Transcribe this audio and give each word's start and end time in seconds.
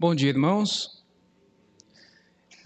Bom 0.00 0.14
dia, 0.14 0.30
irmãos. 0.30 1.04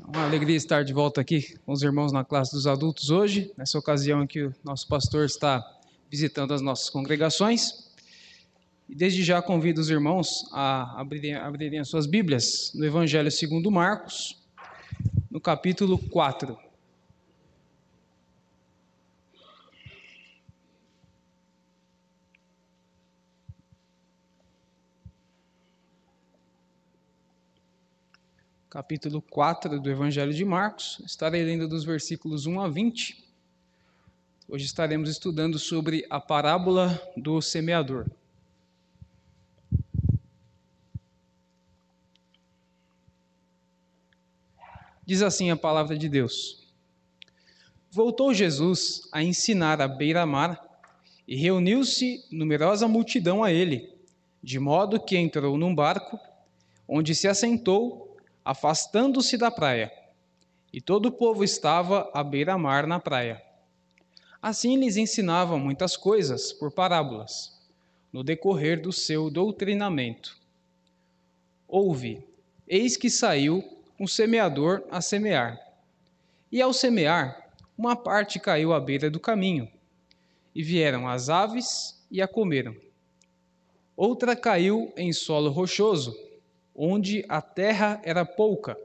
É 0.00 0.04
uma 0.06 0.24
alegria 0.24 0.54
estar 0.54 0.84
de 0.84 0.92
volta 0.92 1.20
aqui 1.20 1.58
com 1.66 1.72
os 1.72 1.82
irmãos 1.82 2.12
na 2.12 2.24
classe 2.24 2.52
dos 2.52 2.64
adultos 2.64 3.10
hoje, 3.10 3.52
nessa 3.58 3.76
ocasião 3.76 4.22
em 4.22 4.26
que 4.28 4.44
o 4.44 4.54
nosso 4.62 4.86
pastor 4.86 5.24
está 5.24 5.60
visitando 6.08 6.54
as 6.54 6.62
nossas 6.62 6.88
congregações. 6.88 7.90
E 8.88 8.94
desde 8.94 9.24
já 9.24 9.42
convido 9.42 9.80
os 9.80 9.90
irmãos 9.90 10.28
a 10.52 11.00
abrirem, 11.00 11.34
abrirem 11.34 11.80
as 11.80 11.88
suas 11.88 12.06
Bíblias 12.06 12.70
no 12.72 12.84
Evangelho 12.84 13.32
segundo 13.32 13.68
Marcos, 13.68 14.40
no 15.28 15.40
capítulo 15.40 15.98
4. 15.98 16.56
Capítulo 28.74 29.22
4 29.22 29.78
do 29.78 29.88
Evangelho 29.88 30.34
de 30.34 30.44
Marcos. 30.44 31.00
Estarei 31.06 31.44
lendo 31.44 31.68
dos 31.68 31.84
versículos 31.84 32.44
1 32.44 32.60
a 32.60 32.68
20. 32.68 33.24
Hoje 34.48 34.64
estaremos 34.64 35.08
estudando 35.08 35.60
sobre 35.60 36.04
a 36.10 36.18
parábola 36.18 37.00
do 37.16 37.40
semeador. 37.40 38.10
Diz 45.06 45.22
assim 45.22 45.52
a 45.52 45.56
palavra 45.56 45.96
de 45.96 46.08
Deus: 46.08 46.66
Voltou 47.92 48.34
Jesus 48.34 49.08
a 49.12 49.22
ensinar 49.22 49.80
à 49.80 49.86
beira-mar 49.86 50.60
e 51.28 51.36
reuniu-se 51.36 52.24
numerosa 52.28 52.88
multidão 52.88 53.44
a 53.44 53.52
ele, 53.52 53.88
de 54.42 54.58
modo 54.58 54.98
que 54.98 55.16
entrou 55.16 55.56
num 55.56 55.72
barco, 55.72 56.18
onde 56.88 57.14
se 57.14 57.28
assentou 57.28 58.03
afastando-se 58.44 59.38
da 59.38 59.50
praia, 59.50 59.90
e 60.72 60.80
todo 60.80 61.06
o 61.06 61.12
povo 61.12 61.42
estava 61.42 62.10
à 62.12 62.22
beira-mar 62.22 62.86
na 62.86 63.00
praia. 63.00 63.40
Assim 64.42 64.76
lhes 64.76 64.96
ensinava 64.96 65.56
muitas 65.56 65.96
coisas 65.96 66.52
por 66.52 66.70
parábolas, 66.70 67.58
no 68.12 68.22
decorrer 68.22 68.82
do 68.82 68.92
seu 68.92 69.30
doutrinamento. 69.30 70.36
Ouve, 71.66 72.22
eis 72.68 72.96
que 72.96 73.08
saiu 73.08 73.64
um 73.98 74.06
semeador 74.06 74.84
a 74.90 75.00
semear. 75.00 75.58
E 76.52 76.60
ao 76.60 76.72
semear, 76.72 77.50
uma 77.76 77.96
parte 77.96 78.38
caiu 78.38 78.72
à 78.74 78.80
beira 78.80 79.10
do 79.10 79.18
caminho, 79.18 79.68
e 80.54 80.62
vieram 80.62 81.08
as 81.08 81.28
aves 81.28 82.04
e 82.10 82.20
a 82.20 82.28
comeram. 82.28 82.76
Outra 83.96 84.36
caiu 84.36 84.92
em 84.96 85.12
solo 85.12 85.50
rochoso, 85.50 86.14
onde 86.74 87.24
a 87.28 87.40
terra 87.40 88.00
era 88.04 88.24
pouca, 88.24 88.76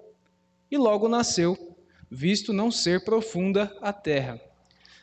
e 0.69 0.77
logo 0.77 1.07
nasceu, 1.07 1.75
visto 2.09 2.53
não 2.53 2.69
ser 2.69 3.03
profunda 3.03 3.75
a 3.81 3.91
terra. 3.91 4.39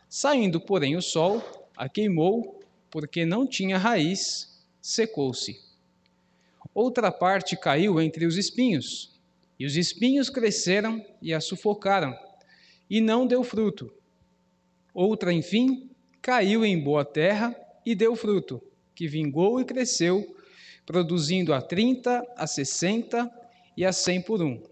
Saindo, 0.08 0.60
porém, 0.60 0.96
o 0.96 1.02
sol, 1.02 1.42
a 1.76 1.88
queimou, 1.88 2.60
porque 2.90 3.26
não 3.26 3.46
tinha 3.46 3.76
raiz, 3.76 4.64
secou-se. 4.80 5.60
Outra 6.72 7.10
parte 7.10 7.56
caiu 7.56 8.00
entre 8.00 8.26
os 8.26 8.36
espinhos, 8.36 9.18
e 9.58 9.66
os 9.66 9.76
espinhos 9.76 10.30
cresceram 10.30 11.04
e 11.20 11.32
a 11.34 11.40
sufocaram, 11.40 12.16
e 12.88 13.00
não 13.00 13.26
deu 13.26 13.42
fruto. 13.42 13.92
Outra, 14.94 15.32
enfim, 15.32 15.90
caiu 16.22 16.64
em 16.64 16.78
boa 16.78 17.04
terra 17.04 17.54
e 17.84 17.94
deu 17.94 18.14
fruto, 18.14 18.62
que 18.94 19.08
vingou 19.08 19.60
e 19.60 19.64
cresceu 19.64 20.36
produzindo 20.86 21.52
a 21.52 21.60
30, 21.60 22.24
a 22.36 22.46
60 22.46 23.28
e 23.76 23.84
a 23.84 23.92
100 23.92 24.22
por 24.22 24.40
um. 24.40 24.62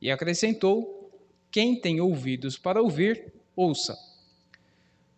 E 0.00 0.10
acrescentou: 0.10 1.10
Quem 1.50 1.78
tem 1.78 2.00
ouvidos 2.00 2.56
para 2.56 2.80
ouvir, 2.80 3.32
ouça. 3.56 3.98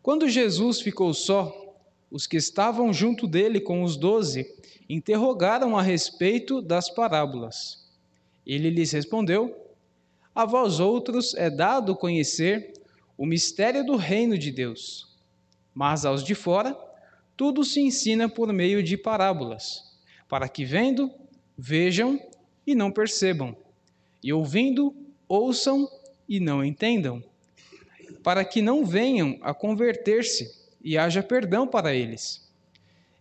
Quando 0.02 0.28
Jesus 0.28 0.80
ficou 0.80 1.12
só, 1.12 1.54
os 2.10 2.26
que 2.26 2.36
estavam 2.36 2.92
junto 2.92 3.26
dele 3.26 3.60
com 3.60 3.82
os 3.82 3.96
doze 3.96 4.46
interrogaram 4.88 5.76
a 5.76 5.82
respeito 5.82 6.62
das 6.62 6.88
parábolas. 6.88 7.86
Ele 8.46 8.70
lhes 8.70 8.92
respondeu: 8.92 9.54
A 10.34 10.46
vós 10.46 10.80
outros 10.80 11.34
é 11.34 11.50
dado 11.50 11.94
conhecer 11.94 12.72
o 13.18 13.26
mistério 13.26 13.84
do 13.84 13.96
reino 13.96 14.38
de 14.38 14.50
Deus, 14.50 15.14
mas 15.74 16.06
aos 16.06 16.24
de 16.24 16.34
fora 16.34 16.78
tudo 17.36 17.64
se 17.64 17.80
ensina 17.80 18.30
por 18.30 18.50
meio 18.50 18.82
de 18.82 18.96
parábolas 18.96 19.85
para 20.28 20.48
que 20.48 20.64
vendo, 20.64 21.10
vejam 21.56 22.20
e 22.66 22.74
não 22.74 22.90
percebam, 22.90 23.56
e 24.22 24.32
ouvindo, 24.32 24.94
ouçam 25.28 25.88
e 26.28 26.40
não 26.40 26.64
entendam, 26.64 27.22
para 28.22 28.44
que 28.44 28.60
não 28.60 28.84
venham 28.84 29.38
a 29.40 29.54
converter-se 29.54 30.52
e 30.82 30.98
haja 30.98 31.22
perdão 31.22 31.66
para 31.66 31.94
eles. 31.94 32.44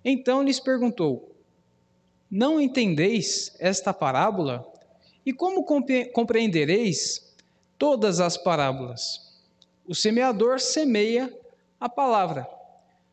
Então 0.03 0.41
lhes 0.41 0.59
perguntou: 0.59 1.35
Não 2.29 2.59
entendeis 2.59 3.55
esta 3.59 3.93
parábola? 3.93 4.65
E 5.25 5.33
como 5.33 5.65
compreendereis 6.13 7.33
todas 7.77 8.19
as 8.19 8.37
parábolas? 8.37 9.39
O 9.87 9.93
semeador 9.93 10.59
semeia 10.59 11.31
a 11.79 11.89
palavra. 11.89 12.47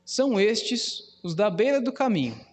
São 0.04 0.41
estes 0.41 1.19
os 1.22 1.34
da 1.34 1.48
beira 1.48 1.81
do 1.81 1.92
caminho 1.92 2.51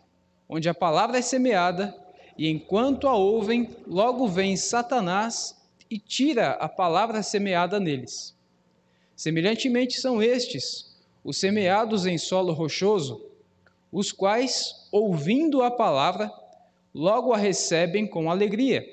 onde 0.50 0.68
a 0.68 0.74
palavra 0.74 1.20
é 1.20 1.22
semeada, 1.22 1.96
e 2.36 2.50
enquanto 2.50 3.08
a 3.08 3.14
ouvem, 3.14 3.70
logo 3.86 4.28
vem 4.28 4.58
Satanás 4.58 5.56
e 5.90 6.00
tira 6.00 6.52
a 6.52 6.68
palavra 6.68 7.22
semeada 7.22 7.80
neles. 7.80 8.36
Semelhantemente 9.16 10.02
são 10.02 10.24
estes, 10.24 10.98
os 11.24 11.38
semeados 11.38 12.08
em 12.08 12.18
solo 12.18 12.52
rochoso, 12.54 13.22
os 13.92 14.12
quais, 14.12 14.88
ouvindo 14.92 15.62
a 15.62 15.70
palavra, 15.70 16.32
logo 16.94 17.34
a 17.34 17.38
recebem 17.38 18.08
com 18.08 18.32
alegria. 18.32 18.84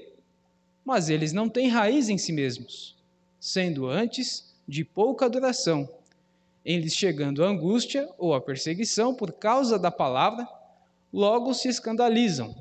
Mas 0.84 1.08
eles 1.08 1.32
não 1.32 1.48
têm 1.48 1.68
raiz 1.68 2.08
em 2.08 2.18
si 2.18 2.32
mesmos, 2.32 2.96
sendo 3.40 3.88
antes 3.88 4.54
de 4.66 4.84
pouca 4.84 5.28
duração, 5.30 5.88
em 6.64 6.78
lhes 6.80 6.94
chegando 6.94 7.44
a 7.44 7.48
angústia 7.48 8.08
ou 8.18 8.34
a 8.34 8.40
perseguição 8.40 9.14
por 9.14 9.32
causa 9.32 9.78
da 9.78 9.90
palavra, 9.90 10.48
logo 11.12 11.54
se 11.54 11.68
escandalizam. 11.68 12.54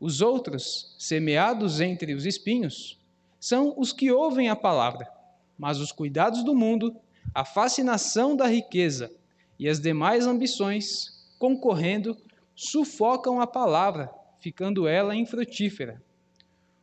Os 0.00 0.20
outros, 0.20 0.94
semeados 0.98 1.80
entre 1.80 2.14
os 2.14 2.26
espinhos, 2.26 2.98
são 3.40 3.74
os 3.76 3.92
que 3.92 4.10
ouvem 4.10 4.48
a 4.48 4.56
palavra, 4.56 5.08
mas 5.56 5.78
os 5.78 5.92
cuidados 5.92 6.42
do 6.42 6.54
mundo, 6.54 6.96
a 7.34 7.44
fascinação 7.44 8.36
da 8.36 8.46
riqueza 8.46 9.10
e 9.58 9.68
as 9.68 9.80
demais 9.80 10.26
ambições, 10.26 11.26
concorrendo, 11.38 12.16
sufocam 12.54 13.40
a 13.40 13.46
palavra, 13.46 14.10
ficando 14.40 14.86
ela 14.86 15.14
infrutífera. 15.14 16.02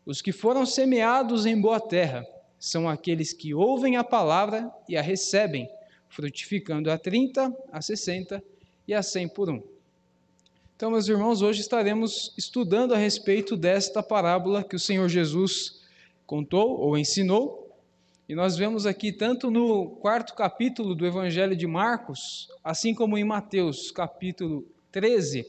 Os 0.06 0.22
que 0.22 0.32
foram 0.32 0.66
semeados 0.66 1.46
em 1.46 1.60
boa 1.60 1.80
terra 1.80 2.26
são 2.60 2.88
aqueles 2.90 3.34
que 3.34 3.54
ouvem 3.54 3.98
a 3.98 4.04
palavra 4.04 4.72
e 4.88 4.98
a 4.98 5.02
recebem, 5.02 5.70
frutificando 6.10 6.92
a 6.92 6.98
30, 6.98 7.56
a 7.72 7.82
60 7.82 8.44
e 8.88 8.94
a 8.94 9.02
100 9.02 9.30
por 9.30 9.50
um. 9.50 9.71
Então, 10.82 10.90
meus 10.90 11.08
irmãos, 11.08 11.44
hoje 11.44 11.62
estaremos 11.62 12.34
estudando 12.36 12.96
a 12.96 12.98
respeito 12.98 13.56
desta 13.56 14.02
parábola 14.02 14.64
que 14.64 14.76
o 14.76 14.80
Senhor 14.80 15.08
Jesus 15.08 15.80
contou 16.26 16.72
ou 16.72 16.98
ensinou. 16.98 17.72
E 18.28 18.34
nós 18.34 18.58
vemos 18.58 18.88
aqui, 18.88 19.12
tanto 19.12 19.52
no 19.52 19.92
quarto 19.98 20.34
capítulo 20.34 20.96
do 20.96 21.06
Evangelho 21.06 21.56
de 21.56 21.68
Marcos, 21.68 22.50
assim 22.64 22.96
como 22.96 23.16
em 23.16 23.24
Mateus, 23.24 23.92
capítulo 23.92 24.66
13, 24.92 25.46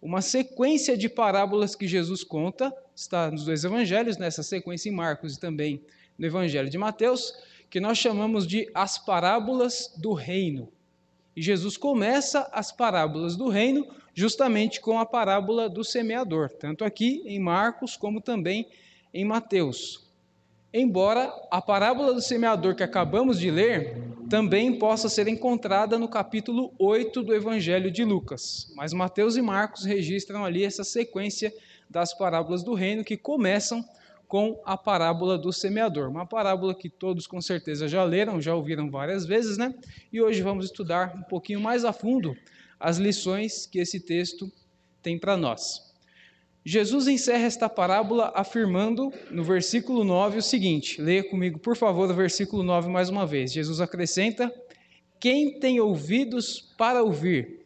uma 0.00 0.22
sequência 0.22 0.96
de 0.96 1.08
parábolas 1.08 1.74
que 1.74 1.88
Jesus 1.88 2.22
conta, 2.22 2.72
está 2.94 3.28
nos 3.28 3.44
dois 3.44 3.64
evangelhos, 3.64 4.18
nessa 4.18 4.44
sequência 4.44 4.88
em 4.88 4.92
Marcos 4.92 5.34
e 5.34 5.40
também 5.40 5.82
no 6.16 6.24
Evangelho 6.24 6.70
de 6.70 6.78
Mateus, 6.78 7.34
que 7.68 7.80
nós 7.80 7.98
chamamos 7.98 8.46
de 8.46 8.70
as 8.72 8.98
parábolas 8.98 9.92
do 9.96 10.12
reino. 10.12 10.68
E 11.36 11.42
Jesus 11.42 11.76
começa 11.76 12.48
as 12.50 12.72
parábolas 12.72 13.36
do 13.36 13.48
reino 13.48 13.86
justamente 14.14 14.80
com 14.80 14.98
a 14.98 15.04
parábola 15.04 15.68
do 15.68 15.84
semeador, 15.84 16.48
tanto 16.48 16.82
aqui 16.82 17.22
em 17.26 17.38
Marcos 17.38 17.94
como 17.94 18.22
também 18.22 18.66
em 19.12 19.22
Mateus. 19.22 20.06
Embora 20.72 21.30
a 21.50 21.60
parábola 21.60 22.14
do 22.14 22.22
semeador 22.22 22.74
que 22.74 22.82
acabamos 22.82 23.38
de 23.38 23.50
ler 23.50 24.02
também 24.28 24.78
possa 24.78 25.08
ser 25.08 25.28
encontrada 25.28 25.98
no 25.98 26.08
capítulo 26.08 26.72
8 26.78 27.22
do 27.22 27.34
Evangelho 27.34 27.90
de 27.90 28.02
Lucas, 28.02 28.72
mas 28.74 28.92
Mateus 28.92 29.36
e 29.36 29.42
Marcos 29.42 29.84
registram 29.84 30.44
ali 30.44 30.64
essa 30.64 30.84
sequência 30.84 31.54
das 31.88 32.12
parábolas 32.16 32.62
do 32.62 32.74
reino 32.74 33.04
que 33.04 33.16
começam 33.16 33.84
com 34.28 34.60
a 34.64 34.76
parábola 34.76 35.38
do 35.38 35.52
semeador. 35.52 36.08
Uma 36.08 36.26
parábola 36.26 36.74
que 36.74 36.88
todos 36.88 37.26
com 37.26 37.40
certeza 37.40 37.88
já 37.88 38.02
leram, 38.02 38.40
já 38.40 38.54
ouviram 38.54 38.90
várias 38.90 39.24
vezes, 39.24 39.56
né? 39.56 39.74
E 40.12 40.20
hoje 40.20 40.42
vamos 40.42 40.66
estudar 40.66 41.14
um 41.16 41.22
pouquinho 41.22 41.60
mais 41.60 41.84
a 41.84 41.92
fundo 41.92 42.36
as 42.78 42.98
lições 42.98 43.66
que 43.66 43.78
esse 43.78 44.00
texto 44.00 44.50
tem 45.02 45.18
para 45.18 45.36
nós. 45.36 45.86
Jesus 46.64 47.06
encerra 47.06 47.44
esta 47.44 47.68
parábola 47.68 48.32
afirmando 48.34 49.12
no 49.30 49.44
versículo 49.44 50.02
9 50.02 50.38
o 50.38 50.42
seguinte: 50.42 51.00
leia 51.00 51.22
comigo, 51.22 51.60
por 51.60 51.76
favor, 51.76 52.10
o 52.10 52.14
versículo 52.14 52.64
9 52.64 52.88
mais 52.88 53.08
uma 53.08 53.24
vez. 53.24 53.52
Jesus 53.52 53.80
acrescenta: 53.80 54.52
Quem 55.20 55.60
tem 55.60 55.78
ouvidos 55.78 56.74
para 56.76 57.04
ouvir, 57.04 57.64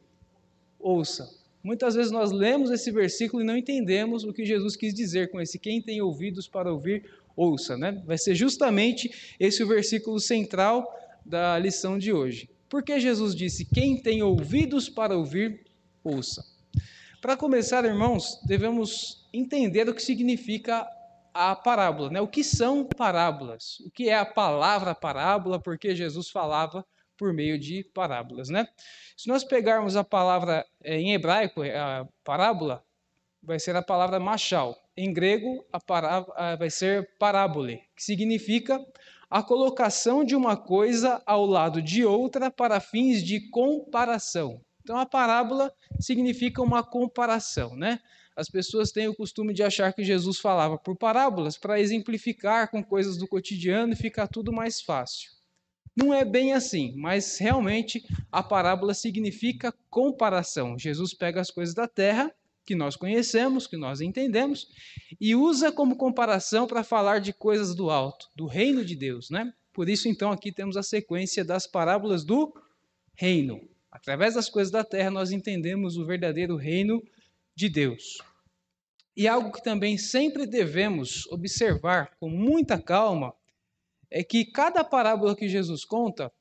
ouça. 0.79 1.40
Muitas 1.63 1.95
vezes 1.95 2.11
nós 2.11 2.31
lemos 2.33 2.71
esse 2.71 2.91
versículo 2.91 3.43
e 3.43 3.47
não 3.47 3.57
entendemos 3.57 4.25
o 4.25 4.33
que 4.33 4.45
Jesus 4.45 4.77
quis 4.77 4.95
dizer 4.95 5.31
com 5.31 5.41
esse 5.41 5.59
quem 5.59 5.83
tem 5.83 6.01
ouvidos 6.01 6.49
para 6.49 6.73
ouvir, 6.73 7.05
ouça, 7.37 7.77
né? 7.77 8.03
Vai 8.07 8.17
ser 8.17 8.35
justamente 8.35 9.37
esse 9.39 9.63
o 9.63 9.69
versículo 9.69 10.19
central 10.19 10.87
da 11.25 11.59
lição 11.59 11.99
de 11.99 12.13
hoje. 12.13 12.49
Porque 12.69 12.99
Jesus 12.99 13.35
disse: 13.35 13.65
Quem 13.65 14.01
tem 14.01 14.23
ouvidos 14.23 14.89
para 14.89 15.17
ouvir, 15.17 15.67
ouça. 16.03 16.45
Para 17.21 17.37
começar, 17.37 17.85
irmãos, 17.85 18.41
devemos 18.47 19.29
entender 19.33 19.87
o 19.89 19.95
que 19.95 20.03
significa 20.03 20.87
a 21.35 21.55
parábola, 21.55 22.11
né? 22.11 22.21
O 22.21 22.29
que 22.29 22.43
são 22.43 22.85
parábolas? 22.85 23.81
O 23.81 23.91
que 23.91 24.09
é 24.09 24.17
a 24.17 24.25
palavra 24.25 24.95
parábola? 24.95 25.61
Porque 25.61 25.95
Jesus 25.95 26.31
falava 26.31 26.85
por 27.21 27.35
meio 27.35 27.59
de 27.59 27.85
parábolas, 27.93 28.49
né? 28.49 28.67
Se 29.15 29.29
nós 29.29 29.45
pegarmos 29.45 29.95
a 29.95 30.03
palavra 30.03 30.65
é, 30.83 30.97
em 30.97 31.13
hebraico, 31.13 31.63
é, 31.63 31.77
a 31.79 32.09
parábola, 32.25 32.83
vai 33.43 33.61
ser 33.61 33.77
a 33.77 33.83
palavra 33.83 34.19
machal. 34.19 34.75
Em 34.97 35.13
grego, 35.13 35.63
a 35.71 35.79
parábola 35.79 36.57
vai 36.57 36.71
ser 36.71 37.11
parábole, 37.19 37.83
que 37.95 38.03
significa 38.03 38.83
a 39.29 39.43
colocação 39.43 40.25
de 40.25 40.35
uma 40.35 40.57
coisa 40.57 41.23
ao 41.27 41.45
lado 41.45 41.83
de 41.83 42.07
outra 42.07 42.51
para 42.51 42.81
fins 42.81 43.23
de 43.23 43.51
comparação. 43.51 44.59
Então, 44.83 44.97
a 44.97 45.05
parábola 45.05 45.71
significa 46.01 46.63
uma 46.63 46.83
comparação, 46.83 47.77
né? 47.77 48.01
As 48.35 48.49
pessoas 48.49 48.91
têm 48.91 49.09
o 49.09 49.15
costume 49.15 49.53
de 49.53 49.63
achar 49.63 49.93
que 49.93 50.03
Jesus 50.03 50.39
falava 50.39 50.79
por 50.79 50.97
parábolas 50.97 51.59
para 51.59 51.79
exemplificar 51.79 52.71
com 52.71 52.83
coisas 52.83 53.19
do 53.19 53.29
cotidiano 53.29 53.93
e 53.93 53.97
ficar 53.97 54.27
tudo 54.27 54.51
mais 54.51 54.81
fácil. 54.81 55.40
Não 56.01 56.15
é 56.15 56.25
bem 56.25 56.55
assim, 56.55 56.95
mas 56.97 57.37
realmente 57.37 58.03
a 58.33 58.43
parábola 58.43 58.95
significa 58.95 59.75
comparação. 59.91 60.79
Jesus 60.79 61.13
pega 61.13 61.43
as 61.43 61.51
coisas 61.51 61.75
da 61.75 61.87
terra, 61.87 62.33
que 62.65 62.75
nós 62.75 62.97
conhecemos, 62.97 63.67
que 63.67 63.77
nós 63.77 64.01
entendemos, 64.01 64.69
e 65.21 65.35
usa 65.35 65.71
como 65.71 65.97
comparação 65.97 66.67
para 66.67 66.83
falar 66.83 67.21
de 67.21 67.35
coisas 67.35 67.75
do 67.75 67.91
alto, 67.91 68.31
do 68.35 68.47
reino 68.47 68.83
de 68.83 68.97
Deus, 68.97 69.29
né? 69.29 69.53
Por 69.75 69.89
isso, 69.89 70.09
então, 70.09 70.33
aqui 70.33 70.51
temos 70.51 70.77
a 70.77 70.83
sequência 70.83 71.45
das 71.45 71.67
parábolas 71.67 72.25
do 72.25 72.55
reino. 73.15 73.61
Através 73.91 74.35
das 74.35 74.49
coisas 74.49 74.71
da 74.71 74.85
terra, 74.85 75.11
nós 75.11 75.33
entendemos 75.33 75.97
o 75.97 76.07
verdadeiro 76.07 76.57
reino 76.57 77.03
de 77.55 77.69
Deus. 77.69 78.19
E 79.17 79.29
algo 79.29 79.53
que 79.53 79.63
também 79.63 79.99
sempre 79.99 80.47
devemos 80.47 81.27
observar 81.27 82.13
com 82.19 82.31
muita 82.31 82.81
calma 82.81 83.35
é 84.11 84.25
que 84.25 84.45
cada 84.45 84.83
parábola 84.83 85.37
que 85.37 85.49
Jesus 85.49 85.85
conta 85.85 86.33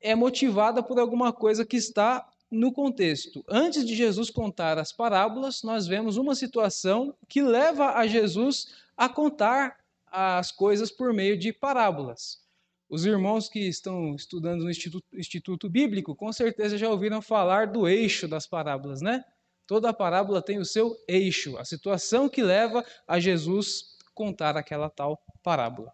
é 0.00 0.14
motivada 0.14 0.82
por 0.82 0.98
alguma 0.98 1.32
coisa 1.32 1.64
que 1.64 1.76
está 1.76 2.26
no 2.50 2.72
contexto. 2.72 3.44
Antes 3.48 3.84
de 3.84 3.94
Jesus 3.94 4.30
contar 4.30 4.78
as 4.78 4.92
parábolas, 4.92 5.62
nós 5.62 5.86
vemos 5.86 6.16
uma 6.16 6.34
situação 6.34 7.14
que 7.28 7.42
leva 7.42 7.94
a 7.94 8.06
Jesus 8.06 8.68
a 8.96 9.08
contar 9.08 9.78
as 10.06 10.52
coisas 10.52 10.90
por 10.90 11.12
meio 11.12 11.36
de 11.36 11.52
parábolas. 11.52 12.40
Os 12.88 13.04
irmãos 13.04 13.48
que 13.48 13.58
estão 13.58 14.14
estudando 14.14 14.62
no 14.62 14.70
Instituto, 14.70 15.04
Instituto 15.12 15.68
Bíblico, 15.68 16.14
com 16.14 16.32
certeza 16.32 16.78
já 16.78 16.88
ouviram 16.88 17.20
falar 17.20 17.66
do 17.66 17.88
eixo 17.88 18.28
das 18.28 18.46
parábolas, 18.46 19.00
né? 19.02 19.24
Toda 19.66 19.92
parábola 19.92 20.40
tem 20.40 20.58
o 20.58 20.64
seu 20.64 20.96
eixo, 21.08 21.58
a 21.58 21.64
situação 21.64 22.28
que 22.28 22.42
leva 22.42 22.84
a 23.08 23.18
Jesus 23.18 23.96
contar 24.14 24.56
aquela 24.56 24.88
tal 24.88 25.20
parábola. 25.42 25.92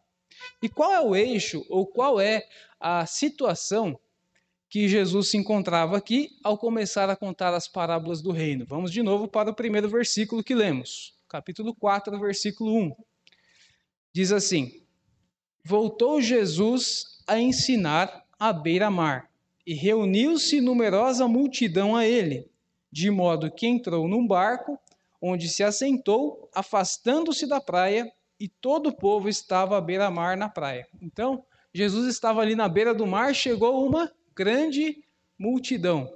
E 0.63 0.69
qual 0.69 0.93
é 0.93 1.01
o 1.01 1.15
eixo 1.15 1.65
ou 1.69 1.87
qual 1.87 2.21
é 2.21 2.47
a 2.79 3.05
situação 3.07 3.99
que 4.69 4.89
Jesus 4.89 5.31
se 5.31 5.37
encontrava 5.37 5.97
aqui 5.97 6.31
ao 6.43 6.57
começar 6.57 7.11
a 7.11 7.17
contar 7.17 7.55
as 7.55 7.69
parábolas 7.69 8.23
do 8.23 8.33
reino? 8.33 8.65
Vamos 8.67 8.91
de 8.91 9.03
novo 9.03 9.29
para 9.29 9.51
o 9.51 9.55
primeiro 9.55 9.89
versículo 9.89 10.43
que 10.43 10.55
lemos, 10.55 11.15
capítulo 11.29 11.75
4, 11.75 12.19
versículo 12.19 12.75
1. 12.77 12.97
Diz 14.13 14.33
assim: 14.33 14.83
voltou 15.65 16.21
Jesus 16.21 17.19
a 17.27 17.39
ensinar 17.39 18.25
à 18.39 18.53
beira-mar, 18.53 19.31
e 19.65 19.75
reuniu-se 19.75 20.61
numerosa 20.61 21.29
multidão 21.29 21.95
a 21.95 22.05
ele, 22.05 22.51
de 22.91 23.11
modo 23.11 23.51
que 23.51 23.67
entrou 23.67 24.09
num 24.09 24.27
barco, 24.27 24.79
onde 25.21 25.49
se 25.49 25.63
assentou, 25.63 26.51
afastando-se 26.53 27.47
da 27.47 27.61
praia, 27.61 28.13
e 28.43 28.49
todo 28.49 28.89
o 28.89 28.93
povo 28.93 29.29
estava 29.29 29.79
à 29.79 29.81
beira-mar 29.81 30.37
na 30.37 30.49
praia. 30.49 30.89
Então, 31.01 31.45
Jesus 31.73 32.09
estava 32.09 32.41
ali 32.41 32.57
na 32.57 32.69
beira 32.69 32.93
do 32.93 33.07
mar, 33.07 33.33
chegou 33.33 33.87
uma 33.87 34.11
grande 34.35 35.05
multidão. 35.39 36.13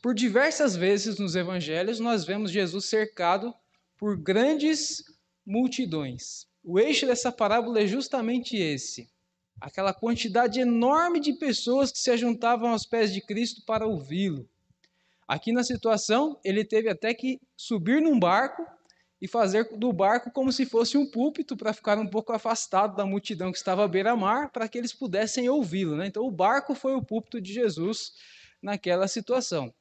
Por 0.00 0.14
diversas 0.14 0.76
vezes 0.76 1.18
nos 1.18 1.34
evangelhos, 1.34 1.98
nós 1.98 2.24
vemos 2.24 2.52
Jesus 2.52 2.84
cercado 2.84 3.52
por 3.98 4.16
grandes 4.16 5.02
multidões. 5.44 6.46
O 6.62 6.78
eixo 6.78 7.06
dessa 7.06 7.32
parábola 7.32 7.80
é 7.80 7.88
justamente 7.88 8.56
esse. 8.56 9.10
Aquela 9.60 9.92
quantidade 9.92 10.60
enorme 10.60 11.18
de 11.18 11.32
pessoas 11.32 11.90
que 11.90 11.98
se 11.98 12.12
ajuntavam 12.12 12.70
aos 12.70 12.86
pés 12.86 13.12
de 13.12 13.20
Cristo 13.20 13.64
para 13.66 13.84
ouvi-lo. 13.84 14.48
Aqui 15.26 15.50
na 15.50 15.64
situação, 15.64 16.38
ele 16.44 16.64
teve 16.64 16.88
até 16.88 17.12
que 17.12 17.40
subir 17.56 18.00
num 18.00 18.16
barco 18.16 18.64
e 19.22 19.28
fazer 19.28 19.68
do 19.76 19.92
barco 19.92 20.32
como 20.32 20.50
se 20.50 20.66
fosse 20.66 20.98
um 20.98 21.08
púlpito 21.08 21.56
para 21.56 21.72
ficar 21.72 21.96
um 21.96 22.08
pouco 22.08 22.32
afastado 22.32 22.96
da 22.96 23.06
multidão 23.06 23.52
que 23.52 23.56
estava 23.56 23.84
à 23.84 23.88
beira-mar, 23.88 24.50
para 24.50 24.66
que 24.66 24.76
eles 24.76 24.92
pudessem 24.92 25.48
ouvi-lo. 25.48 25.94
Né? 25.94 26.08
Então, 26.08 26.24
o 26.24 26.30
barco 26.30 26.74
foi 26.74 26.96
o 26.96 27.02
púlpito 27.02 27.40
de 27.40 27.52
Jesus 27.52 28.14
naquela 28.60 29.06
situação. 29.06 29.72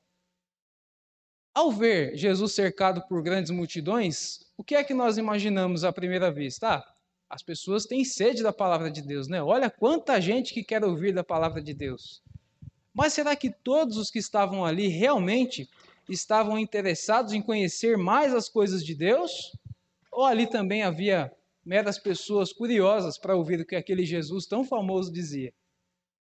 Ao 1.55 1.71
ver 1.71 2.15
Jesus 2.15 2.53
cercado 2.53 3.01
por 3.07 3.23
grandes 3.23 3.49
multidões, 3.49 4.45
o 4.55 4.63
que 4.63 4.75
é 4.75 4.83
que 4.83 4.93
nós 4.93 5.17
imaginamos 5.17 5.83
à 5.83 5.91
primeira 5.91 6.31
vista? 6.31 6.75
Ah, 6.75 6.95
as 7.27 7.41
pessoas 7.41 7.87
têm 7.87 8.05
sede 8.05 8.43
da 8.43 8.53
palavra 8.53 8.91
de 8.91 9.01
Deus, 9.01 9.27
né? 9.27 9.41
Olha 9.41 9.71
quanta 9.71 10.21
gente 10.21 10.53
que 10.53 10.63
quer 10.63 10.85
ouvir 10.85 11.15
da 11.15 11.23
palavra 11.23 11.63
de 11.63 11.73
Deus. 11.73 12.21
Mas 12.93 13.13
será 13.13 13.35
que 13.35 13.49
todos 13.49 13.97
os 13.97 14.11
que 14.11 14.19
estavam 14.19 14.63
ali 14.63 14.87
realmente 14.87 15.67
estavam 16.13 16.59
interessados 16.59 17.33
em 17.33 17.41
conhecer 17.41 17.97
mais 17.97 18.33
as 18.33 18.49
coisas 18.49 18.83
de 18.83 18.93
Deus? 18.93 19.31
Ou 20.11 20.25
ali 20.25 20.47
também 20.47 20.83
havia 20.83 21.31
meras 21.65 21.97
pessoas 21.97 22.51
curiosas 22.51 23.17
para 23.17 23.35
ouvir 23.35 23.61
o 23.61 23.65
que 23.65 23.75
aquele 23.75 24.05
Jesus 24.05 24.45
tão 24.45 24.63
famoso 24.63 25.11
dizia? 25.11 25.53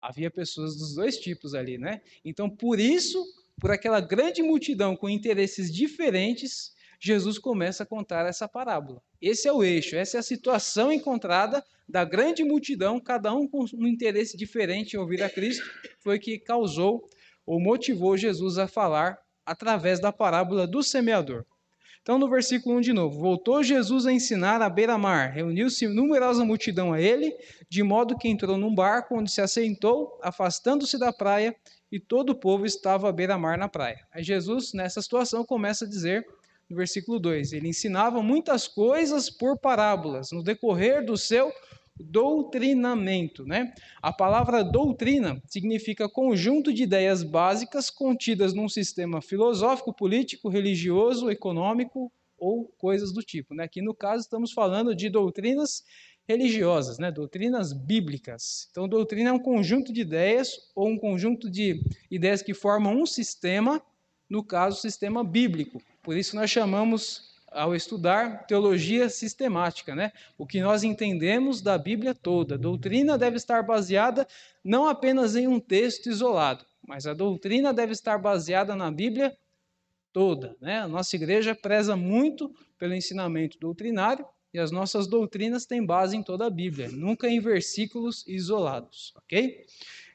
Havia 0.01 0.31
pessoas 0.31 0.75
dos 0.75 0.95
dois 0.95 1.17
tipos 1.17 1.53
ali, 1.53 1.77
né? 1.77 2.01
Então, 2.23 2.49
por 2.49 2.79
isso, 2.79 3.23
por 3.59 3.71
aquela 3.71 3.99
grande 3.99 4.41
multidão 4.41 4.95
com 4.95 5.09
interesses 5.09 5.73
diferentes, 5.73 6.73
Jesus 6.99 7.37
começa 7.37 7.83
a 7.83 7.85
contar 7.85 8.25
essa 8.25 8.47
parábola. 8.47 9.01
Esse 9.21 9.47
é 9.47 9.53
o 9.53 9.63
eixo, 9.63 9.95
essa 9.95 10.17
é 10.17 10.19
a 10.19 10.23
situação 10.23 10.91
encontrada 10.91 11.63
da 11.87 12.03
grande 12.03 12.43
multidão, 12.43 12.99
cada 12.99 13.33
um 13.33 13.47
com 13.47 13.65
um 13.73 13.87
interesse 13.87 14.35
diferente 14.35 14.93
em 14.93 14.99
ouvir 14.99 15.21
a 15.21 15.29
Cristo, 15.29 15.63
foi 15.99 16.17
que 16.17 16.39
causou 16.39 17.07
ou 17.45 17.59
motivou 17.59 18.17
Jesus 18.17 18.57
a 18.57 18.67
falar 18.67 19.19
através 19.45 19.99
da 19.99 20.11
parábola 20.11 20.65
do 20.65 20.81
semeador. 20.81 21.45
Então, 22.01 22.19
no 22.19 22.29
versículo 22.29 22.77
1 22.77 22.81
de 22.81 22.93
novo, 22.93 23.19
voltou 23.19 23.63
Jesus 23.63 24.05
a 24.05 24.13
ensinar 24.13 24.61
à 24.61 24.69
beira-mar, 24.69 25.31
reuniu-se 25.31 25.87
numerosa 25.87 26.45
multidão 26.45 26.93
a 26.93 27.01
ele, 27.01 27.35
de 27.67 27.81
modo 27.81 28.15
que 28.15 28.27
entrou 28.27 28.57
num 28.57 28.75
barco 28.75 29.17
onde 29.17 29.31
se 29.31 29.41
assentou, 29.41 30.19
afastando-se 30.21 30.99
da 30.99 31.11
praia, 31.11 31.55
e 31.91 31.99
todo 31.99 32.29
o 32.29 32.35
povo 32.35 32.63
estava 32.63 33.09
à 33.09 33.11
beira-mar 33.11 33.57
na 33.57 33.67
praia. 33.67 34.05
Aí 34.11 34.23
Jesus, 34.23 34.71
nessa 34.73 35.01
situação, 35.01 35.43
começa 35.43 35.85
a 35.85 35.89
dizer, 35.89 36.23
no 36.69 36.75
versículo 36.75 37.19
2, 37.19 37.53
ele 37.53 37.69
ensinava 37.69 38.21
muitas 38.21 38.67
coisas 38.67 39.27
por 39.27 39.57
parábolas, 39.57 40.31
no 40.31 40.43
decorrer 40.43 41.03
do 41.03 41.17
seu 41.17 41.51
doutrinamento. 41.99 43.45
Né? 43.45 43.73
A 44.01 44.11
palavra 44.11 44.63
doutrina 44.63 45.41
significa 45.47 46.09
conjunto 46.09 46.73
de 46.73 46.83
ideias 46.83 47.23
básicas 47.23 47.89
contidas 47.89 48.53
num 48.53 48.69
sistema 48.69 49.21
filosófico, 49.21 49.93
político, 49.93 50.49
religioso, 50.49 51.29
econômico 51.29 52.11
ou 52.37 52.65
coisas 52.77 53.11
do 53.13 53.21
tipo. 53.21 53.53
Né? 53.53 53.63
Aqui, 53.63 53.81
no 53.81 53.93
caso, 53.93 54.23
estamos 54.23 54.51
falando 54.51 54.95
de 54.95 55.09
doutrinas 55.09 55.83
religiosas, 56.27 56.97
né? 56.97 57.11
doutrinas 57.11 57.71
bíblicas. 57.71 58.67
Então, 58.71 58.87
doutrina 58.87 59.29
é 59.29 59.33
um 59.33 59.39
conjunto 59.39 59.93
de 59.93 60.01
ideias 60.01 60.71
ou 60.75 60.87
um 60.89 60.97
conjunto 60.97 61.49
de 61.49 61.81
ideias 62.09 62.41
que 62.41 62.53
formam 62.53 62.99
um 62.99 63.05
sistema, 63.05 63.81
no 64.29 64.43
caso, 64.43 64.77
o 64.77 64.81
sistema 64.81 65.23
bíblico. 65.23 65.81
Por 66.01 66.17
isso 66.17 66.35
nós 66.35 66.49
chamamos, 66.49 67.34
ao 67.55 67.73
estudar, 67.73 68.45
teologia 68.45 69.09
sistemática, 69.09 69.95
né? 69.95 70.11
o 70.37 70.45
que 70.45 70.61
nós 70.61 70.83
entendemos 70.83 71.61
da 71.61 71.77
Bíblia 71.77 72.13
toda. 72.13 72.55
A 72.55 72.57
doutrina 72.57 73.17
deve 73.17 73.37
estar 73.37 73.63
baseada 73.63 74.27
não 74.63 74.87
apenas 74.87 75.35
em 75.35 75.47
um 75.47 75.59
texto 75.59 76.07
isolado, 76.07 76.65
mas 76.85 77.07
a 77.07 77.13
doutrina 77.13 77.73
deve 77.73 77.93
estar 77.93 78.17
baseada 78.17 78.75
na 78.75 78.91
Bíblia 78.91 79.35
toda. 80.11 80.55
Né? 80.59 80.79
A 80.79 80.87
nossa 80.87 81.15
igreja 81.15 81.55
preza 81.55 81.95
muito 81.95 82.53
pelo 82.77 82.93
ensinamento 82.93 83.57
doutrinário, 83.57 84.25
e 84.53 84.59
as 84.59 84.71
nossas 84.71 85.05
doutrinas 85.05 85.65
têm 85.65 85.85
base 85.85 86.15
em 86.15 86.23
toda 86.23 86.45
a 86.45 86.49
Bíblia, 86.49 86.87
nunca 86.89 87.27
em 87.27 87.41
versículos 87.41 88.25
isolados, 88.25 89.13
ok? 89.17 89.65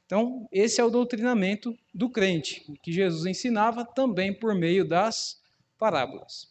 Então, 0.07 0.49
esse 0.51 0.81
é 0.81 0.85
o 0.85 0.89
doutrinamento 0.89 1.77
do 1.93 2.09
crente, 2.09 2.65
que 2.83 2.91
Jesus 2.91 3.27
ensinava 3.27 3.85
também 3.85 4.33
por 4.33 4.55
meio 4.55 4.83
das 4.83 5.43
parábolas. 5.79 6.51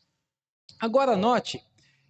Agora, 0.79 1.17
note 1.17 1.63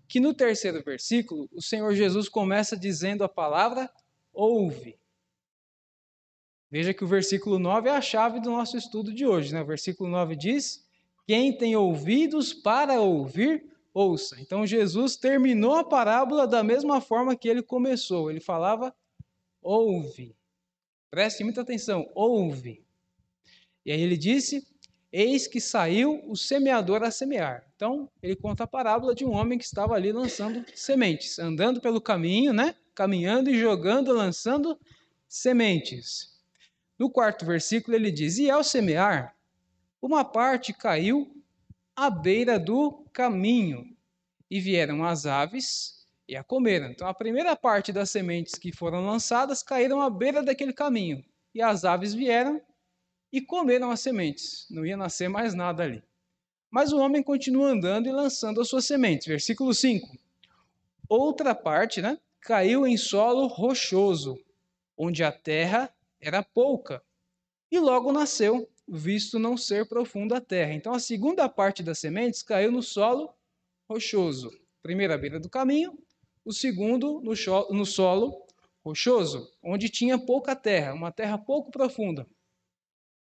que 0.08 0.20
no 0.20 0.34
terceiro 0.34 0.84
versículo, 0.84 1.50
o 1.54 1.62
Senhor 1.62 1.94
Jesus 1.94 2.28
começa 2.28 2.78
dizendo 2.78 3.24
a 3.24 3.30
palavra 3.30 3.90
ouve. 4.34 4.98
Veja 6.72 6.94
que 6.94 7.04
o 7.04 7.08
versículo 7.08 7.58
9 7.58 7.90
é 7.90 7.92
a 7.94 8.02
chave 8.02 8.40
do 8.40 8.52
nosso 8.52 8.78
estudo 8.78 9.14
de 9.14 9.26
hoje. 9.26 9.54
Né? 9.54 9.62
O 9.62 9.66
versículo 9.66 10.10
9 10.10 10.36
diz: 10.36 10.86
Quem 11.28 11.56
tem 11.58 11.76
ouvidos 11.76 12.54
para 12.54 13.02
ouvir, 13.02 13.66
ouça. 13.94 14.40
Então 14.40 14.66
Jesus 14.66 15.16
terminou 15.16 15.76
a 15.76 15.84
parábola 15.84 16.48
da 16.48 16.64
mesma 16.64 17.02
forma 17.02 17.36
que 17.36 17.50
ele 17.50 17.64
começou. 17.64 18.30
Ele 18.30 18.40
falava: 18.40 18.96
ouve. 19.62 20.36
Preste 21.10 21.44
muita 21.44 21.62
atenção, 21.62 22.10
ouve. 22.14 22.86
E 23.84 23.92
aí 23.92 24.02
ele 24.02 24.18
disse: 24.18 24.68
Eis 25.12 25.48
que 25.48 25.60
saiu 25.60 26.22
o 26.28 26.36
semeador 26.36 27.04
a 27.04 27.10
semear. 27.10 27.66
Então, 27.76 28.08
ele 28.22 28.36
conta 28.36 28.64
a 28.64 28.68
parábola 28.68 29.16
de 29.16 29.26
um 29.26 29.32
homem 29.32 29.58
que 29.58 29.66
estava 29.66 29.96
ali 29.96 30.12
lançando 30.12 30.64
sementes, 30.76 31.40
andando 31.40 31.82
pelo 31.82 32.00
caminho, 32.00 32.54
né? 32.54 32.76
Caminhando 32.94 33.50
e 33.50 33.60
jogando, 33.60 34.14
lançando 34.14 34.80
sementes. 35.28 36.40
No 36.98 37.10
quarto 37.10 37.46
versículo 37.46 37.96
ele 37.96 38.12
diz: 38.12 38.38
E 38.38 38.52
ao 38.52 38.64
semear, 38.64 39.36
uma 40.02 40.24
parte 40.24 40.74
caiu 40.74 41.36
à 41.96 42.10
beira 42.10 42.60
do 42.60 43.06
caminho, 43.12 43.98
e 44.50 44.60
vieram 44.60 45.04
as 45.04 45.26
aves 45.26 46.06
e 46.28 46.36
a 46.36 46.44
comeram. 46.44 46.92
Então 46.92 47.08
a 47.08 47.14
primeira 47.14 47.56
parte 47.56 47.92
das 47.92 48.12
sementes 48.12 48.56
que 48.56 48.72
foram 48.72 49.06
lançadas 49.06 49.64
caíram 49.64 50.02
à 50.02 50.10
beira 50.10 50.44
daquele 50.44 50.74
caminho, 50.74 51.24
e 51.54 51.62
as 51.62 51.84
aves 51.84 52.14
vieram 52.14 52.62
e 53.32 53.42
comeram 53.42 53.92
as 53.92 54.00
sementes. 54.00 54.66
Não 54.70 54.86
ia 54.86 54.98
nascer 54.98 55.30
mais 55.30 55.54
nada 55.54 55.84
ali. 55.84 56.04
Mas 56.70 56.92
o 56.92 57.00
homem 57.00 57.24
continua 57.24 57.70
andando 57.70 58.08
e 58.08 58.12
lançando 58.12 58.62
as 58.62 58.68
suas 58.68 58.86
sementes. 58.86 59.28
Versículo 59.28 59.74
5. 59.74 60.08
Outra 61.08 61.56
parte, 61.56 62.02
né, 62.02 62.20
caiu 62.40 62.86
em 62.86 62.96
solo 62.96 63.48
rochoso, 63.48 64.40
onde 64.98 65.24
a 65.24 65.32
terra 65.32 65.92
era 66.22 66.44
pouca, 66.44 67.02
e 67.72 67.80
logo 67.80 68.12
nasceu, 68.12 68.70
visto 68.88 69.40
não 69.40 69.56
ser 69.56 69.88
profunda 69.88 70.38
a 70.38 70.42
terra. 70.42 70.74
Então 70.74 70.94
a 70.94 71.00
segunda 71.00 71.48
parte 71.48 71.82
das 71.82 72.00
sementes 72.00 72.44
caiu 72.44 72.72
no 72.72 72.84
solo 72.84 73.34
rochoso. 73.88 74.52
Primeiro 74.82 75.14
à 75.14 75.18
beira 75.18 75.40
do 75.40 75.50
caminho, 75.50 75.98
o 76.46 76.54
segundo 76.54 77.22
no, 77.22 77.34
no 77.72 77.86
solo 77.86 78.46
rochoso, 78.84 79.52
onde 79.62 79.90
tinha 79.90 80.18
pouca 80.18 80.56
terra, 80.56 80.94
uma 80.94 81.12
terra 81.12 81.38
pouco 81.38 81.72
profunda. 81.72 82.28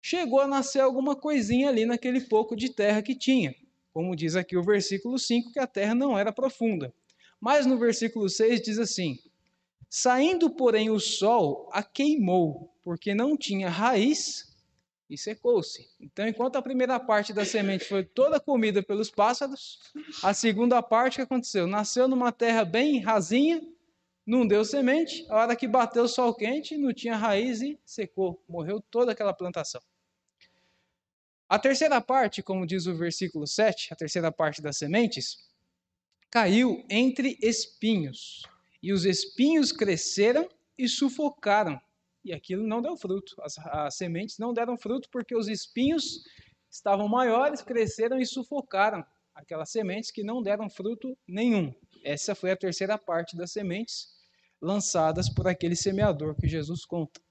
Chegou 0.01 0.39
a 0.39 0.47
nascer 0.47 0.79
alguma 0.79 1.15
coisinha 1.15 1.69
ali 1.69 1.85
naquele 1.85 2.21
pouco 2.21 2.55
de 2.55 2.69
terra 2.69 3.01
que 3.01 3.15
tinha. 3.15 3.55
Como 3.93 4.15
diz 4.15 4.35
aqui 4.35 4.55
o 4.55 4.63
versículo 4.63 5.17
5, 5.17 5.51
que 5.51 5.59
a 5.59 5.67
terra 5.67 5.95
não 5.95 6.17
era 6.17 6.31
profunda. 6.31 6.93
Mas 7.39 7.65
no 7.65 7.77
versículo 7.77 8.29
6 8.29 8.61
diz 8.61 8.79
assim: 8.79 9.19
Saindo, 9.89 10.49
porém, 10.49 10.89
o 10.89 10.99
sol 10.99 11.69
a 11.71 11.81
queimou, 11.81 12.73
porque 12.83 13.15
não 13.15 13.37
tinha 13.37 13.69
raiz 13.69 14.55
e 15.09 15.17
secou-se. 15.17 15.87
Então, 15.99 16.27
enquanto 16.27 16.57
a 16.57 16.61
primeira 16.61 16.99
parte 16.99 17.33
da 17.33 17.45
semente 17.45 17.85
foi 17.85 18.03
toda 18.03 18.39
comida 18.39 18.83
pelos 18.83 19.09
pássaros, 19.09 19.79
a 20.21 20.33
segunda 20.33 20.81
parte 20.81 21.15
que 21.15 21.21
aconteceu? 21.21 21.65
Nasceu 21.65 22.07
numa 22.07 22.31
terra 22.31 22.65
bem 22.65 22.99
rasinha, 22.99 23.61
não 24.27 24.45
deu 24.45 24.65
semente, 24.65 25.25
a 25.29 25.37
hora 25.37 25.55
que 25.55 25.65
bateu 25.65 26.03
o 26.03 26.07
sol 26.07 26.35
quente, 26.35 26.77
não 26.77 26.93
tinha 26.93 27.15
raiz 27.15 27.61
e 27.61 27.79
secou, 27.85 28.43
morreu 28.45 28.81
toda 28.81 29.13
aquela 29.13 29.33
plantação. 29.33 29.81
A 31.47 31.57
terceira 31.57 32.01
parte, 32.01 32.43
como 32.43 32.67
diz 32.67 32.87
o 32.87 32.97
versículo 32.97 33.47
7, 33.47 33.93
a 33.93 33.95
terceira 33.95 34.29
parte 34.29 34.61
das 34.61 34.77
sementes, 34.77 35.47
caiu 36.29 36.85
entre 36.89 37.37
espinhos 37.41 38.43
e 38.83 38.91
os 38.91 39.05
espinhos 39.05 39.71
cresceram 39.71 40.49
e 40.77 40.89
sufocaram, 40.89 41.79
e 42.21 42.33
aquilo 42.33 42.67
não 42.67 42.81
deu 42.81 42.97
fruto. 42.97 43.33
As, 43.41 43.57
as 43.57 43.95
sementes 43.95 44.37
não 44.37 44.53
deram 44.53 44.77
fruto 44.77 45.07
porque 45.09 45.37
os 45.37 45.47
espinhos 45.47 46.25
estavam 46.69 47.07
maiores, 47.07 47.61
cresceram 47.61 48.19
e 48.19 48.25
sufocaram 48.25 49.05
aquelas 49.33 49.71
sementes 49.71 50.11
que 50.11 50.21
não 50.21 50.43
deram 50.43 50.69
fruto 50.69 51.17
nenhum. 51.25 51.73
Essa 52.03 52.35
foi 52.35 52.51
a 52.51 52.57
terceira 52.57 52.97
parte 52.97 53.37
das 53.37 53.53
sementes 53.53 54.16
lançadas 54.61 55.29
por 55.29 55.47
aquele 55.47 55.75
semeador 55.75 56.35
que 56.35 56.47
Jesus 56.47 56.85
conta. 56.85 57.21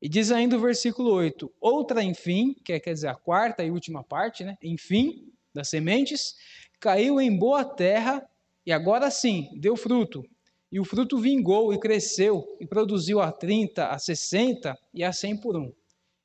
E 0.00 0.08
diz 0.08 0.30
ainda 0.30 0.56
o 0.56 0.60
versículo 0.60 1.10
8: 1.12 1.52
Outra, 1.60 2.02
enfim, 2.02 2.54
que 2.64 2.72
é, 2.72 2.80
quer 2.80 2.94
dizer, 2.94 3.08
a 3.08 3.14
quarta 3.14 3.64
e 3.64 3.70
última 3.70 4.04
parte, 4.04 4.44
né? 4.44 4.56
Enfim, 4.62 5.32
das 5.54 5.68
sementes, 5.68 6.34
caiu 6.78 7.20
em 7.20 7.36
boa 7.36 7.64
terra 7.64 8.28
e 8.64 8.72
agora 8.72 9.10
sim, 9.10 9.48
deu 9.58 9.76
fruto. 9.76 10.22
E 10.70 10.80
o 10.80 10.84
fruto 10.84 11.18
vingou 11.18 11.72
e 11.72 11.78
cresceu 11.78 12.44
e 12.60 12.66
produziu 12.66 13.20
a 13.20 13.32
30, 13.32 13.88
a 13.88 13.98
60 13.98 14.76
e 14.92 15.02
a 15.04 15.12
100 15.12 15.36
por 15.38 15.56
um. 15.56 15.72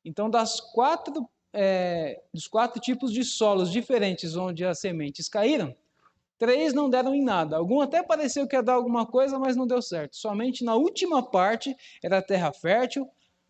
Então, 0.03 0.29
das 0.29 0.59
quatro, 0.59 1.29
é, 1.53 2.21
dos 2.33 2.47
quatro 2.47 2.81
tipos 2.81 3.13
de 3.13 3.23
solos 3.23 3.71
diferentes 3.71 4.35
onde 4.35 4.65
as 4.65 4.79
sementes 4.79 5.29
caíram, 5.29 5.75
três 6.41 6.73
não 6.73 6.89
deram 6.89 7.13
em 7.13 7.23
nada. 7.23 7.55
Algum 7.57 7.81
até 7.81 8.01
pareceu 8.01 8.47
que 8.47 8.55
ia 8.55 8.63
dar 8.63 8.73
alguma 8.73 9.05
coisa, 9.05 9.37
mas 9.37 9.55
não 9.55 9.67
deu 9.67 9.79
certo. 9.79 10.15
Somente 10.15 10.63
na 10.63 10.73
última 10.73 11.21
parte 11.21 11.77
era 12.03 12.19
terra 12.19 12.51
fértil, 12.51 13.07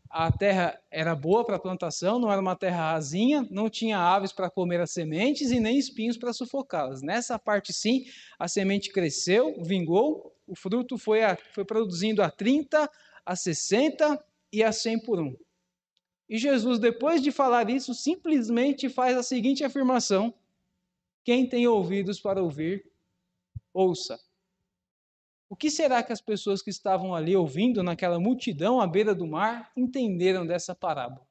a 0.10 0.30
terra 0.30 0.78
era 0.92 1.16
boa 1.16 1.46
para 1.46 1.58
plantação, 1.58 2.20
não 2.20 2.30
era 2.30 2.42
uma 2.42 2.54
terra 2.54 2.92
rasinha, 2.92 3.48
não 3.50 3.70
tinha 3.70 3.98
aves 3.98 4.34
para 4.34 4.50
comer 4.50 4.82
as 4.82 4.92
sementes 4.92 5.52
e 5.52 5.60
nem 5.62 5.78
espinhos 5.78 6.18
para 6.18 6.34
sufocá-las. 6.34 7.02
Nessa 7.02 7.40
parte, 7.40 7.72
sim, 7.72 8.04
a 8.38 8.46
semente 8.50 8.92
cresceu, 8.92 9.56
vingou, 9.64 10.36
o 10.46 10.54
fruto 10.54 10.98
foi, 10.98 11.24
a, 11.24 11.38
foi 11.54 11.64
produzindo 11.64 12.22
a 12.22 12.30
30, 12.30 12.90
a 13.26 13.36
60 13.38 14.22
e 14.52 14.62
a 14.62 14.74
100 14.74 15.00
por 15.00 15.18
um. 15.18 15.34
E 16.28 16.38
Jesus, 16.38 16.78
depois 16.78 17.22
de 17.22 17.32
falar 17.32 17.70
isso, 17.70 17.94
simplesmente 17.94 18.90
faz 18.90 19.16
a 19.16 19.24
seguinte 19.24 19.64
afirmação: 19.64 20.34
Quem 21.24 21.48
tem 21.48 21.68
ouvidos 21.68 22.20
para 22.20 22.42
ouvir, 22.42 22.90
ouça. 23.74 24.20
O 25.50 25.56
que 25.56 25.70
será 25.70 26.02
que 26.02 26.14
as 26.14 26.22
pessoas 26.22 26.62
que 26.62 26.70
estavam 26.70 27.14
ali 27.14 27.36
ouvindo 27.36 27.84
naquela 27.84 28.20
multidão 28.20 28.80
à 28.80 28.88
beira 28.88 29.14
do 29.14 29.28
mar 29.28 29.72
entenderam 29.76 30.48
dessa 30.48 30.74
parábola? 30.74 31.28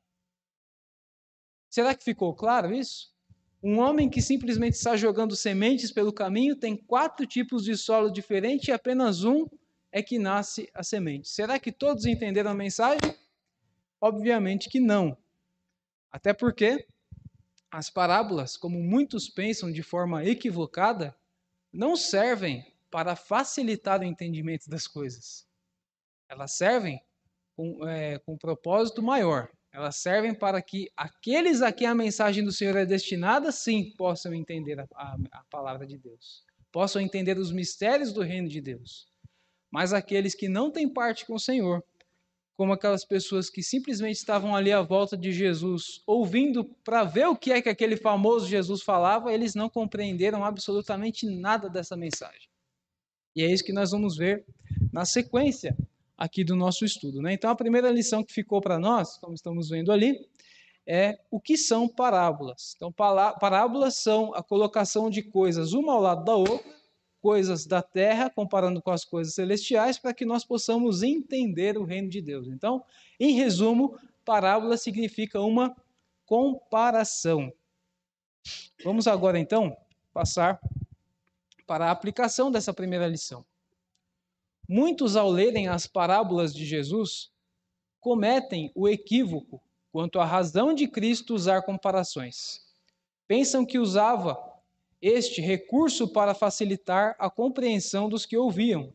Será 1.71 1.95
que 1.95 2.05
ficou 2.05 2.35
claro 2.35 2.75
isso? 2.75 3.15
Um 3.63 3.79
homem 3.79 4.09
que 4.09 4.23
simplesmente 4.23 4.75
está 4.75 4.97
jogando 4.97 5.37
sementes 5.37 5.93
pelo 5.93 6.13
caminho 6.13 6.57
tem 6.57 6.77
quatro 6.77 7.27
tipos 7.27 7.65
de 7.65 7.77
solo 7.77 8.11
diferentes 8.11 8.69
e 8.69 8.73
apenas 8.73 9.25
um 9.25 9.47
é 9.93 10.03
que 10.03 10.19
nasce 10.19 10.71
a 10.75 10.83
semente. 10.83 11.29
Será 11.29 11.59
que 11.59 11.73
todos 11.73 12.05
entenderam 12.05 12.51
a 12.51 12.55
mensagem? 12.55 13.15
Obviamente 14.01 14.69
que 14.69 14.81
não. 14.81 15.17
Até 16.11 16.33
porque 16.33 16.87
as 17.71 17.89
parábolas, 17.89 18.57
como 18.57 18.83
muitos 18.83 19.29
pensam 19.29 19.71
de 19.71 19.83
forma 19.83 20.25
equivocada, 20.25 21.17
não 21.73 21.97
servem 21.97 22.65
para 22.91 23.15
facilitar 23.15 24.01
o 24.01 24.05
entendimento 24.05 24.69
das 24.69 24.87
coisas. 24.89 25.47
Elas 26.29 26.53
servem 26.53 27.01
com, 27.55 27.87
é, 27.87 28.19
com 28.19 28.35
um 28.35 28.39
propósito 28.39 29.03
maior. 29.03 29.49
Elas 29.73 29.97
servem 29.97 30.35
para 30.35 30.61
que 30.61 30.91
aqueles 30.97 31.63
a 31.63 31.71
quem 31.71 31.87
a 31.87 31.95
mensagem 31.95 32.45
do 32.45 32.51
Senhor 32.51 32.77
é 32.77 32.85
destinada, 32.85 33.53
sim, 33.53 33.95
possam 33.97 34.35
entender 34.35 34.81
a, 34.81 34.89
a, 34.95 35.17
a 35.31 35.45
palavra 35.45 35.87
de 35.87 35.97
Deus. 35.97 36.45
Possam 36.73 37.01
entender 37.01 37.39
os 37.39 37.53
mistérios 37.53 38.13
do 38.13 38.23
reino 38.23 38.49
de 38.49 38.61
Deus. 38.61 39.09
Mas 39.71 39.93
aqueles 39.93 40.35
que 40.35 40.49
não 40.49 40.73
têm 40.73 40.93
parte 40.93 41.25
com 41.25 41.35
o 41.35 41.41
Senhor, 41.41 41.85
como 42.61 42.75
aquelas 42.75 43.07
pessoas 43.07 43.49
que 43.49 43.63
simplesmente 43.63 44.17
estavam 44.17 44.55
ali 44.55 44.71
à 44.71 44.83
volta 44.83 45.17
de 45.17 45.33
Jesus, 45.33 46.03
ouvindo 46.07 46.63
para 46.85 47.05
ver 47.05 47.27
o 47.27 47.35
que 47.35 47.53
é 47.53 47.63
que 47.63 47.71
aquele 47.71 47.97
famoso 47.97 48.47
Jesus 48.47 48.83
falava, 48.83 49.33
eles 49.33 49.55
não 49.55 49.71
compreenderam 49.71 50.45
absolutamente 50.45 51.25
nada 51.25 51.71
dessa 51.71 51.97
mensagem. 51.97 52.51
E 53.35 53.43
é 53.43 53.51
isso 53.51 53.65
que 53.65 53.73
nós 53.73 53.93
vamos 53.93 54.15
ver 54.15 54.45
na 54.93 55.07
sequência 55.07 55.75
aqui 56.19 56.45
do 56.45 56.55
nosso 56.55 56.85
estudo. 56.85 57.23
Né? 57.23 57.33
Então, 57.33 57.51
a 57.51 57.57
primeira 57.57 57.91
lição 57.91 58.23
que 58.23 58.31
ficou 58.31 58.61
para 58.61 58.79
nós, 58.79 59.17
como 59.17 59.33
estamos 59.33 59.71
vendo 59.71 59.91
ali, 59.91 60.29
é 60.87 61.19
o 61.31 61.41
que 61.41 61.57
são 61.57 61.89
parábolas. 61.89 62.75
Então, 62.77 62.93
parábolas 62.93 64.03
são 64.03 64.35
a 64.35 64.43
colocação 64.43 65.09
de 65.09 65.23
coisas 65.23 65.73
uma 65.73 65.95
ao 65.95 66.03
lado 66.03 66.27
da 66.27 66.37
outra, 66.37 66.71
coisas 67.21 67.67
da 67.67 67.83
terra, 67.83 68.31
comparando 68.31 68.81
com 68.81 68.91
as 68.91 69.05
coisas 69.05 69.35
celestiais, 69.35 69.99
para 69.99 70.15
que 70.15 70.25
nós 70.25 70.45
possamos 70.45 71.03
entender 71.03 71.77
o 71.77 71.85
reino 71.85 72.09
de 72.09 72.21
Deus. 72.21 72.49
Então, 72.49 72.83
em 73.19 73.33
resumo, 73.35 73.99
parábola 74.25 74.77
significa 74.77 75.41
uma 75.41 75.77
comparação. 76.25 77.53
Vamos 78.83 79.07
agora, 79.07 79.39
então, 79.39 79.77
passar 80.13 80.59
para 81.67 81.87
a 81.87 81.91
aplicação 81.91 82.51
dessa 82.51 82.73
primeira 82.73 83.07
lição. 83.07 83.45
Muitos, 84.69 85.17
ao 85.17 85.29
lerem 85.31 85.69
as 85.69 85.87
parábolas 85.87 86.55
de 86.55 86.65
Jesus, 86.65 87.31
cometem 88.01 88.73
o 88.75 88.89
equívoco 88.89 89.63
quanto 89.93 90.21
à 90.21 90.25
razão 90.25 90.73
de 90.73 90.89
Cristo 90.89 91.35
usar 91.35 91.63
comparações. 91.63 92.61
Pensam 93.27 93.67
que 93.67 93.79
usava 93.79 94.50
este 95.01 95.41
recurso 95.41 96.09
para 96.09 96.35
facilitar 96.35 97.17
a 97.19 97.31
compreensão 97.31 98.09
dos 98.09 98.27
que 98.27 98.37
ouviam. 98.37 98.93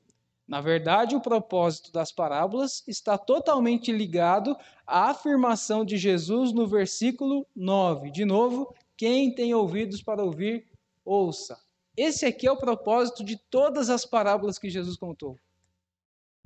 Na 0.47 0.61
verdade, 0.61 1.15
o 1.15 1.21
propósito 1.21 1.91
das 1.91 2.11
parábolas 2.11 2.83
está 2.87 3.17
totalmente 3.17 3.91
ligado 3.91 4.55
à 4.85 5.09
afirmação 5.09 5.83
de 5.83 5.97
Jesus 5.97 6.53
no 6.53 6.67
versículo 6.67 7.47
9. 7.55 8.11
De 8.11 8.25
novo, 8.25 8.73
quem 8.95 9.33
tem 9.33 9.55
ouvidos 9.55 10.03
para 10.03 10.23
ouvir, 10.23 10.67
ouça. 11.03 11.59
Esse 11.97 12.25
aqui 12.25 12.45
é 12.45 12.51
o 12.51 12.57
propósito 12.57 13.23
de 13.23 13.37
todas 13.49 13.89
as 13.89 14.05
parábolas 14.05 14.59
que 14.59 14.69
Jesus 14.69 14.97
contou. 14.97 15.39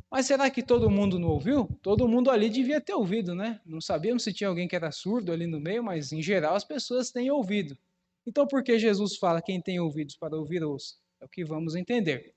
Mas 0.10 0.26
será 0.26 0.50
que 0.50 0.64
todo 0.64 0.90
mundo 0.90 1.20
não 1.20 1.30
ouviu? 1.30 1.70
Todo 1.84 2.08
mundo 2.08 2.32
ali 2.32 2.50
devia 2.50 2.80
ter 2.82 2.94
ouvido, 2.94 3.36
né? 3.36 3.60
Não 3.66 3.82
sabíamos 3.82 4.24
se 4.24 4.34
tinha 4.34 4.48
alguém 4.48 4.68
que 4.68 4.76
era 4.76 4.92
surdo 4.92 5.32
ali 5.32 5.46
no 5.46 5.60
meio, 5.60 5.84
mas 5.84 6.12
em 6.12 6.22
geral 6.22 6.56
as 6.56 6.64
pessoas 6.64 7.12
têm 7.12 7.30
ouvido. 7.30 7.78
Então, 8.26 8.48
por 8.48 8.64
que 8.64 8.78
Jesus 8.78 9.18
fala 9.18 9.42
quem 9.42 9.62
tem 9.62 9.80
ouvidos 9.80 10.16
para 10.16 10.38
ouvir, 10.38 10.64
ouça? 10.64 10.96
É 11.22 11.26
o 11.26 11.30
que 11.30 11.44
vamos 11.44 11.76
entender. 11.76 12.34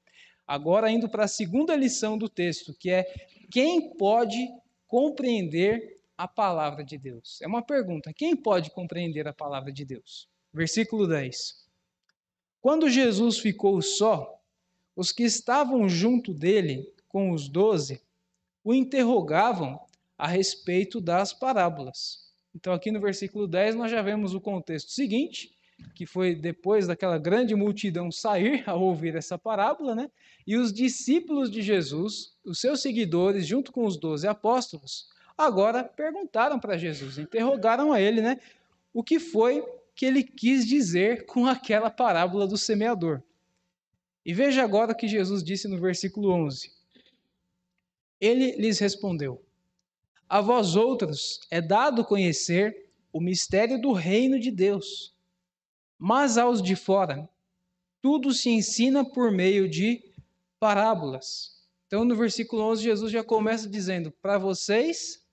Agora, 0.47 0.91
indo 0.91 1.09
para 1.09 1.25
a 1.25 1.29
segunda 1.29 1.75
lição 1.77 2.19
do 2.19 2.29
texto, 2.29 2.75
que 2.75 2.91
é 2.91 3.05
quem 3.51 3.97
pode 3.97 4.49
compreender 4.87 6.01
a 6.17 6.27
palavra 6.27 6.85
de 6.85 6.99
Deus? 6.99 7.41
É 7.43 7.47
uma 7.47 7.63
pergunta. 7.63 8.13
Quem 8.13 8.37
pode 8.37 8.71
compreender 8.71 9.27
a 9.27 9.33
palavra 9.33 9.73
de 9.73 9.85
Deus? 9.85 10.29
Versículo 10.53 11.07
10. 11.07 11.63
Quando 12.61 12.89
Jesus 12.89 13.39
ficou 13.39 13.81
só, 13.81 14.41
os 14.95 15.11
que 15.11 15.23
estavam 15.23 15.89
junto 15.89 16.35
dele, 16.35 16.93
com 17.09 17.31
os 17.31 17.49
doze, 17.49 18.01
o 18.63 18.75
interrogavam 18.75 19.81
a 20.17 20.27
respeito 20.27 21.01
das 21.01 21.33
parábolas. 21.33 22.31
Então, 22.55 22.73
aqui 22.73 22.91
no 22.91 23.01
versículo 23.01 23.49
10, 23.49 23.75
nós 23.75 23.91
já 23.91 24.03
vemos 24.03 24.35
o 24.35 24.41
contexto 24.41 24.91
seguinte, 24.91 25.57
que 25.95 26.07
foi 26.07 26.35
depois 26.35 26.87
daquela 26.87 27.19
grande 27.19 27.55
multidão 27.55 28.11
sair 28.11 28.63
ao 28.69 28.83
ouvir 28.83 29.15
essa 29.15 29.39
parábola, 29.39 29.95
né? 29.95 30.11
E 30.47 30.57
os 30.57 30.73
discípulos 30.73 31.51
de 31.51 31.63
Jesus, 31.63 32.33
os 32.45 32.61
seus 32.61 32.81
seguidores, 32.81 33.47
junto 33.47 33.71
com 33.73 33.85
os 33.85 33.97
doze 33.97 34.27
apóstolos, 34.27 35.09
agora 35.37 35.85
perguntaram 35.85 36.59
para 36.59 36.77
Jesus, 36.77 37.19
interrogaram 37.19 37.93
a 37.93 38.01
ele, 38.01 38.21
né? 38.21 38.39
O 38.93 39.03
que 39.03 39.19
foi 39.19 39.65
que 39.95 40.07
ele 40.07 40.23
quis 40.23 40.67
dizer 40.67 41.27
com 41.27 41.47
aquela 41.47 41.91
parábola 41.91 42.47
do 42.47 42.57
semeador. 42.57 43.23
E 44.25 44.33
veja 44.33 44.63
agora 44.63 44.93
o 44.93 44.97
que 44.97 45.09
Jesus 45.09 45.43
disse 45.43 45.69
no 45.69 45.79
versículo 45.79 46.31
11. 46.31 46.71
Ele 48.21 48.53
lhes 48.53 48.79
respondeu: 48.79 49.45
A 50.29 50.41
vós 50.41 50.77
outros 50.77 51.41
é 51.51 51.61
dado 51.61 52.05
conhecer 52.05 52.89
o 53.13 53.21
mistério 53.21 53.81
do 53.81 53.93
reino 53.93 54.39
de 54.39 54.51
Deus, 54.51 55.12
mas 56.05 56.37
aos 56.37 56.61
de 56.61 56.75
fora 56.75 57.29
tudo 58.01 58.33
se 58.33 58.51
ensina 58.51 59.05
por 59.05 59.31
meio 59.31 59.69
de 59.69 60.03
parábolas. 60.59 61.63
Então, 61.87 62.05
no 62.05 62.17
versículo 62.17 62.61
11, 62.73 62.83
Jesus 62.83 63.13
já 63.13 63.23
começa 63.23 63.69
dizendo: 63.69 64.11
Para 64.11 64.37
vocês 64.37 65.25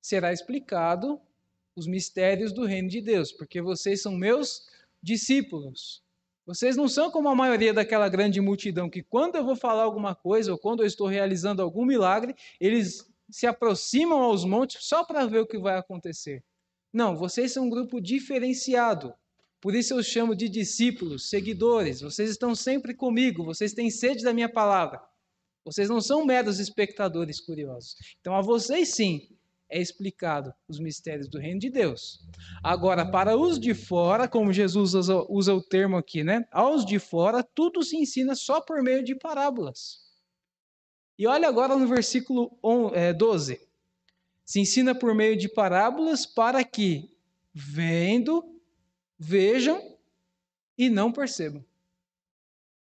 será 0.00 0.32
explicado 0.32 1.20
os 1.74 1.88
mistérios 1.88 2.52
do 2.52 2.64
reino 2.64 2.88
de 2.88 3.00
Deus, 3.00 3.32
porque 3.32 3.60
vocês 3.60 4.00
são 4.00 4.12
meus 4.12 4.68
discípulos. 5.02 6.04
Vocês 6.46 6.76
não 6.76 6.86
são 6.86 7.10
como 7.10 7.28
a 7.28 7.34
maioria 7.34 7.74
daquela 7.74 8.08
grande 8.08 8.40
multidão 8.40 8.88
que, 8.88 9.02
quando 9.02 9.34
eu 9.34 9.44
vou 9.44 9.56
falar 9.56 9.82
alguma 9.82 10.14
coisa 10.14 10.52
ou 10.52 10.58
quando 10.58 10.84
eu 10.84 10.86
estou 10.86 11.08
realizando 11.08 11.62
algum 11.62 11.84
milagre, 11.84 12.36
eles 12.60 13.10
se 13.28 13.44
aproximam 13.44 14.20
aos 14.20 14.44
montes 14.44 14.84
só 14.84 15.02
para 15.02 15.26
ver 15.26 15.40
o 15.40 15.46
que 15.46 15.58
vai 15.58 15.76
acontecer. 15.76 16.44
Não, 16.92 17.16
vocês 17.16 17.50
são 17.50 17.64
um 17.64 17.70
grupo 17.70 18.00
diferenciado. 18.00 19.12
Por 19.62 19.76
isso 19.76 19.94
eu 19.94 20.02
chamo 20.02 20.34
de 20.34 20.48
discípulos, 20.48 21.30
seguidores. 21.30 22.00
Vocês 22.00 22.28
estão 22.28 22.52
sempre 22.52 22.92
comigo, 22.92 23.44
vocês 23.44 23.72
têm 23.72 23.90
sede 23.90 24.24
da 24.24 24.34
minha 24.34 24.48
palavra. 24.48 25.00
Vocês 25.64 25.88
não 25.88 26.00
são 26.00 26.26
meros 26.26 26.58
espectadores 26.58 27.40
curiosos. 27.40 27.94
Então, 28.20 28.34
a 28.34 28.42
vocês 28.42 28.88
sim 28.88 29.28
é 29.70 29.80
explicado 29.80 30.52
os 30.68 30.80
mistérios 30.80 31.28
do 31.28 31.38
reino 31.38 31.60
de 31.60 31.70
Deus. 31.70 32.26
Agora, 32.62 33.08
para 33.08 33.36
os 33.36 33.60
de 33.60 33.72
fora, 33.72 34.26
como 34.26 34.52
Jesus 34.52 34.94
usa, 34.94 35.24
usa 35.28 35.54
o 35.54 35.62
termo 35.62 35.96
aqui, 35.96 36.24
né? 36.24 36.44
Aos 36.50 36.84
de 36.84 36.98
fora, 36.98 37.44
tudo 37.44 37.84
se 37.84 37.96
ensina 37.96 38.34
só 38.34 38.60
por 38.60 38.82
meio 38.82 39.04
de 39.04 39.14
parábolas. 39.14 40.00
E 41.16 41.24
olha 41.24 41.48
agora 41.48 41.76
no 41.76 41.86
versículo 41.86 42.50
12. 43.16 43.54
É, 43.54 43.60
se 44.44 44.58
ensina 44.58 44.92
por 44.92 45.14
meio 45.14 45.36
de 45.36 45.48
parábolas 45.48 46.26
para 46.26 46.64
que, 46.64 47.16
vendo, 47.54 48.51
vejam 49.22 49.96
e 50.76 50.90
não 50.90 51.12
percebam. 51.12 51.64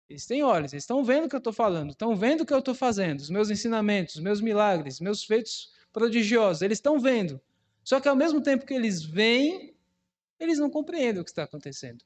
Eles 0.10 0.26
têm 0.26 0.44
olhos, 0.44 0.74
eles 0.74 0.84
estão 0.84 1.04
vendo 1.04 1.26
o 1.26 1.30
que 1.30 1.36
eu 1.36 1.40
estou 1.40 1.54
falando, 1.54 1.92
estão 1.92 2.16
vendo 2.16 2.42
o 2.42 2.46
que 2.46 2.54
eu 2.54 2.60
estou 2.60 2.76
fazendo, 2.76 3.20
os 3.20 3.30
meus 3.30 3.50
ensinamentos, 3.50 4.16
os 4.16 4.22
meus 4.22 4.42
milagres, 4.42 5.00
meus 5.00 5.24
feitos 5.24 5.72
prodigiosos. 5.92 6.62
Eles 6.62 6.78
estão 6.78 7.00
vendo. 7.00 7.42
Só 7.84 8.00
que 8.00 8.08
ao 8.08 8.16
mesmo 8.16 8.42
tempo 8.42 8.66
que 8.66 8.74
eles 8.74 9.04
veem, 9.04 9.74
eles 10.40 10.60
não 10.60 10.70
compreendem 10.70 11.22
o 11.22 11.24
que 11.24 11.32
está 11.32 11.44
acontecendo. 11.44 12.04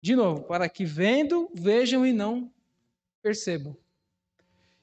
De 0.00 0.14
novo, 0.16 0.44
para 0.44 0.68
que 0.68 0.84
vendo, 0.84 1.50
vejam 1.52 2.06
e 2.06 2.12
não 2.12 2.52
percebam. 3.20 3.76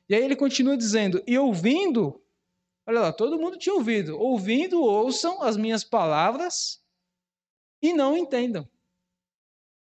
E 0.07 0.15
aí 0.15 0.23
ele 0.23 0.35
continua 0.35 0.77
dizendo: 0.77 1.21
e 1.25 1.37
ouvindo, 1.37 2.21
olha 2.85 3.01
lá, 3.01 3.13
todo 3.13 3.39
mundo 3.39 3.57
tinha 3.57 3.75
ouvido. 3.75 4.17
Ouvindo, 4.17 4.81
ouçam 4.81 5.41
as 5.43 5.55
minhas 5.57 5.83
palavras 5.83 6.78
e 7.81 7.93
não 7.93 8.17
entendam. 8.17 8.67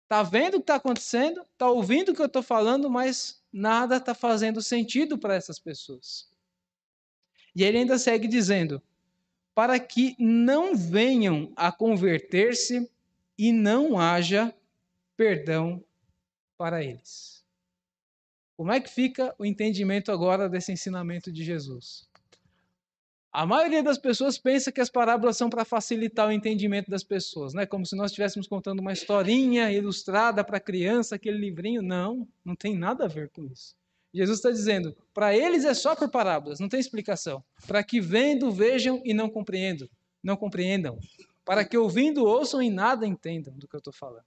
Está 0.03 0.21
vendo 0.21 0.55
o 0.55 0.57
que 0.57 0.63
está 0.63 0.75
acontecendo, 0.75 1.41
está 1.41 1.69
ouvindo 1.69 2.11
o 2.11 2.15
que 2.15 2.21
eu 2.21 2.27
estou 2.27 2.43
falando, 2.43 2.89
mas 2.89 3.41
nada 3.51 3.97
está 3.97 4.13
fazendo 4.13 4.61
sentido 4.61 5.17
para 5.17 5.35
essas 5.35 5.57
pessoas. 5.57 6.29
E 7.55 7.63
ele 7.63 7.79
ainda 7.79 7.97
segue 7.97 8.27
dizendo: 8.27 8.81
para 9.55 9.79
que 9.79 10.15
não 10.19 10.75
venham 10.75 11.51
a 11.55 11.71
converter-se 11.71 12.89
e 13.37 13.51
não 13.51 13.97
haja 13.97 14.53
perdão 15.15 15.83
para 16.57 16.83
eles. 16.83 17.43
Como 18.57 18.71
é 18.71 18.79
que 18.79 18.89
fica 18.89 19.33
o 19.37 19.45
entendimento 19.45 20.11
agora 20.11 20.47
desse 20.47 20.71
ensinamento 20.71 21.31
de 21.31 21.43
Jesus? 21.43 22.07
A 23.37 23.45
maioria 23.45 23.83
das 23.83 23.97
pessoas 23.97 24.37
pensa 24.37 24.71
que 24.71 24.79
as 24.79 24.89
parábolas 24.89 25.35
são 25.35 25.49
para 25.49 25.65
facilitar 25.65 26.29
o 26.29 26.31
entendimento 26.31 26.89
das 26.89 27.03
pessoas, 27.03 27.53
né? 27.53 27.65
Como 27.65 27.85
se 27.85 27.93
nós 27.93 28.11
estivéssemos 28.11 28.47
contando 28.47 28.79
uma 28.79 28.93
historinha 28.93 29.69
ilustrada 29.73 30.41
para 30.41 30.57
criança, 30.57 31.15
aquele 31.15 31.37
livrinho. 31.37 31.81
Não, 31.81 32.25
não 32.45 32.55
tem 32.55 32.77
nada 32.77 33.03
a 33.03 33.07
ver 33.09 33.29
com 33.31 33.43
isso. 33.43 33.75
Jesus 34.13 34.39
está 34.39 34.49
dizendo, 34.49 34.95
para 35.13 35.35
eles 35.35 35.65
é 35.65 35.73
só 35.73 35.97
por 35.97 36.09
parábolas, 36.09 36.61
não 36.61 36.69
tem 36.69 36.79
explicação. 36.79 37.43
Para 37.67 37.83
que 37.83 37.99
vendo, 37.99 38.49
vejam 38.53 39.01
e 39.03 39.13
não 39.13 39.29
compreendam, 39.29 39.89
não 40.23 40.37
compreendam. 40.37 40.97
Para 41.43 41.65
que 41.65 41.77
ouvindo, 41.77 42.23
ouçam 42.23 42.63
e 42.63 42.69
nada 42.69 43.05
entendam 43.05 43.53
do 43.57 43.67
que 43.67 43.75
eu 43.75 43.79
estou 43.79 43.91
falando. 43.91 44.23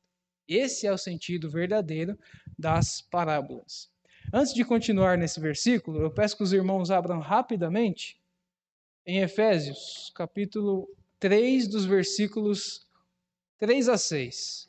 Esse 0.47 0.87
é 0.87 0.93
o 0.93 0.99
sentido 0.99 1.49
verdadeiro 1.49 2.19
das 2.59 3.01
parábolas. 3.01 3.89
Antes 4.31 4.53
de 4.53 4.67
continuar 4.67 5.17
nesse 5.17 5.41
versículo, 5.41 5.99
eu 6.03 6.11
peço 6.11 6.37
que 6.37 6.43
os 6.43 6.53
irmãos 6.53 6.91
abram 6.91 7.21
rapidamente 7.21 8.19
em 9.09 9.23
Efésios, 9.23 10.13
capítulo 10.15 10.87
3, 11.19 11.67
dos 11.67 11.87
versículos 11.87 12.87
3 13.59 13.89
a 13.89 13.97
6. 13.97 14.69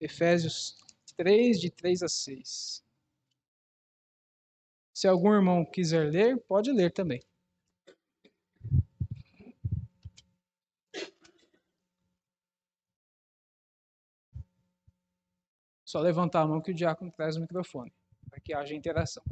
Efésios 0.00 0.76
3, 1.16 1.60
de 1.60 1.70
3 1.70 2.02
a 2.02 2.08
6. 2.08 2.84
Se 4.92 5.06
algum 5.06 5.32
irmão 5.32 5.64
quiser 5.64 6.10
ler, 6.10 6.36
pode 6.40 6.72
ler 6.72 6.90
também. 6.92 7.22
Só 15.88 16.00
levantar 16.00 16.42
a 16.42 16.46
mão 16.46 16.60
que 16.60 16.70
o 16.70 16.74
diácono 16.74 17.10
traz 17.10 17.36
o 17.36 17.40
microfone, 17.40 17.90
para 18.28 18.38
que 18.38 18.52
haja 18.52 18.74
interação. 18.74 19.24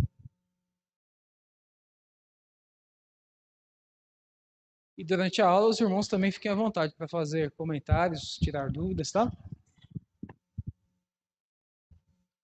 E 4.97 5.05
durante 5.05 5.43
a 5.43 5.47
aula, 5.47 5.69
os 5.69 5.79
irmãos 5.79 6.09
também 6.09 6.33
fiquem 6.33 6.51
à 6.51 6.55
vontade 6.55 6.95
para 6.95 7.07
fazer 7.07 7.51
comentários, 7.51 8.39
tirar 8.39 8.71
dúvidas, 8.71 9.13
tá? 9.13 9.31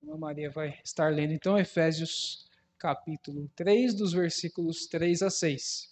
A 0.07 0.18
Maria 0.18 0.51
vai 0.51 0.79
estar 0.85 1.11
lendo 1.11 1.33
então 1.33 1.59
Efésios 1.59 2.51
capítulo 2.77 3.48
3, 3.57 3.94
dos 3.94 4.12
versículos 4.12 4.87
3 4.88 5.22
a 5.22 5.31
6. 5.31 5.90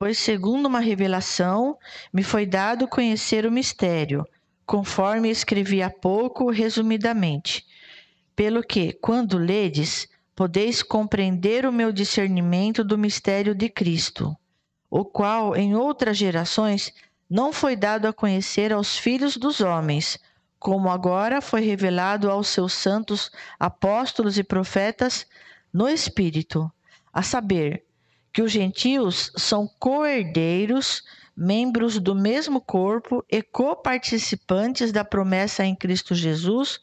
Pois, 0.00 0.16
segundo 0.16 0.64
uma 0.64 0.80
revelação, 0.80 1.76
me 2.10 2.22
foi 2.22 2.46
dado 2.46 2.88
conhecer 2.88 3.44
o 3.44 3.52
mistério, 3.52 4.26
conforme 4.64 5.28
escrevi 5.28 5.82
há 5.82 5.90
pouco, 5.90 6.50
resumidamente. 6.50 7.66
Pelo 8.34 8.62
que, 8.62 8.94
quando 8.94 9.36
ledes, 9.36 10.08
podeis 10.34 10.82
compreender 10.82 11.66
o 11.66 11.72
meu 11.72 11.92
discernimento 11.92 12.82
do 12.82 12.96
mistério 12.96 13.54
de 13.54 13.68
Cristo, 13.68 14.34
o 14.88 15.04
qual, 15.04 15.54
em 15.54 15.76
outras 15.76 16.16
gerações, 16.16 16.94
não 17.28 17.52
foi 17.52 17.76
dado 17.76 18.06
a 18.06 18.12
conhecer 18.12 18.72
aos 18.72 18.96
filhos 18.96 19.36
dos 19.36 19.60
homens, 19.60 20.18
como 20.58 20.88
agora 20.88 21.42
foi 21.42 21.60
revelado 21.60 22.30
aos 22.30 22.48
seus 22.48 22.72
santos 22.72 23.30
apóstolos 23.58 24.38
e 24.38 24.42
profetas 24.42 25.26
no 25.70 25.86
Espírito, 25.86 26.72
a 27.12 27.22
saber, 27.22 27.84
que 28.32 28.42
os 28.42 28.52
gentios 28.52 29.32
são 29.36 29.68
co-herdeiros, 29.78 31.02
membros 31.36 31.98
do 31.98 32.14
mesmo 32.14 32.60
corpo 32.60 33.24
e 33.28 33.42
coparticipantes 33.42 34.92
da 34.92 35.04
promessa 35.04 35.64
em 35.64 35.74
Cristo 35.74 36.14
Jesus 36.14 36.80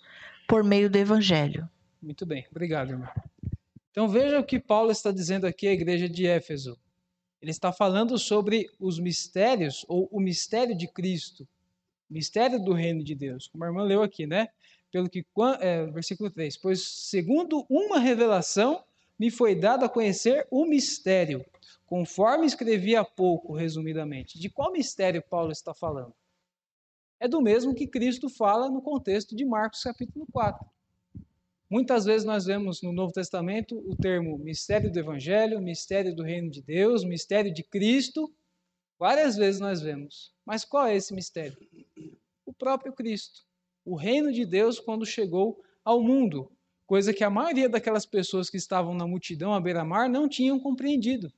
por 0.48 0.64
meio 0.64 0.90
do 0.90 0.98
Evangelho. 0.98 1.70
Muito 2.02 2.26
bem, 2.26 2.46
obrigado, 2.50 2.92
irmão. 2.92 3.10
Então 3.92 4.08
veja 4.08 4.40
o 4.40 4.44
que 4.44 4.60
Paulo 4.60 4.92
está 4.92 5.12
dizendo 5.12 5.46
aqui 5.46 5.68
à 5.68 5.74
igreja 5.74 6.08
de 6.08 6.28
Éfeso. 6.28 6.78
Ele 7.42 7.52
está 7.52 7.72
falando 7.72 8.18
sobre 8.18 8.70
os 8.80 9.00
mistérios, 9.00 9.86
ou 9.88 10.08
o 10.12 10.20
mistério 10.20 10.76
de 10.76 10.88
Cristo, 10.88 11.48
mistério 12.10 12.64
do 12.64 12.74
reino 12.74 13.04
de 13.04 13.14
Deus, 13.14 13.48
como 13.48 13.64
a 13.64 13.68
irmã 13.68 13.84
leu 13.84 14.02
aqui, 14.02 14.26
né? 14.26 14.48
Pelo 14.92 15.10
que, 15.10 15.26
é, 15.60 15.86
versículo 15.88 16.30
3: 16.30 16.58
Pois 16.58 16.82
segundo 16.82 17.66
uma 17.70 18.00
revelação 18.00 18.84
me 19.18 19.32
foi 19.32 19.56
dado 19.56 19.86
a 19.86 19.90
conhecer 19.90 20.48
o 20.52 20.66
mistério, 20.66 21.46
conforme 21.86 22.46
escrevi 22.46 22.96
há 22.96 23.04
pouco, 23.04 23.54
resumidamente. 23.54 24.40
De 24.40 24.50
qual 24.50 24.72
mistério 24.72 25.24
Paulo 25.28 25.52
está 25.52 25.74
falando? 25.74 26.14
É 27.20 27.28
do 27.28 27.42
mesmo 27.42 27.74
que 27.74 27.88
Cristo 27.88 28.30
fala 28.30 28.70
no 28.70 28.82
contexto 28.82 29.36
de 29.36 29.44
Marcos 29.44 29.82
capítulo 29.82 30.28
4. 30.32 30.64
Muitas 31.70 32.06
vezes 32.06 32.26
nós 32.26 32.46
vemos 32.46 32.82
no 32.82 32.94
Novo 32.94 33.12
Testamento 33.12 33.78
o 33.90 33.96
termo 33.96 34.38
mistério 34.38 34.92
do 34.92 35.00
Evangelho, 35.00 35.62
mistério 35.62 36.16
do 36.16 36.24
reino 36.24 36.50
de 36.50 36.62
Deus, 36.62 37.04
mistério 37.04 37.54
de 37.54 37.64
Cristo. 37.64 38.32
Várias 38.98 39.36
vezes 39.36 39.60
nós 39.60 39.82
vemos. 39.82 40.34
Mas 40.46 40.64
qual 40.64 40.88
é 40.88 40.96
esse 40.96 41.14
mistério? 41.14 41.58
O 42.46 42.54
próprio 42.54 42.94
Cristo. 42.94 43.42
O 43.84 43.96
reino 43.96 44.32
de 44.32 44.46
Deus 44.46 44.80
quando 44.80 45.06
chegou 45.06 45.62
ao 45.84 46.02
mundo 46.02 46.52
coisa 46.88 47.14
que 47.14 47.24
a 47.24 47.30
maioria 47.30 47.68
daquelas 47.68 48.06
pessoas 48.06 48.50
que 48.50 48.56
estavam 48.58 48.96
na 48.96 49.06
multidão 49.06 49.54
à 49.54 49.60
beira-mar 49.60 50.10
não 50.10 50.28
tinham 50.28 50.58
compreendido. 50.58 51.32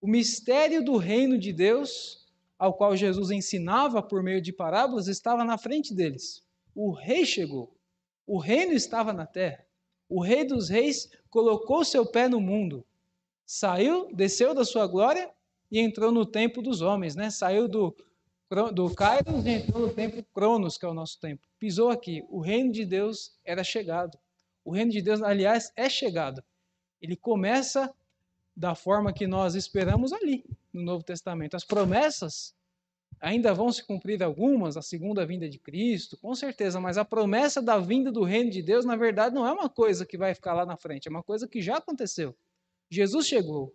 O 0.00 0.06
mistério 0.06 0.84
do 0.84 0.98
reino 0.98 1.38
de 1.38 1.52
Deus, 1.52 2.28
ao 2.58 2.74
qual 2.74 2.94
Jesus 2.94 3.30
ensinava 3.30 4.02
por 4.02 4.22
meio 4.22 4.42
de 4.42 4.52
parábolas, 4.52 5.08
estava 5.08 5.44
na 5.44 5.56
frente 5.56 5.94
deles. 5.94 6.44
O 6.74 6.92
rei 6.92 7.24
chegou. 7.24 7.74
O 8.26 8.38
reino 8.38 8.74
estava 8.74 9.12
na 9.12 9.26
terra. 9.26 9.64
O 10.08 10.22
rei 10.22 10.44
dos 10.44 10.68
reis 10.68 11.10
colocou 11.30 11.84
seu 11.84 12.04
pé 12.04 12.28
no 12.28 12.40
mundo. 12.40 12.84
Saiu, 13.46 14.14
desceu 14.14 14.54
da 14.54 14.64
sua 14.64 14.86
glória 14.86 15.30
e 15.70 15.80
entrou 15.80 16.12
no 16.12 16.26
tempo 16.26 16.60
dos 16.60 16.82
homens, 16.82 17.16
né? 17.16 17.30
Saiu 17.30 17.66
do 17.66 17.96
do 18.70 18.94
Kairos 18.94 19.46
e 19.46 19.48
entrou 19.48 19.86
no 19.86 19.94
tempo 19.94 20.22
Cronos, 20.34 20.76
que 20.76 20.84
é 20.84 20.88
o 20.88 20.92
nosso 20.92 21.18
tempo. 21.18 21.42
Pisou 21.58 21.88
aqui. 21.88 22.22
O 22.28 22.38
reino 22.38 22.70
de 22.70 22.84
Deus 22.84 23.34
era 23.46 23.64
chegado. 23.64 24.18
O 24.64 24.70
reino 24.70 24.90
de 24.90 25.02
Deus, 25.02 25.22
aliás, 25.22 25.72
é 25.76 25.88
chegado. 25.88 26.42
Ele 27.00 27.16
começa 27.16 27.92
da 28.54 28.74
forma 28.74 29.12
que 29.12 29.26
nós 29.26 29.54
esperamos 29.54 30.12
ali, 30.12 30.44
no 30.72 30.82
Novo 30.82 31.02
Testamento. 31.02 31.56
As 31.56 31.64
promessas 31.64 32.54
ainda 33.20 33.54
vão 33.54 33.70
se 33.72 33.84
cumprir 33.84 34.22
algumas, 34.22 34.76
a 34.76 34.82
segunda 34.82 35.24
vinda 35.24 35.48
de 35.48 35.58
Cristo, 35.58 36.16
com 36.16 36.34
certeza, 36.34 36.80
mas 36.80 36.98
a 36.98 37.04
promessa 37.04 37.62
da 37.62 37.78
vinda 37.78 38.10
do 38.10 38.24
reino 38.24 38.50
de 38.50 38.62
Deus, 38.62 38.84
na 38.84 38.96
verdade, 38.96 39.34
não 39.34 39.46
é 39.46 39.52
uma 39.52 39.68
coisa 39.68 40.04
que 40.04 40.18
vai 40.18 40.34
ficar 40.34 40.54
lá 40.54 40.66
na 40.66 40.76
frente, 40.76 41.08
é 41.08 41.10
uma 41.10 41.22
coisa 41.22 41.46
que 41.46 41.62
já 41.62 41.76
aconteceu. 41.76 42.34
Jesus 42.90 43.26
chegou. 43.26 43.74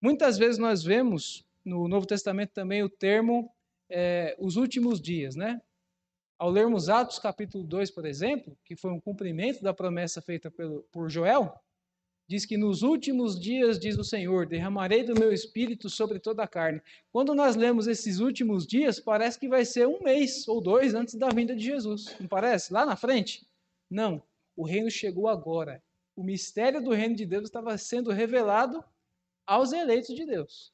Muitas 0.00 0.36
vezes 0.38 0.58
nós 0.58 0.82
vemos 0.82 1.44
no 1.64 1.88
Novo 1.88 2.06
Testamento 2.06 2.50
também 2.52 2.82
o 2.82 2.88
termo 2.88 3.50
é, 3.88 4.36
os 4.38 4.56
últimos 4.56 5.00
dias, 5.00 5.34
né? 5.34 5.60
Ao 6.36 6.50
lermos 6.50 6.88
Atos 6.88 7.18
capítulo 7.18 7.62
2, 7.62 7.90
por 7.92 8.04
exemplo, 8.04 8.58
que 8.64 8.74
foi 8.74 8.90
um 8.90 9.00
cumprimento 9.00 9.62
da 9.62 9.72
promessa 9.72 10.20
feita 10.20 10.50
pelo, 10.50 10.82
por 10.90 11.08
Joel, 11.08 11.54
diz 12.26 12.44
que 12.44 12.56
nos 12.56 12.82
últimos 12.82 13.38
dias, 13.38 13.78
diz 13.78 13.96
o 13.98 14.04
Senhor, 14.04 14.46
derramarei 14.46 15.04
do 15.04 15.14
meu 15.18 15.32
espírito 15.32 15.88
sobre 15.88 16.18
toda 16.18 16.42
a 16.42 16.48
carne. 16.48 16.82
Quando 17.12 17.34
nós 17.34 17.54
lemos 17.54 17.86
esses 17.86 18.18
últimos 18.18 18.66
dias, 18.66 18.98
parece 18.98 19.38
que 19.38 19.48
vai 19.48 19.64
ser 19.64 19.86
um 19.86 20.02
mês 20.02 20.48
ou 20.48 20.60
dois 20.60 20.94
antes 20.94 21.14
da 21.14 21.28
vinda 21.28 21.54
de 21.54 21.64
Jesus, 21.64 22.16
não 22.18 22.26
parece? 22.26 22.72
Lá 22.72 22.84
na 22.84 22.96
frente? 22.96 23.46
Não, 23.88 24.20
o 24.56 24.64
reino 24.64 24.90
chegou 24.90 25.28
agora. 25.28 25.82
O 26.16 26.24
mistério 26.24 26.82
do 26.82 26.92
reino 26.92 27.14
de 27.14 27.26
Deus 27.26 27.44
estava 27.44 27.76
sendo 27.78 28.10
revelado 28.10 28.82
aos 29.46 29.72
eleitos 29.72 30.14
de 30.14 30.26
Deus. 30.26 30.72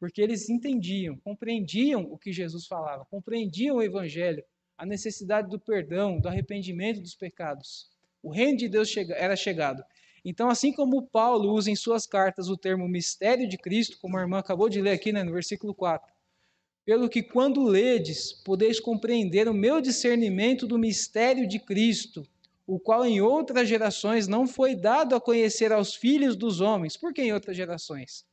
Porque 0.00 0.22
eles 0.22 0.48
entendiam, 0.48 1.16
compreendiam 1.18 2.02
o 2.02 2.16
que 2.16 2.32
Jesus 2.32 2.66
falava, 2.66 3.04
compreendiam 3.04 3.76
o 3.76 3.82
evangelho, 3.82 4.44
a 4.78 4.86
necessidade 4.86 5.50
do 5.50 5.58
perdão, 5.58 6.20
do 6.20 6.28
arrependimento 6.28 7.00
dos 7.00 7.16
pecados. 7.16 7.90
O 8.22 8.30
reino 8.30 8.56
de 8.56 8.68
Deus 8.68 8.94
era 8.96 9.34
chegado. 9.34 9.82
Então, 10.24 10.48
assim 10.48 10.72
como 10.72 11.06
Paulo 11.06 11.52
usa 11.52 11.70
em 11.70 11.76
suas 11.76 12.06
cartas 12.06 12.48
o 12.48 12.56
termo 12.56 12.88
mistério 12.88 13.48
de 13.48 13.58
Cristo, 13.58 13.98
como 14.00 14.16
a 14.16 14.20
irmã 14.20 14.38
acabou 14.38 14.68
de 14.68 14.80
ler 14.80 14.92
aqui 14.92 15.12
né, 15.12 15.24
no 15.24 15.32
versículo 15.32 15.74
4, 15.74 16.12
pelo 16.84 17.08
que 17.08 17.22
quando 17.22 17.64
ledes, 17.64 18.32
podeis 18.32 18.80
compreender 18.80 19.48
o 19.48 19.54
meu 19.54 19.80
discernimento 19.80 20.66
do 20.66 20.78
mistério 20.78 21.46
de 21.46 21.58
Cristo, 21.58 22.26
o 22.66 22.78
qual 22.78 23.04
em 23.04 23.20
outras 23.20 23.68
gerações 23.68 24.28
não 24.28 24.46
foi 24.46 24.74
dado 24.74 25.14
a 25.14 25.20
conhecer 25.20 25.72
aos 25.72 25.94
filhos 25.94 26.36
dos 26.36 26.60
homens. 26.60 26.96
Por 26.96 27.12
que 27.12 27.22
em 27.22 27.32
outras 27.32 27.56
gerações? 27.56 28.24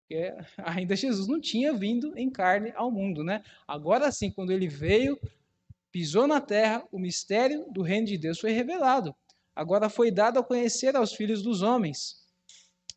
Porque 0.00 0.34
ainda 0.58 0.96
Jesus 0.96 1.26
não 1.26 1.40
tinha 1.40 1.72
vindo 1.72 2.16
em 2.16 2.30
carne 2.30 2.72
ao 2.74 2.90
mundo, 2.90 3.24
né? 3.24 3.42
Agora 3.66 4.10
sim, 4.10 4.30
quando 4.30 4.50
ele 4.50 4.68
veio, 4.68 5.18
pisou 5.92 6.26
na 6.26 6.40
terra, 6.40 6.86
o 6.92 6.98
mistério 6.98 7.66
do 7.72 7.82
reino 7.82 8.06
de 8.06 8.18
Deus 8.18 8.38
foi 8.38 8.52
revelado. 8.52 9.14
Agora 9.54 9.88
foi 9.88 10.10
dado 10.10 10.38
a 10.38 10.44
conhecer 10.44 10.96
aos 10.96 11.12
filhos 11.12 11.42
dos 11.42 11.62
homens. 11.62 12.20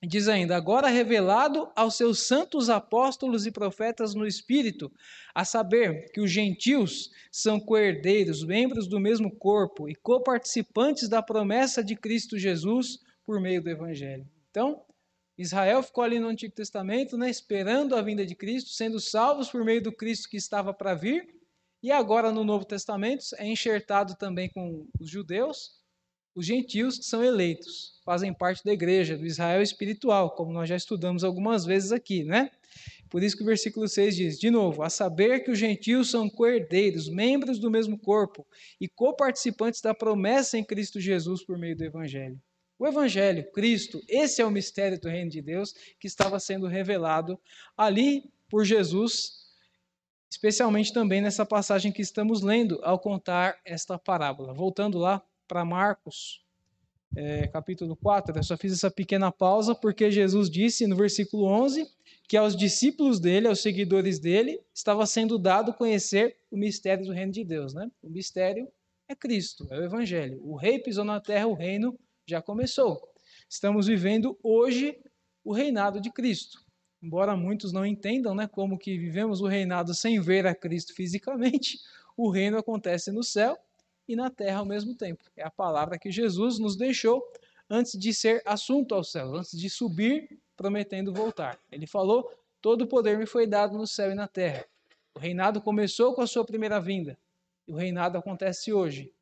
Diz 0.06 0.28
ainda: 0.28 0.56
agora 0.56 0.90
revelado 0.90 1.72
aos 1.76 1.96
seus 1.96 2.28
santos 2.28 2.70
apóstolos 2.70 3.46
e 3.46 3.52
profetas 3.52 4.14
no 4.14 4.28
Espírito, 4.28 4.92
a 5.34 5.46
saber 5.46 6.12
que 6.12 6.20
os 6.20 6.30
gentios 6.30 7.10
são 7.32 7.60
coerdeiros, 7.60 8.44
membros 8.44 8.88
do 8.88 9.00
mesmo 9.00 9.32
corpo 9.32 9.90
e 9.90 9.96
coparticipantes 9.96 11.08
da 11.08 11.22
promessa 11.22 11.84
de 11.84 11.96
Cristo 11.96 12.38
Jesus 12.38 13.00
por 13.26 13.40
meio 13.40 13.64
do 13.64 13.70
Evangelho. 13.70 14.28
Então, 14.52 14.82
Israel 15.38 15.82
ficou 15.82 16.04
ali 16.04 16.20
no 16.20 16.28
Antigo 16.28 16.54
Testamento, 16.54 17.18
né, 17.18 17.30
esperando 17.30 17.96
a 17.96 18.02
vinda 18.02 18.26
de 18.26 18.36
Cristo, 18.36 18.72
sendo 18.72 19.00
salvos 19.00 19.50
por 19.50 19.64
meio 19.64 19.82
do 19.82 19.92
Cristo 19.92 20.30
que 20.30 20.38
estava 20.38 20.74
para 20.74 20.94
vir, 20.94 21.28
e 21.84 21.92
agora 21.92 22.32
no 22.32 22.46
Novo 22.46 22.64
Testamento 22.64 23.26
é 23.38 23.46
enxertado 23.46 24.16
também 24.16 24.50
com 24.50 24.88
os 24.98 25.10
judeus, 25.10 25.84
os 26.34 26.46
gentios 26.46 26.98
que 26.98 27.04
são 27.04 27.22
eleitos, 27.22 28.00
fazem 28.06 28.34
parte 28.34 28.64
da 28.64 28.72
igreja, 28.72 29.18
do 29.18 29.26
Israel 29.26 29.62
espiritual, 29.62 30.32
como 30.32 30.54
nós 30.54 30.70
já 30.70 30.78
estudamos 30.78 31.26
algumas 31.26 31.66
vezes 31.66 31.92
aqui, 31.92 32.24
né? 32.24 32.50
Por 33.10 33.22
isso 33.22 33.36
que 33.36 33.44
o 33.44 33.46
versículo 33.46 33.88
6 33.88 34.16
diz, 34.16 34.40
de 34.40 34.50
novo, 34.50 34.82
a 34.82 34.90
saber 34.90 35.42
que 35.42 35.52
os 35.52 35.60
gentios 35.60 36.10
são 36.10 36.28
coerdeiros, 36.30 37.10
membros 37.10 37.60
do 37.60 37.70
mesmo 37.70 38.00
corpo 38.00 38.48
e 38.80 38.88
coparticipantes 38.88 39.82
da 39.82 39.94
promessa 39.94 40.58
em 40.58 40.64
Cristo 40.64 41.00
Jesus 41.00 41.46
por 41.46 41.58
meio 41.58 41.76
do 41.76 41.84
evangelho. 41.84 42.42
O 42.80 42.88
evangelho, 42.88 43.52
Cristo, 43.52 44.02
esse 44.08 44.42
é 44.42 44.46
o 44.46 44.50
mistério 44.50 45.00
do 45.00 45.10
reino 45.10 45.30
de 45.30 45.42
Deus 45.42 45.74
que 46.00 46.08
estava 46.08 46.40
sendo 46.40 46.66
revelado 46.66 47.40
ali 47.78 48.24
por 48.50 48.66
Jesus 48.66 49.43
especialmente 50.34 50.92
também 50.92 51.22
nessa 51.22 51.46
passagem 51.46 51.92
que 51.92 52.02
estamos 52.02 52.42
lendo 52.42 52.80
ao 52.82 52.98
contar 52.98 53.60
esta 53.64 54.00
parábola. 54.00 54.52
Voltando 54.52 54.98
lá 54.98 55.22
para 55.48 55.64
Marcos, 55.64 56.44
é, 57.16 57.46
capítulo 57.46 57.96
4, 57.96 58.36
eu 58.36 58.44
só 58.44 58.58
fiz 58.58 58.74
essa 58.74 58.90
pequena 58.90 59.32
pausa 59.32 59.76
porque 59.76 60.10
Jesus 60.10 60.50
disse 60.50 60.88
no 60.88 60.96
versículo 60.96 61.46
11 61.46 61.88
que 62.28 62.36
aos 62.36 62.56
discípulos 62.56 63.20
dele, 63.20 63.48
aos 63.48 63.62
seguidores 63.62 64.18
dele, 64.18 64.60
estava 64.74 65.06
sendo 65.06 65.38
dado 65.38 65.72
conhecer 65.72 66.36
o 66.50 66.58
mistério 66.58 67.06
do 67.06 67.14
reino 67.14 67.32
de 67.32 67.44
Deus. 67.44 67.76
Né? 67.76 67.92
O 68.02 68.10
mistério 68.10 68.68
é 69.08 69.14
Cristo, 69.14 69.68
é 69.70 69.78
o 69.78 69.84
Evangelho. 69.84 70.42
O 70.44 70.56
rei 70.56 70.80
pisou 70.80 71.06
na 71.06 71.20
terra, 71.20 71.46
o 71.46 71.54
reino 71.54 71.96
já 72.26 72.42
começou. 72.42 73.00
Estamos 73.48 73.86
vivendo 73.86 74.36
hoje 74.42 74.98
o 75.44 75.54
reinado 75.54 76.02
de 76.02 76.10
Cristo 76.10 76.63
embora 77.04 77.36
muitos 77.36 77.74
não 77.74 77.86
entendam 77.86 78.34
né, 78.34 78.48
como 78.48 78.80
que 78.80 78.98
vivemos 78.98 79.42
o 79.42 79.46
reinado 79.46 79.94
sem 79.94 80.22
ver 80.22 80.48
a 80.48 80.56
Cristo 80.56 80.96
fisicamente, 80.96 81.78
o 82.16 82.30
reino 82.30 82.58
acontece 82.58 83.12
no 83.12 83.24
céu 83.24 83.58
e 84.08 84.16
na 84.16 84.30
terra 84.30 84.60
ao 84.60 84.66
mesmo 84.66 84.96
tempo. 84.96 85.22
É 85.36 85.44
a 85.44 85.52
palavra 85.52 86.00
que 86.00 86.10
Jesus 86.10 86.58
nos 86.58 86.78
deixou 86.78 87.22
antes 87.70 88.00
de 88.00 88.14
ser 88.14 88.42
assunto 88.46 88.96
ao 88.96 89.04
céu, 89.04 89.36
antes 89.36 89.52
de 89.60 89.70
subir, 89.70 90.40
prometendo 90.56 91.14
voltar. 91.14 91.60
Ele 91.70 91.86
falou 91.86 92.32
todo 92.62 92.84
o 92.84 92.88
poder 92.88 93.18
me 93.18 93.26
foi 93.26 93.46
dado 93.46 93.78
no 93.78 93.86
céu 93.86 94.10
e 94.12 94.16
na 94.16 94.28
terra. 94.28 94.66
O 95.14 95.20
reinado 95.20 95.62
começou 95.62 96.14
com 96.14 96.22
a 96.22 96.28
sua 96.28 96.46
primeira 96.46 96.80
vinda, 96.80 97.20
e 97.68 97.74
o 97.74 97.76
reinado 97.76 98.18
acontece 98.18 98.72
hoje. 98.72 99.14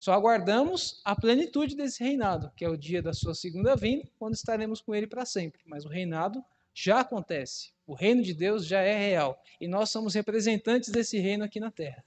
Só 0.00 0.12
aguardamos 0.12 1.00
a 1.04 1.14
plenitude 1.14 1.76
desse 1.76 2.02
reinado, 2.02 2.50
que 2.56 2.64
é 2.64 2.68
o 2.68 2.76
dia 2.76 3.02
da 3.02 3.12
sua 3.12 3.34
segunda 3.34 3.76
vinda, 3.76 4.08
quando 4.18 4.34
estaremos 4.34 4.80
com 4.80 4.94
ele 4.94 5.06
para 5.06 5.26
sempre. 5.26 5.60
Mas 5.66 5.84
o 5.84 5.88
reinado 5.88 6.42
já 6.76 7.00
acontece. 7.00 7.72
O 7.86 7.94
reino 7.94 8.22
de 8.22 8.34
Deus 8.34 8.66
já 8.66 8.82
é 8.82 8.94
real. 8.98 9.42
E 9.58 9.66
nós 9.66 9.90
somos 9.90 10.14
representantes 10.14 10.90
desse 10.90 11.18
reino 11.18 11.42
aqui 11.42 11.58
na 11.58 11.70
terra. 11.70 12.04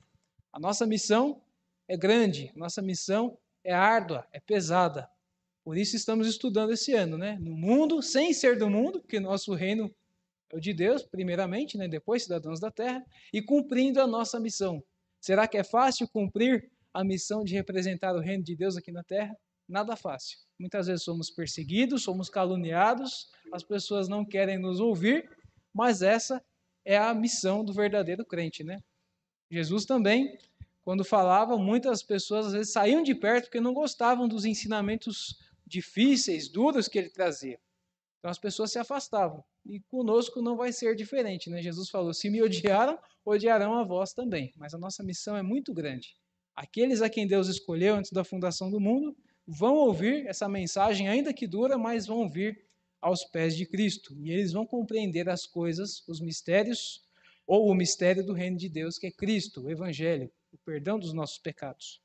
A 0.54 0.60
nossa 0.60 0.86
missão 0.86 1.42
é 1.88 1.98
grande, 1.98 2.52
nossa 2.56 2.82
missão 2.82 3.38
é 3.64 3.74
árdua, 3.74 4.28
é 4.32 4.40
pesada. 4.40 5.10
Por 5.64 5.76
isso 5.76 5.96
estamos 5.96 6.28
estudando 6.28 6.72
esse 6.72 6.94
ano, 6.94 7.18
né? 7.18 7.38
No 7.42 7.56
mundo, 7.56 8.02
sem 8.02 8.32
ser 8.32 8.58
do 8.58 8.70
mundo, 8.70 9.00
porque 9.00 9.20
nosso 9.20 9.54
reino 9.56 9.94
é 10.52 10.56
o 10.56 10.60
de 10.60 10.74
Deus, 10.74 11.02
primeiramente, 11.02 11.78
né? 11.78 11.88
depois 11.88 12.24
cidadãos 12.24 12.60
da 12.60 12.70
terra, 12.70 13.04
e 13.34 13.42
cumprindo 13.42 14.00
a 14.00 14.08
nossa 14.08 14.40
missão. 14.40 14.84
Será 15.20 15.48
que 15.48 15.58
é 15.58 15.64
fácil 15.64 16.08
cumprir 16.08 16.72
a 16.94 17.04
missão 17.04 17.44
de 17.44 17.56
representar 17.56 18.16
o 18.16 18.20
reino 18.20 18.44
de 18.44 18.56
Deus 18.56 18.78
aqui 18.78 18.92
na 18.92 19.04
terra? 19.04 19.36
Nada 19.68 19.96
fácil. 19.96 20.38
Muitas 20.60 20.88
vezes 20.88 21.04
somos 21.04 21.30
perseguidos, 21.30 22.04
somos 22.04 22.30
caluniados, 22.30 23.32
as 23.54 23.64
pessoas 23.64 24.10
não 24.10 24.26
querem 24.26 24.60
nos 24.60 24.82
ouvir, 24.82 25.30
mas 25.74 26.02
essa 26.02 26.44
é 26.84 26.98
a 26.98 27.14
missão 27.14 27.64
do 27.64 27.72
verdadeiro 27.72 28.26
crente, 28.26 28.64
né? 28.64 28.82
Jesus 29.50 29.86
também, 29.86 30.38
quando 30.82 31.06
falava, 31.06 31.58
muitas 31.58 32.04
pessoas 32.04 32.48
às 32.48 32.54
vezes 32.54 32.74
saíam 32.74 33.02
de 33.02 33.16
perto 33.16 33.46
porque 33.46 33.62
não 33.62 33.74
gostavam 33.74 34.28
dos 34.28 34.44
ensinamentos 34.44 35.40
difíceis, 35.66 36.50
duros 36.50 36.88
que 36.88 36.98
ele 36.98 37.10
trazia. 37.10 37.60
Então 38.20 38.30
as 38.30 38.38
pessoas 38.38 38.72
se 38.72 38.78
afastavam. 38.78 39.44
E 39.66 39.80
conosco 39.82 40.42
não 40.42 40.58
vai 40.58 40.74
ser 40.74 40.96
diferente, 40.96 41.50
né? 41.50 41.62
Jesus 41.62 41.90
falou: 41.90 42.14
"Se 42.14 42.30
me 42.30 42.42
odiaram, 42.42 43.00
odiarão 43.24 43.76
a 43.76 43.84
vós 43.84 44.14
também". 44.14 44.54
Mas 44.58 44.74
a 44.74 44.78
nossa 44.78 45.04
missão 45.04 45.38
é 45.38 45.42
muito 45.42 45.74
grande. 45.74 46.16
Aqueles 46.56 47.02
a 47.02 47.10
quem 47.10 47.26
Deus 47.26 47.48
escolheu 47.48 47.96
antes 47.96 48.12
da 48.12 48.24
fundação 48.24 48.70
do 48.70 48.80
mundo 48.80 49.16
vão 49.50 49.76
ouvir 49.76 50.28
essa 50.28 50.48
mensagem, 50.48 51.10
ainda 51.10 51.34
que 51.34 51.48
dura, 51.48 51.78
mas 51.78 52.06
vão 52.06 52.30
vir 52.30 52.64
aos 53.02 53.24
pés 53.26 53.56
de 53.58 53.66
Cristo. 53.66 54.16
E 54.20 54.32
eles 54.32 54.54
vão 54.54 54.66
compreender 54.66 55.28
as 55.28 55.48
coisas, 55.48 56.08
os 56.08 56.22
mistérios, 56.22 57.02
ou 57.48 57.68
o 57.68 57.74
mistério 57.74 58.24
do 58.24 58.34
reino 58.34 58.58
de 58.58 58.70
Deus, 58.70 59.00
que 59.00 59.08
é 59.08 59.12
Cristo, 59.12 59.64
o 59.64 59.72
Evangelho, 59.72 60.32
o 60.52 60.58
perdão 60.60 61.00
dos 61.00 61.14
nossos 61.14 61.40
pecados. 61.40 62.00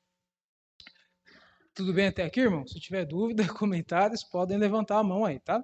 Tudo 1.75 1.93
bem 1.93 2.07
até 2.07 2.23
aqui, 2.23 2.39
irmão? 2.39 2.65
Se 2.65 2.79
tiver 2.79 3.05
dúvida, 3.05 3.45
comentários, 3.53 4.23
podem 4.23 4.57
levantar 4.57 4.97
a 4.97 5.03
mão 5.03 5.23
aí, 5.23 5.39
tá? 5.39 5.63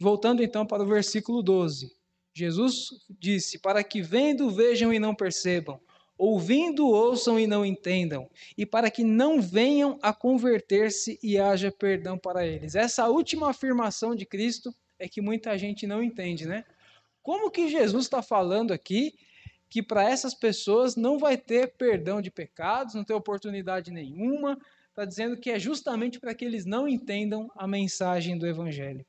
Voltando 0.00 0.42
então 0.42 0.64
para 0.64 0.82
o 0.82 0.86
versículo 0.86 1.42
12. 1.42 1.94
Jesus 2.32 2.88
disse: 3.10 3.58
Para 3.58 3.84
que 3.84 4.00
vendo 4.00 4.50
vejam 4.50 4.94
e 4.94 4.98
não 4.98 5.14
percebam, 5.14 5.78
ouvindo 6.18 6.88
ouçam 6.88 7.38
e 7.38 7.46
não 7.46 7.64
entendam, 7.64 8.28
e 8.56 8.66
para 8.66 8.90
que 8.90 9.04
não 9.04 9.40
venham 9.40 9.98
a 10.02 10.12
converter-se 10.12 11.18
e 11.22 11.38
haja 11.38 11.70
perdão 11.70 12.18
para 12.18 12.44
eles. 12.44 12.74
Essa 12.74 13.08
última 13.08 13.50
afirmação 13.50 14.16
de 14.16 14.26
Cristo 14.26 14.74
é 14.98 15.08
que 15.08 15.20
muita 15.20 15.56
gente 15.56 15.86
não 15.86 16.02
entende, 16.02 16.44
né? 16.44 16.64
Como 17.22 17.50
que 17.50 17.68
Jesus 17.68 18.04
está 18.04 18.20
falando 18.20 18.72
aqui 18.72 19.14
que 19.70 19.82
para 19.82 20.02
essas 20.02 20.34
pessoas 20.34 20.96
não 20.96 21.18
vai 21.18 21.36
ter 21.36 21.74
perdão 21.76 22.20
de 22.20 22.30
pecados, 22.30 22.94
não 22.94 23.04
tem 23.04 23.14
oportunidade 23.14 23.92
nenhuma? 23.92 24.58
Está 24.88 25.04
dizendo 25.04 25.36
que 25.36 25.50
é 25.50 25.58
justamente 25.58 26.18
para 26.18 26.34
que 26.34 26.44
eles 26.44 26.64
não 26.64 26.88
entendam 26.88 27.50
a 27.54 27.68
mensagem 27.68 28.36
do 28.36 28.46
Evangelho. 28.46 29.06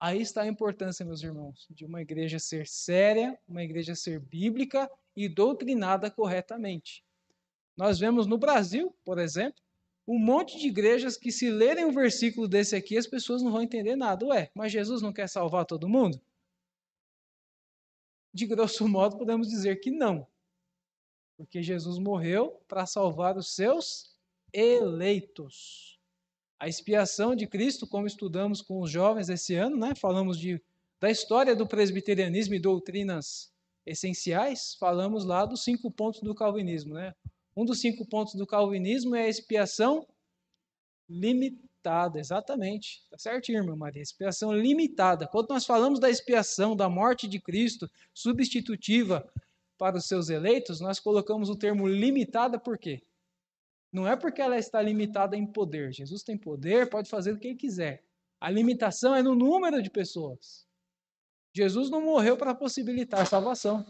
Aí 0.00 0.22
está 0.22 0.42
a 0.42 0.46
importância, 0.46 1.04
meus 1.04 1.22
irmãos, 1.22 1.66
de 1.68 1.84
uma 1.84 2.00
igreja 2.00 2.38
ser 2.38 2.66
séria, 2.66 3.38
uma 3.46 3.62
igreja 3.62 3.94
ser 3.94 4.18
bíblica 4.18 4.90
e 5.14 5.28
doutrinada 5.28 6.10
corretamente. 6.10 7.04
Nós 7.76 7.98
vemos 7.98 8.26
no 8.26 8.38
Brasil, 8.38 8.96
por 9.04 9.18
exemplo, 9.18 9.60
um 10.08 10.18
monte 10.18 10.58
de 10.58 10.68
igrejas 10.68 11.18
que, 11.18 11.30
se 11.30 11.50
lerem 11.50 11.84
um 11.84 11.92
versículo 11.92 12.48
desse 12.48 12.74
aqui, 12.74 12.96
as 12.96 13.06
pessoas 13.06 13.42
não 13.42 13.52
vão 13.52 13.60
entender 13.60 13.94
nada. 13.94 14.24
Ué, 14.26 14.50
mas 14.54 14.72
Jesus 14.72 15.02
não 15.02 15.12
quer 15.12 15.28
salvar 15.28 15.66
todo 15.66 15.88
mundo? 15.88 16.18
De 18.32 18.46
grosso 18.46 18.88
modo, 18.88 19.18
podemos 19.18 19.48
dizer 19.48 19.80
que 19.80 19.90
não. 19.90 20.26
Porque 21.36 21.62
Jesus 21.62 21.98
morreu 21.98 22.62
para 22.66 22.86
salvar 22.86 23.36
os 23.36 23.54
seus 23.54 24.16
eleitos. 24.50 25.99
A 26.60 26.68
expiação 26.68 27.34
de 27.34 27.46
Cristo, 27.46 27.86
como 27.86 28.06
estudamos 28.06 28.60
com 28.60 28.82
os 28.82 28.90
jovens 28.90 29.30
esse 29.30 29.54
ano, 29.54 29.78
né? 29.78 29.94
falamos 29.94 30.38
de, 30.38 30.60
da 31.00 31.10
história 31.10 31.56
do 31.56 31.66
presbiterianismo 31.66 32.54
e 32.54 32.60
doutrinas 32.60 33.50
essenciais, 33.86 34.74
falamos 34.78 35.24
lá 35.24 35.46
dos 35.46 35.64
cinco 35.64 35.90
pontos 35.90 36.20
do 36.20 36.34
calvinismo. 36.34 36.92
Né? 36.92 37.14
Um 37.56 37.64
dos 37.64 37.80
cinco 37.80 38.06
pontos 38.06 38.34
do 38.34 38.46
calvinismo 38.46 39.16
é 39.16 39.22
a 39.22 39.28
expiação 39.28 40.06
limitada, 41.08 42.20
exatamente. 42.20 43.02
Tá 43.10 43.16
certo, 43.16 43.50
irmã 43.50 43.74
Maria? 43.74 44.02
Expiação 44.02 44.52
limitada. 44.52 45.26
Quando 45.26 45.48
nós 45.48 45.64
falamos 45.64 45.98
da 45.98 46.10
expiação, 46.10 46.76
da 46.76 46.90
morte 46.90 47.26
de 47.26 47.40
Cristo, 47.40 47.90
substitutiva 48.12 49.26
para 49.78 49.96
os 49.96 50.04
seus 50.04 50.28
eleitos, 50.28 50.78
nós 50.78 51.00
colocamos 51.00 51.48
o 51.48 51.56
termo 51.56 51.88
limitada 51.88 52.60
por 52.60 52.76
quê? 52.76 53.02
Não 53.92 54.06
é 54.06 54.16
porque 54.16 54.40
ela 54.40 54.56
está 54.56 54.80
limitada 54.80 55.36
em 55.36 55.44
poder. 55.44 55.92
Jesus 55.92 56.22
tem 56.22 56.36
poder, 56.36 56.88
pode 56.88 57.08
fazer 57.08 57.32
o 57.32 57.38
que 57.38 57.48
ele 57.48 57.56
quiser. 57.56 58.04
A 58.40 58.48
limitação 58.48 59.14
é 59.14 59.22
no 59.22 59.34
número 59.34 59.82
de 59.82 59.90
pessoas. 59.90 60.66
Jesus 61.52 61.90
não 61.90 62.00
morreu 62.00 62.36
para 62.36 62.54
possibilitar 62.54 63.26
salvação. 63.26 63.84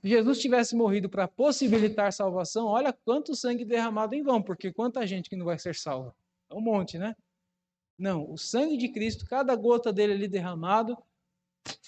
Se 0.00 0.08
Jesus 0.08 0.38
tivesse 0.38 0.76
morrido 0.76 1.08
para 1.08 1.26
possibilitar 1.26 2.12
salvação, 2.12 2.66
olha 2.66 2.92
quanto 2.92 3.34
sangue 3.34 3.64
derramado 3.64 4.14
em 4.14 4.22
vão, 4.22 4.40
porque 4.40 4.72
quanta 4.72 5.04
gente 5.06 5.28
que 5.28 5.36
não 5.36 5.44
vai 5.44 5.58
ser 5.58 5.74
salva. 5.74 6.14
É 6.48 6.54
um 6.54 6.60
monte, 6.60 6.96
né? 6.96 7.16
Não, 7.98 8.30
o 8.30 8.38
sangue 8.38 8.76
de 8.76 8.88
Cristo, 8.88 9.26
cada 9.26 9.54
gota 9.56 9.92
dele 9.92 10.12
ali 10.12 10.28
derramado, 10.28 10.96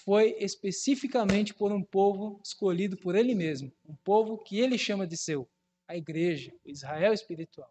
foi 0.03 0.35
especificamente 0.39 1.53
por 1.53 1.71
um 1.71 1.81
povo 1.81 2.41
escolhido 2.43 2.97
por 2.97 3.15
ele 3.15 3.33
mesmo, 3.33 3.71
um 3.87 3.95
povo 4.03 4.37
que 4.37 4.59
ele 4.59 4.77
chama 4.77 5.07
de 5.07 5.15
seu 5.15 5.47
a 5.91 5.97
igreja, 5.97 6.53
o 6.65 6.69
Israel 6.69 7.13
espiritual. 7.13 7.69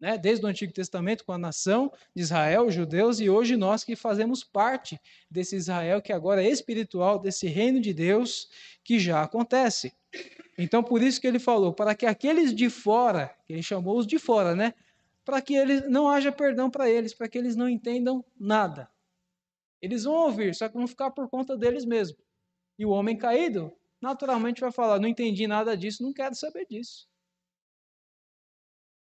Né? 0.00 0.16
Desde 0.16 0.44
o 0.44 0.48
Antigo 0.48 0.72
Testamento, 0.72 1.26
com 1.26 1.32
a 1.32 1.38
nação 1.38 1.92
de 2.16 2.22
Israel, 2.22 2.66
os 2.66 2.74
judeus, 2.74 3.20
e 3.20 3.28
hoje 3.28 3.54
nós 3.54 3.84
que 3.84 3.94
fazemos 3.94 4.42
parte 4.42 4.98
desse 5.30 5.56
Israel 5.56 6.00
que 6.00 6.10
agora 6.10 6.42
é 6.42 6.48
espiritual, 6.48 7.18
desse 7.18 7.46
reino 7.46 7.78
de 7.78 7.92
Deus 7.92 8.48
que 8.82 8.98
já 8.98 9.22
acontece. 9.22 9.92
Então, 10.56 10.82
por 10.82 11.02
isso 11.02 11.20
que 11.20 11.26
ele 11.26 11.38
falou, 11.38 11.72
para 11.74 11.94
que 11.94 12.06
aqueles 12.06 12.54
de 12.54 12.70
fora, 12.70 13.36
que 13.44 13.52
ele 13.52 13.62
chamou 13.62 13.98
os 13.98 14.06
de 14.06 14.18
fora, 14.18 14.56
né? 14.56 14.72
Para 15.22 15.42
que 15.42 15.54
eles 15.54 15.86
não 15.86 16.08
haja 16.08 16.32
perdão 16.32 16.70
para 16.70 16.88
eles, 16.88 17.12
para 17.12 17.28
que 17.28 17.36
eles 17.36 17.56
não 17.56 17.68
entendam 17.68 18.24
nada. 18.38 18.88
Eles 19.82 20.04
vão 20.04 20.14
ouvir, 20.14 20.54
só 20.54 20.66
que 20.66 20.78
vão 20.78 20.86
ficar 20.86 21.10
por 21.10 21.28
conta 21.28 21.58
deles 21.58 21.84
mesmos. 21.84 22.22
E 22.78 22.86
o 22.86 22.90
homem 22.90 23.18
caído, 23.18 23.70
naturalmente, 24.00 24.62
vai 24.62 24.72
falar: 24.72 24.98
não 24.98 25.08
entendi 25.08 25.46
nada 25.46 25.76
disso, 25.76 26.02
não 26.02 26.12
quero 26.12 26.34
saber 26.34 26.66
disso. 26.66 27.09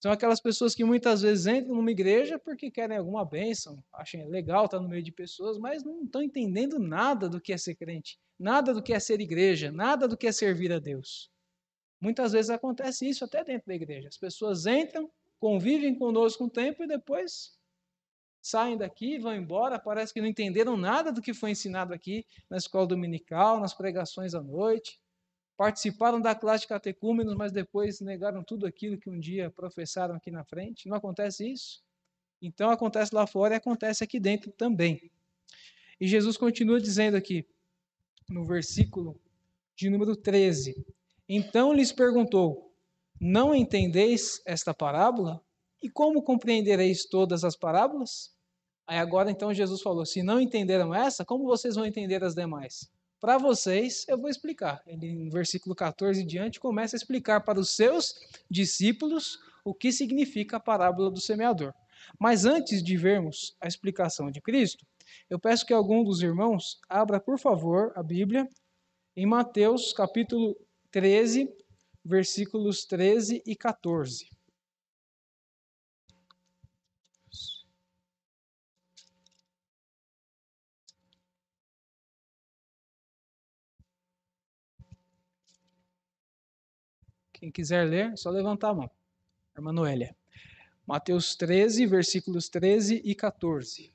São 0.04 0.12
aquelas 0.12 0.38
pessoas 0.38 0.74
que 0.74 0.84
muitas 0.84 1.22
vezes 1.22 1.46
entram 1.46 1.74
numa 1.76 1.90
igreja 1.90 2.38
porque 2.38 2.70
querem 2.70 2.98
alguma 2.98 3.24
bênção, 3.24 3.82
acham 3.90 4.28
legal 4.28 4.66
estar 4.66 4.78
no 4.78 4.86
meio 4.86 5.02
de 5.02 5.10
pessoas, 5.10 5.56
mas 5.56 5.82
não 5.82 6.04
estão 6.04 6.22
entendendo 6.22 6.78
nada 6.78 7.26
do 7.26 7.40
que 7.40 7.54
é 7.54 7.56
ser 7.56 7.74
crente, 7.74 8.18
nada 8.38 8.74
do 8.74 8.82
que 8.82 8.92
é 8.92 9.00
ser 9.00 9.18
igreja, 9.22 9.72
nada 9.72 10.06
do 10.06 10.14
que 10.14 10.26
é 10.26 10.32
servir 10.32 10.70
a 10.74 10.78
Deus. 10.78 11.30
Muitas 11.98 12.32
vezes 12.32 12.50
acontece 12.50 13.08
isso 13.08 13.24
até 13.24 13.42
dentro 13.42 13.66
da 13.66 13.74
igreja. 13.74 14.08
As 14.08 14.18
pessoas 14.18 14.66
entram, 14.66 15.10
convivem 15.40 15.94
conosco 15.94 16.44
um 16.44 16.50
tempo 16.50 16.84
e 16.84 16.86
depois 16.86 17.58
saem 18.42 18.76
daqui, 18.76 19.18
vão 19.18 19.34
embora, 19.34 19.78
parece 19.78 20.12
que 20.12 20.20
não 20.20 20.28
entenderam 20.28 20.76
nada 20.76 21.10
do 21.10 21.22
que 21.22 21.32
foi 21.32 21.52
ensinado 21.52 21.94
aqui 21.94 22.26
na 22.50 22.58
escola 22.58 22.86
dominical, 22.86 23.58
nas 23.58 23.72
pregações 23.72 24.34
à 24.34 24.42
noite 24.42 25.00
participaram 25.56 26.20
da 26.20 26.34
classe 26.34 26.62
de 26.62 26.68
catecúmenos, 26.68 27.34
mas 27.34 27.52
depois 27.52 28.00
negaram 28.00 28.42
tudo 28.42 28.66
aquilo 28.66 28.98
que 28.98 29.08
um 29.08 29.18
dia 29.18 29.50
professaram 29.50 30.14
aqui 30.14 30.30
na 30.30 30.44
frente. 30.44 30.88
Não 30.88 30.96
acontece 30.96 31.50
isso? 31.50 31.82
Então 32.42 32.70
acontece 32.70 33.14
lá 33.14 33.26
fora 33.26 33.54
e 33.54 33.56
acontece 33.56 34.02
aqui 34.02 34.18
dentro 34.18 34.50
também. 34.52 35.10
E 36.00 36.06
Jesus 36.06 36.36
continua 36.36 36.80
dizendo 36.80 37.16
aqui, 37.16 37.46
no 38.28 38.44
versículo 38.44 39.20
de 39.76 39.88
número 39.88 40.16
13: 40.16 40.84
Então 41.28 41.72
lhes 41.72 41.92
perguntou: 41.92 42.72
Não 43.20 43.54
entendeis 43.54 44.42
esta 44.44 44.74
parábola? 44.74 45.40
E 45.82 45.88
como 45.88 46.22
compreendereis 46.22 47.04
todas 47.04 47.44
as 47.44 47.56
parábolas? 47.56 48.34
Aí 48.86 48.98
agora 48.98 49.30
então 49.30 49.54
Jesus 49.54 49.80
falou: 49.80 50.04
Se 50.04 50.22
não 50.22 50.40
entenderam 50.40 50.94
essa, 50.94 51.24
como 51.24 51.44
vocês 51.44 51.76
vão 51.76 51.86
entender 51.86 52.22
as 52.24 52.34
demais? 52.34 52.90
Para 53.24 53.38
vocês, 53.38 54.04
eu 54.06 54.18
vou 54.18 54.28
explicar. 54.28 54.82
Ele, 54.86 55.14
no 55.14 55.30
versículo 55.30 55.74
14 55.74 56.20
e 56.20 56.26
diante, 56.26 56.60
começa 56.60 56.94
a 56.94 56.98
explicar 56.98 57.40
para 57.40 57.58
os 57.58 57.70
seus 57.70 58.14
discípulos 58.50 59.38
o 59.64 59.72
que 59.72 59.90
significa 59.90 60.58
a 60.58 60.60
parábola 60.60 61.10
do 61.10 61.18
semeador. 61.18 61.72
Mas 62.20 62.44
antes 62.44 62.82
de 62.82 62.98
vermos 62.98 63.56
a 63.62 63.66
explicação 63.66 64.30
de 64.30 64.42
Cristo, 64.42 64.84
Eu 65.30 65.38
peço 65.38 65.64
que 65.64 65.72
algum 65.72 66.04
dos 66.04 66.20
irmãos 66.20 66.78
abra, 66.86 67.18
por 67.18 67.38
favor, 67.38 67.92
a 67.96 68.02
Bíblia 68.02 68.46
em 69.16 69.24
Mateus 69.24 69.94
capítulo 69.94 70.54
13, 70.90 71.48
versículos 72.04 72.84
13 72.84 73.42
e 73.46 73.56
14. 73.56 74.28
Quem 87.44 87.50
quiser 87.50 87.86
ler, 87.86 88.12
é 88.12 88.16
só 88.16 88.30
levantar 88.30 88.70
a 88.70 88.74
mão. 88.74 88.90
Irmã 89.54 89.70
Noélia. 89.70 90.16
Mateus 90.86 91.36
13, 91.36 91.84
versículos 91.84 92.48
13 92.48 93.02
e 93.04 93.14
14. 93.14 93.92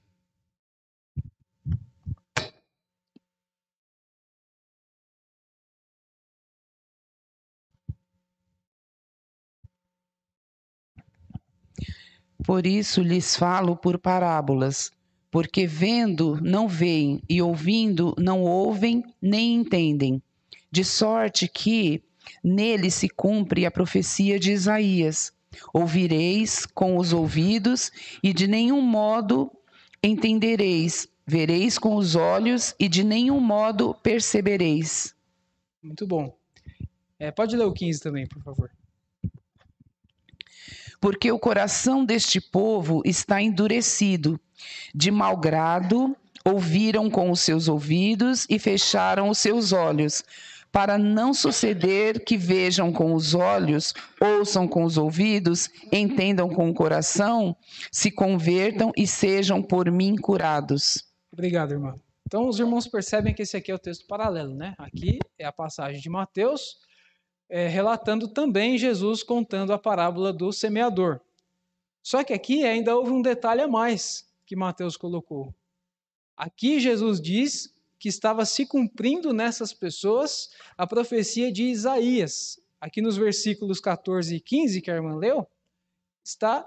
Por 12.46 12.68
isso 12.68 13.02
lhes 13.02 13.36
falo 13.36 13.76
por 13.76 13.98
parábolas, 13.98 14.92
porque 15.32 15.66
vendo 15.66 16.40
não 16.40 16.68
veem 16.68 17.20
e 17.28 17.42
ouvindo 17.42 18.14
não 18.16 18.44
ouvem 18.44 19.04
nem 19.20 19.56
entendem. 19.56 20.22
De 20.70 20.86
sorte 20.86 21.48
que 21.48 22.04
nele 22.44 22.92
se 22.92 23.10
cumpre 23.10 23.66
a 23.66 23.72
profecia 23.72 24.40
de 24.40 24.52
Isaías: 24.52 25.32
Ouvireis 25.74 26.66
com 26.66 26.98
os 26.98 27.14
ouvidos 27.14 27.92
e 28.24 28.34
de 28.34 28.48
nenhum 28.48 28.82
modo 28.82 29.52
entendereis, 30.04 31.08
vereis 31.26 31.78
com 31.78 31.96
os 31.96 32.16
olhos 32.16 32.74
e 32.80 32.88
de 32.88 33.04
nenhum 33.04 33.40
modo 33.40 33.94
percebereis. 33.96 35.16
Muito 35.82 36.06
bom. 36.08 36.38
É, 37.18 37.32
pode 37.32 37.56
ler 37.56 37.66
o 37.66 37.74
15 37.74 38.00
também, 38.00 38.26
por 38.28 38.42
favor 38.42 38.70
porque 41.00 41.32
o 41.32 41.40
coração 41.40 42.04
deste 42.04 42.42
povo 42.42 43.02
está 43.06 43.42
endurecido. 43.42 44.40
De 44.94 45.10
mau 45.10 45.38
grado, 45.38 46.16
ouviram 46.44 47.10
com 47.10 47.32
os 47.32 47.40
seus 47.40 47.68
ouvidos 47.68 48.46
e 48.50 48.60
fecharam 48.60 49.30
os 49.30 49.38
seus 49.38 49.72
olhos, 49.72 50.24
para 50.72 50.98
não 50.98 51.34
suceder 51.34 52.24
que 52.24 52.38
vejam 52.38 52.92
com 52.92 53.14
os 53.14 53.34
olhos, 53.34 53.94
ouçam 54.22 54.68
com 54.68 54.84
os 54.84 54.98
ouvidos, 54.98 55.70
entendam 55.92 56.50
com 56.50 56.70
o 56.70 56.74
coração, 56.74 57.56
se 57.92 58.12
convertam 58.12 58.92
e 58.96 59.08
sejam 59.08 59.62
por 59.62 59.92
mim 59.92 60.16
curados. 60.16 61.04
Obrigado, 61.32 61.72
irmã. 61.72 61.96
Então, 62.28 62.48
os 62.48 62.60
irmãos 62.60 62.88
percebem 62.88 63.34
que 63.34 63.42
esse 63.42 63.58
aqui 63.58 63.72
é 63.72 63.76
o 63.76 63.80
texto 63.80 64.06
paralelo, 64.06 64.54
né? 64.54 64.76
Aqui 64.78 65.18
é 65.38 65.46
a 65.46 65.52
passagem 65.52 66.00
de 66.00 66.10
Mateus, 66.10 66.78
é, 67.50 67.68
relatando 67.68 68.28
também 68.28 68.78
Jesus 68.78 69.24
contando 69.24 69.74
a 69.74 69.80
parábola 69.80 70.32
do 70.32 70.52
semeador. 70.52 71.20
Só 72.04 72.24
que 72.24 72.34
aqui 72.34 72.64
ainda 72.64 72.96
houve 72.96 73.12
um 73.12 73.22
detalhe 73.22 73.62
a 73.62 73.68
mais 73.68 74.30
que 74.46 74.56
Mateus 74.56 74.96
colocou. 74.96 75.54
Aqui 76.38 76.80
Jesus 76.80 77.20
diz 77.20 77.74
que 78.00 78.08
estava 78.08 78.46
se 78.46 78.66
cumprindo 78.66 79.34
nessas 79.34 79.74
pessoas 79.74 80.50
a 80.78 80.88
profecia 80.88 81.52
de 81.52 81.64
Isaías. 81.66 82.60
Aqui 82.80 83.02
nos 83.02 83.18
versículos 83.18 83.82
14 83.82 84.36
e 84.36 84.40
15 84.40 84.82
que 84.82 84.90
a 84.90 84.96
irmã 84.96 85.18
leu, 85.18 85.46
está 86.24 86.66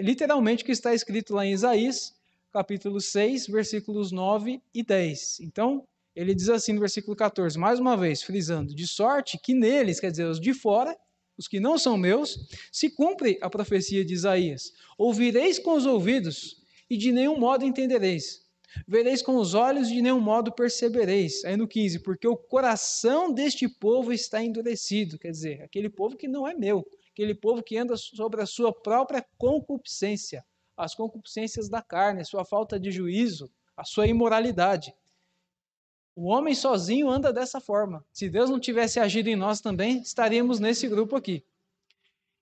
literalmente 0.00 0.62
o 0.62 0.66
que 0.66 0.72
está 0.72 0.94
escrito 0.94 1.34
lá 1.34 1.46
em 1.46 1.52
Isaías, 1.52 2.14
capítulo 2.52 3.00
6, 3.00 3.46
versículos 3.46 4.12
9 4.12 4.60
e 4.74 4.82
10. 4.82 5.40
Então, 5.40 5.86
ele 6.14 6.34
diz 6.34 6.48
assim 6.48 6.74
no 6.74 6.80
versículo 6.80 7.16
14, 7.16 7.58
mais 7.58 7.78
uma 7.80 7.96
vez, 7.96 8.22
frisando: 8.22 8.74
de 8.74 8.86
sorte 8.86 9.38
que 9.38 9.54
neles, 9.54 9.98
quer 9.98 10.10
dizer, 10.10 10.24
os 10.24 10.40
de 10.40 10.52
fora, 10.52 10.94
os 11.38 11.48
que 11.48 11.58
não 11.58 11.78
são 11.78 11.96
meus, 11.96 12.38
se 12.70 12.90
cumpre 12.90 13.38
a 13.40 13.48
profecia 13.48 14.04
de 14.04 14.12
Isaías: 14.12 14.72
ouvireis 14.98 15.58
com 15.58 15.72
os 15.72 15.86
ouvidos 15.86 16.62
e 16.90 16.98
de 16.98 17.12
nenhum 17.12 17.38
modo 17.38 17.64
entendereis. 17.64 18.49
Vereis 18.86 19.22
com 19.22 19.36
os 19.36 19.54
olhos 19.54 19.88
e 19.88 19.94
de 19.94 20.02
nenhum 20.02 20.20
modo 20.20 20.52
percebereis. 20.52 21.44
Aí 21.44 21.56
no 21.56 21.66
15, 21.66 22.00
porque 22.00 22.26
o 22.26 22.36
coração 22.36 23.32
deste 23.32 23.68
povo 23.68 24.12
está 24.12 24.42
endurecido, 24.42 25.18
quer 25.18 25.30
dizer, 25.30 25.62
aquele 25.62 25.88
povo 25.88 26.16
que 26.16 26.28
não 26.28 26.46
é 26.46 26.54
meu, 26.54 26.86
aquele 27.12 27.34
povo 27.34 27.62
que 27.62 27.76
anda 27.76 27.96
sobre 27.96 28.40
a 28.42 28.46
sua 28.46 28.72
própria 28.72 29.24
concupiscência, 29.36 30.44
as 30.76 30.94
concupiscências 30.94 31.68
da 31.68 31.82
carne, 31.82 32.20
a 32.22 32.24
sua 32.24 32.44
falta 32.44 32.78
de 32.78 32.90
juízo, 32.90 33.50
a 33.76 33.84
sua 33.84 34.06
imoralidade. 34.06 34.94
O 36.14 36.26
homem 36.26 36.54
sozinho 36.54 37.08
anda 37.08 37.32
dessa 37.32 37.60
forma. 37.60 38.04
Se 38.12 38.28
Deus 38.28 38.50
não 38.50 38.60
tivesse 38.60 39.00
agido 39.00 39.28
em 39.28 39.36
nós 39.36 39.60
também, 39.60 40.00
estaríamos 40.00 40.60
nesse 40.60 40.86
grupo 40.88 41.16
aqui. 41.16 41.44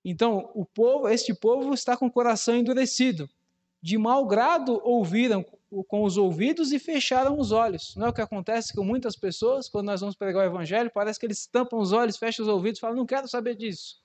Então, 0.04 0.50
o 0.54 0.64
povo, 0.64 1.08
este 1.08 1.34
povo 1.34 1.74
está 1.74 1.96
com 1.96 2.06
o 2.06 2.12
coração 2.12 2.56
endurecido. 2.56 3.28
De 3.80 3.96
mau 3.98 4.26
grado 4.26 4.80
ouviram 4.82 5.44
com 5.86 6.02
os 6.02 6.16
ouvidos 6.16 6.72
e 6.72 6.78
fecharam 6.78 7.38
os 7.38 7.52
olhos. 7.52 7.94
Não 7.96 8.06
é 8.06 8.10
o 8.10 8.12
que 8.12 8.20
acontece 8.20 8.74
com 8.74 8.82
muitas 8.82 9.16
pessoas 9.16 9.68
quando 9.68 9.86
nós 9.86 10.00
vamos 10.00 10.16
pregar 10.16 10.44
o 10.44 10.50
evangelho? 10.50 10.90
Parece 10.90 11.20
que 11.20 11.26
eles 11.26 11.46
tampam 11.46 11.78
os 11.78 11.92
olhos, 11.92 12.16
fecham 12.16 12.44
os 12.44 12.48
ouvidos 12.50 12.80
falam: 12.80 12.96
Não 12.96 13.06
quero 13.06 13.28
saber 13.28 13.54
disso. 13.54 14.02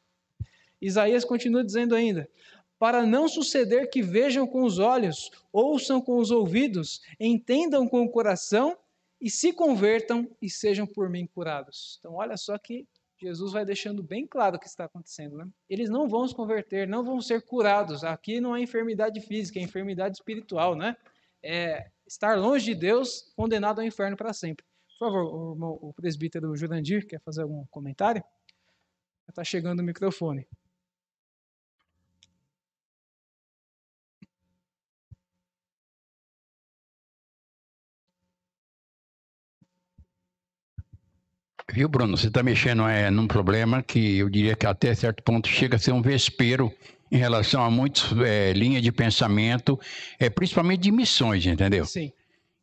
Isaías 0.81 1.23
continua 1.23 1.63
dizendo 1.63 1.95
ainda: 1.95 2.29
Para 2.77 3.05
não 3.05 3.27
suceder 3.27 3.89
que 3.89 4.01
vejam 4.01 4.45
com 4.45 4.63
os 4.63 4.79
olhos, 4.79 5.31
ouçam 5.51 6.01
com 6.01 6.17
os 6.17 6.31
ouvidos, 6.31 7.01
entendam 7.19 7.87
com 7.87 8.03
o 8.03 8.09
coração 8.09 8.77
e 9.21 9.29
se 9.29 9.53
convertam 9.53 10.29
e 10.41 10.49
sejam 10.49 10.85
por 10.85 11.09
mim 11.09 11.25
curados. 11.25 11.97
Então, 11.99 12.15
olha 12.15 12.35
só 12.35 12.57
que 12.57 12.85
Jesus 13.17 13.53
vai 13.53 13.63
deixando 13.63 14.03
bem 14.03 14.27
claro 14.27 14.57
o 14.57 14.59
que 14.59 14.67
está 14.67 14.83
acontecendo. 14.83 15.37
Né? 15.37 15.47
Eles 15.69 15.89
não 15.89 16.09
vão 16.09 16.27
se 16.27 16.35
converter, 16.35 16.85
não 16.85 17.05
vão 17.05 17.21
ser 17.21 17.41
curados. 17.41 18.03
Aqui 18.03 18.41
não 18.41 18.53
é 18.53 18.61
enfermidade 18.61 19.21
física, 19.21 19.59
é 19.59 19.61
enfermidade 19.61 20.17
espiritual, 20.17 20.75
né? 20.75 20.97
É 21.43 21.89
estar 22.07 22.37
longe 22.37 22.65
de 22.65 22.75
Deus, 22.75 23.33
condenado 23.35 23.79
ao 23.79 23.85
inferno 23.85 24.15
para 24.15 24.33
sempre. 24.33 24.65
Por 24.97 25.07
favor, 25.07 25.23
o, 25.23 25.89
o 25.89 25.93
presbítero 25.93 26.55
Jurandir 26.55 27.05
quer 27.05 27.19
fazer 27.19 27.41
algum 27.41 27.65
comentário? 27.67 28.23
Está 29.27 29.43
chegando 29.43 29.79
o 29.79 29.83
microfone. 29.83 30.47
Viu, 41.71 41.89
Bruno? 41.89 42.15
Você 42.15 42.27
está 42.27 42.43
mexendo 42.43 42.87
é, 42.87 43.09
num 43.09 43.27
problema 43.27 43.81
que 43.81 44.19
eu 44.19 44.29
diria 44.29 44.55
que 44.55 44.67
até 44.67 44.93
certo 44.93 45.23
ponto 45.23 45.47
chega 45.47 45.75
a 45.75 45.79
ser 45.79 45.91
um 45.91 46.03
vespeiro 46.03 46.71
em 47.13 47.17
relação 47.17 47.63
a 47.63 47.69
muitas 47.69 48.11
é, 48.25 48.51
linhas 48.53 48.81
de 48.81 48.91
pensamento, 48.91 49.79
é, 50.17 50.31
principalmente 50.31 50.81
de 50.81 50.91
missões, 50.91 51.45
entendeu? 51.45 51.85
Sim. 51.85 52.11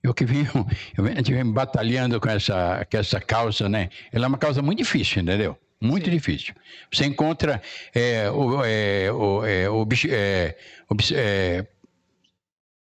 Eu 0.03 0.13
que 0.13 0.25
venho, 0.25 0.51
eu, 0.99 1.05
vem 1.05 1.53
batalhando 1.53 2.21
com 2.21 2.29
essa, 2.29 2.85
com 2.91 2.99
essa 2.99 3.21
causa, 3.21 3.69
né? 3.69 3.91
Ela 4.13 4.25
é 4.25 4.29
uma 4.29 4.39
causa 4.39 4.61
muito 4.61 4.79
difícil, 4.79 5.23
entendeu? 5.23 5.57
Muito 5.81 6.07
Sim. 6.07 6.11
difícil. 6.11 6.55
Você 6.93 7.07
encontra 7.07 7.63
é, 7.95 8.29
o, 8.29 8.65
é, 8.65 9.13
o, 9.13 9.45
é, 9.47 9.71
o, 9.71 9.87
é, 10.09 10.57
é 11.15 11.67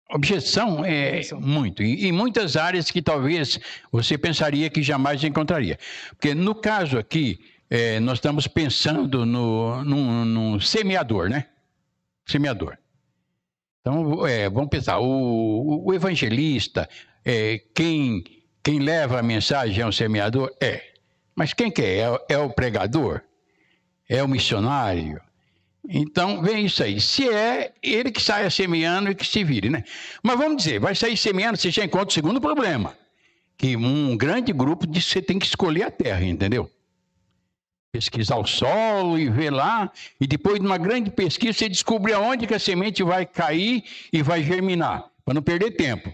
Objeção 0.08 0.84
é 0.84 1.20
muito, 1.34 1.82
e, 1.82 2.12
muitas 2.12 2.56
áreas 2.56 2.92
que 2.92 3.02
talvez 3.02 3.58
você 3.90 4.16
pensaria 4.16 4.70
que 4.70 4.80
jamais 4.80 5.24
encontraria. 5.24 5.76
Porque 6.10 6.32
no 6.32 6.54
caso 6.54 6.96
aqui, 6.96 7.40
é, 7.68 7.98
nós 7.98 8.18
estamos 8.18 8.46
pensando 8.46 9.26
no, 9.26 9.82
no, 9.82 10.24
no, 10.24 10.60
semeador, 10.60 11.28
né? 11.28 11.46
Semeador. 12.26 12.76
Então, 13.80 14.26
é, 14.26 14.50
vamos 14.50 14.68
pensar, 14.68 14.98
o, 14.98 15.84
o 15.86 15.94
evangelista, 15.94 16.88
é, 17.24 17.60
quem, 17.72 18.24
quem 18.62 18.80
leva 18.80 19.20
a 19.20 19.22
mensagem 19.22 19.80
é 19.80 19.86
um 19.86 19.92
semeador? 19.92 20.52
É. 20.60 20.82
Mas 21.36 21.52
quem 21.52 21.70
que 21.70 21.82
é? 21.82 21.98
É, 21.98 22.20
é 22.30 22.38
o 22.38 22.50
pregador? 22.50 23.20
É 24.08 24.22
o 24.22 24.28
missionário? 24.28 25.20
Então, 25.88 26.42
vem 26.42 26.66
isso 26.66 26.82
aí. 26.82 27.00
Se 27.00 27.28
é 27.28 27.72
ele 27.80 28.10
que 28.10 28.20
saia 28.20 28.50
semeando 28.50 29.10
e 29.10 29.14
que 29.14 29.24
se 29.24 29.44
vire, 29.44 29.70
né? 29.70 29.84
Mas 30.22 30.36
vamos 30.36 30.56
dizer, 30.56 30.80
vai 30.80 30.94
sair 30.94 31.16
semeando, 31.16 31.56
você 31.56 31.70
já 31.70 31.84
encontra 31.84 32.08
o 32.08 32.12
segundo 32.12 32.40
problema. 32.40 32.96
Que 33.56 33.76
um 33.76 34.16
grande 34.16 34.52
grupo 34.52 34.86
diz 34.86 35.04
que 35.06 35.12
você 35.12 35.22
tem 35.22 35.38
que 35.38 35.46
escolher 35.46 35.84
a 35.84 35.90
terra, 35.90 36.24
entendeu? 36.24 36.68
Pesquisar 37.96 38.36
o 38.36 38.44
solo 38.44 39.18
e 39.18 39.30
ver 39.30 39.50
lá, 39.50 39.90
e 40.20 40.26
depois 40.26 40.60
de 40.60 40.66
uma 40.66 40.76
grande 40.76 41.10
pesquisa, 41.10 41.54
você 41.54 41.66
descobrir 41.66 42.12
aonde 42.12 42.46
que 42.46 42.52
a 42.52 42.58
semente 42.58 43.02
vai 43.02 43.24
cair 43.24 43.82
e 44.12 44.22
vai 44.22 44.42
germinar, 44.42 45.06
para 45.24 45.32
não 45.32 45.40
perder 45.40 45.70
tempo. 45.70 46.12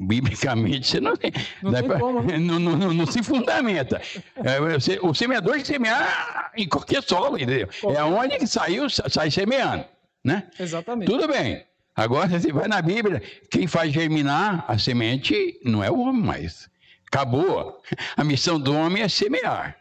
Biblicamente, 0.00 0.88
você 0.88 1.00
não 1.00 1.16
tem. 1.16 1.30
Não, 1.62 1.72
tem 1.72 1.88
como, 1.88 2.22
né? 2.22 2.38
não, 2.42 2.58
não, 2.58 2.92
não, 2.92 3.06
se 3.06 3.22
fundamenta. 3.22 4.02
É, 4.36 4.58
o 5.00 5.14
semeador 5.14 5.60
semear 5.64 6.50
em 6.56 6.68
qualquer 6.68 7.04
solo, 7.04 7.36
entendeu? 7.36 7.68
Qualquer 7.80 8.00
é 8.00 8.04
onde 8.04 8.38
que 8.38 8.46
saiu, 8.48 8.90
sai 8.90 9.30
semeando. 9.30 9.84
Né? 10.24 10.48
Exatamente. 10.58 11.08
Tudo 11.08 11.28
bem. 11.28 11.64
Agora, 11.94 12.28
você 12.28 12.52
vai 12.52 12.66
na 12.66 12.82
Bíblia, 12.82 13.22
quem 13.48 13.68
faz 13.68 13.92
germinar 13.92 14.64
a 14.66 14.76
semente 14.76 15.60
não 15.64 15.84
é 15.84 15.90
o 15.90 16.00
homem 16.00 16.22
mais. 16.22 16.68
Acabou. 17.06 17.80
A 18.16 18.24
missão 18.24 18.58
do 18.58 18.74
homem 18.74 19.04
é 19.04 19.08
semear. 19.08 19.76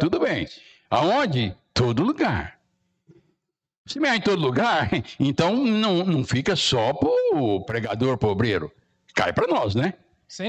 Tudo 0.00 0.20
bem. 0.20 0.48
Aonde? 0.90 1.54
Todo 1.72 2.02
lugar. 2.02 2.58
Semear 3.86 4.16
em 4.16 4.20
todo 4.20 4.40
lugar, 4.40 4.88
então 5.20 5.54
não, 5.56 6.04
não 6.04 6.24
fica 6.24 6.56
só 6.56 6.94
para 6.94 7.08
o 7.34 7.60
pregador 7.64 8.16
pobreiro. 8.16 8.72
Cai 9.14 9.32
para 9.32 9.46
nós, 9.46 9.74
né? 9.74 9.94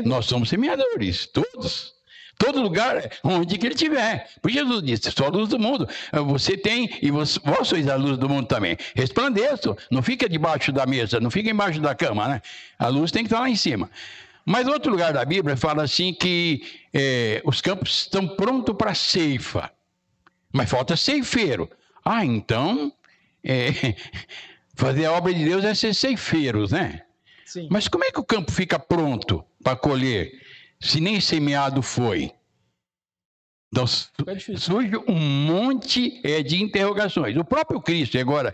Nós 0.08 0.26
somos 0.26 0.50
semeadores, 0.50 1.28
todos. 1.28 1.94
Todo 2.38 2.62
lugar, 2.62 3.10
onde 3.24 3.58
que 3.58 3.66
ele 3.66 3.76
tiver. 3.76 4.30
Porque 4.42 4.58
Jesus 4.58 4.84
disse: 4.84 5.12
sou 5.12 5.28
a 5.28 5.30
luz 5.30 5.50
do 5.50 5.58
mundo. 5.58 5.88
Você 6.28 6.58
tem, 6.58 6.90
e 7.02 7.10
vós, 7.10 7.38
vós 7.44 7.68
sois 7.68 7.88
a 7.88 7.96
luz 7.96 8.18
do 8.18 8.28
mundo 8.28 8.48
também. 8.48 8.78
Resplandeçam. 8.94 9.76
Não 9.90 10.02
fica 10.02 10.28
debaixo 10.28 10.72
da 10.72 10.86
mesa, 10.86 11.20
não 11.20 11.32
fica 11.32 11.50
embaixo 11.50 11.80
da 11.80 11.96
cama, 11.96 12.28
né? 12.28 12.42
A 12.78 12.88
luz 12.88 13.12
tem 13.12 13.24
que 13.24 13.28
estar 13.28 13.40
lá 13.40 13.50
em 13.50 13.56
cima. 13.56 13.90
Mas 14.46 14.68
outro 14.68 14.92
lugar 14.92 15.12
da 15.12 15.26
Bíblia 15.26 15.58
fala 15.58 15.84
assim 15.84 16.14
que 16.14 16.62
é, 16.94 17.42
os 17.44 17.62
campos 17.62 18.02
estão 18.02 18.28
prontos 18.28 18.76
para 18.76 18.94
ceifa. 18.94 19.72
Mas 20.54 20.70
falta 20.70 20.96
ceifeiro. 20.96 21.70
Ah, 22.04 22.24
então 22.24 22.94
é, 23.44 23.96
fazer 24.76 25.06
a 25.06 25.12
obra 25.12 25.34
de 25.34 25.44
Deus 25.44 25.66
é 25.66 25.74
ser 25.74 25.94
ceifeiros, 25.96 26.72
né? 26.72 27.02
Sim. 27.46 27.68
Mas 27.72 27.88
como 27.88 28.04
é 28.04 28.12
que 28.12 28.20
o 28.20 28.24
campo 28.24 28.52
fica 28.52 28.78
pronto 28.78 29.44
para 29.64 29.76
colher? 29.76 30.32
se 30.80 31.00
nem 31.00 31.20
semeado 31.20 31.82
foi? 31.82 32.32
Então, 33.76 33.86
surge 34.58 34.96
um 35.06 35.20
monte 35.20 36.22
é, 36.24 36.42
de 36.42 36.64
interrogações. 36.64 37.36
O 37.36 37.44
próprio 37.44 37.82
Cristo, 37.82 38.18
agora 38.18 38.54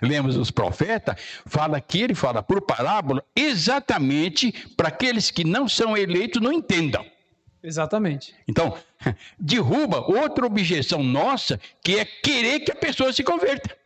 lemos 0.00 0.36
os 0.36 0.52
profetas, 0.52 1.16
fala 1.44 1.80
que 1.80 2.00
ele 2.00 2.14
fala 2.14 2.40
por 2.40 2.62
parábola 2.62 3.24
exatamente 3.34 4.52
para 4.76 4.86
aqueles 4.86 5.28
que 5.28 5.42
não 5.42 5.68
são 5.68 5.96
eleitos 5.96 6.40
não 6.40 6.52
entendam. 6.52 7.04
Exatamente. 7.60 8.32
Então, 8.46 8.76
derruba 9.36 10.00
outra 10.00 10.46
objeção 10.46 11.02
nossa, 11.02 11.60
que 11.82 11.98
é 11.98 12.04
querer 12.04 12.60
que 12.60 12.70
a 12.70 12.76
pessoa 12.76 13.12
se 13.12 13.24
converta. 13.24 13.76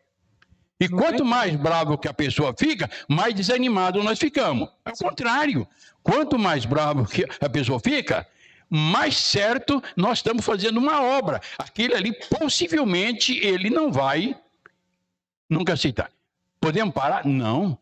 E 0.78 0.86
não 0.86 0.98
quanto 0.98 1.24
mais 1.24 1.56
bravo 1.56 1.96
que 1.96 2.08
a 2.08 2.12
pessoa 2.12 2.54
fica, 2.56 2.90
mais 3.08 3.34
desanimado 3.34 4.02
nós 4.02 4.18
ficamos. 4.18 4.68
É 4.84 4.90
o 4.90 5.08
contrário. 5.08 5.66
Quanto 6.02 6.38
mais 6.38 6.66
bravo 6.66 7.06
que 7.06 7.24
a 7.40 7.48
pessoa 7.48 7.80
fica, 7.80 8.26
mais 8.74 9.16
certo 9.16 9.80
nós 9.96 10.18
estamos 10.18 10.44
fazendo 10.44 10.78
uma 10.78 11.00
obra. 11.00 11.40
Aquele 11.56 11.94
ali, 11.94 12.12
possivelmente, 12.28 13.38
ele 13.38 13.70
não 13.70 13.92
vai 13.92 14.36
nunca 15.48 15.74
aceitar. 15.74 16.10
Podemos 16.60 16.92
parar? 16.92 17.24
Não. 17.24 17.78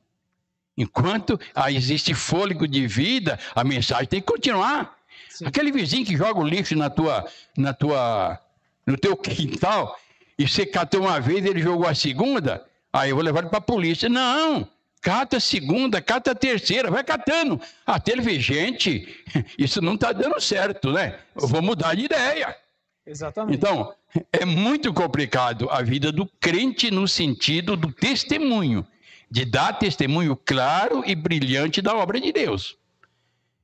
Enquanto 0.76 1.40
existe 1.68 2.12
fôlego 2.12 2.68
de 2.68 2.86
vida, 2.86 3.38
a 3.54 3.64
mensagem 3.64 4.06
tem 4.06 4.20
que 4.20 4.26
continuar. 4.26 4.98
Sim. 5.30 5.46
Aquele 5.46 5.72
vizinho 5.72 6.04
que 6.04 6.14
joga 6.14 6.40
o 6.40 6.46
lixo 6.46 6.76
na 6.76 6.90
tua, 6.90 7.26
na 7.56 7.72
tua, 7.72 8.38
no 8.86 8.98
teu 8.98 9.16
quintal, 9.16 9.98
e 10.38 10.46
você 10.46 10.66
catou 10.66 11.00
uma 11.00 11.18
vez, 11.20 11.42
ele 11.42 11.62
jogou 11.62 11.86
a 11.86 11.94
segunda, 11.94 12.66
aí 12.92 13.10
eu 13.10 13.16
vou 13.16 13.24
levar 13.24 13.40
ele 13.40 13.48
para 13.48 13.58
a 13.58 13.62
polícia. 13.62 14.10
Não, 14.10 14.68
cata 15.02 15.38
a 15.38 15.40
segunda, 15.40 16.00
cata 16.00 16.30
a 16.30 16.34
terceira, 16.34 16.90
vai 16.90 17.02
catando. 17.02 17.60
Até 17.84 18.12
ele 18.12 18.22
vê, 18.22 18.38
gente, 18.38 19.08
isso 19.58 19.82
não 19.82 19.94
está 19.94 20.12
dando 20.12 20.40
certo, 20.40 20.92
né? 20.92 21.18
Eu 21.34 21.48
vou 21.48 21.60
mudar 21.60 21.94
de 21.94 22.04
ideia. 22.04 22.56
Exatamente. 23.04 23.56
Então, 23.56 23.92
é 24.32 24.44
muito 24.44 24.94
complicado 24.94 25.68
a 25.70 25.82
vida 25.82 26.12
do 26.12 26.24
crente 26.40 26.88
no 26.90 27.08
sentido 27.08 27.76
do 27.76 27.92
testemunho, 27.92 28.86
de 29.28 29.44
dar 29.44 29.72
testemunho 29.72 30.36
claro 30.36 31.02
e 31.04 31.16
brilhante 31.16 31.82
da 31.82 31.96
obra 31.96 32.20
de 32.20 32.32
Deus. 32.32 32.76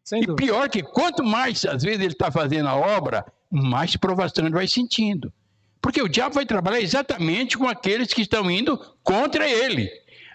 Sem 0.03 0.22
e 0.22 0.26
dúvida. 0.26 0.45
pior 0.45 0.68
que 0.68 0.82
quanto 0.82 1.22
mais, 1.22 1.64
às 1.64 1.84
vezes, 1.84 2.01
ele 2.01 2.12
está 2.12 2.32
fazendo 2.32 2.68
a 2.68 2.74
obra, 2.74 3.24
mais 3.49 3.95
provação 3.95 4.45
ele 4.45 4.55
vai 4.55 4.66
sentindo. 4.66 5.32
Porque 5.80 6.03
o 6.03 6.09
diabo 6.09 6.34
vai 6.34 6.45
trabalhar 6.45 6.80
exatamente 6.80 7.57
com 7.57 7.68
aqueles 7.68 8.12
que 8.12 8.22
estão 8.22 8.51
indo 8.51 8.76
contra 9.05 9.49
ele. 9.49 9.89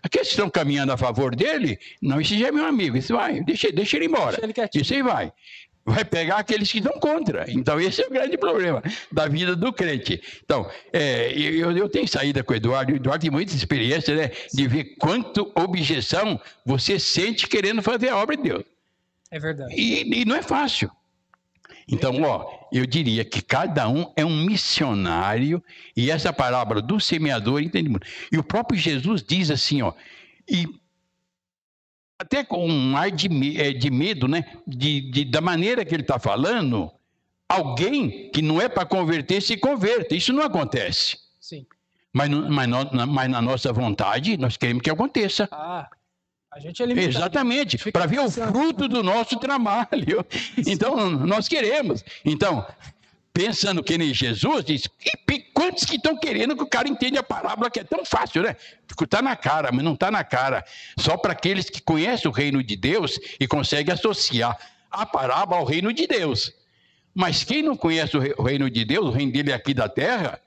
Aqueles 0.03 0.27
que 0.27 0.33
estão 0.33 0.49
caminhando 0.49 0.91
a 0.91 0.97
favor 0.97 1.33
dele, 1.33 1.79
não, 2.01 2.19
esse 2.19 2.37
já 2.37 2.49
é 2.49 2.51
meu 2.51 2.65
amigo, 2.65 2.97
esse 2.97 3.13
vai, 3.13 3.41
deixa, 3.41 3.71
deixa 3.71 3.95
ele 3.95 4.07
embora. 4.07 4.37
Deixa 4.37 4.61
ele 4.61 4.81
esse 4.81 4.93
aí 4.95 5.01
vai. 5.01 5.31
Vai 5.85 6.03
pegar 6.05 6.37
aqueles 6.37 6.71
que 6.71 6.77
estão 6.77 6.93
contra. 6.99 7.45
Então, 7.49 7.79
esse 7.79 8.01
é 8.01 8.07
o 8.07 8.09
grande 8.09 8.37
problema 8.37 8.81
da 9.11 9.27
vida 9.27 9.55
do 9.55 9.71
crente. 9.71 10.21
Então, 10.43 10.69
é, 10.93 11.31
eu, 11.33 11.71
eu 11.75 11.89
tenho 11.89 12.07
saída 12.07 12.43
com 12.43 12.53
o 12.53 12.55
Eduardo, 12.55 12.93
o 12.93 12.95
Eduardo 12.95 13.21
tem 13.21 13.31
muita 13.31 13.53
experiência, 13.53 14.15
né? 14.15 14.31
De 14.53 14.67
ver 14.67 14.95
quanto 14.97 15.51
objeção 15.55 16.39
você 16.65 16.97
sente 16.97 17.47
querendo 17.47 17.81
fazer 17.81 18.09
a 18.09 18.17
obra 18.17 18.37
de 18.37 18.43
Deus. 18.43 18.63
É 19.29 19.39
verdade. 19.39 19.73
E, 19.75 20.21
e 20.21 20.25
não 20.25 20.35
é 20.35 20.41
fácil. 20.41 20.89
Então, 21.87 22.21
ó, 22.23 22.67
eu 22.71 22.85
diria 22.85 23.25
que 23.25 23.41
cada 23.41 23.87
um 23.89 24.11
é 24.15 24.25
um 24.25 24.45
missionário, 24.45 25.63
e 25.95 26.09
essa 26.09 26.31
parábola 26.31 26.81
do 26.81 26.99
semeador 26.99 27.61
entende 27.61 27.89
muito. 27.89 28.07
E 28.31 28.37
o 28.37 28.43
próprio 28.43 28.79
Jesus 28.79 29.21
diz 29.21 29.51
assim, 29.51 29.81
ó, 29.81 29.93
e 30.49 30.67
até 32.19 32.43
com 32.43 32.65
um 32.67 32.95
ar 32.95 33.11
de, 33.11 33.27
é, 33.59 33.73
de 33.73 33.91
medo, 33.91 34.27
né? 34.27 34.45
De, 34.65 35.11
de, 35.11 35.25
da 35.25 35.41
maneira 35.41 35.83
que 35.83 35.93
ele 35.93 36.03
está 36.03 36.17
falando, 36.17 36.89
alguém 37.49 38.29
que 38.31 38.41
não 38.41 38.61
é 38.61 38.69
para 38.69 38.85
converter 38.85 39.41
se 39.41 39.57
converta. 39.57 40.15
Isso 40.15 40.31
não 40.31 40.43
acontece. 40.43 41.17
Sim. 41.39 41.65
Mas, 42.13 42.29
mas, 42.29 42.67
mas 43.09 43.29
na 43.29 43.41
nossa 43.41 43.73
vontade, 43.73 44.37
nós 44.37 44.55
queremos 44.55 44.81
que 44.81 44.89
aconteça. 44.89 45.49
Ah. 45.51 45.89
A 46.55 46.59
gente 46.59 46.83
é 46.83 46.85
limitado. 46.85 47.17
Exatamente, 47.17 47.91
para 47.91 48.05
ver 48.05 48.19
o 48.19 48.29
fruto 48.29 48.87
do 48.87 49.01
nosso 49.01 49.37
trabalho. 49.37 50.23
Então, 50.67 51.09
nós 51.09 51.47
queremos. 51.47 52.03
Então, 52.23 52.65
pensando 53.33 53.83
que 53.83 53.97
nem 53.97 54.13
Jesus, 54.13 54.63
diz: 54.63 54.87
quantos 55.53 55.83
que 55.83 55.95
estão 55.95 56.15
querendo 56.15 56.55
que 56.55 56.61
o 56.61 56.67
cara 56.67 56.87
entenda 56.87 57.21
a 57.21 57.23
parábola 57.23 57.71
que 57.71 57.79
é 57.79 57.83
tão 57.83 58.05
fácil, 58.05 58.43
né? 58.43 58.55
Está 59.01 59.21
na 59.21 59.35
cara, 59.35 59.71
mas 59.71 59.83
não 59.83 59.93
está 59.93 60.11
na 60.11 60.23
cara. 60.23 60.63
Só 60.97 61.17
para 61.17 61.31
aqueles 61.31 61.69
que 61.69 61.81
conhecem 61.81 62.29
o 62.29 62.33
reino 62.33 62.61
de 62.61 62.75
Deus 62.75 63.19
e 63.39 63.47
conseguem 63.47 63.93
associar 63.93 64.55
a 64.91 65.05
parábola 65.05 65.59
ao 65.59 65.65
reino 65.65 65.91
de 65.91 66.05
Deus. 66.05 66.53
Mas 67.15 67.43
quem 67.43 67.63
não 67.63 67.75
conhece 67.75 68.15
o 68.15 68.43
reino 68.43 68.69
de 68.69 68.85
Deus, 68.85 69.07
o 69.07 69.11
reino 69.11 69.31
dele 69.31 69.51
é 69.51 69.55
aqui 69.55 69.73
da 69.73 69.89
terra, 69.89 70.39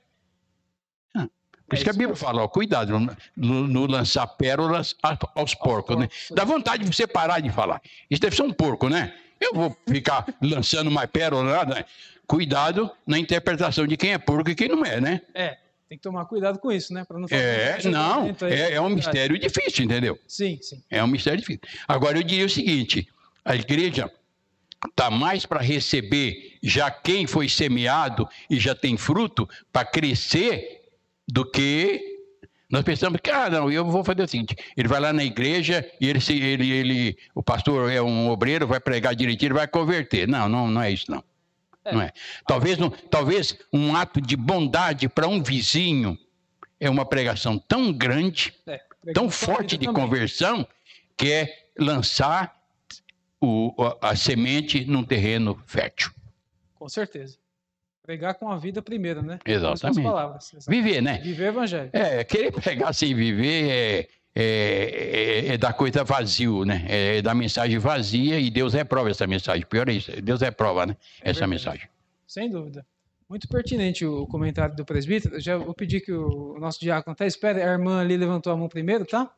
por 1.67 1.75
isso 1.75 1.83
que 1.83 1.89
a 1.89 1.93
Bíblia 1.93 2.15
fala, 2.15 2.43
ó, 2.43 2.47
cuidado 2.47 2.97
no, 3.35 3.67
no, 3.67 3.85
lançar 3.87 4.25
pérolas 4.25 4.95
aos 5.35 5.53
porcos, 5.53 5.97
né? 5.97 6.07
Dá 6.31 6.45
vontade 6.45 6.85
de 6.85 6.95
você 6.95 7.05
parar 7.05 7.41
de 7.41 7.49
falar. 7.49 7.81
Isso 8.09 8.21
deve 8.21 8.35
ser 8.35 8.43
um 8.43 8.53
porco, 8.53 8.87
né? 8.87 9.13
Eu 9.39 9.53
vou 9.53 9.77
ficar 9.85 10.25
lançando 10.41 10.89
mais 10.89 11.09
pérolas, 11.09 11.51
nada. 11.51 11.75
Né? 11.75 11.85
Cuidado 12.25 12.89
na 13.05 13.19
interpretação 13.19 13.85
de 13.85 13.97
quem 13.97 14.13
é 14.13 14.17
porco 14.17 14.49
e 14.49 14.55
quem 14.55 14.69
não 14.69 14.85
é, 14.85 15.01
né? 15.01 15.21
É, 15.33 15.57
tem 15.89 15.97
que 15.97 16.03
tomar 16.03 16.23
cuidado 16.25 16.57
com 16.57 16.71
isso, 16.71 16.93
né? 16.93 17.03
Para 17.03 17.19
não 17.19 17.27
É, 17.29 17.79
não, 17.83 18.35
é, 18.49 18.73
é 18.73 18.81
um 18.81 18.89
mistério 18.89 19.37
difícil, 19.37 19.83
entendeu? 19.83 20.17
Sim, 20.25 20.59
sim. 20.61 20.81
É 20.89 21.03
um 21.03 21.07
mistério 21.07 21.39
difícil. 21.39 21.61
Agora, 21.85 22.17
eu 22.17 22.23
diria 22.23 22.45
o 22.45 22.49
seguinte, 22.49 23.09
a 23.43 23.55
igreja 23.55 24.09
está 24.89 25.09
mais 25.09 25.45
para 25.45 25.59
receber 25.59 26.57
já 26.63 26.89
quem 26.89 27.27
foi 27.27 27.49
semeado 27.49 28.27
e 28.49 28.57
já 28.57 28.73
tem 28.73 28.95
fruto, 28.95 29.49
para 29.71 29.85
crescer 29.85 30.86
do 31.27 31.49
que 31.49 32.17
nós 32.69 32.83
pensamos 32.83 33.19
que, 33.21 33.29
ah, 33.29 33.49
não, 33.49 33.71
eu 33.71 33.85
vou 33.85 34.03
fazer 34.03 34.23
o 34.23 34.27
seguinte: 34.27 34.55
ele 34.75 34.87
vai 34.87 34.99
lá 34.99 35.13
na 35.13 35.23
igreja 35.23 35.89
e 36.01 36.07
ele, 36.07 36.19
ele, 36.29 36.71
ele 36.71 37.17
o 37.33 37.41
pastor 37.41 37.91
é 37.91 38.01
um 38.01 38.29
obreiro, 38.29 38.67
vai 38.67 38.79
pregar 38.79 39.15
direitinho, 39.15 39.47
ele 39.47 39.59
vai 39.59 39.67
converter. 39.67 40.27
Não, 40.27 40.49
não, 40.49 40.67
não 40.67 40.81
é 40.81 40.91
isso, 40.91 41.09
não. 41.09 41.23
É. 41.85 41.93
Não 41.93 42.01
é. 42.01 42.11
Talvez, 42.45 42.77
não, 42.77 42.89
talvez 42.89 43.57
um 43.71 43.95
ato 43.95 44.19
de 44.19 44.35
bondade 44.35 45.07
para 45.07 45.27
um 45.27 45.41
vizinho 45.41 46.17
é 46.79 46.89
uma 46.89 47.05
pregação 47.05 47.57
tão 47.57 47.93
grande, 47.93 48.53
é, 48.67 48.81
tão 49.13 49.29
forte 49.29 49.77
de 49.77 49.85
também. 49.85 50.01
conversão, 50.03 50.67
que 51.15 51.31
é 51.31 51.67
lançar 51.79 52.53
o, 53.39 53.73
a, 54.01 54.09
a 54.09 54.15
semente 54.15 54.83
num 54.85 55.03
terreno 55.03 55.61
fértil. 55.65 56.11
Com 56.75 56.89
certeza. 56.89 57.37
Pregar 58.07 58.35
com 58.35 58.49
a 58.49 58.55
vida 58.55 58.81
primeiro, 58.81 59.21
né? 59.21 59.37
Exatamente. 59.45 60.01
Palavras, 60.01 60.53
exatamente. 60.53 60.81
Viver, 60.81 61.01
né? 61.01 61.17
Viver 61.17 61.43
o 61.43 61.47
evangelho. 61.47 61.89
É, 61.91 62.23
querer 62.23 62.53
pregar 62.53 62.93
sem 62.93 63.13
viver 63.13 63.69
é, 63.69 64.07
é, 64.33 64.43
é, 64.43 65.47
é 65.49 65.57
da 65.57 65.73
coisa 65.73 66.05
vazio, 66.05 66.63
né? 66.63 66.85
É, 66.87 67.17
é 67.17 67.21
da 67.21 67.35
mensagem 67.35 67.77
vazia 67.77 68.39
e 68.39 68.49
Deus 68.49 68.73
reprova 68.73 69.09
essa 69.09 69.27
mensagem. 69.27 69.65
Pior 69.65 69.89
é 69.89 69.91
isso, 69.91 70.09
Deus 70.21 70.39
reprova, 70.39 70.85
né? 70.85 70.95
É 71.21 71.31
essa 71.31 71.41
verdade. 71.41 71.49
mensagem. 71.49 71.89
Sem 72.25 72.49
dúvida. 72.49 72.85
Muito 73.27 73.45
pertinente 73.49 74.05
o 74.05 74.25
comentário 74.25 74.73
do 74.73 74.85
presbítero. 74.85 75.37
Já 75.37 75.57
vou 75.57 75.73
pedir 75.73 75.99
que 75.99 76.13
o 76.13 76.57
nosso 76.61 76.79
diácono 76.79 77.11
até 77.11 77.27
espere. 77.27 77.61
A 77.61 77.73
irmã 77.73 77.99
ali 77.99 78.15
levantou 78.15 78.53
a 78.53 78.55
mão 78.55 78.69
primeiro, 78.69 79.05
tá? 79.05 79.29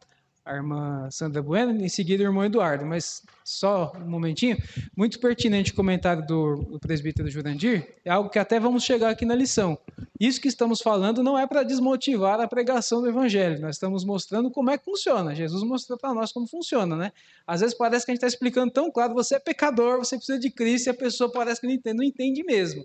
A 0.50 0.56
irmã 0.56 1.08
Sandra 1.12 1.44
Bueno, 1.44 1.80
em 1.80 1.88
seguida 1.88 2.24
o 2.24 2.28
irmão 2.28 2.44
Eduardo. 2.44 2.86
Mas 2.86 3.22
só 3.44 3.94
um 3.96 4.10
momentinho, 4.10 4.58
muito 4.98 5.20
pertinente 5.20 5.72
o 5.72 5.76
comentário 5.76 6.26
do, 6.26 6.56
do 6.64 6.80
presbítero 6.80 7.30
Jurandir, 7.30 7.96
é 8.04 8.10
algo 8.10 8.30
que 8.30 8.40
até 8.40 8.60
vamos 8.60 8.84
chegar 8.84 9.10
aqui 9.10 9.26
na 9.26 9.36
lição. 9.36 9.78
Isso 10.20 10.42
que 10.42 10.48
estamos 10.48 10.82
falando 10.82 11.22
não 11.22 11.38
é 11.38 11.46
para 11.46 11.64
desmotivar 11.64 12.42
a 12.42 12.48
pregação 12.48 13.02
do 13.02 13.08
evangelho, 13.08 13.62
nós 13.62 13.76
estamos 13.76 14.04
mostrando 14.04 14.50
como 14.50 14.72
é 14.72 14.78
que 14.78 14.84
funciona. 14.84 15.36
Jesus 15.36 15.64
mostrou 15.64 15.98
para 15.98 16.14
nós 16.14 16.32
como 16.32 16.48
funciona, 16.48 16.96
né? 16.96 17.12
Às 17.46 17.62
vezes 17.62 17.78
parece 17.78 18.06
que 18.06 18.12
a 18.12 18.14
gente 18.14 18.24
está 18.24 18.28
explicando 18.28 18.72
tão 18.72 18.92
claro, 18.92 19.14
você 19.14 19.36
é 19.36 19.40
pecador, 19.40 20.00
você 20.00 20.18
precisa 20.18 20.40
de 20.40 20.50
Cristo, 20.50 20.88
e 20.88 20.90
a 20.90 20.96
pessoa 20.96 21.32
parece 21.32 21.62
que 21.62 21.68
não 21.68 21.74
entende, 21.74 21.98
não 21.98 22.04
entende 22.04 22.44
mesmo. 22.44 22.84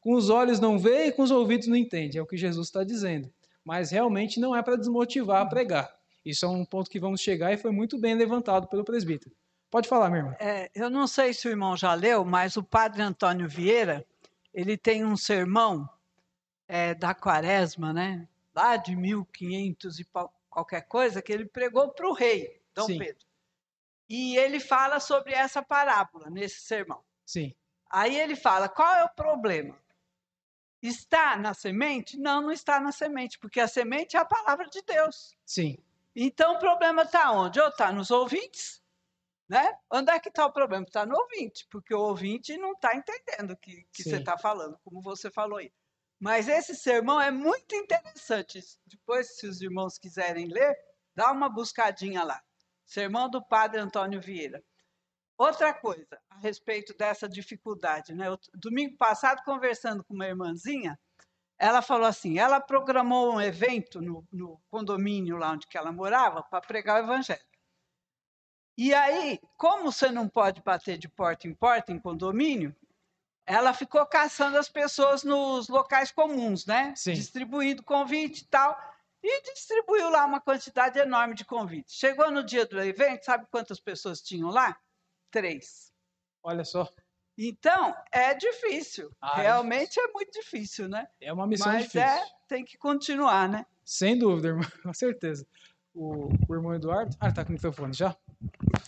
Com 0.00 0.14
os 0.14 0.30
olhos 0.30 0.58
não 0.58 0.78
vê 0.78 1.06
e 1.06 1.12
com 1.12 1.22
os 1.22 1.30
ouvidos 1.30 1.68
não 1.68 1.76
entende, 1.76 2.18
é 2.18 2.22
o 2.22 2.26
que 2.26 2.36
Jesus 2.36 2.68
está 2.68 2.82
dizendo. 2.82 3.30
Mas 3.64 3.90
realmente 3.90 4.40
não 4.40 4.56
é 4.56 4.62
para 4.62 4.76
desmotivar 4.76 5.42
a 5.42 5.46
pregar. 5.46 6.01
Isso 6.24 6.44
é 6.44 6.48
um 6.48 6.64
ponto 6.64 6.90
que 6.90 7.00
vamos 7.00 7.20
chegar 7.20 7.52
e 7.52 7.56
foi 7.56 7.70
muito 7.70 7.98
bem 7.98 8.14
levantado 8.14 8.68
pelo 8.68 8.84
presbítero. 8.84 9.34
Pode 9.70 9.88
falar, 9.88 10.10
minha 10.10 10.20
irmã. 10.20 10.36
É, 10.38 10.70
eu 10.74 10.90
não 10.90 11.06
sei 11.06 11.32
se 11.32 11.48
o 11.48 11.50
irmão 11.50 11.76
já 11.76 11.94
leu, 11.94 12.24
mas 12.24 12.56
o 12.56 12.62
padre 12.62 13.02
Antônio 13.02 13.48
Vieira, 13.48 14.06
ele 14.52 14.76
tem 14.76 15.04
um 15.04 15.16
sermão 15.16 15.88
é, 16.68 16.94
da 16.94 17.14
quaresma, 17.14 17.92
né? 17.92 18.28
lá 18.54 18.76
de 18.76 18.94
1500 18.94 19.98
e 19.98 20.06
qualquer 20.48 20.82
coisa, 20.82 21.22
que 21.22 21.32
ele 21.32 21.46
pregou 21.46 21.90
para 21.90 22.08
o 22.08 22.12
rei, 22.12 22.60
Dom 22.74 22.86
Sim. 22.86 22.98
Pedro. 22.98 23.26
E 24.08 24.36
ele 24.36 24.60
fala 24.60 25.00
sobre 25.00 25.32
essa 25.32 25.62
parábola 25.62 26.28
nesse 26.28 26.60
sermão. 26.60 27.02
Sim. 27.24 27.54
Aí 27.90 28.18
ele 28.18 28.36
fala: 28.36 28.68
qual 28.68 28.94
é 28.94 29.04
o 29.04 29.08
problema? 29.08 29.78
Está 30.82 31.36
na 31.36 31.54
semente? 31.54 32.18
Não, 32.18 32.42
não 32.42 32.52
está 32.52 32.80
na 32.80 32.92
semente, 32.92 33.38
porque 33.38 33.60
a 33.60 33.68
semente 33.68 34.16
é 34.16 34.20
a 34.20 34.24
palavra 34.24 34.68
de 34.68 34.82
Deus. 34.82 35.36
Sim. 35.46 35.78
Então 36.14 36.54
o 36.54 36.58
problema 36.58 37.02
está 37.02 37.32
onde? 37.32 37.60
Ou 37.60 37.68
está 37.68 37.90
nos 37.90 38.10
ouvintes, 38.10 38.82
né? 39.48 39.76
Onde 39.90 40.10
é 40.10 40.20
que 40.20 40.28
está 40.28 40.46
o 40.46 40.52
problema? 40.52 40.84
Está 40.84 41.06
no 41.06 41.16
ouvinte, 41.16 41.66
porque 41.70 41.94
o 41.94 42.00
ouvinte 42.00 42.56
não 42.56 42.72
está 42.72 42.94
entendendo 42.94 43.52
o 43.52 43.56
que, 43.56 43.86
que 43.92 44.02
você 44.02 44.16
está 44.16 44.36
falando, 44.36 44.78
como 44.84 45.00
você 45.00 45.30
falou 45.30 45.58
aí. 45.58 45.72
Mas 46.20 46.48
esse 46.48 46.76
sermão 46.76 47.20
é 47.20 47.30
muito 47.30 47.74
interessante. 47.74 48.60
Depois, 48.86 49.36
se 49.36 49.46
os 49.46 49.60
irmãos 49.60 49.98
quiserem 49.98 50.46
ler, 50.46 50.76
dá 51.16 51.32
uma 51.32 51.48
buscadinha 51.48 52.22
lá. 52.22 52.40
Sermão 52.84 53.28
do 53.28 53.44
Padre 53.44 53.80
Antônio 53.80 54.20
Vieira. 54.20 54.62
Outra 55.36 55.74
coisa 55.74 56.20
a 56.30 56.38
respeito 56.38 56.96
dessa 56.96 57.28
dificuldade, 57.28 58.14
né? 58.14 58.26
domingo 58.54 58.96
passado, 58.96 59.42
conversando 59.44 60.04
com 60.04 60.14
uma 60.14 60.26
irmãzinha, 60.26 60.96
ela 61.62 61.80
falou 61.80 62.08
assim: 62.08 62.40
ela 62.40 62.60
programou 62.60 63.34
um 63.34 63.40
evento 63.40 64.02
no, 64.02 64.26
no 64.32 64.60
condomínio 64.68 65.36
lá 65.36 65.52
onde 65.52 65.68
ela 65.72 65.92
morava 65.92 66.42
para 66.42 66.60
pregar 66.60 67.00
o 67.00 67.04
evangelho. 67.04 67.40
E 68.76 68.92
aí, 68.92 69.38
como 69.56 69.92
você 69.92 70.10
não 70.10 70.28
pode 70.28 70.60
bater 70.60 70.98
de 70.98 71.08
porta 71.08 71.46
em 71.46 71.54
porta 71.54 71.92
em 71.92 72.00
condomínio, 72.00 72.74
ela 73.46 73.72
ficou 73.72 74.04
caçando 74.06 74.58
as 74.58 74.68
pessoas 74.68 75.22
nos 75.22 75.68
locais 75.68 76.10
comuns, 76.10 76.66
né? 76.66 76.92
Sim. 76.96 77.12
Distribuindo 77.12 77.84
convite 77.84 78.40
e 78.40 78.46
tal. 78.46 78.76
E 79.22 79.42
distribuiu 79.42 80.10
lá 80.10 80.26
uma 80.26 80.40
quantidade 80.40 80.98
enorme 80.98 81.36
de 81.36 81.44
convites. 81.44 81.94
Chegou 81.94 82.28
no 82.28 82.42
dia 82.42 82.66
do 82.66 82.80
evento, 82.80 83.24
sabe 83.24 83.46
quantas 83.48 83.78
pessoas 83.78 84.20
tinham 84.20 84.50
lá? 84.50 84.76
Três. 85.30 85.92
Olha 86.42 86.64
só. 86.64 86.90
Então, 87.36 87.94
é 88.12 88.34
difícil. 88.34 89.10
Ah, 89.20 89.40
é 89.40 89.42
Realmente 89.42 89.98
é, 89.98 90.02
difícil. 90.02 90.02
é, 90.02 90.12
muito 90.12 90.32
difícil, 90.32 90.88
né? 90.88 91.06
É 91.20 91.32
uma 91.32 91.46
missão 91.46 91.72
Mas 91.72 91.84
difícil. 91.84 92.02
É, 92.02 92.24
tem 92.46 92.64
que 92.64 92.76
continuar, 92.76 93.48
né? 93.48 93.64
Sem 93.84 94.18
dúvida, 94.18 94.48
irmão, 94.48 94.64
com 94.82 94.92
certeza. 94.92 95.46
O, 95.94 96.30
o 96.48 96.54
irmão 96.54 96.74
Eduardo. 96.74 97.16
Ah, 97.20 97.32
tá 97.32 97.44
com 97.44 97.50
o 97.50 97.52
microfone 97.52 97.92
já? 97.92 98.16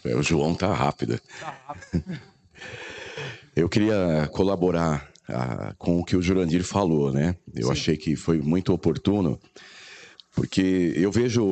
É, 0.04 0.14
o 0.14 0.22
João 0.22 0.54
tá 0.54 0.72
rápido. 0.72 1.20
Tá 1.40 1.50
rápido. 1.66 2.04
Eu 3.56 3.68
queria 3.68 4.28
colaborar 4.32 5.10
ah, 5.28 5.74
com 5.78 6.00
o 6.00 6.04
que 6.04 6.16
o 6.16 6.22
Jurandir 6.22 6.64
falou, 6.64 7.12
né? 7.12 7.36
Eu 7.54 7.66
Sim. 7.66 7.72
achei 7.72 7.96
que 7.96 8.16
foi 8.16 8.40
muito 8.40 8.72
oportuno, 8.72 9.40
porque 10.32 10.92
eu 10.96 11.10
vejo 11.12 11.44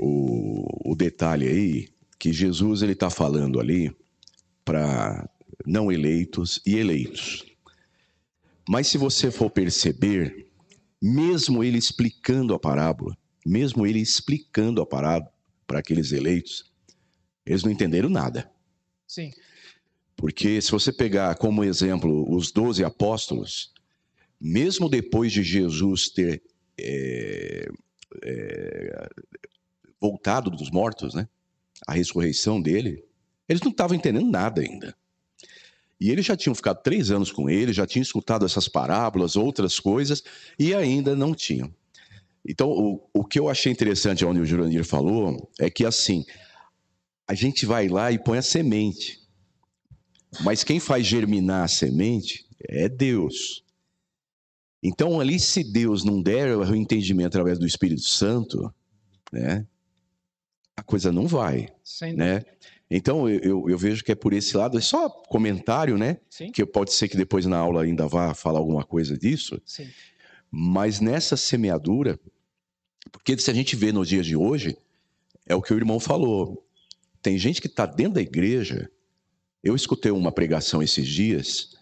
o, 0.00 0.92
o 0.92 0.94
detalhe 0.94 1.48
aí 1.48 1.88
que 2.18 2.32
Jesus 2.32 2.82
ele 2.82 2.92
está 2.92 3.10
falando 3.10 3.58
ali 3.58 3.94
para 4.64 5.28
não 5.66 5.90
eleitos 5.90 6.60
e 6.66 6.76
eleitos. 6.76 7.44
Mas 8.68 8.86
se 8.88 8.98
você 8.98 9.30
for 9.30 9.50
perceber, 9.50 10.46
mesmo 11.00 11.64
ele 11.64 11.78
explicando 11.78 12.54
a 12.54 12.58
parábola, 12.58 13.16
mesmo 13.44 13.86
ele 13.86 14.00
explicando 14.00 14.82
a 14.82 14.86
parábola 14.86 15.32
para 15.66 15.78
aqueles 15.78 16.12
eleitos, 16.12 16.70
eles 17.46 17.62
não 17.62 17.70
entenderam 17.70 18.08
nada. 18.08 18.50
Sim. 19.06 19.32
Porque 20.16 20.60
se 20.60 20.70
você 20.70 20.92
pegar 20.92 21.34
como 21.36 21.64
exemplo 21.64 22.30
os 22.34 22.52
doze 22.52 22.84
apóstolos, 22.84 23.72
mesmo 24.40 24.88
depois 24.88 25.32
de 25.32 25.42
Jesus 25.42 26.08
ter 26.10 26.42
é, 26.78 27.68
é, 28.22 29.08
voltado 30.00 30.50
dos 30.50 30.70
mortos, 30.70 31.14
né? 31.14 31.28
A 31.86 31.92
ressurreição 31.92 32.60
dele, 32.60 33.04
eles 33.48 33.62
não 33.62 33.70
estavam 33.70 33.96
entendendo 33.96 34.28
nada 34.28 34.60
ainda. 34.60 34.96
E 36.00 36.10
eles 36.10 36.24
já 36.24 36.36
tinham 36.36 36.54
ficado 36.54 36.82
três 36.82 37.10
anos 37.10 37.32
com 37.32 37.50
ele, 37.50 37.72
já 37.72 37.86
tinham 37.86 38.02
escutado 38.02 38.46
essas 38.46 38.68
parábolas, 38.68 39.36
outras 39.36 39.80
coisas, 39.80 40.22
e 40.58 40.74
ainda 40.74 41.16
não 41.16 41.34
tinham. 41.34 41.72
Então, 42.46 42.70
o, 42.70 43.08
o 43.12 43.24
que 43.24 43.38
eu 43.38 43.48
achei 43.48 43.72
interessante 43.72 44.24
onde 44.24 44.40
o 44.40 44.46
Jurandir 44.46 44.84
falou 44.84 45.50
é 45.58 45.68
que, 45.68 45.84
assim, 45.84 46.24
a 47.26 47.34
gente 47.34 47.66
vai 47.66 47.88
lá 47.88 48.12
e 48.12 48.18
põe 48.18 48.38
a 48.38 48.42
semente. 48.42 49.20
Mas 50.42 50.62
quem 50.62 50.78
faz 50.78 51.06
germinar 51.06 51.64
a 51.64 51.68
semente 51.68 52.46
é 52.68 52.88
Deus. 52.88 53.64
Então, 54.82 55.20
ali, 55.20 55.40
se 55.40 55.64
Deus 55.64 56.04
não 56.04 56.22
der 56.22 56.56
o 56.56 56.74
entendimento 56.74 57.26
através 57.26 57.58
do 57.58 57.66
Espírito 57.66 58.02
Santo, 58.02 58.72
né, 59.32 59.66
a 60.76 60.82
coisa 60.82 61.10
não 61.10 61.26
vai. 61.26 61.68
Sem 61.82 62.14
né? 62.14 62.44
Então, 62.90 63.28
eu, 63.28 63.68
eu, 63.68 63.76
vejo 63.76 64.02
que 64.02 64.12
é 64.12 64.14
por 64.14 64.32
esse 64.32 64.56
lado, 64.56 64.78
é 64.78 64.80
só 64.80 65.10
comentário, 65.10 65.98
né? 65.98 66.18
Sim. 66.30 66.50
Que 66.50 66.64
pode 66.64 66.92
ser 66.92 67.08
que 67.08 67.18
depois 67.18 67.44
na 67.44 67.58
aula 67.58 67.82
ainda 67.82 68.08
vá 68.08 68.32
falar 68.32 68.58
alguma 68.58 68.82
coisa 68.82 69.16
disso. 69.16 69.60
Sim. 69.66 69.88
Mas 70.50 70.98
nessa 70.98 71.36
semeadura, 71.36 72.18
porque 73.12 73.36
se 73.38 73.50
a 73.50 73.54
gente 73.54 73.76
vê 73.76 73.92
nos 73.92 74.08
dias 74.08 74.24
de 74.24 74.34
hoje, 74.34 74.76
é 75.46 75.54
o 75.54 75.60
que 75.60 75.72
o 75.72 75.76
irmão 75.76 76.00
falou. 76.00 76.66
Tem 77.20 77.36
gente 77.36 77.60
que 77.60 77.66
está 77.66 77.84
dentro 77.84 78.14
da 78.14 78.22
igreja. 78.22 78.90
Eu 79.62 79.76
escutei 79.76 80.10
uma 80.10 80.32
pregação 80.32 80.82
esses 80.82 81.06
dias 81.06 81.76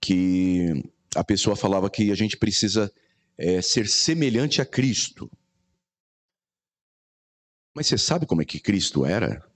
que 0.00 0.84
a 1.14 1.24
pessoa 1.24 1.56
falava 1.56 1.90
que 1.90 2.12
a 2.12 2.14
gente 2.14 2.36
precisa 2.36 2.92
é, 3.36 3.60
ser 3.60 3.88
semelhante 3.88 4.62
a 4.62 4.66
Cristo. 4.66 5.28
Mas 7.74 7.88
você 7.88 7.98
sabe 7.98 8.26
como 8.26 8.42
é 8.42 8.44
que 8.44 8.60
Cristo 8.60 9.04
era? 9.04 9.49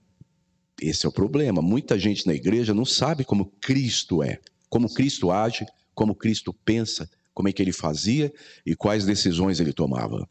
Esse 0.81 1.05
é 1.05 1.09
o 1.09 1.11
problema. 1.11 1.61
Muita 1.61 1.97
gente 1.97 2.27
na 2.27 2.33
igreja 2.33 2.73
não 2.73 2.85
sabe 2.85 3.23
como 3.23 3.45
Cristo 3.61 4.21
é, 4.21 4.39
como 4.69 4.93
Cristo 4.93 5.31
age, 5.31 5.65
como 5.93 6.15
Cristo 6.15 6.53
pensa, 6.53 7.09
como 7.33 7.47
é 7.47 7.53
que 7.53 7.61
ele 7.61 7.71
fazia 7.71 8.33
e 8.65 8.75
quais 8.75 9.05
decisões 9.05 9.59
ele 9.59 9.73
tomava. 9.73 10.27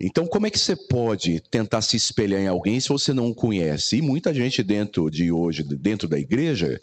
Então, 0.00 0.26
como 0.26 0.46
é 0.46 0.50
que 0.50 0.58
você 0.58 0.76
pode 0.76 1.40
tentar 1.50 1.82
se 1.82 1.96
espelhar 1.96 2.40
em 2.40 2.46
alguém 2.46 2.78
se 2.78 2.88
você 2.88 3.12
não 3.12 3.28
o 3.28 3.34
conhece? 3.34 3.96
E 3.96 4.02
muita 4.02 4.32
gente 4.32 4.62
dentro 4.62 5.10
de 5.10 5.32
hoje, 5.32 5.64
dentro 5.64 6.06
da 6.06 6.18
igreja, 6.18 6.80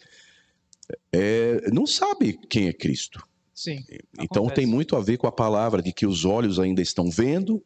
é, 1.13 1.69
não 1.71 1.87
sabe 1.87 2.37
quem 2.49 2.67
é 2.67 2.73
Cristo. 2.73 3.25
Sim. 3.53 3.85
Então 4.19 4.43
acontece. 4.43 4.55
tem 4.55 4.65
muito 4.65 4.97
a 4.97 5.01
ver 5.01 5.17
com 5.17 5.27
a 5.27 5.31
palavra 5.31 5.81
de 5.81 5.93
que 5.93 6.05
os 6.05 6.25
olhos 6.25 6.59
ainda 6.59 6.81
estão 6.81 7.09
vendo, 7.09 7.63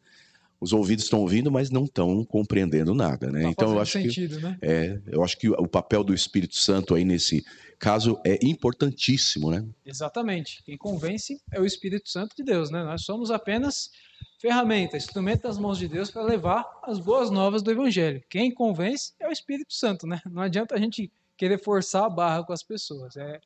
os 0.60 0.72
ouvidos 0.74 1.04
estão 1.04 1.20
ouvindo, 1.20 1.50
mas 1.50 1.70
não 1.70 1.84
estão 1.84 2.22
compreendendo 2.24 2.94
nada, 2.94 3.30
né? 3.30 3.42
Tá 3.44 3.48
então 3.48 3.72
eu 3.72 3.80
acho 3.80 3.92
sentido, 3.92 4.36
que 4.36 4.42
né? 4.42 4.58
é, 4.60 5.00
eu 5.06 5.24
acho 5.24 5.38
que 5.38 5.48
o 5.48 5.66
papel 5.66 6.04
do 6.04 6.12
Espírito 6.12 6.56
Santo 6.56 6.94
aí 6.94 7.04
nesse 7.04 7.44
caso 7.78 8.20
é 8.26 8.38
importantíssimo, 8.42 9.50
né? 9.50 9.66
Exatamente. 9.86 10.62
Quem 10.64 10.76
convence 10.76 11.40
é 11.50 11.58
o 11.58 11.64
Espírito 11.64 12.10
Santo 12.10 12.36
de 12.36 12.44
Deus, 12.44 12.70
né? 12.70 12.84
Nós 12.84 13.02
somos 13.02 13.30
apenas 13.30 13.90
ferramenta, 14.38 14.98
instrumento 14.98 15.42
das 15.42 15.58
mãos 15.58 15.78
de 15.78 15.88
Deus 15.88 16.10
para 16.10 16.22
levar 16.22 16.66
as 16.82 16.98
boas 16.98 17.30
novas 17.30 17.62
do 17.62 17.70
Evangelho. 17.70 18.22
Quem 18.28 18.52
convence 18.52 19.14
é 19.18 19.26
o 19.26 19.32
Espírito 19.32 19.72
Santo, 19.72 20.06
né? 20.06 20.20
Não 20.30 20.42
adianta 20.42 20.74
a 20.74 20.78
gente 20.78 21.10
querer 21.38 21.58
forçar 21.58 22.04
a 22.04 22.10
barra 22.10 22.44
com 22.44 22.52
as 22.52 22.62
pessoas. 22.62 23.16
É 23.16 23.40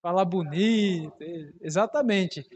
falar 0.00 0.24
bonito, 0.24 1.14
é, 1.20 1.50
exatamente. 1.60 2.46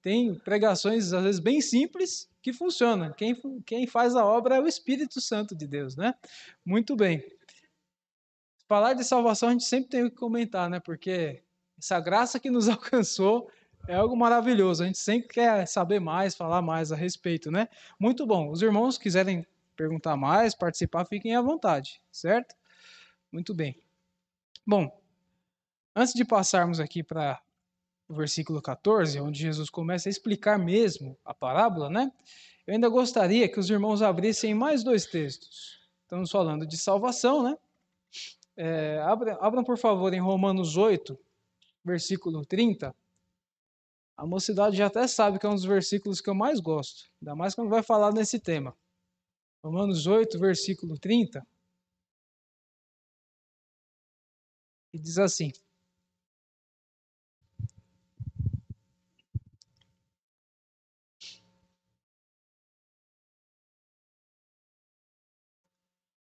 Tem 0.00 0.34
pregações 0.36 1.12
às 1.12 1.24
vezes 1.24 1.40
bem 1.40 1.60
simples 1.60 2.28
que 2.46 2.52
funciona. 2.52 3.12
Quem, 3.12 3.34
quem 3.66 3.88
faz 3.88 4.14
a 4.14 4.24
obra 4.24 4.54
é 4.54 4.60
o 4.60 4.68
Espírito 4.68 5.20
Santo 5.20 5.52
de 5.52 5.66
Deus, 5.66 5.96
né? 5.96 6.14
Muito 6.64 6.94
bem. 6.94 7.28
Falar 8.68 8.94
de 8.94 9.02
salvação 9.02 9.48
a 9.48 9.52
gente 9.52 9.64
sempre 9.64 9.90
tem 9.90 10.08
que 10.08 10.14
comentar, 10.14 10.70
né? 10.70 10.78
Porque 10.78 11.42
essa 11.76 11.98
graça 11.98 12.38
que 12.38 12.48
nos 12.48 12.68
alcançou 12.70 13.50
é 13.88 13.96
algo 13.96 14.16
maravilhoso. 14.16 14.84
A 14.84 14.86
gente 14.86 14.98
sempre 14.98 15.26
quer 15.26 15.66
saber 15.66 15.98
mais, 15.98 16.36
falar 16.36 16.62
mais 16.62 16.92
a 16.92 16.96
respeito, 16.96 17.50
né? 17.50 17.66
Muito 17.98 18.24
bom. 18.24 18.48
Os 18.48 18.62
irmãos 18.62 18.96
quiserem 18.96 19.44
perguntar 19.74 20.16
mais, 20.16 20.54
participar, 20.54 21.04
fiquem 21.04 21.34
à 21.34 21.42
vontade, 21.42 22.00
certo? 22.12 22.54
Muito 23.32 23.52
bem. 23.52 23.76
Bom, 24.64 24.88
antes 25.96 26.14
de 26.14 26.24
passarmos 26.24 26.78
aqui 26.78 27.02
para 27.02 27.42
versículo 28.08 28.62
14, 28.62 29.20
onde 29.20 29.40
Jesus 29.40 29.68
começa 29.68 30.08
a 30.08 30.10
explicar 30.10 30.58
mesmo 30.58 31.18
a 31.24 31.34
parábola, 31.34 31.90
né? 31.90 32.12
Eu 32.66 32.74
ainda 32.74 32.88
gostaria 32.88 33.48
que 33.48 33.60
os 33.60 33.70
irmãos 33.70 34.02
abrissem 34.02 34.54
mais 34.54 34.82
dois 34.82 35.06
textos. 35.06 35.80
Estamos 36.02 36.30
falando 36.30 36.66
de 36.66 36.76
salvação, 36.76 37.42
né? 37.42 37.56
É, 38.56 38.98
abram, 39.02 39.38
abram, 39.40 39.64
por 39.64 39.76
favor, 39.76 40.12
em 40.14 40.20
Romanos 40.20 40.76
8, 40.76 41.18
versículo 41.84 42.44
30. 42.44 42.94
A 44.16 44.26
mocidade 44.26 44.76
já 44.76 44.86
até 44.86 45.06
sabe 45.06 45.38
que 45.38 45.46
é 45.46 45.48
um 45.48 45.54
dos 45.54 45.64
versículos 45.64 46.20
que 46.20 46.30
eu 46.30 46.34
mais 46.34 46.58
gosto, 46.58 47.10
ainda 47.20 47.34
mais 47.34 47.54
quando 47.54 47.68
vai 47.68 47.82
falar 47.82 48.12
nesse 48.12 48.40
tema. 48.40 48.74
Romanos 49.62 50.06
8, 50.06 50.38
versículo 50.38 50.98
30. 50.98 51.46
E 54.92 54.98
diz 54.98 55.18
assim: 55.18 55.52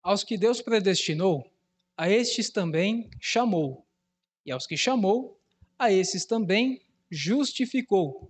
Aos 0.04 0.24
que 0.24 0.38
Deus 0.38 0.62
predestinou, 0.62 1.50
a 1.98 2.10
estes 2.10 2.50
também 2.50 3.10
chamou. 3.22 3.88
E 4.46 4.52
aos 4.52 4.68
que 4.68 4.76
chamou, 4.76 5.40
a 5.80 5.92
esses 5.92 6.26
também 6.26 6.82
justificou. 7.10 8.30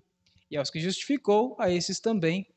E 0.52 0.56
aos 0.56 0.70
que 0.70 0.80
justificou, 0.80 1.56
a 1.60 1.72
esses 1.72 2.00
também 2.00 2.48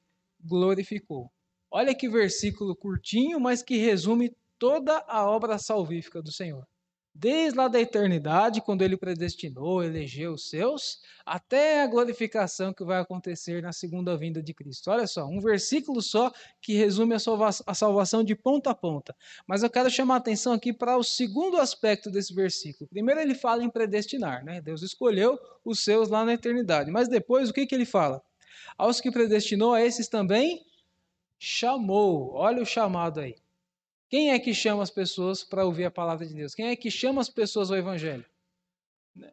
glorificou. 0.44 1.32
Olha 1.70 1.94
que 1.94 2.10
versículo 2.10 2.76
curtinho, 2.76 3.40
mas 3.40 3.62
que 3.62 3.78
resume 3.78 4.36
toda 4.58 4.98
a 5.08 5.26
obra 5.26 5.58
salvífica 5.58 6.20
do 6.20 6.30
Senhor 6.30 6.66
desde 7.18 7.56
lá 7.56 7.66
da 7.66 7.80
eternidade, 7.80 8.60
quando 8.60 8.82
ele 8.82 8.96
predestinou, 8.96 9.82
elegeu 9.82 10.32
os 10.32 10.50
seus, 10.50 11.00
até 11.24 11.82
a 11.82 11.86
glorificação 11.86 12.74
que 12.74 12.84
vai 12.84 13.00
acontecer 13.00 13.62
na 13.62 13.72
segunda 13.72 14.16
vinda 14.16 14.42
de 14.42 14.52
Cristo. 14.52 14.90
Olha 14.90 15.06
só, 15.06 15.26
um 15.26 15.40
versículo 15.40 16.02
só 16.02 16.30
que 16.60 16.74
resume 16.74 17.14
a 17.14 17.74
salvação 17.74 18.22
de 18.22 18.34
ponta 18.34 18.70
a 18.70 18.74
ponta. 18.74 19.16
Mas 19.46 19.62
eu 19.62 19.70
quero 19.70 19.90
chamar 19.90 20.14
a 20.14 20.18
atenção 20.18 20.52
aqui 20.52 20.72
para 20.72 20.96
o 20.98 21.02
segundo 21.02 21.56
aspecto 21.56 22.10
desse 22.10 22.34
versículo. 22.34 22.88
Primeiro 22.88 23.20
ele 23.20 23.34
fala 23.34 23.64
em 23.64 23.70
predestinar, 23.70 24.44
né? 24.44 24.60
Deus 24.60 24.82
escolheu 24.82 25.38
os 25.64 25.82
seus 25.82 26.10
lá 26.10 26.24
na 26.24 26.34
eternidade. 26.34 26.90
Mas 26.90 27.08
depois 27.08 27.48
o 27.48 27.52
que, 27.52 27.66
que 27.66 27.74
ele 27.74 27.86
fala? 27.86 28.22
Aos 28.76 29.00
que 29.00 29.10
predestinou, 29.10 29.72
a 29.72 29.82
esses 29.82 30.06
também 30.06 30.66
chamou. 31.38 32.34
Olha 32.34 32.62
o 32.62 32.66
chamado 32.66 33.20
aí. 33.20 33.36
Quem 34.08 34.30
é 34.30 34.38
que 34.38 34.54
chama 34.54 34.82
as 34.82 34.90
pessoas 34.90 35.42
para 35.42 35.64
ouvir 35.64 35.84
a 35.84 35.90
palavra 35.90 36.26
de 36.26 36.34
Deus? 36.34 36.54
Quem 36.54 36.68
é 36.68 36.76
que 36.76 36.90
chama 36.90 37.20
as 37.20 37.28
pessoas 37.28 37.70
ao 37.70 37.76
Evangelho? 37.76 38.24
Né? 39.14 39.32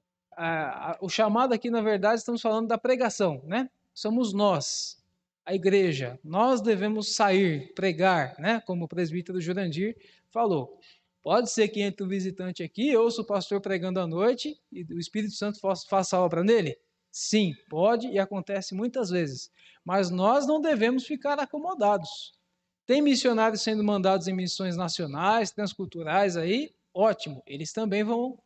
o 0.99 1.09
chamado 1.09 1.53
aqui, 1.53 1.69
na 1.69 1.81
verdade, 1.81 2.19
estamos 2.19 2.41
falando 2.41 2.67
da 2.67 2.77
pregação, 2.77 3.41
né? 3.45 3.69
Somos 3.93 4.33
nós, 4.33 4.97
a 5.45 5.53
igreja. 5.53 6.19
Nós 6.23 6.59
devemos 6.59 7.13
sair, 7.13 7.71
pregar, 7.73 8.35
né? 8.39 8.61
Como 8.65 8.85
o 8.85 8.87
presbítero 8.87 9.39
Jurandir 9.39 9.95
falou. 10.31 10.79
Pode 11.21 11.51
ser 11.51 11.69
que 11.69 11.81
entre 11.81 12.03
um 12.03 12.09
visitante 12.09 12.63
aqui, 12.63 12.97
ouça 12.97 13.21
o 13.21 13.25
pastor 13.25 13.61
pregando 13.61 13.99
à 13.99 14.07
noite 14.07 14.59
e 14.71 14.83
o 14.93 14.99
Espírito 14.99 15.33
Santo 15.33 15.59
faça 15.59 16.17
a 16.17 16.21
obra 16.21 16.43
nele? 16.43 16.77
Sim, 17.11 17.53
pode 17.69 18.07
e 18.07 18.17
acontece 18.17 18.73
muitas 18.73 19.11
vezes. 19.11 19.51
Mas 19.85 20.09
nós 20.09 20.47
não 20.47 20.59
devemos 20.59 21.05
ficar 21.05 21.39
acomodados. 21.39 22.33
Tem 22.85 23.01
missionários 23.01 23.61
sendo 23.61 23.83
mandados 23.83 24.27
em 24.27 24.33
missões 24.33 24.75
nacionais, 24.75 25.51
transculturais 25.51 26.35
aí, 26.35 26.73
ótimo. 26.93 27.41
Eles 27.47 27.71
também 27.71 28.03
vão, 28.03 28.37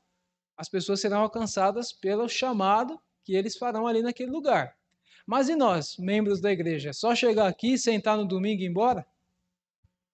as 0.55 0.69
pessoas 0.69 1.01
serão 1.01 1.21
alcançadas 1.21 1.91
pelo 1.91 2.29
chamado 2.29 2.99
que 3.23 3.35
eles 3.35 3.57
farão 3.57 3.87
ali 3.87 4.01
naquele 4.01 4.31
lugar. 4.31 4.77
Mas 5.25 5.49
e 5.49 5.55
nós, 5.55 5.97
membros 5.97 6.39
da 6.39 6.51
igreja, 6.51 6.91
é 6.91 6.93
só 6.93 7.13
chegar 7.13 7.47
aqui, 7.47 7.77
sentar 7.77 8.15
no 8.15 8.25
domingo 8.25 8.61
e 8.61 8.65
ir 8.65 8.69
embora? 8.69 9.05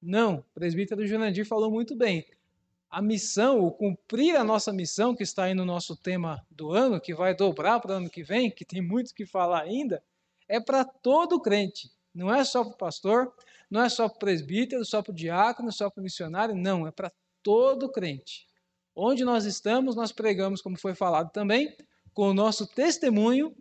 Não, 0.01 0.37
o 0.37 0.43
presbítero 0.53 1.05
Jurandir 1.05 1.45
falou 1.45 1.69
muito 1.69 1.95
bem. 1.95 2.25
A 2.89 3.01
missão, 3.01 3.59
o 3.59 3.71
cumprir 3.71 4.35
a 4.35 4.43
nossa 4.43 4.73
missão, 4.73 5.15
que 5.15 5.23
está 5.23 5.43
aí 5.43 5.53
no 5.53 5.65
nosso 5.65 5.95
tema 5.95 6.45
do 6.49 6.71
ano, 6.71 6.99
que 6.99 7.13
vai 7.13 7.35
dobrar 7.35 7.79
para 7.79 7.91
o 7.91 7.95
ano 7.95 8.09
que 8.09 8.23
vem, 8.23 8.49
que 8.49 8.65
tem 8.65 8.81
muito 8.81 9.13
que 9.13 9.25
falar 9.25 9.61
ainda, 9.61 10.03
é 10.47 10.59
para 10.59 10.83
todo 10.83 11.39
crente. 11.39 11.91
Não 12.13 12.33
é 12.33 12.43
só 12.43 12.63
para 12.63 12.73
o 12.73 12.77
pastor, 12.77 13.33
não 13.73 13.81
é 13.81 13.89
só 13.89 14.07
para 14.07 14.15
o 14.15 14.19
presbítero, 14.19 14.85
só 14.85 15.01
para 15.01 15.11
o 15.11 15.15
diácono, 15.15 15.71
só 15.71 15.89
para 15.89 15.99
o 15.99 16.03
missionário, 16.03 16.53
não, 16.53 16.85
é 16.85 16.91
para 16.91 17.11
todo 17.41 17.91
crente. 17.91 18.45
Onde 18.95 19.25
nós 19.25 19.45
estamos, 19.45 19.95
nós 19.95 20.11
pregamos, 20.11 20.61
como 20.61 20.77
foi 20.77 20.93
falado 20.93 21.31
também, 21.31 21.75
com 22.13 22.29
o 22.29 22.33
nosso 22.35 22.67
testemunho 22.67 23.51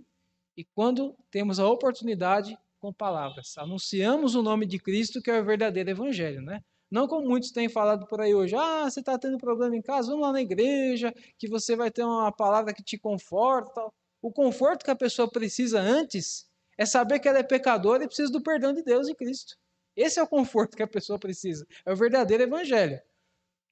e 0.55 0.67
quando 0.75 1.17
temos 1.31 1.59
a 1.59 1.67
oportunidade, 1.67 2.59
com 2.79 2.93
palavras. 2.93 3.57
Anunciamos 3.57 4.35
o 4.35 4.43
nome 4.43 4.67
de 4.67 4.79
Cristo, 4.79 5.23
que 5.23 5.31
é 5.31 5.41
o 5.41 5.45
verdadeiro 5.47 5.89
evangelho, 5.89 6.43
né? 6.43 6.61
Não 6.91 7.09
como 7.09 7.27
muitos 7.27 7.51
têm 7.51 7.71
falado 7.71 8.07
por 8.07 8.21
aí 8.21 8.35
hoje, 8.35 8.55
ah, 8.55 8.91
você 8.91 9.01
está 9.01 9.19
tendo 9.19 9.39
problema 9.39 9.75
em 9.75 9.81
casa, 9.81 10.09
vamos 10.09 10.27
lá 10.27 10.33
na 10.33 10.43
igreja, 10.43 11.11
que 11.39 11.49
você 11.49 11.75
vai 11.75 11.91
ter 11.91 12.05
uma 12.05 12.31
palavra 12.31 12.75
que 12.75 12.83
te 12.83 12.99
conforta. 12.99 13.81
O 14.21 14.31
conforto 14.31 14.85
que 14.85 14.91
a 14.91 14.97
pessoa 14.97 15.31
precisa 15.31 15.81
antes 15.81 16.47
é 16.77 16.85
saber 16.85 17.19
que 17.19 17.29
ela 17.29 17.39
é 17.39 17.43
pecadora 17.43 18.05
e 18.05 18.07
precisa 18.07 18.31
do 18.31 18.43
perdão 18.43 18.75
de 18.75 18.83
Deus 18.83 19.09
em 19.09 19.15
Cristo. 19.15 19.62
Esse 19.97 20.19
é 20.19 20.23
o 20.23 20.29
conforto 20.29 20.77
que 20.77 20.83
a 20.83 20.87
pessoa 20.87 21.19
precisa. 21.19 21.67
É 21.85 21.93
o 21.93 21.97
verdadeiro 21.97 22.43
evangelho. 22.43 23.01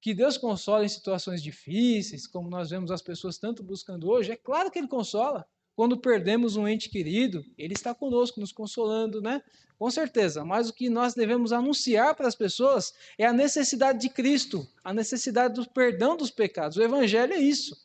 Que 0.00 0.14
Deus 0.14 0.38
consola 0.38 0.84
em 0.84 0.88
situações 0.88 1.42
difíceis, 1.42 2.26
como 2.26 2.48
nós 2.48 2.70
vemos 2.70 2.90
as 2.90 3.02
pessoas 3.02 3.36
tanto 3.38 3.62
buscando 3.62 4.08
hoje, 4.08 4.32
é 4.32 4.36
claro 4.36 4.70
que 4.70 4.78
Ele 4.78 4.88
consola. 4.88 5.46
Quando 5.76 5.98
perdemos 5.98 6.56
um 6.56 6.66
ente 6.66 6.88
querido, 6.88 7.44
Ele 7.56 7.74
está 7.74 7.94
conosco, 7.94 8.40
nos 8.40 8.52
consolando, 8.52 9.20
né? 9.20 9.42
Com 9.78 9.90
certeza. 9.90 10.44
Mas 10.44 10.68
o 10.68 10.74
que 10.74 10.90
nós 10.90 11.14
devemos 11.14 11.52
anunciar 11.52 12.14
para 12.14 12.28
as 12.28 12.34
pessoas 12.34 12.92
é 13.16 13.24
a 13.24 13.32
necessidade 13.32 13.98
de 13.98 14.10
Cristo, 14.10 14.66
a 14.84 14.92
necessidade 14.92 15.54
do 15.54 15.68
perdão 15.70 16.16
dos 16.16 16.30
pecados. 16.30 16.76
O 16.76 16.82
Evangelho 16.82 17.32
é 17.32 17.38
isso. 17.38 17.76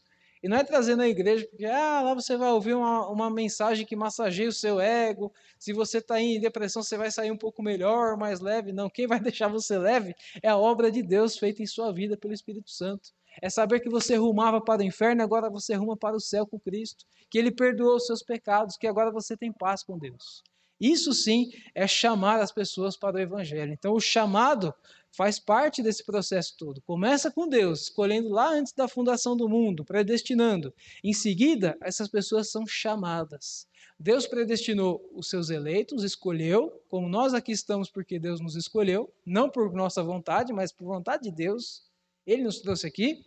E 0.43 0.47
não 0.47 0.57
é 0.57 0.63
trazer 0.63 0.95
na 0.95 1.07
igreja, 1.07 1.47
porque 1.47 1.65
ah, 1.65 2.01
lá 2.01 2.13
você 2.13 2.37
vai 2.37 2.51
ouvir 2.51 2.75
uma, 2.75 3.09
uma 3.09 3.29
mensagem 3.29 3.85
que 3.85 3.95
massageia 3.95 4.49
o 4.49 4.53
seu 4.53 4.79
ego. 4.79 5.33
Se 5.57 5.73
você 5.73 5.97
está 5.99 6.19
em 6.19 6.39
depressão, 6.39 6.83
você 6.83 6.97
vai 6.97 7.09
sair 7.09 7.31
um 7.31 7.37
pouco 7.37 7.63
melhor, 7.63 8.17
mais 8.17 8.39
leve. 8.39 8.71
Não, 8.71 8.89
quem 8.89 9.07
vai 9.07 9.19
deixar 9.21 9.47
você 9.47 9.77
leve 9.77 10.15
é 10.41 10.49
a 10.49 10.57
obra 10.57 10.91
de 10.91 11.01
Deus 11.01 11.37
feita 11.37 11.63
em 11.63 11.67
sua 11.67 11.91
vida 11.91 12.17
pelo 12.17 12.33
Espírito 12.33 12.69
Santo. 12.69 13.11
É 13.41 13.49
saber 13.49 13.79
que 13.79 13.89
você 13.89 14.15
rumava 14.15 14.61
para 14.61 14.81
o 14.81 14.85
inferno, 14.85 15.21
agora 15.21 15.49
você 15.49 15.73
ruma 15.75 15.97
para 15.97 16.15
o 16.15 16.21
céu 16.21 16.45
com 16.47 16.59
Cristo. 16.59 17.05
Que 17.29 17.37
Ele 17.37 17.51
perdoou 17.51 17.95
os 17.95 18.05
seus 18.05 18.23
pecados, 18.23 18.77
que 18.77 18.87
agora 18.87 19.11
você 19.11 19.35
tem 19.35 19.51
paz 19.51 19.83
com 19.83 19.97
Deus. 19.97 20.43
Isso 20.79 21.13
sim 21.13 21.51
é 21.73 21.87
chamar 21.87 22.39
as 22.39 22.51
pessoas 22.51 22.97
para 22.97 23.17
o 23.17 23.19
Evangelho. 23.19 23.71
Então, 23.71 23.93
o 23.93 23.99
chamado 23.99 24.73
faz 25.15 25.39
parte 25.39 25.81
desse 25.81 26.03
processo 26.03 26.55
todo. 26.57 26.81
Começa 26.81 27.31
com 27.31 27.47
Deus, 27.47 27.83
escolhendo 27.83 28.29
lá 28.29 28.49
antes 28.49 28.73
da 28.73 28.87
fundação 28.87 29.35
do 29.35 29.47
mundo, 29.47 29.85
predestinando. 29.85 30.73
Em 31.03 31.13
seguida, 31.13 31.77
essas 31.81 32.09
pessoas 32.09 32.51
são 32.51 32.67
chamadas. 32.67 33.67
Deus 33.97 34.27
predestinou 34.27 35.09
os 35.13 35.29
seus 35.29 35.49
eleitos, 35.49 36.03
escolheu, 36.03 36.83
como 36.89 37.07
nós 37.07 37.33
aqui 37.33 37.53
estamos 37.53 37.89
porque 37.89 38.19
Deus 38.19 38.41
nos 38.41 38.55
escolheu, 38.55 39.11
não 39.25 39.49
por 39.49 39.71
nossa 39.71 40.03
vontade, 40.03 40.51
mas 40.51 40.71
por 40.71 40.85
vontade 40.85 41.23
de 41.23 41.31
Deus. 41.31 41.85
Ele 42.27 42.43
nos 42.43 42.59
trouxe 42.59 42.85
aqui. 42.85 43.23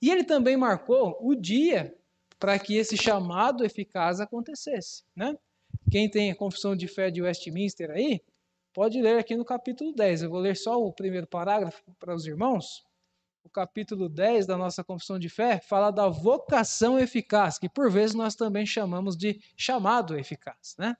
E 0.00 0.10
ele 0.10 0.22
também 0.22 0.56
marcou 0.56 1.18
o 1.20 1.34
dia 1.34 1.96
para 2.38 2.58
que 2.58 2.76
esse 2.76 2.96
chamado 2.96 3.64
eficaz 3.64 4.20
acontecesse. 4.20 5.02
Né? 5.16 5.36
Quem 5.94 6.10
tem 6.10 6.28
a 6.28 6.34
confissão 6.34 6.74
de 6.74 6.88
fé 6.88 7.08
de 7.08 7.22
Westminster 7.22 7.88
aí, 7.88 8.20
Pode 8.72 9.00
ler 9.00 9.20
aqui 9.20 9.36
no 9.36 9.44
capítulo 9.44 9.92
10. 9.92 10.22
Eu 10.22 10.30
vou 10.30 10.40
ler 10.40 10.56
só 10.56 10.82
o 10.82 10.92
primeiro 10.92 11.28
parágrafo 11.28 11.80
para 12.00 12.12
os 12.12 12.26
irmãos. 12.26 12.84
O 13.44 13.48
capítulo 13.48 14.08
10 14.08 14.46
da 14.46 14.56
nossa 14.56 14.82
confissão 14.82 15.16
de 15.16 15.28
fé 15.28 15.60
fala 15.60 15.92
da 15.92 16.08
vocação 16.08 16.98
eficaz, 16.98 17.56
que 17.56 17.68
por 17.68 17.88
vezes 17.88 18.16
nós 18.16 18.34
também 18.34 18.66
chamamos 18.66 19.16
de 19.16 19.40
chamado 19.56 20.18
eficaz, 20.18 20.74
né? 20.76 20.96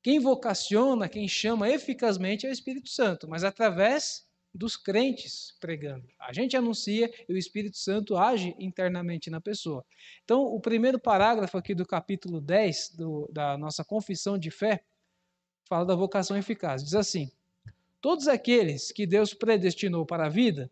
Quem 0.00 0.20
vocaciona, 0.20 1.08
quem 1.08 1.26
chama 1.26 1.68
eficazmente 1.68 2.46
é 2.46 2.50
o 2.50 2.52
Espírito 2.52 2.88
Santo, 2.88 3.26
mas 3.28 3.42
através 3.42 4.27
dos 4.58 4.76
crentes 4.76 5.54
pregando. 5.60 6.04
A 6.18 6.32
gente 6.32 6.56
anuncia 6.56 7.08
e 7.28 7.32
o 7.32 7.36
Espírito 7.38 7.78
Santo 7.78 8.16
age 8.16 8.56
internamente 8.58 9.30
na 9.30 9.40
pessoa. 9.40 9.84
Então, 10.24 10.42
o 10.42 10.60
primeiro 10.60 10.98
parágrafo 10.98 11.56
aqui 11.56 11.76
do 11.76 11.86
capítulo 11.86 12.40
10 12.40 12.96
do, 12.96 13.30
da 13.32 13.56
nossa 13.56 13.84
confissão 13.84 14.36
de 14.36 14.50
fé 14.50 14.82
fala 15.64 15.86
da 15.86 15.94
vocação 15.94 16.36
eficaz. 16.36 16.82
Diz 16.82 16.96
assim: 16.96 17.30
Todos 18.00 18.26
aqueles 18.26 18.90
que 18.90 19.06
Deus 19.06 19.32
predestinou 19.32 20.04
para 20.04 20.26
a 20.26 20.28
vida, 20.28 20.68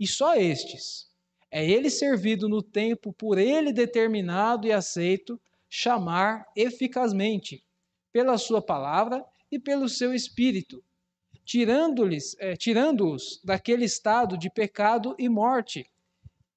e 0.00 0.06
só 0.06 0.34
estes, 0.34 1.10
é 1.50 1.68
ele 1.68 1.90
servido 1.90 2.48
no 2.48 2.62
tempo 2.62 3.12
por 3.12 3.36
ele 3.36 3.74
determinado 3.74 4.66
e 4.66 4.72
aceito, 4.72 5.38
chamar 5.68 6.46
eficazmente, 6.56 7.62
pela 8.10 8.38
sua 8.38 8.62
palavra 8.62 9.22
e 9.52 9.58
pelo 9.58 9.86
seu 9.86 10.14
espírito, 10.14 10.82
tirando-lhes, 11.48 12.36
é, 12.38 12.54
tirando-os 12.54 13.40
daquele 13.42 13.86
estado 13.86 14.36
de 14.36 14.50
pecado 14.50 15.16
e 15.18 15.30
morte 15.30 15.90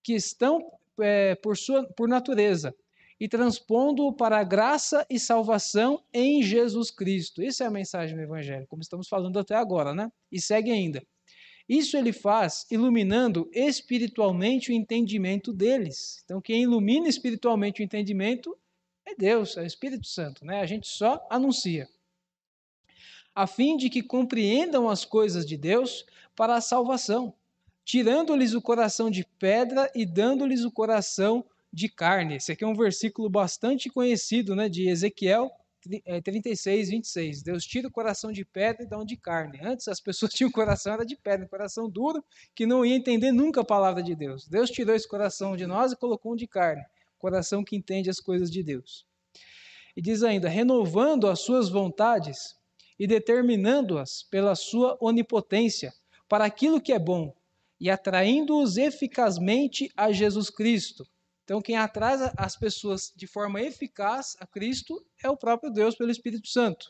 que 0.03 0.13
estão 0.13 0.69
é, 0.99 1.33
por 1.35 1.55
sua 1.55 1.85
por 1.93 2.09
natureza 2.09 2.75
e 3.17 3.29
transpondo-o 3.29 4.11
para 4.11 4.37
a 4.37 4.43
graça 4.43 5.05
e 5.09 5.17
salvação 5.17 6.03
em 6.13 6.43
Jesus 6.43 6.91
Cristo. 6.91 7.41
Essa 7.41 7.63
é 7.63 7.67
a 7.67 7.71
mensagem 7.71 8.17
do 8.17 8.21
Evangelho, 8.21 8.67
como 8.67 8.81
estamos 8.81 9.07
falando 9.07 9.39
até 9.39 9.55
agora, 9.55 9.93
né? 9.93 10.11
E 10.29 10.41
segue 10.41 10.69
ainda. 10.71 11.01
Isso 11.69 11.95
ele 11.95 12.11
faz 12.11 12.65
iluminando 12.69 13.49
espiritualmente 13.53 14.71
o 14.71 14.73
entendimento 14.73 15.53
deles. 15.53 16.21
Então, 16.25 16.41
quem 16.41 16.63
ilumina 16.63 17.07
espiritualmente 17.07 17.81
o 17.81 17.83
entendimento 17.85 18.57
é 19.07 19.15
Deus, 19.15 19.55
é 19.55 19.61
o 19.61 19.65
Espírito 19.65 20.05
Santo, 20.05 20.43
né? 20.43 20.59
A 20.59 20.65
gente 20.65 20.85
só 20.85 21.25
anuncia. 21.29 21.87
A 23.33 23.47
fim 23.47 23.77
de 23.77 23.89
que 23.89 24.03
compreendam 24.03 24.89
as 24.89 25.05
coisas 25.05 25.45
de 25.45 25.55
Deus 25.57 26.05
para 26.35 26.55
a 26.55 26.61
salvação, 26.61 27.33
tirando-lhes 27.85 28.53
o 28.53 28.61
coração 28.61 29.09
de 29.09 29.25
pedra 29.39 29.89
e 29.95 30.05
dando-lhes 30.05 30.63
o 30.63 30.71
coração 30.71 31.45
de 31.71 31.87
carne. 31.87 32.35
Esse 32.35 32.51
aqui 32.51 32.63
é 32.63 32.67
um 32.67 32.75
versículo 32.75 33.29
bastante 33.29 33.89
conhecido, 33.89 34.55
né, 34.55 34.67
de 34.67 34.89
Ezequiel 34.89 35.49
36, 36.23 36.89
26. 36.89 37.39
É, 37.39 37.43
Deus 37.43 37.65
tira 37.65 37.87
o 37.87 37.91
coração 37.91 38.31
de 38.31 38.45
pedra 38.45 38.83
e 38.83 38.87
dá 38.87 38.97
um 38.97 39.05
de 39.05 39.17
carne. 39.17 39.59
Antes 39.61 39.87
as 39.87 39.99
pessoas 39.99 40.31
tinham 40.33 40.49
o 40.49 40.53
coração 40.53 40.93
era 40.93 41.05
de 41.05 41.15
pedra, 41.15 41.47
coração 41.47 41.89
duro, 41.89 42.23
que 42.53 42.65
não 42.65 42.85
ia 42.85 42.95
entender 42.95 43.31
nunca 43.31 43.61
a 43.61 43.65
palavra 43.65 44.03
de 44.03 44.15
Deus. 44.15 44.47
Deus 44.47 44.69
tirou 44.69 44.95
esse 44.95 45.07
coração 45.07 45.55
de 45.55 45.65
nós 45.65 45.91
e 45.91 45.97
colocou 45.97 46.33
um 46.33 46.35
de 46.35 46.47
carne, 46.47 46.83
coração 47.17 47.63
que 47.63 47.75
entende 47.75 48.09
as 48.09 48.19
coisas 48.19 48.51
de 48.51 48.61
Deus. 48.61 49.05
E 49.95 50.01
diz 50.01 50.23
ainda: 50.23 50.47
renovando 50.47 51.27
as 51.27 51.39
suas 51.41 51.69
vontades 51.69 52.55
e 53.01 53.07
determinando-as 53.07 54.21
pela 54.29 54.53
sua 54.53 54.95
onipotência 55.01 55.91
para 56.29 56.45
aquilo 56.45 56.79
que 56.79 56.93
é 56.93 56.99
bom 56.99 57.33
e 57.79 57.89
atraindo-os 57.89 58.77
eficazmente 58.77 59.91
a 59.97 60.11
Jesus 60.11 60.49
Cristo 60.49 61.03
então, 61.51 61.61
quem 61.61 61.75
atrasa 61.75 62.33
as 62.37 62.55
pessoas 62.55 63.11
de 63.13 63.27
forma 63.27 63.61
eficaz 63.61 64.37
a 64.39 64.47
Cristo 64.47 65.05
é 65.21 65.29
o 65.29 65.35
próprio 65.35 65.69
Deus 65.69 65.95
pelo 65.95 66.09
Espírito 66.09 66.47
Santo. 66.47 66.89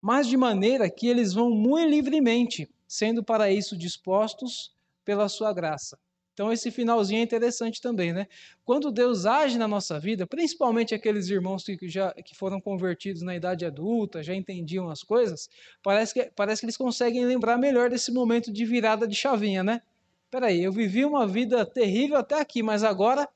Mas 0.00 0.28
de 0.28 0.36
maneira 0.36 0.88
que 0.88 1.08
eles 1.08 1.32
vão 1.32 1.50
muito 1.50 1.90
livremente, 1.90 2.72
sendo 2.86 3.24
para 3.24 3.50
isso 3.50 3.76
dispostos 3.76 4.72
pela 5.04 5.28
sua 5.28 5.52
graça. 5.52 5.98
Então, 6.32 6.52
esse 6.52 6.70
finalzinho 6.70 7.20
é 7.20 7.22
interessante 7.22 7.80
também, 7.80 8.12
né? 8.12 8.26
Quando 8.64 8.90
Deus 8.90 9.26
age 9.26 9.58
na 9.58 9.68
nossa 9.68 10.00
vida, 10.00 10.26
principalmente 10.26 10.94
aqueles 10.94 11.28
irmãos 11.28 11.64
que, 11.64 11.88
já, 11.88 12.12
que 12.12 12.34
foram 12.34 12.60
convertidos 12.60 13.22
na 13.22 13.36
idade 13.36 13.66
adulta, 13.66 14.22
já 14.22 14.34
entendiam 14.34 14.88
as 14.88 15.02
coisas, 15.02 15.48
parece 15.82 16.14
que, 16.14 16.30
parece 16.34 16.60
que 16.60 16.66
eles 16.66 16.76
conseguem 16.76 17.24
lembrar 17.26 17.58
melhor 17.58 17.90
desse 17.90 18.10
momento 18.10 18.52
de 18.52 18.64
virada 18.64 19.06
de 19.06 19.14
chavinha, 19.14 19.62
né? 19.62 19.82
Peraí, 20.30 20.64
eu 20.64 20.72
vivi 20.72 21.04
uma 21.04 21.26
vida 21.26 21.66
terrível 21.66 22.16
até 22.16 22.40
aqui, 22.40 22.62
mas 22.62 22.82
agora 22.82 23.28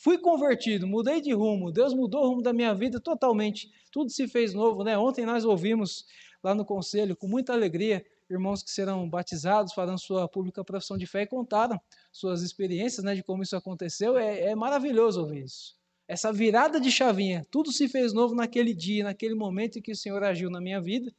Fui 0.00 0.16
convertido, 0.16 0.86
mudei 0.86 1.20
de 1.20 1.32
rumo, 1.32 1.72
Deus 1.72 1.92
mudou 1.92 2.22
o 2.22 2.28
rumo 2.28 2.40
da 2.40 2.52
minha 2.52 2.72
vida 2.72 3.00
totalmente. 3.00 3.68
Tudo 3.90 4.10
se 4.10 4.28
fez 4.28 4.54
novo, 4.54 4.84
né? 4.84 4.96
Ontem 4.96 5.26
nós 5.26 5.44
ouvimos 5.44 6.06
lá 6.40 6.54
no 6.54 6.64
conselho, 6.64 7.16
com 7.16 7.26
muita 7.26 7.52
alegria, 7.52 8.06
irmãos 8.30 8.62
que 8.62 8.70
serão 8.70 9.08
batizados, 9.08 9.72
farão 9.72 9.96
sua 9.96 10.28
pública 10.28 10.64
profissão 10.64 10.96
de 10.96 11.06
fé 11.06 11.22
e 11.22 11.26
contaram 11.26 11.80
suas 12.12 12.42
experiências, 12.42 13.04
né, 13.04 13.14
de 13.14 13.22
como 13.22 13.42
isso 13.42 13.56
aconteceu. 13.56 14.18
É, 14.18 14.50
é 14.50 14.54
maravilhoso 14.54 15.20
ouvir 15.20 15.44
isso. 15.44 15.76
Essa 16.06 16.32
virada 16.32 16.80
de 16.80 16.90
chavinha, 16.90 17.46
tudo 17.50 17.70
se 17.70 17.88
fez 17.88 18.12
novo 18.12 18.34
naquele 18.34 18.74
dia, 18.74 19.04
naquele 19.04 19.34
momento 19.34 19.78
em 19.78 19.82
que 19.82 19.92
o 19.92 19.96
Senhor 19.96 20.22
agiu 20.24 20.50
na 20.50 20.60
minha 20.60 20.80
vida. 20.80 21.12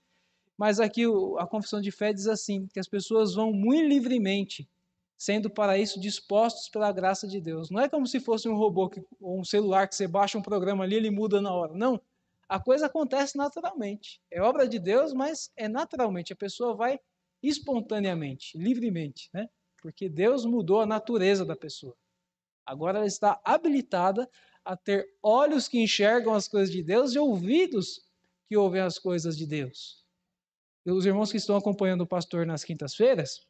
Mas 0.58 0.80
aqui 0.80 1.04
a 1.38 1.46
confissão 1.46 1.80
de 1.80 1.92
fé 1.92 2.12
diz 2.12 2.28
assim: 2.28 2.68
que 2.68 2.80
as 2.80 2.88
pessoas 2.88 3.36
vão 3.36 3.54
muito 3.54 3.88
livremente 3.88 4.68
sendo 5.20 5.50
para 5.50 5.78
isso 5.78 6.00
dispostos 6.00 6.70
pela 6.70 6.94
graça 6.94 7.28
de 7.28 7.42
Deus. 7.42 7.70
Não 7.70 7.82
é 7.82 7.90
como 7.90 8.08
se 8.08 8.22
fosse 8.22 8.48
um 8.48 8.56
robô 8.56 8.90
ou 9.20 9.42
um 9.42 9.44
celular 9.44 9.86
que 9.86 9.94
você 9.94 10.08
baixa 10.08 10.38
um 10.38 10.42
programa 10.42 10.86
ali 10.86 10.96
e 10.96 10.98
ele 10.98 11.12
muda 11.12 11.42
na 11.42 11.54
hora. 11.54 11.74
Não. 11.74 12.00
A 12.50 12.60
coisa 12.60 12.88
acontece 12.88 13.38
naturalmente. 13.38 14.20
É 14.32 14.42
obra 14.42 14.68
de 14.68 14.80
Deus, 14.80 15.14
mas 15.14 15.52
é 15.56 15.68
naturalmente. 15.68 16.34
A 16.34 16.36
pessoa 16.36 16.76
vai 16.76 17.00
espontaneamente, 17.44 18.58
livremente, 18.58 19.30
né? 19.32 19.48
Porque 19.82 20.10
Deus 20.10 20.46
mudou 20.46 20.82
a 20.82 20.86
natureza 20.86 21.46
da 21.46 21.56
pessoa. 21.56 21.96
Agora 22.66 22.98
ela 22.98 23.08
está 23.08 23.40
habilitada 23.46 24.28
a 24.66 24.76
ter 24.76 25.08
olhos 25.22 25.68
que 25.68 25.80
enxergam 25.80 26.34
as 26.34 26.48
coisas 26.48 26.72
de 26.72 26.82
Deus 26.82 27.14
e 27.14 27.20
ouvidos 27.20 28.02
que 28.48 28.58
ouvem 28.58 28.82
as 28.82 28.98
coisas 28.98 29.38
de 29.38 29.46
Deus. 29.46 30.04
Os 30.86 31.06
irmãos 31.06 31.32
que 31.32 31.38
estão 31.38 31.56
acompanhando 31.56 32.02
o 32.02 32.08
pastor 32.08 32.48
nas 32.48 32.64
quintas-feiras, 32.64 33.46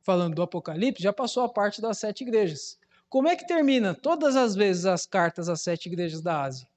falando 0.00 0.34
do 0.34 0.42
Apocalipse, 0.42 1.02
já 1.02 1.12
passou 1.12 1.42
a 1.42 1.52
parte 1.52 1.82
das 1.82 1.98
sete 1.98 2.22
igrejas. 2.22 2.78
Como 3.10 3.28
é 3.28 3.36
que 3.36 3.46
termina 3.46 3.94
todas 3.94 4.36
as 4.36 4.54
vezes 4.54 4.86
as 4.86 5.04
cartas 5.04 5.50
às 5.50 5.60
sete 5.60 5.86
igrejas 5.86 6.22
da 6.22 6.42
Ásia? 6.42 6.71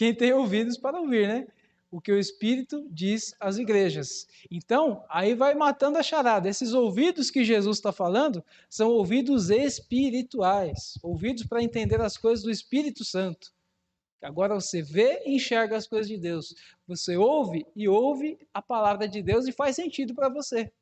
Quem 0.00 0.14
tem 0.14 0.32
ouvidos 0.32 0.78
para 0.78 0.98
ouvir, 0.98 1.28
né? 1.28 1.46
O 1.90 2.00
que 2.00 2.10
o 2.10 2.18
Espírito 2.18 2.88
diz 2.90 3.34
às 3.38 3.58
igrejas. 3.58 4.26
Então, 4.50 5.04
aí 5.10 5.34
vai 5.34 5.54
matando 5.54 5.98
a 5.98 6.02
charada. 6.02 6.48
Esses 6.48 6.72
ouvidos 6.72 7.30
que 7.30 7.44
Jesus 7.44 7.76
está 7.76 7.92
falando 7.92 8.42
são 8.66 8.88
ouvidos 8.88 9.50
espirituais 9.50 10.94
ouvidos 11.02 11.44
para 11.44 11.62
entender 11.62 12.00
as 12.00 12.16
coisas 12.16 12.42
do 12.42 12.50
Espírito 12.50 13.04
Santo. 13.04 13.52
Agora 14.22 14.54
você 14.54 14.80
vê 14.80 15.22
e 15.26 15.34
enxerga 15.34 15.76
as 15.76 15.86
coisas 15.86 16.08
de 16.08 16.16
Deus. 16.16 16.54
Você 16.88 17.18
ouve 17.18 17.66
e 17.76 17.86
ouve 17.86 18.38
a 18.54 18.62
palavra 18.62 19.06
de 19.06 19.20
Deus 19.20 19.46
e 19.46 19.52
faz 19.52 19.76
sentido 19.76 20.14
para 20.14 20.30
você. 20.30 20.72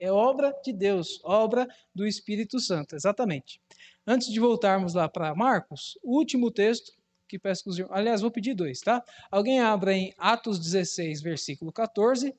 É 0.00 0.10
obra 0.10 0.52
de 0.64 0.72
Deus, 0.72 1.20
obra 1.22 1.68
do 1.94 2.04
Espírito 2.04 2.58
Santo, 2.58 2.96
exatamente. 2.96 3.60
Antes 4.04 4.32
de 4.32 4.40
voltarmos 4.40 4.94
lá 4.94 5.08
para 5.08 5.32
Marcos, 5.32 5.96
o 6.02 6.18
último 6.18 6.50
texto 6.50 6.92
que 7.34 7.38
peço 7.38 7.64
que 7.64 7.70
os 7.70 7.78
irmãos. 7.78 7.96
Aliás, 7.96 8.20
vou 8.20 8.30
pedir 8.30 8.54
dois, 8.54 8.78
tá? 8.78 9.02
Alguém 9.28 9.60
abra 9.60 9.92
em 9.92 10.14
Atos 10.16 10.60
16, 10.60 11.20
versículo 11.20 11.72
14, 11.72 12.32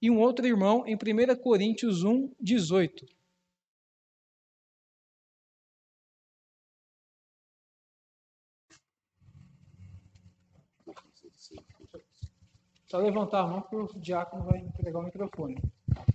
e 0.00 0.10
um 0.10 0.18
outro 0.18 0.46
irmão 0.46 0.84
em 0.86 0.94
1 0.94 1.36
Coríntios 1.42 2.02
1, 2.02 2.32
18. 2.40 3.06
Só 12.86 12.96
levantar 12.96 13.40
a 13.40 13.46
mão 13.46 13.60
que 13.60 13.76
o 13.76 14.00
diácono 14.00 14.44
vai 14.44 14.60
entregar 14.60 15.00
o 15.00 15.02
microfone 15.02 15.60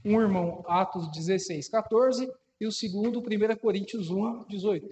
um 0.03 0.19
irmão 0.19 0.63
Atos 0.67 1.09
16, 1.11 1.69
14 1.69 2.33
e 2.59 2.65
o 2.65 2.71
segundo 2.71 3.19
1 3.19 3.55
Coríntios 3.57 4.09
1, 4.09 4.45
18. 4.45 4.87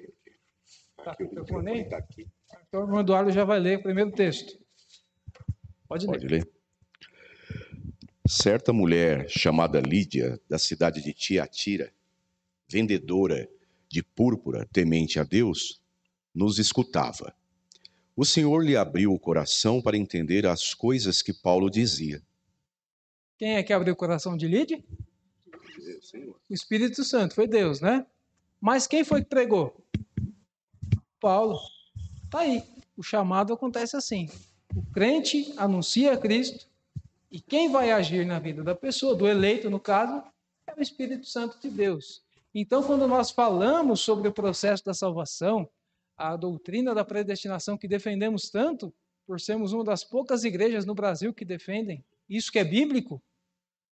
Tá, 1.04 1.16
microfone 1.20 1.90
tá 1.90 1.98
aqui. 1.98 2.28
Então 2.68 2.82
o 2.82 2.84
irmão 2.86 3.02
Eduardo 3.02 3.32
já 3.32 3.44
vai 3.44 3.60
ler 3.60 3.80
o 3.80 3.84
primeiro 3.84 4.12
texto. 4.12 4.58
Pode 5.88 6.06
ler. 6.06 6.14
Pode 6.14 6.28
ler. 6.28 6.50
Certa 8.28 8.72
mulher 8.72 9.30
chamada 9.30 9.82
Lídia, 9.82 10.40
da 10.48 10.58
cidade 10.58 11.02
de 11.02 11.14
Tiatira, 11.14 11.92
vendedora 12.70 13.50
de 13.90 14.02
púrpura, 14.02 14.66
temente 14.72 15.20
a 15.20 15.24
Deus, 15.24 15.82
nos 16.34 16.58
escutava. 16.60 17.36
O 18.16 18.24
Senhor 18.24 18.64
lhe 18.64 18.78
abriu 18.78 19.12
o 19.14 19.20
coração 19.20 19.82
para 19.82 19.98
entender 19.98 20.46
as 20.46 20.74
coisas 20.74 21.22
que 21.22 21.34
Paulo 21.34 21.70
dizia. 21.70 22.22
Quem 23.38 23.56
é 23.56 23.64
que 23.64 23.74
abriu 23.74 23.94
o 23.94 23.98
coração 23.98 24.38
de 24.38 24.48
Lídia? 24.48 24.82
O 26.50 26.54
Espírito 26.54 27.04
Santo, 27.04 27.36
foi 27.36 27.48
Deus, 27.48 27.82
né? 27.82 28.06
Mas 28.62 28.88
quem 28.88 29.04
foi 29.04 29.24
que 29.24 29.30
pregou? 29.30 29.76
Paulo. 31.20 31.60
Tá 32.32 32.40
aí. 32.40 32.64
O 32.96 33.04
chamado 33.04 33.52
acontece 33.52 33.98
assim. 33.98 34.30
O 34.74 34.82
crente 34.94 35.54
anuncia 35.58 36.16
Cristo 36.16 36.66
e 37.30 37.42
quem 37.42 37.70
vai 37.70 37.92
agir 37.92 38.26
na 38.26 38.40
vida 38.40 38.64
da 38.64 38.74
pessoa, 38.74 39.14
do 39.14 39.28
eleito 39.28 39.70
no 39.70 39.82
caso, 39.82 40.24
é 40.66 40.74
o 40.74 40.82
Espírito 40.82 41.28
Santo 41.28 41.60
de 41.60 41.70
Deus. 41.70 42.24
Então, 42.56 42.84
quando 42.84 43.06
nós 43.06 43.32
falamos 43.32 44.00
sobre 44.00 44.30
o 44.30 44.34
processo 44.34 44.84
da 44.86 44.94
salvação, 44.94 45.70
a 46.18 46.38
doutrina 46.38 46.96
da 46.96 47.04
predestinação 47.04 47.78
que 47.78 47.88
defendemos 47.88 48.50
tanto, 48.50 48.94
por 49.28 49.40
sermos 49.40 49.74
uma 49.74 49.84
das 49.84 50.06
poucas 50.06 50.46
igrejas 50.46 50.86
no 50.86 50.96
Brasil 50.96 51.34
que 51.34 51.44
defendem 51.44 52.04
isso 52.30 52.52
que 52.52 52.60
é 52.60 52.64
bíblico, 52.64 53.22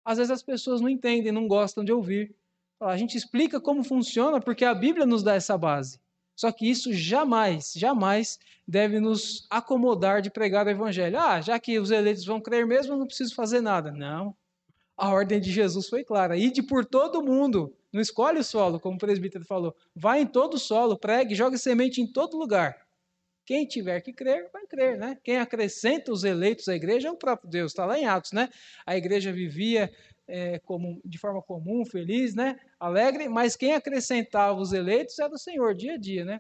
às 0.04 0.18
vezes 0.18 0.32
as 0.32 0.42
pessoas 0.42 0.82
não 0.82 0.90
entendem, 0.90 1.32
não 1.32 1.48
gostam 1.48 1.84
de 1.84 1.94
ouvir. 1.94 2.36
A 2.80 2.98
gente 2.98 3.16
explica 3.16 3.62
como 3.62 3.84
funciona 3.84 4.42
porque 4.42 4.66
a 4.66 4.74
Bíblia 4.74 5.06
nos 5.06 5.22
dá 5.22 5.36
essa 5.36 5.56
base. 5.56 6.03
Só 6.36 6.52
que 6.52 6.70
isso 6.70 6.92
jamais, 6.94 7.74
jamais 7.76 8.40
deve 8.68 9.00
nos 9.00 9.46
acomodar 9.50 10.22
de 10.22 10.32
pregar 10.32 10.66
o 10.66 10.70
evangelho. 10.70 11.20
Ah, 11.20 11.42
já 11.42 11.60
que 11.60 11.80
os 11.80 11.92
eleitos 11.92 12.26
vão 12.26 12.42
crer 12.42 12.66
mesmo, 12.66 12.94
eu 12.94 12.98
não 12.98 13.08
preciso 13.08 13.36
fazer 13.36 13.62
nada. 13.62 13.92
Não. 13.92 14.36
A 14.98 15.10
ordem 15.10 15.40
de 15.40 15.52
Jesus 15.52 15.90
foi 15.90 16.04
clara. 16.04 16.38
Ide 16.38 16.64
por 16.64 16.86
todo 16.86 17.24
mundo. 17.24 17.76
Não 17.92 18.02
escolhe 18.02 18.40
o 18.40 18.44
solo, 18.44 18.80
como 18.80 18.96
o 18.96 19.00
presbítero 19.00 19.46
falou. 19.46 19.76
Vai 19.96 20.22
em 20.22 20.26
todo 20.26 20.56
o 20.56 20.60
solo, 20.60 20.98
pregue, 20.98 21.36
jogue 21.36 21.58
semente 21.58 22.02
em 22.02 22.08
todo 22.08 22.38
lugar. 22.38 22.84
Quem 23.46 23.66
tiver 23.66 24.00
que 24.02 24.14
crer, 24.14 24.50
vai 24.54 24.66
crer, 24.66 24.98
né? 24.98 25.18
Quem 25.22 25.38
acrescenta 25.38 26.12
os 26.12 26.24
eleitos 26.24 26.70
à 26.70 26.76
igreja 26.76 27.10
é 27.10 27.12
o 27.12 27.18
próprio 27.18 27.50
Deus, 27.50 27.72
está 27.72 27.86
lá 27.86 28.00
em 28.00 28.06
Atos, 28.06 28.32
né? 28.32 28.50
A 28.86 28.96
igreja 28.96 29.34
vivia 29.34 29.92
é, 30.28 30.60
comum, 30.60 31.00
de 31.04 31.18
forma 31.18 31.42
comum, 31.42 31.86
feliz, 31.86 32.34
né? 32.34 32.60
Alegre, 32.80 33.28
mas 33.28 33.56
quem 33.56 33.74
acrescentava 33.74 34.60
os 34.60 34.74
eleitos 34.74 35.20
era 35.20 35.34
o 35.34 35.38
Senhor, 35.38 35.76
dia 35.76 35.94
a 35.94 35.98
dia, 35.98 36.26
né? 36.26 36.40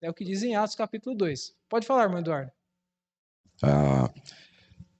É 0.00 0.10
o 0.10 0.14
que 0.14 0.24
diz 0.24 0.42
em 0.42 0.56
Atos 0.56 0.74
capítulo 0.74 1.16
2. 1.16 1.54
Pode 1.68 1.86
falar, 1.86 2.04
irmão 2.04 2.18
Eduardo. 2.18 2.50
Ah, 3.62 4.12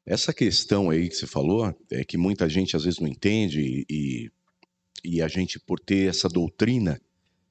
essa 0.07 0.33
questão 0.33 0.91
aí 0.91 1.09
que 1.09 1.17
você 1.17 1.27
falou, 1.27 1.75
é 1.91 2.05
que 2.05 2.17
muita 2.17 2.49
gente 2.49 2.77
às 2.77 2.85
vezes 2.85 3.01
não 3.01 3.09
entende 3.09 3.85
e, 3.91 4.31
e 5.05 5.21
a 5.23 5.29
gente, 5.29 5.59
por 5.59 5.81
ter 5.81 6.09
essa 6.09 6.29
doutrina, 6.29 7.01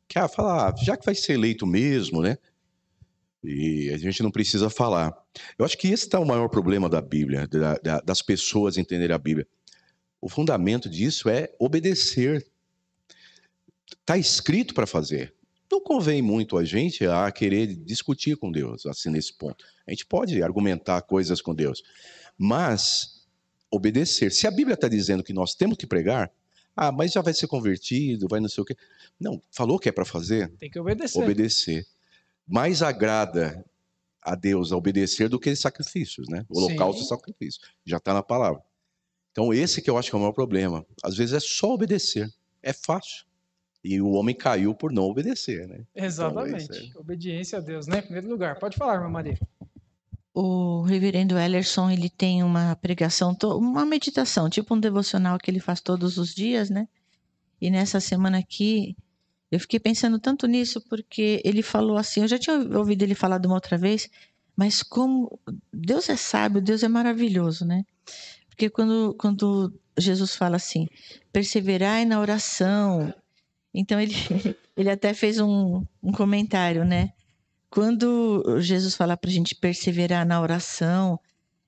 quer 0.08 0.30
falar, 0.30 0.70
ah, 0.70 0.76
já 0.82 0.96
que 0.96 1.06
vai 1.06 1.16
ser 1.16 1.34
eleito 1.34 1.66
mesmo, 1.66 2.22
né? 2.22 2.38
E 3.44 3.90
a 3.90 3.98
gente 3.98 4.22
não 4.22 4.30
precisa 4.30 4.70
falar. 4.70 5.14
Eu 5.58 5.66
acho 5.66 5.78
que 5.78 5.88
esse 5.88 6.04
está 6.04 6.20
o 6.20 6.26
maior 6.26 6.48
problema 6.48 6.88
da 6.88 7.02
Bíblia, 7.02 7.48
da, 7.48 7.76
da, 7.76 8.00
das 8.00 8.22
pessoas 8.22 8.78
entenderem 8.78 9.16
a 9.16 9.20
Bíblia. 9.20 9.48
O 10.22 10.30
fundamento 10.30 10.88
disso 10.88 11.28
é 11.28 11.52
obedecer. 11.60 12.46
Está 13.90 14.18
escrito 14.18 14.74
para 14.74 14.86
fazer. 14.86 15.34
Não 15.70 15.82
convém 15.82 16.22
muito 16.22 16.58
a 16.58 16.64
gente 16.64 17.06
a 17.06 17.32
querer 17.32 17.68
discutir 17.68 18.38
com 18.38 18.52
Deus, 18.52 18.86
assim, 18.86 19.10
nesse 19.10 19.34
ponto. 19.34 19.66
A 19.88 19.92
gente 19.92 20.06
pode 20.06 20.44
argumentar 20.44 21.02
coisas 21.02 21.42
com 21.42 21.56
Deus, 21.56 21.82
mas 22.38 23.26
obedecer. 23.72 24.32
Se 24.32 24.46
a 24.46 24.52
Bíblia 24.52 24.76
está 24.76 24.88
dizendo 24.88 25.24
que 25.24 25.34
nós 25.34 25.56
temos 25.56 25.78
que 25.78 25.88
pregar, 25.88 26.32
ah, 26.76 26.92
mas 26.92 27.14
já 27.14 27.22
vai 27.22 27.34
ser 27.34 27.48
convertido, 27.48 28.28
vai 28.30 28.40
não 28.40 28.50
sei 28.50 28.62
o 28.62 28.66
quê. 28.66 28.76
Não, 29.20 29.42
falou 29.50 29.80
que 29.80 29.90
é 29.90 29.92
para 29.92 30.06
fazer. 30.06 30.50
Tem 30.58 30.70
que 30.70 30.80
obedecer. 30.80 31.24
Obedecer. 31.24 31.88
Mais 32.48 32.82
agrada 32.82 33.66
a 34.22 34.36
Deus 34.36 34.72
a 34.72 34.78
obedecer 34.78 35.30
do 35.30 35.40
que 35.40 35.56
sacrifícios, 35.56 36.28
né? 36.28 36.46
O 36.50 36.60
holocausto 36.60 37.02
e 37.02 37.06
sacrifício. 37.06 37.62
Já 37.86 37.98
está 37.98 38.14
na 38.14 38.22
palavra. 38.22 38.62
Então, 39.32 39.54
esse 39.54 39.82
que 39.82 39.90
eu 39.90 39.98
acho 39.98 40.10
que 40.10 40.16
é 40.16 40.18
o 40.18 40.22
maior 40.22 40.34
problema. 40.34 40.86
Às 41.04 41.16
vezes 41.16 41.34
é 41.34 41.40
só 41.40 41.74
obedecer. 41.74 42.30
É 42.62 42.74
fácil. 42.74 43.26
E 43.84 44.00
o 44.00 44.12
homem 44.12 44.36
caiu 44.36 44.76
por 44.76 44.92
não 44.92 45.04
obedecer, 45.04 45.68
né? 45.68 45.84
Exatamente. 45.96 46.66
Então, 46.66 46.78
é... 46.78 47.00
Obediência 47.00 47.58
a 47.58 47.62
Deus, 47.62 47.88
né? 47.88 48.00
Em 48.00 48.04
primeiro 48.04 48.30
lugar. 48.30 48.60
Pode 48.60 48.78
falar, 48.78 48.96
irmã 48.96 49.10
Maria. 49.10 49.40
O 50.34 50.84
reverendo 50.84 51.38
Ellerson, 51.38 51.90
ele 51.90 52.10
tem 52.10 52.44
uma 52.44 52.76
pregação, 52.76 53.36
uma 53.44 53.86
meditação, 53.86 54.50
tipo 54.50 54.76
um 54.76 54.80
devocional 54.80 55.38
que 55.38 55.50
ele 55.50 55.60
faz 55.60 55.82
todos 55.82 56.18
os 56.18 56.34
dias, 56.34 56.70
né? 56.70 56.88
E 57.60 57.70
nessa 57.70 58.00
semana 58.00 58.38
aqui, 58.38 58.96
eu 59.52 59.60
fiquei 59.60 59.80
pensando 59.80 60.20
tanto 60.20 60.48
nisso 60.48 60.80
porque 60.82 61.42
ele 61.44 61.62
falou 61.62 61.98
assim, 61.98 62.22
eu 62.22 62.28
já 62.28 62.40
tinha 62.40 62.56
ouvido 62.78 63.04
ele 63.04 63.14
falar 63.14 63.40
de 63.40 63.48
uma 63.48 63.56
outra 63.56 63.78
vez, 63.78 64.10
mas 64.56 64.82
como 64.82 65.40
Deus 65.74 66.08
é 66.08 66.16
sábio, 66.16 66.62
Deus 66.62 66.82
é 66.84 66.88
maravilhoso, 66.88 67.66
né? 67.66 67.84
Porque 68.52 68.70
quando, 68.70 69.16
quando 69.18 69.74
Jesus 69.98 70.36
fala 70.36 70.58
assim, 70.58 70.88
perseverai 71.32 72.06
na 72.06 72.20
oração, 72.20 73.12
então 73.74 74.00
ele, 74.00 74.14
ele 74.78 74.90
até 74.90 75.14
fez 75.14 75.40
um, 75.40 75.84
um 76.04 76.12
comentário, 76.12 76.86
né? 76.86 77.12
Quando 77.70 78.60
Jesus 78.60 78.96
fala 78.96 79.16
para 79.16 79.30
a 79.30 79.34
gente 79.34 79.56
perseverar 79.56 80.26
na 80.26 80.42
oração, 80.42 81.18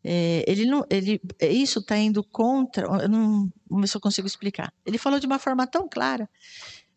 é, 0.04 0.44
ele 0.46 0.66
não, 0.66 0.86
ele, 0.90 1.22
isso 1.42 1.80
está 1.80 1.98
indo 1.98 2.22
contra. 2.24 2.86
Eu 2.86 3.08
não, 3.08 3.50
eu 3.72 4.02
consigo 4.02 4.28
explicar. 4.28 4.74
Ele 4.86 4.98
falou 4.98 5.18
de 5.18 5.26
uma 5.26 5.40
forma 5.40 5.66
tão 5.66 5.88
clara, 5.88 6.30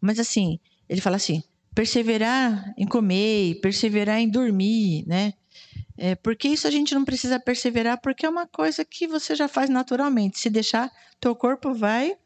mas 0.00 0.18
assim, 0.18 0.58
ele 0.88 1.00
fala 1.00 1.14
assim: 1.16 1.40
perseverar 1.72 2.74
em 2.76 2.84
comer, 2.84 3.60
perseverar 3.60 4.18
em 4.18 4.28
dormir, 4.28 5.04
né? 5.06 5.34
É, 5.98 6.14
porque 6.14 6.48
isso 6.48 6.66
a 6.66 6.70
gente 6.70 6.94
não 6.94 7.04
precisa 7.04 7.40
perseverar, 7.40 8.00
porque 8.00 8.26
é 8.26 8.28
uma 8.28 8.46
coisa 8.46 8.84
que 8.84 9.06
você 9.06 9.34
já 9.34 9.48
faz 9.48 9.70
naturalmente. 9.70 10.38
Se 10.38 10.50
deixar, 10.50 10.90
teu 11.18 11.34
corpo 11.34 11.72
vai. 11.72 12.16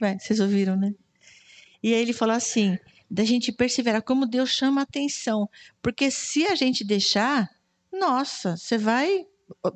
vai 0.00 0.18
vocês 0.18 0.40
ouviram, 0.40 0.76
né? 0.76 0.94
E 1.82 1.94
aí 1.94 2.00
ele 2.00 2.12
falou 2.12 2.34
assim: 2.34 2.78
da 3.10 3.24
gente 3.24 3.52
perseverar, 3.52 4.02
como 4.02 4.26
Deus 4.26 4.50
chama 4.50 4.80
a 4.80 4.84
atenção. 4.84 5.48
Porque 5.82 6.10
se 6.10 6.46
a 6.46 6.54
gente 6.54 6.84
deixar, 6.84 7.48
nossa, 7.92 8.56
você 8.56 8.78
vai. 8.78 9.26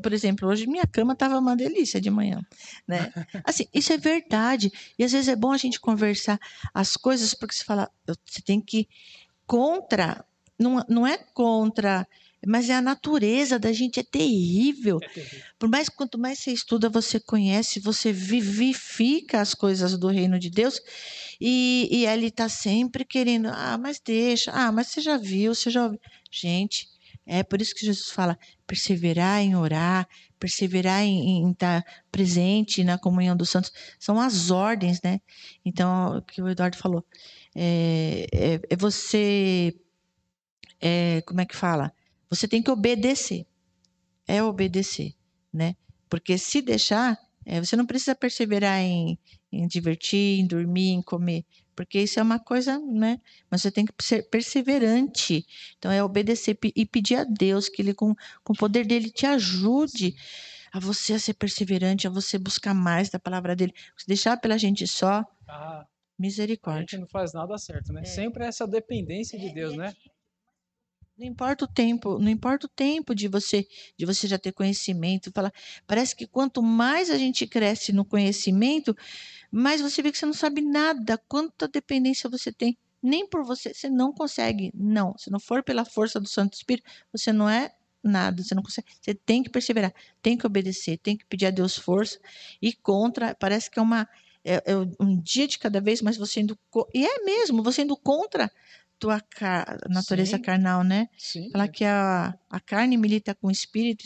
Por 0.02 0.12
exemplo, 0.12 0.48
hoje 0.48 0.66
minha 0.66 0.86
cama 0.86 1.14
estava 1.14 1.38
uma 1.38 1.56
delícia 1.56 1.98
de 1.98 2.10
manhã, 2.10 2.44
né? 2.86 3.10
Assim, 3.42 3.66
isso 3.72 3.90
é 3.90 3.96
verdade. 3.96 4.70
E 4.98 5.04
às 5.04 5.12
vezes 5.12 5.28
é 5.28 5.36
bom 5.36 5.50
a 5.50 5.56
gente 5.56 5.80
conversar 5.80 6.38
as 6.74 6.94
coisas, 6.94 7.32
porque 7.32 7.54
você 7.54 7.64
fala, 7.64 7.90
você 8.06 8.42
tem 8.42 8.60
que 8.60 8.86
contra, 9.46 10.22
não, 10.58 10.84
não 10.88 11.06
é 11.06 11.16
contra 11.16 12.06
mas 12.46 12.68
é 12.68 12.74
a 12.74 12.82
natureza 12.82 13.58
da 13.58 13.72
gente 13.72 14.00
é 14.00 14.02
terrível. 14.02 14.98
é 15.02 15.08
terrível. 15.08 15.42
Por 15.58 15.68
mais 15.68 15.88
quanto 15.88 16.18
mais 16.18 16.38
você 16.38 16.52
estuda, 16.52 16.88
você 16.88 17.20
conhece, 17.20 17.80
você 17.80 18.12
vivifica 18.12 19.40
as 19.40 19.54
coisas 19.54 19.96
do 19.96 20.08
reino 20.08 20.38
de 20.38 20.50
Deus 20.50 20.80
e, 21.40 21.88
e 21.90 22.06
ele 22.06 22.26
está 22.26 22.48
sempre 22.48 23.04
querendo, 23.04 23.48
ah, 23.48 23.78
mas 23.78 24.00
deixa, 24.04 24.50
ah, 24.52 24.72
mas 24.72 24.88
você 24.88 25.00
já 25.00 25.16
viu, 25.16 25.54
você 25.54 25.70
já 25.70 25.84
ouviu. 25.84 26.00
Gente, 26.30 26.88
é 27.26 27.42
por 27.42 27.60
isso 27.60 27.74
que 27.74 27.86
Jesus 27.86 28.10
fala: 28.10 28.38
perseverar 28.66 29.40
em 29.40 29.54
orar, 29.54 30.08
perseverar 30.38 31.02
em, 31.02 31.42
em 31.42 31.50
estar 31.52 31.84
presente 32.10 32.82
na 32.82 32.98
comunhão 32.98 33.36
dos 33.36 33.50
santos. 33.50 33.72
São 33.98 34.20
as 34.20 34.50
ordens, 34.50 35.00
né? 35.02 35.20
Então, 35.64 36.18
o 36.18 36.22
que 36.22 36.42
o 36.42 36.48
Eduardo 36.48 36.76
falou. 36.76 37.04
É, 37.54 38.26
é, 38.32 38.60
é 38.70 38.76
você. 38.76 39.74
É, 40.80 41.22
como 41.22 41.40
é 41.40 41.46
que 41.46 41.56
fala? 41.56 41.92
Você 42.32 42.48
tem 42.48 42.62
que 42.62 42.70
obedecer. 42.70 43.46
É 44.26 44.42
obedecer, 44.42 45.14
né? 45.52 45.76
Porque 46.08 46.38
se 46.38 46.62
deixar, 46.62 47.18
é, 47.44 47.60
você 47.60 47.76
não 47.76 47.84
precisa 47.84 48.14
perseverar 48.14 48.80
em, 48.80 49.18
em 49.52 49.66
divertir, 49.66 50.40
em 50.40 50.46
dormir, 50.46 50.92
em 50.92 51.02
comer, 51.02 51.44
porque 51.76 52.00
isso 52.00 52.18
é 52.18 52.22
uma 52.22 52.38
coisa, 52.38 52.78
né? 52.78 53.20
Mas 53.50 53.60
você 53.60 53.70
tem 53.70 53.84
que 53.84 53.92
ser 54.00 54.30
perseverante. 54.30 55.44
Então 55.76 55.92
é 55.92 56.02
obedecer 56.02 56.58
e 56.74 56.86
pedir 56.86 57.16
a 57.16 57.24
Deus 57.24 57.68
que 57.68 57.82
ele 57.82 57.92
com, 57.92 58.14
com 58.42 58.54
o 58.54 58.56
poder 58.56 58.86
dele 58.86 59.10
te 59.10 59.26
ajude 59.26 60.16
a 60.72 60.80
você 60.80 61.12
a 61.12 61.18
ser 61.18 61.34
perseverante, 61.34 62.06
a 62.06 62.10
você 62.10 62.38
buscar 62.38 62.72
mais 62.72 63.10
da 63.10 63.18
palavra 63.18 63.54
dele. 63.54 63.74
Se 63.94 64.06
deixar 64.06 64.38
pela 64.38 64.56
gente 64.56 64.86
só, 64.86 65.22
ah, 65.46 65.86
misericórdia. 66.18 66.78
A 66.78 66.90
gente 66.92 67.00
não 67.00 67.08
faz 67.08 67.34
nada 67.34 67.58
certo, 67.58 67.92
né? 67.92 68.00
É. 68.00 68.04
Sempre 68.06 68.46
essa 68.46 68.66
dependência 68.66 69.38
de 69.38 69.52
Deus, 69.52 69.76
né? 69.76 69.92
Não 71.16 71.26
importa 71.26 71.64
o 71.66 71.68
tempo, 71.68 72.18
não 72.18 72.30
importa 72.30 72.66
o 72.66 72.68
tempo 72.68 73.14
de 73.14 73.28
você, 73.28 73.66
de 73.98 74.06
você 74.06 74.26
já 74.26 74.38
ter 74.38 74.52
conhecimento. 74.52 75.30
Fala, 75.32 75.52
parece 75.86 76.16
que 76.16 76.26
quanto 76.26 76.62
mais 76.62 77.10
a 77.10 77.18
gente 77.18 77.46
cresce 77.46 77.92
no 77.92 78.04
conhecimento, 78.04 78.96
mais 79.50 79.80
você 79.80 80.02
vê 80.02 80.10
que 80.10 80.18
você 80.18 80.26
não 80.26 80.32
sabe 80.32 80.62
nada, 80.62 81.18
quanta 81.28 81.68
dependência 81.68 82.30
você 82.30 82.50
tem. 82.50 82.78
Nem 83.02 83.26
por 83.28 83.44
você, 83.44 83.74
você 83.74 83.90
não 83.90 84.12
consegue. 84.12 84.72
Não, 84.74 85.16
se 85.18 85.30
não 85.30 85.38
for 85.38 85.62
pela 85.62 85.84
força 85.84 86.18
do 86.18 86.28
Santo 86.28 86.54
Espírito, 86.54 86.88
você 87.12 87.32
não 87.32 87.48
é 87.48 87.74
nada, 88.02 88.42
você 88.42 88.54
não 88.54 88.62
consegue. 88.62 88.88
Você 89.00 89.14
tem 89.14 89.42
que 89.42 89.50
perseverar, 89.50 89.92
tem 90.22 90.36
que 90.36 90.46
obedecer, 90.46 90.98
tem 90.98 91.16
que 91.16 91.26
pedir 91.26 91.46
a 91.46 91.50
Deus 91.50 91.76
força. 91.76 92.18
E 92.60 92.72
contra, 92.72 93.34
parece 93.34 93.70
que 93.70 93.78
é 93.78 93.82
uma 93.82 94.08
é, 94.44 94.54
é 94.72 94.76
um 94.98 95.20
dia 95.20 95.46
de 95.46 95.58
cada 95.58 95.80
vez, 95.80 96.02
mas 96.02 96.16
você 96.16 96.40
indo 96.40 96.58
e 96.92 97.06
é 97.06 97.24
mesmo, 97.24 97.62
você 97.62 97.82
indo 97.82 97.96
contra 97.96 98.50
tua 99.02 99.20
car 99.20 99.78
natureza 99.88 100.36
Sim. 100.36 100.42
carnal, 100.42 100.84
né? 100.84 101.08
Sim. 101.18 101.50
Falar 101.50 101.66
que 101.66 101.84
a, 101.84 102.32
a 102.48 102.60
carne 102.60 102.96
milita 102.96 103.34
com 103.34 103.48
o 103.48 103.50
espírito, 103.50 104.04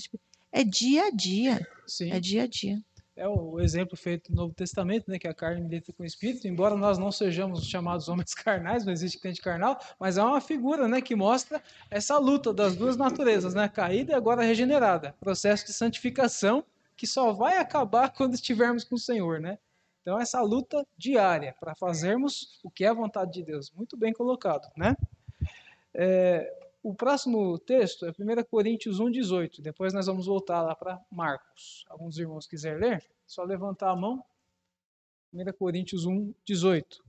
é 0.51 0.64
dia 0.64 1.09
a 1.09 1.11
dia. 1.11 1.61
Sim. 1.86 2.11
É 2.11 2.18
dia 2.18 2.44
a 2.44 2.47
dia. 2.47 2.82
É 3.14 3.28
o 3.28 3.61
exemplo 3.61 3.94
feito 3.94 4.30
no 4.30 4.36
Novo 4.42 4.55
Testamento, 4.55 5.11
né, 5.11 5.18
que 5.18 5.28
a 5.28 5.34
carne 5.34 5.62
milita 5.62 5.92
com 5.92 6.03
o 6.03 6.07
espírito, 6.07 6.49
embora 6.49 6.76
nós 6.76 6.99
não 6.99 7.12
sejamos 7.12 7.66
chamados 7.66 8.09
homens 8.09 8.32
carnais, 8.34 8.84
não 8.84 8.92
existe 8.92 9.18
crente 9.18 9.40
carnal, 9.40 9.78
mas 9.99 10.18
é 10.18 10.22
uma 10.22 10.40
figura, 10.40 10.86
né, 10.86 11.01
que 11.01 11.14
mostra 11.14 11.62
essa 11.90 12.18
luta 12.18 12.53
das 12.53 12.76
duas 12.76 12.97
naturezas, 12.97 13.55
né, 13.55 13.68
caída 13.68 14.12
e 14.12 14.14
agora 14.14 14.42
regenerada, 14.42 15.14
processo 15.20 15.66
de 15.66 15.72
santificação 15.72 16.64
que 16.94 17.07
só 17.07 17.32
vai 17.32 17.59
acabar 17.59 18.11
quando 18.16 18.34
estivermos 18.34 18.84
com 18.84 18.97
o 18.97 18.99
Senhor, 18.99 19.40
né? 19.40 19.59
Então, 20.07 20.20
essa 20.20 20.40
luta 20.40 20.86
diária 20.96 21.52
para 21.59 21.74
fazermos 21.74 22.61
o 22.62 22.70
que 22.70 22.84
é 22.84 22.88
a 22.88 22.94
vontade 22.94 23.32
de 23.32 23.42
Deus. 23.42 23.72
Muito 23.72 23.96
bem 23.96 24.12
colocado, 24.12 24.70
né? 24.76 24.96
É, 25.92 26.48
o 26.80 26.94
próximo 26.94 27.59
texto 27.59 28.07
é 28.07 28.11
1 28.11 28.44
Coríntios 28.44 29.00
1,18. 29.00 29.61
Depois 29.61 29.92
nós 29.92 30.07
vamos 30.07 30.26
voltar 30.26 30.62
lá 30.62 30.76
para 30.76 31.04
Marcos. 31.11 31.84
Alguns 31.88 32.16
irmãos 32.18 32.46
quiserem 32.46 32.78
ler, 32.78 33.04
só 33.26 33.42
levantar 33.42 33.90
a 33.90 33.96
mão. 33.96 34.24
1 35.34 35.52
Coríntios 35.59 36.07
1,18. 36.07 37.02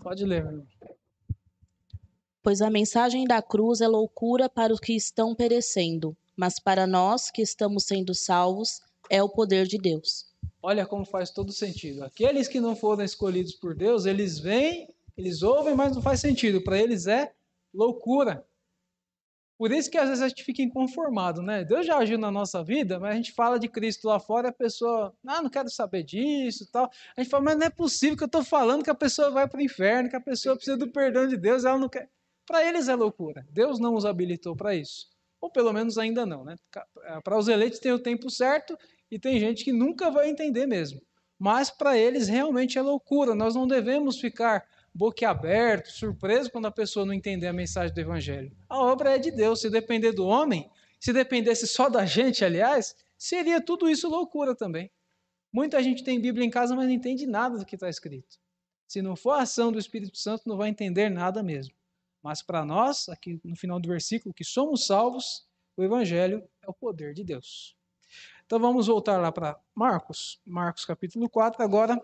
Pode 0.00 0.24
ler, 0.24 0.44
meu 0.44 0.52
irmão 0.52 0.73
pois 2.44 2.60
a 2.60 2.68
mensagem 2.68 3.24
da 3.24 3.40
cruz 3.40 3.80
é 3.80 3.88
loucura 3.88 4.50
para 4.50 4.70
os 4.70 4.78
que 4.78 4.94
estão 4.94 5.34
perecendo, 5.34 6.14
mas 6.36 6.60
para 6.60 6.86
nós 6.86 7.30
que 7.30 7.40
estamos 7.40 7.84
sendo 7.84 8.14
salvos 8.14 8.82
é 9.08 9.22
o 9.22 9.30
poder 9.30 9.66
de 9.66 9.78
Deus. 9.78 10.26
olha 10.62 10.84
como 10.84 11.06
faz 11.06 11.30
todo 11.30 11.52
sentido. 11.52 12.04
Aqueles 12.04 12.46
que 12.46 12.60
não 12.60 12.76
foram 12.76 13.02
escolhidos 13.02 13.54
por 13.54 13.74
Deus, 13.74 14.04
eles 14.04 14.38
vêm, 14.38 14.88
eles 15.16 15.42
ouvem, 15.42 15.74
mas 15.74 15.94
não 15.94 16.02
faz 16.02 16.20
sentido. 16.20 16.62
Para 16.62 16.78
eles 16.78 17.06
é 17.06 17.32
loucura. 17.72 18.44
Por 19.56 19.70
isso 19.72 19.90
que 19.90 19.96
às 19.96 20.08
vezes 20.08 20.22
a 20.22 20.28
gente 20.28 20.42
fica 20.44 20.62
inconformado, 20.62 21.40
né? 21.40 21.64
Deus 21.64 21.86
já 21.86 21.96
agiu 21.96 22.18
na 22.18 22.30
nossa 22.30 22.62
vida, 22.62 22.98
mas 22.98 23.12
a 23.12 23.16
gente 23.16 23.32
fala 23.32 23.58
de 23.58 23.68
Cristo 23.68 24.08
lá 24.08 24.18
fora 24.18 24.48
e 24.48 24.50
a 24.50 24.52
pessoa, 24.52 25.14
ah, 25.26 25.40
não 25.40 25.48
quero 25.48 25.70
saber 25.70 26.02
disso 26.02 26.68
tal. 26.70 26.90
A 27.16 27.22
gente 27.22 27.30
fala, 27.30 27.44
mas 27.44 27.56
não 27.56 27.66
é 27.66 27.70
possível 27.70 28.16
que 28.16 28.24
eu 28.24 28.26
estou 28.26 28.44
falando 28.44 28.82
que 28.82 28.90
a 28.90 28.94
pessoa 28.94 29.30
vai 29.30 29.48
para 29.48 29.58
o 29.58 29.62
inferno, 29.62 30.10
que 30.10 30.16
a 30.16 30.20
pessoa 30.20 30.56
precisa 30.56 30.76
do 30.76 30.90
perdão 30.90 31.26
de 31.26 31.36
Deus, 31.36 31.64
ela 31.64 31.78
não 31.78 31.88
quer. 31.88 32.10
Para 32.46 32.66
eles 32.66 32.88
é 32.88 32.94
loucura. 32.94 33.46
Deus 33.50 33.78
não 33.78 33.94
os 33.94 34.04
habilitou 34.04 34.54
para 34.54 34.74
isso. 34.74 35.08
Ou 35.40 35.50
pelo 35.50 35.72
menos 35.72 35.98
ainda 35.98 36.24
não, 36.24 36.44
né? 36.44 36.56
Para 37.22 37.38
os 37.38 37.48
eleitos 37.48 37.78
tem 37.78 37.92
o 37.92 37.98
tempo 37.98 38.30
certo 38.30 38.78
e 39.10 39.18
tem 39.18 39.38
gente 39.38 39.64
que 39.64 39.72
nunca 39.72 40.10
vai 40.10 40.28
entender 40.28 40.66
mesmo. 40.66 41.00
Mas 41.38 41.70
para 41.70 41.98
eles 41.98 42.28
realmente 42.28 42.78
é 42.78 42.82
loucura. 42.82 43.34
Nós 43.34 43.54
não 43.54 43.66
devemos 43.66 44.18
ficar 44.18 44.66
boquiaberto, 44.94 45.90
surpreso 45.90 46.50
quando 46.50 46.66
a 46.66 46.70
pessoa 46.70 47.04
não 47.04 47.12
entender 47.12 47.46
a 47.46 47.52
mensagem 47.52 47.94
do 47.94 48.00
Evangelho. 48.00 48.56
A 48.68 48.78
obra 48.78 49.16
é 49.16 49.18
de 49.18 49.30
Deus. 49.30 49.60
Se 49.60 49.68
depender 49.68 50.12
do 50.12 50.24
homem, 50.24 50.70
se 51.00 51.12
dependesse 51.12 51.66
só 51.66 51.88
da 51.88 52.06
gente, 52.06 52.44
aliás, 52.44 52.94
seria 53.18 53.60
tudo 53.60 53.90
isso 53.90 54.08
loucura 54.08 54.54
também. 54.54 54.90
Muita 55.52 55.82
gente 55.82 56.02
tem 56.02 56.20
Bíblia 56.20 56.46
em 56.46 56.50
casa, 56.50 56.74
mas 56.74 56.86
não 56.86 56.94
entende 56.94 57.26
nada 57.26 57.58
do 57.58 57.66
que 57.66 57.76
está 57.76 57.88
escrito. 57.88 58.38
Se 58.86 59.02
não 59.02 59.16
for 59.16 59.32
a 59.32 59.42
ação 59.42 59.72
do 59.72 59.78
Espírito 59.78 60.16
Santo, 60.16 60.48
não 60.48 60.56
vai 60.56 60.68
entender 60.68 61.08
nada 61.08 61.42
mesmo. 61.42 61.74
Mas 62.24 62.40
para 62.40 62.64
nós, 62.64 63.06
aqui 63.10 63.38
no 63.44 63.54
final 63.54 63.78
do 63.78 63.86
versículo, 63.86 64.34
que 64.34 64.44
somos 64.44 64.86
salvos, 64.86 65.46
o 65.76 65.84
Evangelho 65.84 66.42
é 66.62 66.70
o 66.70 66.72
poder 66.72 67.12
de 67.12 67.22
Deus. 67.22 67.76
Então 68.46 68.58
vamos 68.58 68.86
voltar 68.86 69.18
lá 69.18 69.30
para 69.30 69.60
Marcos, 69.74 70.40
Marcos 70.46 70.86
capítulo 70.86 71.28
4, 71.28 71.62
agora, 71.62 72.00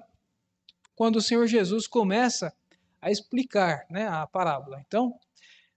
quando 0.95 1.17
o 1.17 1.23
Senhor 1.23 1.47
Jesus 1.47 1.87
começa 1.87 2.55
a 3.01 3.11
explicar 3.11 3.87
né, 3.89 4.09
a 4.09 4.27
parábola. 4.27 4.83
Então, 4.87 5.19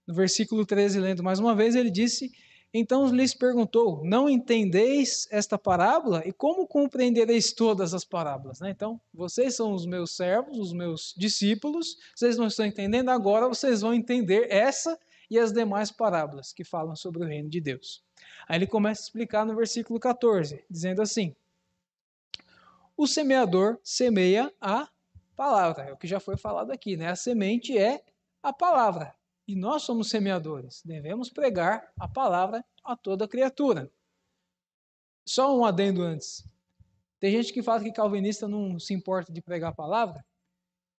no 0.06 0.12
versículo 0.12 0.66
13, 0.66 1.00
lendo 1.00 1.22
mais 1.22 1.38
uma 1.40 1.54
vez, 1.54 1.74
ele 1.74 1.90
disse: 1.90 2.30
Então 2.76 3.06
lhes 3.06 3.32
perguntou: 3.32 4.04
Não 4.04 4.28
entendeis 4.28 5.28
esta 5.30 5.56
parábola? 5.56 6.26
E 6.26 6.32
como 6.32 6.66
compreendereis 6.66 7.52
todas 7.52 7.94
as 7.94 8.04
parábolas? 8.04 8.58
Né? 8.58 8.70
Então, 8.70 9.00
vocês 9.12 9.54
são 9.54 9.72
os 9.72 9.86
meus 9.86 10.16
servos, 10.16 10.58
os 10.58 10.72
meus 10.72 11.14
discípulos, 11.16 11.96
vocês 12.16 12.36
não 12.36 12.48
estão 12.48 12.66
entendendo, 12.66 13.10
agora 13.10 13.46
vocês 13.46 13.80
vão 13.80 13.94
entender 13.94 14.48
essa 14.50 14.98
e 15.30 15.38
as 15.38 15.52
demais 15.52 15.92
parábolas 15.92 16.52
que 16.52 16.64
falam 16.64 16.96
sobre 16.96 17.22
o 17.22 17.26
reino 17.26 17.48
de 17.48 17.60
Deus. 17.60 18.02
Aí 18.48 18.58
ele 18.58 18.66
começa 18.66 19.02
a 19.02 19.04
explicar 19.04 19.46
no 19.46 19.54
versículo 19.54 20.00
14, 20.00 20.64
dizendo 20.68 21.00
assim: 21.00 21.32
O 22.96 23.06
semeador 23.06 23.78
semeia 23.84 24.52
a 24.60 24.88
palavra. 25.36 25.84
É 25.84 25.92
o 25.92 25.96
que 25.96 26.08
já 26.08 26.18
foi 26.18 26.36
falado 26.36 26.72
aqui, 26.72 26.96
né? 26.96 27.08
A 27.08 27.16
semente 27.16 27.78
é 27.78 28.02
a 28.42 28.52
palavra. 28.52 29.14
E 29.46 29.54
nós 29.54 29.82
somos 29.82 30.08
semeadores. 30.08 30.82
Devemos 30.84 31.30
pregar 31.30 31.92
a 31.98 32.08
palavra 32.08 32.64
a 32.84 32.96
toda 32.96 33.28
criatura. 33.28 33.90
Só 35.26 35.56
um 35.56 35.64
adendo 35.64 36.02
antes. 36.02 36.46
Tem 37.18 37.32
gente 37.32 37.52
que 37.52 37.62
fala 37.62 37.82
que 37.82 37.92
calvinista 37.92 38.46
não 38.46 38.78
se 38.78 38.92
importa 38.92 39.32
de 39.32 39.40
pregar 39.40 39.70
a 39.70 39.74
palavra. 39.74 40.24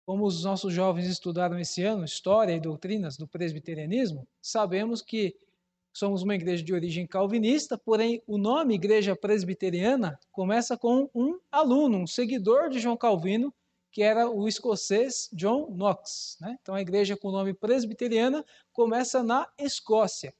Como 0.05 0.25
os 0.25 0.43
nossos 0.43 0.73
jovens 0.73 1.07
estudaram 1.07 1.57
esse 1.59 1.83
ano 1.83 2.05
história 2.05 2.53
e 2.53 2.59
doutrinas 2.59 3.17
do 3.17 3.27
presbiterianismo, 3.27 4.27
sabemos 4.41 5.01
que 5.01 5.35
somos 5.91 6.21
uma 6.21 6.35
igreja 6.35 6.63
de 6.63 6.73
origem 6.73 7.07
calvinista, 7.07 7.77
porém 7.77 8.21
o 8.27 8.37
nome 8.37 8.75
igreja 8.75 9.15
presbiteriana 9.15 10.19
começa 10.31 10.77
com 10.77 11.09
um 11.15 11.39
aluno, 11.51 11.99
um 11.99 12.07
seguidor 12.07 12.69
de 12.69 12.79
João 12.79 12.97
Calvino, 12.97 13.53
que 13.95 14.03
era 14.03 14.29
o 14.29 14.45
escocês 14.45 15.29
John 15.31 15.71
Knox. 15.71 16.37
Né? 16.41 16.57
Então 16.61 16.75
a 16.75 16.81
igreja 16.81 17.15
com 17.15 17.29
o 17.29 17.31
nome 17.31 17.53
presbiteriana 17.53 18.45
começa 18.73 19.23
na 19.23 19.49
Escócia. 19.57 20.35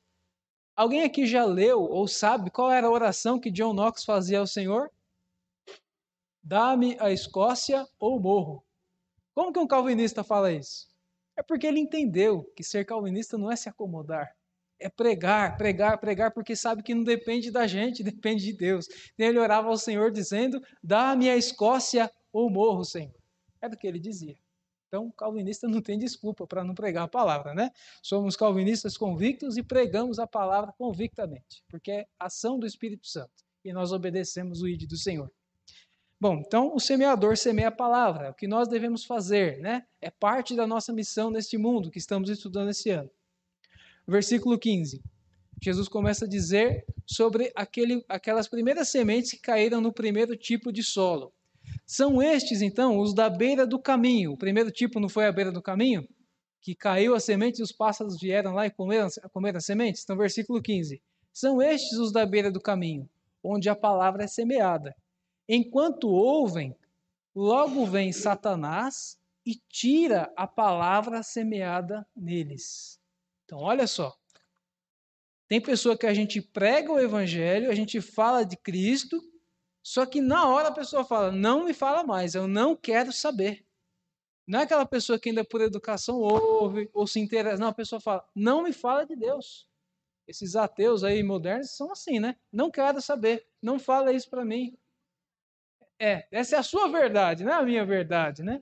Alguém 0.76 1.04
aqui 1.04 1.26
já 1.26 1.46
leu 1.46 1.80
ou 1.84 2.06
sabe 2.06 2.52
qual 2.52 2.70
era 2.70 2.86
a 2.86 2.92
oração 2.92 3.40
que 3.40 3.50
John 3.50 3.74
Knox 3.74 4.04
fazia 4.04 4.40
ao 4.40 4.46
Senhor? 4.46 4.92
Dá-me 6.44 6.98
a 7.00 7.14
Escócia 7.14 7.88
ou 7.98 8.20
morro. 8.20 8.62
Como 9.34 9.54
que 9.54 9.60
um 9.60 9.68
calvinista 9.68 10.22
fala 10.22 10.52
isso? 10.52 10.90
É 11.38 11.42
porque 11.42 11.66
ele 11.66 11.80
entendeu 11.80 12.44
que 12.58 12.64
ser 12.64 12.84
calvinista 12.84 13.38
não 13.38 13.50
é 13.50 13.56
se 13.56 13.70
acomodar, 13.70 14.36
é 14.78 14.90
pregar, 14.90 15.56
pregar, 15.56 15.98
pregar, 15.98 16.34
porque 16.34 16.58
sabe 16.58 16.84
que 16.84 16.94
não 16.94 17.06
depende 17.06 17.52
da 17.52 17.66
gente, 17.66 18.04
depende 18.04 18.44
de 18.44 18.52
Deus. 18.52 18.86
Ele 19.18 19.40
orava 19.40 19.70
ao 19.70 19.78
Senhor 19.78 20.12
dizendo: 20.12 20.62
Dá-me 20.84 21.30
a 21.30 21.38
Escócia 21.38 22.12
ou 22.34 22.50
morro, 22.50 22.84
Senhor. 22.84 23.15
É 23.66 23.70
do 23.70 23.78
que 23.78 23.88
ele 23.88 24.00
dizia. 24.00 24.38
Então, 24.88 25.12
calvinista 25.12 25.68
não 25.68 25.82
tem 25.82 25.98
desculpa 25.98 26.48
para 26.48 26.64
não 26.64 26.74
pregar 26.74 27.04
a 27.04 27.08
palavra, 27.08 27.54
né? 27.54 27.72
Somos 28.02 28.36
calvinistas 28.36 28.96
convictos 28.96 29.58
e 29.58 29.64
pregamos 29.64 30.20
a 30.20 30.28
palavra 30.28 30.72
convictamente, 30.78 31.64
porque 31.68 31.92
é 31.92 32.08
ação 32.20 32.58
do 32.60 32.66
Espírito 32.66 33.08
Santo 33.08 33.44
e 33.64 33.74
nós 33.74 33.92
obedecemos 33.92 34.62
o 34.62 34.68
ID 34.68 34.88
do 34.88 34.96
Senhor. 34.96 35.30
Bom, 36.22 36.36
então 36.36 36.74
o 36.74 36.80
semeador 36.80 37.36
semeia 37.36 37.68
a 37.68 37.72
palavra, 37.72 38.28
é 38.28 38.30
o 38.30 38.34
que 38.34 38.48
nós 38.48 38.68
devemos 38.68 39.04
fazer, 39.04 39.60
né? 39.60 39.86
É 40.00 40.10
parte 40.10 40.56
da 40.56 40.66
nossa 40.66 40.94
missão 40.94 41.30
neste 41.30 41.58
mundo 41.58 41.92
que 41.92 41.98
estamos 41.98 42.30
estudando 42.30 42.70
esse 42.70 42.90
ano. 42.90 43.10
Versículo 44.08 44.58
15. 44.58 45.04
Jesus 45.62 45.88
começa 45.88 46.26
a 46.26 46.28
dizer 46.28 46.86
sobre 47.06 47.52
aquele, 47.56 48.06
aquelas 48.08 48.48
primeiras 48.48 48.90
sementes 48.90 49.32
que 49.32 49.40
caíram 49.40 49.82
no 49.82 49.92
primeiro 49.92 50.38
tipo 50.38 50.72
de 50.72 50.84
solo. 50.84 51.34
São 51.86 52.22
estes, 52.22 52.62
então, 52.62 53.00
os 53.00 53.14
da 53.14 53.30
beira 53.30 53.66
do 53.66 53.80
caminho. 53.80 54.34
O 54.34 54.38
primeiro 54.38 54.72
tipo 54.72 55.00
não 55.00 55.08
foi 55.08 55.28
a 55.28 55.32
beira 55.32 55.52
do 55.52 55.62
caminho? 55.62 56.08
Que 56.60 56.74
caiu 56.74 57.14
a 57.14 57.20
semente 57.20 57.60
e 57.60 57.64
os 57.64 57.72
pássaros 57.72 58.20
vieram 58.20 58.54
lá 58.54 58.66
e 58.66 58.72
comeram, 58.72 59.08
comeram 59.32 59.58
as 59.58 59.66
sementes? 59.66 60.02
Então, 60.04 60.18
versículo 60.18 60.62
15. 60.62 61.00
São 61.32 61.62
estes 61.62 62.00
os 62.00 62.12
da 62.12 62.26
beira 62.26 62.52
do 62.52 62.60
caminho, 62.60 63.08
onde 63.44 63.70
a 63.70 63.76
palavra 63.76 64.24
é 64.24 64.28
semeada. 64.28 64.96
Enquanto 65.48 66.08
ouvem, 66.08 66.76
logo 67.36 67.86
vem 67.86 68.12
Satanás 68.12 69.20
e 69.46 69.56
tira 69.70 70.34
a 70.36 70.48
palavra 70.48 71.22
semeada 71.22 72.08
neles. 72.16 73.00
Então, 73.44 73.60
olha 73.60 73.86
só. 73.86 74.16
Tem 75.48 75.62
pessoa 75.62 75.96
que 75.96 76.08
a 76.08 76.14
gente 76.14 76.42
prega 76.42 76.92
o 76.92 77.00
evangelho, 77.00 77.70
a 77.70 77.76
gente 77.76 78.02
fala 78.02 78.44
de 78.44 78.58
Cristo, 78.58 79.22
só 79.86 80.04
que 80.04 80.20
na 80.20 80.50
hora 80.50 80.70
a 80.70 80.74
pessoa 80.74 81.06
fala: 81.06 81.32
não 81.32 81.64
me 81.64 81.72
fala 81.72 82.04
mais, 82.04 82.34
eu 82.34 82.48
não 82.48 82.76
quero 82.76 83.14
saber. 83.14 83.64
Não 84.48 84.60
é 84.60 84.64
aquela 84.64 84.86
pessoa 84.86 85.20
que 85.20 85.30
ainda 85.30 85.46
por 85.46 85.62
educação 85.62 86.18
ouve 86.18 86.90
ou 86.92 87.06
se 87.06 87.20
interessa. 87.20 87.58
Não, 87.58 87.68
a 87.68 87.74
pessoa 87.74 88.02
fala: 88.02 88.28
não 88.34 88.64
me 88.64 88.74
fala 88.74 89.06
de 89.06 89.16
Deus. 89.16 89.70
Esses 90.28 90.56
ateus 90.56 91.04
aí 91.04 91.22
modernos 91.22 91.70
são 91.70 91.92
assim, 91.92 92.20
né? 92.20 92.36
Não 92.52 92.72
quero 92.72 93.00
saber, 93.00 93.46
não 93.62 93.78
fala 93.78 94.12
isso 94.12 94.28
para 94.28 94.44
mim. 94.44 94.76
É, 96.00 96.28
essa 96.32 96.56
é 96.56 96.60
a 96.60 96.64
sua 96.64 96.88
verdade, 96.88 97.44
não 97.44 97.54
é 97.54 97.56
a 97.56 97.62
minha 97.64 97.86
verdade, 97.86 98.42
né? 98.42 98.60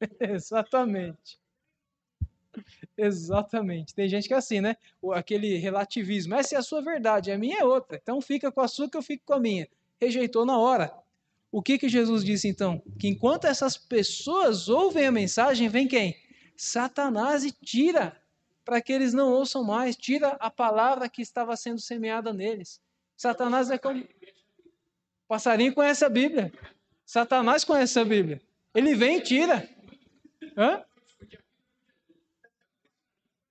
Exatamente. 0.20 1.40
Exatamente. 2.96 3.92
Tem 3.92 4.08
gente 4.08 4.28
que 4.28 4.34
é 4.34 4.36
assim, 4.36 4.60
né? 4.60 4.76
Aquele 5.14 5.56
relativismo. 5.56 6.36
Essa 6.36 6.54
é 6.54 6.58
a 6.58 6.62
sua 6.62 6.80
verdade, 6.80 7.32
a 7.32 7.38
minha 7.38 7.58
é 7.58 7.64
outra. 7.64 7.98
Então 8.00 8.20
fica 8.20 8.52
com 8.52 8.60
a 8.60 8.68
sua 8.68 8.88
que 8.88 8.96
eu 8.96 9.02
fico 9.02 9.24
com 9.26 9.34
a 9.34 9.40
minha 9.40 9.68
rejeitou 10.00 10.46
na 10.46 10.58
hora. 10.58 10.92
O 11.52 11.62
que, 11.62 11.78
que 11.78 11.88
Jesus 11.88 12.24
disse 12.24 12.48
então? 12.48 12.82
Que 12.98 13.08
enquanto 13.08 13.44
essas 13.44 13.76
pessoas 13.76 14.68
ouvem 14.68 15.06
a 15.06 15.12
mensagem, 15.12 15.68
vem 15.68 15.86
quem? 15.86 16.16
Satanás 16.56 17.44
e 17.44 17.50
tira, 17.50 18.20
para 18.64 18.80
que 18.80 18.92
eles 18.92 19.12
não 19.12 19.32
ouçam 19.32 19.64
mais, 19.64 19.96
tira 19.96 20.28
a 20.40 20.50
palavra 20.50 21.08
que 21.08 21.22
estava 21.22 21.56
sendo 21.56 21.80
semeada 21.80 22.32
neles. 22.32 22.80
Satanás 23.16 23.70
é 23.70 23.78
como. 23.78 24.06
passarinho 25.26 25.74
conhece 25.74 26.04
a 26.04 26.08
Bíblia. 26.08 26.52
Satanás 27.04 27.64
conhece 27.64 27.98
a 27.98 28.04
Bíblia. 28.04 28.40
Ele 28.74 28.94
vem 28.94 29.18
e 29.18 29.22
tira. 29.22 29.68
Hã? 30.56 30.84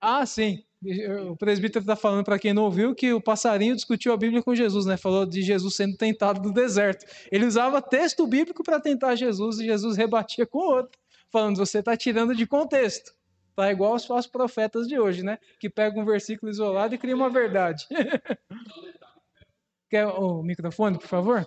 Ah, 0.00 0.24
sim 0.24 0.64
o 0.82 1.36
presbítero 1.36 1.82
está 1.82 1.94
falando 1.94 2.24
para 2.24 2.38
quem 2.38 2.54
não 2.54 2.64
ouviu 2.64 2.94
que 2.94 3.12
o 3.12 3.20
passarinho 3.20 3.74
discutiu 3.74 4.14
a 4.14 4.16
Bíblia 4.16 4.42
com 4.42 4.54
Jesus, 4.54 4.86
né? 4.86 4.96
Falou 4.96 5.26
de 5.26 5.42
Jesus 5.42 5.76
sendo 5.76 5.96
tentado 5.96 6.40
no 6.40 6.54
deserto. 6.54 7.04
Ele 7.30 7.44
usava 7.44 7.82
texto 7.82 8.26
bíblico 8.26 8.64
para 8.64 8.80
tentar 8.80 9.14
Jesus 9.14 9.60
e 9.60 9.66
Jesus 9.66 9.96
rebatia 9.96 10.46
com 10.46 10.58
outro, 10.58 10.98
falando: 11.30 11.58
você 11.58 11.80
está 11.80 11.94
tirando 11.96 12.34
de 12.34 12.46
contexto. 12.46 13.14
Tá 13.54 13.70
igual 13.70 13.94
os 13.94 14.06
falsos 14.06 14.30
profetas 14.30 14.88
de 14.88 14.98
hoje, 14.98 15.22
né? 15.22 15.38
Que 15.58 15.68
pegam 15.68 16.02
um 16.02 16.06
versículo 16.06 16.50
isolado 16.50 16.94
e 16.94 16.98
criam 16.98 17.18
uma 17.18 17.28
verdade. 17.28 17.86
Quer 19.90 20.06
o 20.06 20.42
microfone, 20.42 20.98
por 20.98 21.08
favor? 21.08 21.46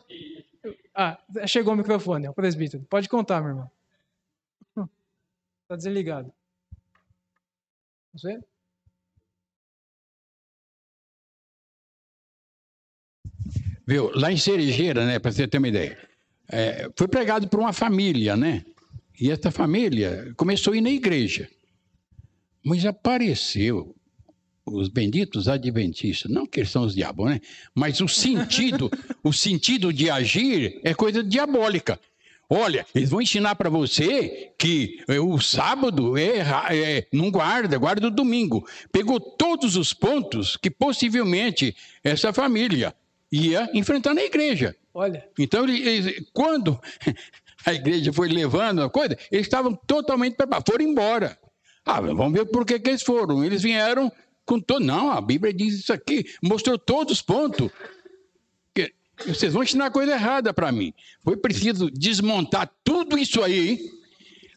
Ah, 0.94 1.18
chegou 1.48 1.74
o 1.74 1.78
microfone, 1.78 2.28
é 2.28 2.30
o 2.30 2.34
presbítero. 2.34 2.84
Pode 2.84 3.10
contar, 3.10 3.42
meu 3.42 3.50
irmão. 3.50 3.72
Está 5.64 5.76
desligado. 5.76 6.32
Você? 8.14 8.40
Viu? 13.86 14.12
Lá 14.16 14.32
em 14.32 14.38
Cerejeira, 14.38 15.06
né, 15.06 15.20
para 15.20 15.32
você 15.32 15.48
ter 15.48 15.58
uma 15.58 15.68
ideia, 15.68 15.98
é, 16.50 16.90
foi 16.96 17.08
pregado 17.08 17.48
por 17.48 17.60
uma 17.60 17.74
família, 17.74 18.36
né? 18.36 18.64
E 19.20 19.30
essa 19.30 19.52
família 19.52 20.34
começou 20.36 20.74
a 20.74 20.78
ir 20.78 20.82
na 20.82 20.90
igreja. 20.90 21.48
Mas 22.64 22.86
apareceu 22.86 23.96
os 24.66 24.88
benditos 24.88 25.48
adventistas, 25.48 26.32
não 26.32 26.46
que 26.46 26.62
eles 26.62 26.72
são 26.72 26.84
os 26.84 26.96
diabos, 26.96 27.30
né? 27.30 27.42
Mas 27.76 28.00
o 28.00 28.08
sentido, 28.08 28.90
o 29.24 29.34
sentido 29.34 29.92
de 29.92 30.10
agir 30.10 30.80
é 30.84 30.94
coisa 30.94 31.24
diabólica. 31.24 32.00
Olha, 32.50 32.86
eles 32.94 33.10
vão 33.10 33.22
ensinar 33.22 33.56
para 33.56 33.70
você 33.70 34.52
que 34.58 35.02
é, 35.08 35.20
o 35.20 35.40
sábado 35.40 36.18
é, 36.18 36.40
é, 36.70 37.08
não 37.12 37.32
guarda, 37.32 37.78
guarda 37.78 38.08
o 38.08 38.12
domingo. 38.12 38.66
Pegou 38.92 39.20
todos 39.20 39.76
os 39.76 39.94
pontos 39.94 40.56
que 40.56 40.70
possivelmente 40.70 41.76
essa 42.04 42.32
família 42.32 42.94
ia 43.34 43.68
enfrentar 43.74 44.14
na 44.14 44.24
igreja. 44.24 44.76
Olha. 44.94 45.28
Então, 45.40 45.68
eles, 45.68 46.24
quando 46.32 46.80
a 47.66 47.74
igreja 47.74 48.14
foi 48.14 48.30
levando 48.30 48.84
a 48.84 48.90
coisa, 48.90 49.18
eles 49.32 49.48
estavam 49.48 49.74
totalmente 49.74 50.36
preparados, 50.36 50.72
foram 50.72 50.86
embora. 50.86 51.38
Ah, 51.84 52.00
vamos 52.00 52.32
ver 52.32 52.46
por 52.46 52.64
que, 52.64 52.80
que 52.80 52.92
eles 52.92 53.02
foram. 53.02 53.44
Eles 53.44 53.64
vieram 53.64 54.12
com 54.46 54.60
todo. 54.60 54.86
Não, 54.86 55.12
a 55.12 55.20
Bíblia 55.20 55.52
diz 55.52 55.80
isso 55.80 55.92
aqui, 55.92 56.26
mostrou 56.44 56.78
todos 56.78 57.14
os 57.14 57.22
pontos. 57.22 57.72
Que 58.74 58.94
vocês 59.28 59.54
vão 59.54 59.64
ensinar 59.64 59.92
coisa 59.92 60.14
errada 60.14 60.54
para 60.54 60.72
mim. 60.72 60.94
Foi 61.24 61.36
preciso 61.36 61.90
desmontar 61.90 62.72
tudo 62.84 63.18
isso 63.18 63.44
aí 63.44 63.80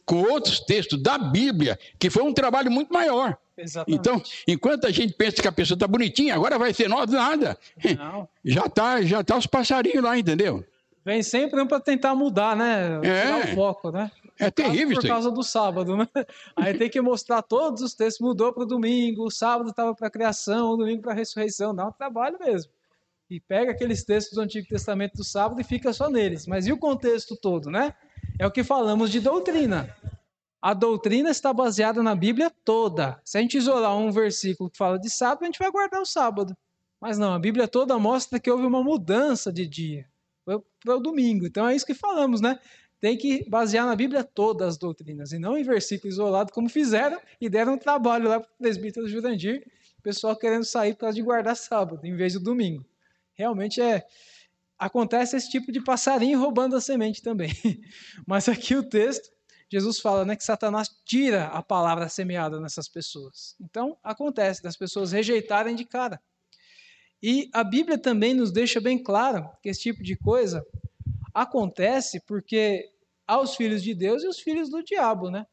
com 0.06 0.22
outros 0.22 0.60
textos 0.60 1.02
da 1.02 1.18
Bíblia, 1.18 1.78
que 1.98 2.08
foi 2.08 2.22
um 2.22 2.32
trabalho 2.32 2.70
muito 2.70 2.92
maior. 2.94 3.36
Exatamente. 3.58 3.98
Então, 3.98 4.22
enquanto 4.46 4.86
a 4.86 4.90
gente 4.90 5.12
pensa 5.14 5.42
que 5.42 5.48
a 5.48 5.52
pessoa 5.52 5.74
está 5.76 5.86
bonitinha, 5.88 6.34
agora 6.34 6.58
vai 6.58 6.72
ser 6.72 6.88
nós, 6.88 7.10
nada. 7.10 7.58
Não. 7.98 8.28
Já 8.44 8.68
tá, 8.68 9.02
já 9.02 9.24
tá 9.24 9.36
os 9.36 9.46
passarinhos 9.46 10.02
lá, 10.04 10.16
entendeu? 10.16 10.64
Vem 11.04 11.22
sempre 11.22 11.64
para 11.66 11.80
tentar 11.80 12.14
mudar, 12.14 12.54
né? 12.56 13.00
Tirar 13.00 13.48
É. 13.48 13.52
o 13.52 13.54
foco, 13.54 13.90
né? 13.90 14.10
É 14.38 14.50
terrível 14.50 14.88
Por 14.88 14.92
isso 14.98 15.06
aí. 15.06 15.08
causa 15.08 15.30
do 15.30 15.42
sábado, 15.42 15.96
né? 15.96 16.06
Aí 16.54 16.74
tem 16.76 16.90
que 16.90 17.00
mostrar 17.00 17.40
todos 17.42 17.80
os 17.80 17.94
textos, 17.94 18.24
mudou 18.26 18.52
para 18.52 18.64
o 18.64 18.66
domingo, 18.66 19.24
o 19.24 19.30
sábado 19.30 19.70
estava 19.70 19.94
para 19.94 20.08
a 20.08 20.10
criação, 20.10 20.72
o 20.72 20.76
domingo 20.76 21.00
para 21.00 21.12
a 21.12 21.14
ressurreição, 21.14 21.74
dá 21.74 21.86
um 21.86 21.92
trabalho 21.92 22.36
mesmo. 22.38 22.70
E 23.30 23.40
pega 23.40 23.72
aqueles 23.72 24.04
textos 24.04 24.34
do 24.36 24.42
Antigo 24.42 24.68
Testamento 24.68 25.14
do 25.14 25.24
sábado 25.24 25.58
e 25.60 25.64
fica 25.64 25.92
só 25.92 26.10
neles. 26.10 26.46
Mas 26.46 26.66
e 26.66 26.72
o 26.72 26.76
contexto 26.76 27.34
todo, 27.34 27.70
né? 27.70 27.94
É 28.38 28.46
o 28.46 28.50
que 28.50 28.62
falamos 28.62 29.10
de 29.10 29.18
doutrina. 29.18 29.96
A 30.60 30.74
doutrina 30.74 31.30
está 31.30 31.52
baseada 31.52 32.02
na 32.02 32.14
Bíblia 32.14 32.50
toda. 32.64 33.20
Se 33.24 33.38
a 33.38 33.40
gente 33.40 33.56
isolar 33.56 33.96
um 33.96 34.10
versículo 34.10 34.68
que 34.68 34.76
fala 34.76 34.98
de 34.98 35.08
sábado, 35.08 35.42
a 35.42 35.46
gente 35.46 35.58
vai 35.58 35.70
guardar 35.70 36.02
o 36.02 36.06
sábado. 36.06 36.54
Mas 37.00 37.18
não, 37.18 37.32
a 37.32 37.38
Bíblia 37.38 37.66
toda 37.66 37.98
mostra 37.98 38.38
que 38.38 38.50
houve 38.50 38.66
uma 38.66 38.82
mudança 38.82 39.50
de 39.50 39.66
dia. 39.66 40.06
Foi 40.44 40.60
para 40.84 40.96
o 40.96 41.00
domingo. 41.00 41.46
Então 41.46 41.66
é 41.66 41.74
isso 41.74 41.86
que 41.86 41.94
falamos, 41.94 42.42
né? 42.42 42.58
Tem 43.00 43.16
que 43.16 43.48
basear 43.48 43.86
na 43.86 43.96
Bíblia 43.96 44.22
todas 44.22 44.68
as 44.68 44.78
doutrinas, 44.78 45.32
e 45.32 45.38
não 45.38 45.56
em 45.56 45.62
versículo 45.62 46.10
isolado, 46.10 46.52
como 46.52 46.68
fizeram 46.68 47.20
e 47.40 47.48
deram 47.48 47.74
um 47.74 47.78
trabalho 47.78 48.28
lá 48.28 48.40
para 48.40 48.50
o 48.50 48.58
presbítero 48.58 49.06
Jurandir, 49.06 49.62
o 49.98 50.02
pessoal 50.02 50.34
querendo 50.34 50.64
sair 50.64 50.94
causa 50.96 51.14
de 51.14 51.22
guardar 51.22 51.56
sábado, 51.56 52.04
em 52.04 52.16
vez 52.16 52.32
do 52.32 52.40
domingo. 52.40 52.84
Realmente 53.34 53.80
é. 53.80 54.06
Acontece 54.78 55.36
esse 55.36 55.50
tipo 55.50 55.72
de 55.72 55.82
passarinho 55.82 56.38
roubando 56.38 56.76
a 56.76 56.80
semente 56.80 57.22
também. 57.22 57.50
Mas 58.26 58.48
aqui 58.48 58.76
o 58.76 58.86
texto, 58.86 59.30
Jesus 59.70 59.98
fala 60.00 60.24
né, 60.24 60.36
que 60.36 60.44
Satanás 60.44 60.88
tira 61.04 61.46
a 61.46 61.62
palavra 61.62 62.08
semeada 62.08 62.60
nessas 62.60 62.88
pessoas. 62.88 63.56
Então, 63.60 63.96
acontece 64.02 64.62
das 64.62 64.76
pessoas 64.76 65.12
rejeitarem 65.12 65.74
de 65.74 65.84
cara. 65.84 66.20
E 67.22 67.48
a 67.52 67.64
Bíblia 67.64 67.98
também 67.98 68.34
nos 68.34 68.52
deixa 68.52 68.80
bem 68.80 69.02
claro 69.02 69.48
que 69.62 69.68
esse 69.68 69.80
tipo 69.80 70.02
de 70.02 70.16
coisa 70.16 70.64
acontece 71.32 72.20
porque 72.26 72.90
há 73.26 73.40
os 73.40 73.56
filhos 73.56 73.82
de 73.82 73.94
Deus 73.94 74.22
e 74.22 74.28
os 74.28 74.38
filhos 74.38 74.70
do 74.70 74.82
diabo, 74.82 75.30
né? 75.30 75.46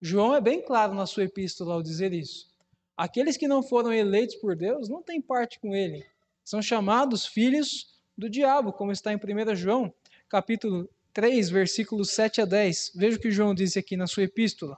João 0.00 0.34
é 0.34 0.40
bem 0.40 0.60
claro 0.60 0.94
na 0.94 1.06
sua 1.06 1.24
epístola 1.24 1.74
ao 1.74 1.82
dizer 1.82 2.12
isso. 2.12 2.48
Aqueles 2.96 3.36
que 3.36 3.48
não 3.48 3.62
foram 3.62 3.92
eleitos 3.92 4.36
por 4.36 4.56
Deus 4.56 4.88
não 4.88 5.02
têm 5.02 5.20
parte 5.20 5.58
com 5.60 5.74
ele. 5.74 6.04
São 6.44 6.60
chamados 6.60 7.26
filhos 7.26 7.97
do 8.18 8.28
diabo, 8.28 8.72
como 8.72 8.90
está 8.90 9.12
em 9.12 9.16
1 9.16 9.54
João, 9.54 9.94
capítulo 10.28 10.90
3, 11.12 11.48
versículos 11.50 12.10
7 12.10 12.40
a 12.40 12.44
10. 12.44 12.92
Veja 12.96 13.16
o 13.16 13.20
que 13.20 13.30
João 13.30 13.54
disse 13.54 13.78
aqui 13.78 13.96
na 13.96 14.08
sua 14.08 14.24
epístola. 14.24 14.76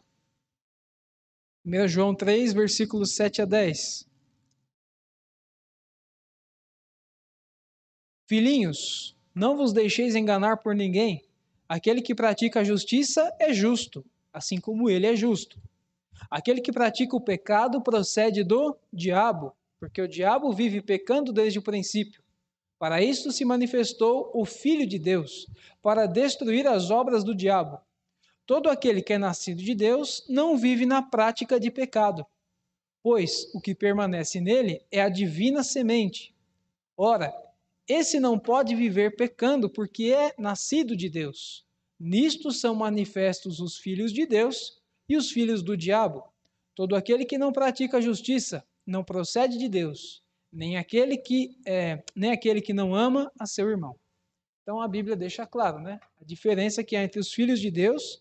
1 1.65 1.89
João 1.89 2.15
3, 2.15 2.53
versículos 2.53 3.15
7 3.15 3.41
a 3.41 3.45
10. 3.47 4.07
Filhinhos, 8.29 9.17
não 9.35 9.57
vos 9.57 9.73
deixeis 9.73 10.15
enganar 10.15 10.59
por 10.59 10.75
ninguém. 10.75 11.25
Aquele 11.67 12.03
que 12.03 12.15
pratica 12.15 12.61
a 12.61 12.65
justiça 12.65 13.35
é 13.41 13.55
justo, 13.55 14.05
assim 14.33 14.61
como 14.61 14.91
ele 14.91 15.07
é 15.07 15.17
justo. 15.17 15.59
Aquele 16.31 16.61
que 16.61 16.73
pratica 16.73 17.17
o 17.17 17.21
pecado 17.21 17.81
procede 17.81 18.45
do 18.45 18.77
diabo, 18.93 19.57
porque 19.79 20.03
o 20.03 20.09
diabo 20.09 20.53
vive 20.53 20.83
pecando 20.83 21.33
desde 21.33 21.59
o 21.59 21.63
princípio. 21.63 22.23
Para 22.81 23.03
isto 23.03 23.31
se 23.31 23.45
manifestou 23.45 24.31
o 24.33 24.47
Filho 24.47 24.87
de 24.87 24.99
Deus, 24.99 25.47
para 25.83 26.07
destruir 26.07 26.67
as 26.67 26.91
obras 26.91 27.23
do 27.23 27.35
diabo. 27.35 27.79
Todo 28.47 28.71
aquele 28.71 29.03
que 29.03 29.13
é 29.13 29.19
nascido 29.19 29.63
de 29.63 29.75
Deus 29.75 30.25
não 30.31 30.57
vive 30.57 30.87
na 30.87 31.03
prática 31.03 31.61
de 31.61 31.71
pecado, 31.71 32.25
pois 33.03 33.55
o 33.55 33.61
que 33.61 33.75
permanece 33.75 34.41
nele 34.41 34.81
é 34.91 35.03
a 35.03 35.11
divina 35.11 35.63
semente. 35.63 36.35
Ora, 36.97 37.31
esse 37.87 38.19
não 38.19 38.39
pode 38.39 38.75
viver 38.75 39.15
pecando, 39.15 39.69
porque 39.69 40.05
é 40.05 40.35
nascido 40.39 40.97
de 40.97 41.11
Deus. 41.11 41.67
Nisto 41.99 42.51
são 42.51 42.75
manifestos 42.75 43.61
os 43.61 43.77
filhos 43.77 44.11
de 44.11 44.25
Deus 44.25 44.81
e 45.07 45.19
os 45.19 45.31
filhos 45.31 45.63
do 45.63 45.77
diabo. 45.77 46.25
Todo 46.75 46.97
aquele 46.97 47.27
que 47.27 47.37
não 47.37 47.53
pratica 47.53 47.99
a 47.99 48.01
justiça 48.01 48.65
não 48.87 49.05
procede 49.05 49.59
de 49.59 49.69
Deus, 49.69 50.23
nem 50.53 50.77
aquele 50.77 51.17
que 51.17 51.57
é, 51.67 52.03
nem 52.15 52.33
aquele 52.33 52.61
que 52.61 52.73
não 52.73 52.95
ama 52.95 53.31
a 53.39 53.47
seu 53.47 53.69
irmão. 53.69 53.97
Então 54.63 54.81
a 54.81 54.89
Bíblia 54.89 55.17
deixa 55.17 55.47
claro, 55.47 55.81
né? 55.81 56.01
A 56.21 56.25
diferença 56.25 56.85
que 56.85 56.97
há 56.97 57.03
entre 57.03 57.21
os 57.21 57.33
filhos 57.33 57.61
de 57.61 57.71
Deus 57.71 58.21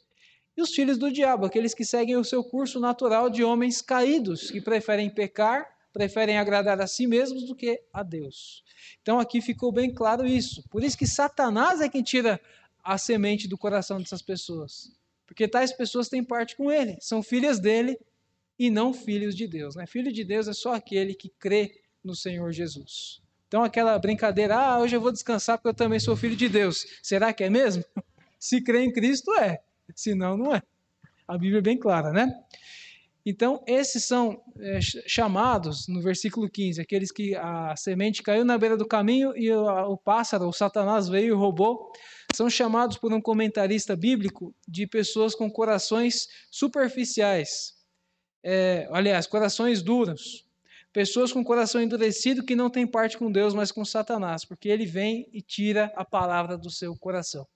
e 0.56 0.62
os 0.62 0.72
filhos 0.74 0.98
do 0.98 1.12
diabo, 1.12 1.46
aqueles 1.46 1.74
que 1.74 1.86
seguem 1.86 2.18
o 2.18 2.24
seu 2.24 2.44
curso 2.44 2.80
natural 2.80 3.30
de 3.30 3.44
homens 3.44 3.82
caídos, 3.82 4.52
que 4.52 4.62
preferem 4.62 5.10
pecar, 5.10 5.68
preferem 5.94 6.38
agradar 6.38 6.80
a 6.82 6.88
si 6.88 7.08
mesmos 7.08 7.46
do 7.46 7.56
que 7.56 7.82
a 7.94 8.04
Deus. 8.04 8.64
Então 9.02 9.20
aqui 9.20 9.42
ficou 9.42 9.72
bem 9.72 9.94
claro 9.94 10.26
isso. 10.26 10.64
Por 10.70 10.84
isso 10.84 10.98
que 10.98 11.08
Satanás 11.08 11.82
é 11.82 11.90
quem 11.90 12.04
tira 12.04 12.40
a 12.84 12.98
semente 12.98 13.48
do 13.48 13.58
coração 13.58 14.00
dessas 14.00 14.22
pessoas. 14.22 14.92
Porque 15.26 15.48
tais 15.48 15.72
pessoas 15.72 16.10
têm 16.10 16.24
parte 16.24 16.56
com 16.56 16.72
ele, 16.72 16.98
são 17.00 17.22
filhas 17.22 17.60
dele 17.60 17.98
e 18.58 18.70
não 18.70 18.94
filhos 18.94 19.36
de 19.36 19.48
Deus. 19.48 19.76
Né? 19.76 19.86
Filho 19.86 20.12
de 20.12 20.24
Deus 20.24 20.48
é 20.48 20.54
só 20.54 20.74
aquele 20.74 21.14
que 21.14 21.30
crê 21.30 21.79
no 22.04 22.16
Senhor 22.16 22.52
Jesus. 22.52 23.22
Então 23.48 23.64
aquela 23.64 23.98
brincadeira, 23.98 24.56
ah, 24.56 24.80
hoje 24.80 24.96
eu 24.96 25.02
vou 25.02 25.12
descansar 25.12 25.58
porque 25.58 25.70
eu 25.70 25.74
também 25.74 26.00
sou 26.00 26.16
filho 26.16 26.36
de 26.36 26.48
Deus. 26.48 26.86
Será 27.02 27.34
que 27.34 27.44
é 27.44 27.50
mesmo? 27.50 27.84
Se 28.40 28.62
crê 28.62 28.84
em 28.84 28.92
Cristo, 28.94 29.34
é. 29.40 29.60
Se 29.96 30.14
não, 30.14 30.38
não 30.38 30.56
é. 30.56 30.62
A 31.28 31.38
Bíblia 31.38 31.60
é 31.60 31.62
bem 31.62 31.78
clara, 31.78 32.12
né? 32.12 32.32
Então, 33.26 33.64
esses 33.68 34.06
são 34.06 34.42
é, 34.60 34.80
chamados, 34.82 35.88
no 35.88 36.02
versículo 36.02 36.50
15, 36.50 36.82
aqueles 36.82 37.12
que 37.12 37.36
a 37.36 37.76
semente 37.76 38.24
caiu 38.24 38.46
na 38.46 38.58
beira 38.58 38.78
do 38.78 38.88
caminho 38.88 39.36
e 39.36 39.52
o, 39.52 39.66
o 39.92 39.98
pássaro, 39.98 40.48
o 40.48 40.54
Satanás 40.54 41.10
veio 41.10 41.36
e 41.36 41.38
roubou, 41.38 41.92
são 42.34 42.50
chamados 42.50 42.98
por 42.98 43.14
um 43.14 43.22
comentarista 43.22 43.96
bíblico 43.96 44.56
de 44.68 44.88
pessoas 44.88 45.36
com 45.36 45.52
corações 45.52 46.28
superficiais. 46.50 47.74
É, 48.44 48.88
aliás, 48.92 49.28
corações 49.28 49.82
duros. 49.82 50.49
Pessoas 50.92 51.32
com 51.32 51.44
coração 51.44 51.82
endurecido 51.82 52.44
que 52.44 52.56
não 52.56 52.70
têm 52.70 52.88
parte 52.88 53.18
com 53.18 53.32
Deus, 53.32 53.54
mas 53.54 53.72
com 53.72 53.86
Satanás, 53.86 54.44
porque 54.44 54.70
ele 54.70 54.86
vem 54.86 55.28
e 55.32 55.42
tira 55.42 55.92
a 55.96 56.04
palavra 56.04 56.58
do 56.58 56.72
seu 56.72 56.98
coração. 56.98 57.48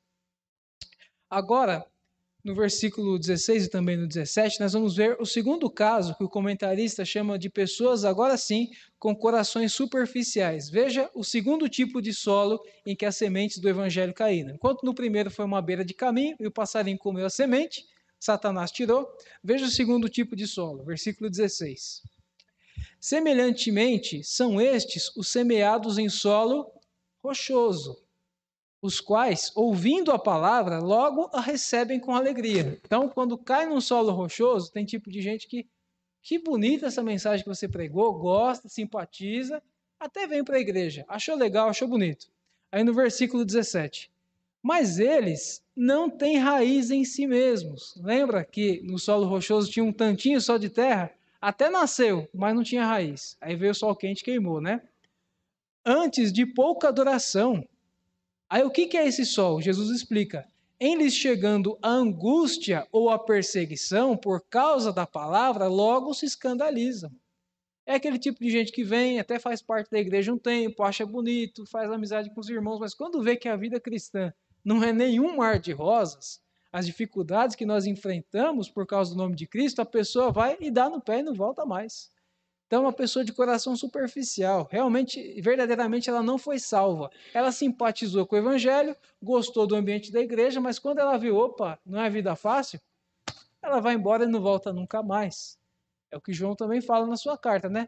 Agora, 1.27 1.83
no 2.43 2.53
versículo 2.53 3.17
16 3.17 3.65
e 3.65 3.69
também 3.69 3.97
no 3.97 4.05
17, 4.05 4.59
nós 4.59 4.73
vamos 4.73 4.95
ver 4.95 5.15
o 5.19 5.25
segundo 5.25 5.67
caso 5.69 6.15
que 6.15 6.23
o 6.23 6.29
comentarista 6.29 7.05
chama 7.05 7.39
de 7.39 7.49
pessoas, 7.49 8.03
agora 8.03 8.37
sim, 8.37 8.67
com 8.99 9.15
corações 9.15 9.73
superficiais. 9.73 10.69
Veja 10.69 11.09
o 11.15 11.23
segundo 11.23 11.69
tipo 11.69 12.01
de 12.01 12.13
solo 12.13 12.61
em 12.85 12.95
que 12.95 13.05
as 13.05 13.15
sementes 13.15 13.59
do 13.59 13.69
evangelho 13.69 14.13
caíram. 14.13 14.53
Enquanto 14.53 14.83
no 14.83 14.93
primeiro 14.93 15.31
foi 15.31 15.45
uma 15.45 15.61
beira 15.61 15.85
de 15.85 15.93
caminho 15.93 16.35
e 16.39 16.45
o 16.45 16.51
passarinho 16.51 16.97
comeu 16.97 17.25
a 17.25 17.29
semente, 17.29 17.85
Satanás 18.19 18.71
tirou. 18.71 19.07
Veja 19.43 19.65
o 19.65 19.69
segundo 19.69 20.07
tipo 20.07 20.35
de 20.35 20.45
solo, 20.45 20.83
versículo 20.83 21.29
16. 21.29 22.01
Semelhantemente, 23.03 24.23
são 24.23 24.61
estes 24.61 25.13
os 25.17 25.27
semeados 25.27 25.97
em 25.97 26.07
solo 26.07 26.71
rochoso, 27.21 28.01
os 28.81 29.01
quais, 29.01 29.51
ouvindo 29.55 30.09
a 30.13 30.17
palavra, 30.17 30.79
logo 30.79 31.29
a 31.33 31.41
recebem 31.41 31.99
com 31.99 32.15
alegria. 32.15 32.79
Então, 32.81 33.09
quando 33.09 33.37
cai 33.37 33.65
num 33.65 33.81
solo 33.81 34.13
rochoso, 34.13 34.71
tem 34.71 34.85
tipo 34.85 35.09
de 35.11 35.21
gente 35.21 35.49
que, 35.49 35.67
que 36.21 36.39
bonita 36.39 36.85
essa 36.85 37.03
mensagem 37.03 37.43
que 37.43 37.53
você 37.53 37.67
pregou, 37.67 38.13
gosta, 38.13 38.69
simpatiza, 38.69 39.61
até 39.99 40.25
vem 40.25 40.41
para 40.41 40.55
a 40.55 40.61
igreja, 40.61 41.03
achou 41.09 41.35
legal, 41.35 41.67
achou 41.67 41.89
bonito. 41.89 42.29
Aí 42.71 42.85
no 42.85 42.93
versículo 42.93 43.43
17: 43.43 44.09
Mas 44.61 44.97
eles 44.97 45.61
não 45.75 46.09
têm 46.09 46.37
raiz 46.37 46.89
em 46.89 47.03
si 47.03 47.27
mesmos. 47.27 47.99
Lembra 48.01 48.45
que 48.45 48.81
no 48.81 48.97
solo 48.97 49.25
rochoso 49.25 49.69
tinha 49.69 49.83
um 49.83 49.91
tantinho 49.91 50.39
só 50.39 50.55
de 50.55 50.69
terra? 50.69 51.11
Até 51.43 51.69
nasceu, 51.69 52.25
mas 52.33 52.55
não 52.55 52.63
tinha 52.63 52.85
raiz. 52.85 53.35
Aí 53.41 53.53
veio 53.53 53.73
o 53.73 53.75
sol 53.75 53.93
quente 53.93 54.21
e 54.21 54.23
queimou, 54.23 54.61
né? 54.61 54.81
Antes 55.85 56.31
de 56.31 56.45
pouca 56.45 56.87
adoração. 56.87 57.67
Aí 58.49 58.63
o 58.63 58.71
que, 58.71 58.87
que 58.87 58.95
é 58.95 59.05
esse 59.05 59.25
sol? 59.25 59.61
Jesus 59.61 59.89
explica. 59.89 60.47
Em 60.79 60.95
lhes 60.95 61.13
chegando 61.13 61.77
a 61.81 61.89
angústia 61.89 62.87
ou 62.93 63.09
a 63.09 63.19
perseguição 63.19 64.15
por 64.15 64.45
causa 64.49 64.93
da 64.93 65.05
palavra, 65.05 65.67
logo 65.67 66.13
se 66.13 66.25
escandalizam. 66.25 67.11
É 67.85 67.95
aquele 67.95 68.17
tipo 68.17 68.41
de 68.41 68.49
gente 68.49 68.71
que 68.71 68.85
vem, 68.85 69.19
até 69.19 69.37
faz 69.37 69.61
parte 69.61 69.91
da 69.91 69.99
igreja 69.99 70.31
um 70.31 70.39
tempo, 70.39 70.81
acha 70.81 71.05
bonito, 71.05 71.65
faz 71.65 71.91
amizade 71.91 72.33
com 72.33 72.39
os 72.39 72.47
irmãos, 72.47 72.79
mas 72.79 72.93
quando 72.93 73.21
vê 73.21 73.35
que 73.35 73.49
a 73.49 73.57
vida 73.57 73.81
cristã 73.81 74.33
não 74.63 74.81
é 74.81 74.93
nenhum 74.93 75.35
mar 75.35 75.59
de 75.59 75.73
rosas, 75.73 76.41
as 76.73 76.87
dificuldades 76.87 77.55
que 77.55 77.67
nós 77.67 77.85
enfrentamos 77.85 78.67
por 78.67 78.87
causa 78.87 79.11
do 79.11 79.17
nome 79.17 79.35
de 79.35 79.45
Cristo, 79.45 79.79
a 79.79 79.85
pessoa 79.85 80.31
vai 80.31 80.57
e 80.59 80.71
dá 80.71 80.89
no 80.89 80.99
pé 80.99 81.19
e 81.19 81.23
não 81.23 81.35
volta 81.35 81.63
mais. 81.63 82.11
Então, 82.65 82.81
uma 82.81 82.91
pessoa 82.91 83.23
de 83.23 83.31
coração 83.31 83.75
superficial, 83.75 84.67
realmente, 84.71 85.39
verdadeiramente, 85.39 86.09
ela 86.09 86.23
não 86.23 86.39
foi 86.39 86.57
salva. 86.57 87.11
Ela 87.31 87.51
simpatizou 87.51 88.25
com 88.25 88.35
o 88.35 88.39
evangelho, 88.39 88.95
gostou 89.21 89.67
do 89.67 89.75
ambiente 89.75 90.11
da 90.11 90.19
igreja, 90.19 90.59
mas 90.59 90.79
quando 90.79 90.97
ela 90.97 91.15
viu, 91.15 91.37
opa, 91.37 91.77
não 91.85 92.01
é 92.01 92.09
vida 92.09 92.35
fácil, 92.35 92.81
ela 93.61 93.79
vai 93.79 93.93
embora 93.93 94.23
e 94.23 94.27
não 94.27 94.41
volta 94.41 94.73
nunca 94.73 95.03
mais. 95.03 95.59
É 96.09 96.17
o 96.17 96.21
que 96.21 96.33
João 96.33 96.55
também 96.55 96.81
fala 96.81 97.05
na 97.05 97.15
sua 97.15 97.37
carta, 97.37 97.69
né? 97.69 97.87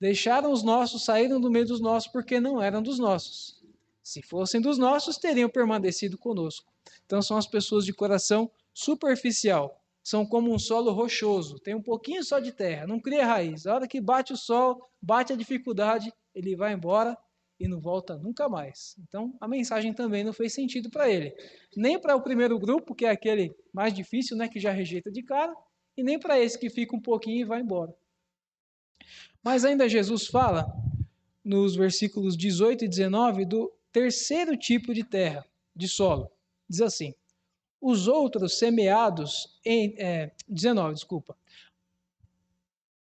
Deixaram 0.00 0.50
os 0.50 0.64
nossos, 0.64 1.04
saíram 1.04 1.40
do 1.40 1.48
meio 1.48 1.66
dos 1.66 1.80
nossos 1.80 2.10
porque 2.10 2.40
não 2.40 2.60
eram 2.60 2.82
dos 2.82 2.98
nossos. 2.98 3.62
Se 4.06 4.22
fossem 4.22 4.60
dos 4.60 4.78
nossos, 4.78 5.18
teriam 5.18 5.48
permanecido 5.48 6.16
conosco. 6.16 6.72
Então 7.04 7.20
são 7.20 7.36
as 7.36 7.44
pessoas 7.44 7.84
de 7.84 7.92
coração 7.92 8.48
superficial. 8.72 9.82
São 10.00 10.24
como 10.24 10.54
um 10.54 10.60
solo 10.60 10.92
rochoso, 10.92 11.58
tem 11.58 11.74
um 11.74 11.82
pouquinho 11.82 12.22
só 12.22 12.38
de 12.38 12.52
terra, 12.52 12.86
não 12.86 13.00
cria 13.00 13.26
raiz. 13.26 13.66
A 13.66 13.74
hora 13.74 13.88
que 13.88 14.00
bate 14.00 14.32
o 14.32 14.36
sol, 14.36 14.80
bate 15.02 15.32
a 15.32 15.36
dificuldade, 15.36 16.12
ele 16.32 16.54
vai 16.54 16.72
embora 16.72 17.18
e 17.58 17.66
não 17.66 17.80
volta 17.80 18.16
nunca 18.16 18.48
mais. 18.48 18.94
Então 19.00 19.36
a 19.40 19.48
mensagem 19.48 19.92
também 19.92 20.22
não 20.22 20.32
fez 20.32 20.54
sentido 20.54 20.88
para 20.88 21.10
ele. 21.10 21.34
Nem 21.76 22.00
para 22.00 22.14
o 22.14 22.22
primeiro 22.22 22.60
grupo, 22.60 22.94
que 22.94 23.06
é 23.06 23.10
aquele 23.10 23.52
mais 23.72 23.92
difícil, 23.92 24.36
né, 24.36 24.48
que 24.48 24.60
já 24.60 24.70
rejeita 24.70 25.10
de 25.10 25.24
cara, 25.24 25.52
e 25.96 26.04
nem 26.04 26.16
para 26.16 26.38
esse 26.38 26.56
que 26.56 26.70
fica 26.70 26.94
um 26.94 27.02
pouquinho 27.02 27.40
e 27.40 27.44
vai 27.44 27.60
embora. 27.60 27.92
Mas 29.42 29.64
ainda 29.64 29.88
Jesus 29.88 30.28
fala, 30.28 30.64
nos 31.44 31.74
versículos 31.74 32.36
18 32.36 32.84
e 32.84 32.88
19, 32.88 33.44
do 33.44 33.75
terceiro 33.96 34.58
tipo 34.58 34.92
de 34.92 35.02
terra, 35.02 35.42
de 35.74 35.88
solo. 35.88 36.30
Diz 36.68 36.82
assim: 36.82 37.14
os 37.80 38.06
outros 38.06 38.58
semeados 38.58 39.58
em. 39.64 39.94
É, 39.96 40.32
19, 40.46 40.92
desculpa. 40.92 41.34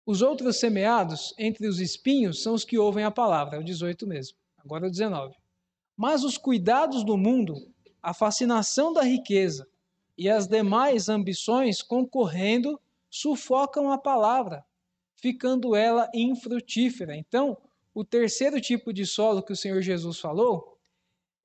Os 0.07 0.23
outros 0.23 0.59
semeados 0.59 1.35
entre 1.37 1.67
os 1.67 1.79
espinhos 1.79 2.43
são 2.43 2.55
os 2.55 2.65
que 2.65 2.79
ouvem 2.79 3.05
a 3.05 3.11
palavra, 3.11 3.57
é 3.57 3.61
o 3.61 3.63
18 3.65 4.07
mesmo. 4.07 4.39
Agora 4.57 4.87
é 4.87 4.89
o 4.89 4.91
19. 4.91 5.37
Mas 5.95 6.25
os 6.25 6.39
cuidados 6.39 7.05
do 7.05 7.19
mundo, 7.19 7.71
a 8.03 8.15
fascinação 8.15 8.91
da 8.91 9.03
riqueza 9.03 9.69
e 10.17 10.31
as 10.31 10.49
demais 10.49 11.11
ambições 11.11 11.83
concorrendo 11.83 12.81
sufocam 13.11 13.93
a 13.93 13.99
palavra, 13.99 14.65
ficando 15.17 15.77
ela 15.77 16.09
infrutífera. 16.15 17.15
Então, 17.15 17.59
o 17.93 18.03
terceiro 18.03 18.59
tipo 18.59 18.91
de 18.91 19.05
solo 19.05 19.43
que 19.43 19.53
o 19.53 19.57
Senhor 19.57 19.83
Jesus 19.83 20.19
falou 20.19 20.78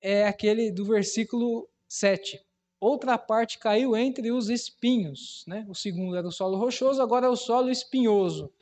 é 0.04 0.26
aquele 0.26 0.70
do 0.70 0.84
versículo 0.84 1.66
7. 1.88 2.38
Outra 2.78 3.16
parte 3.16 3.58
caiu 3.58 3.96
entre 3.96 4.30
os 4.30 4.50
espinhos. 4.50 5.42
Né? 5.46 5.64
O 5.66 5.74
segundo 5.74 6.14
era 6.14 6.28
o 6.28 6.30
solo 6.30 6.58
rochoso, 6.58 7.00
agora 7.00 7.26
é 7.26 7.30
o 7.30 7.34
solo 7.34 7.70
espinhoso, 7.70 8.52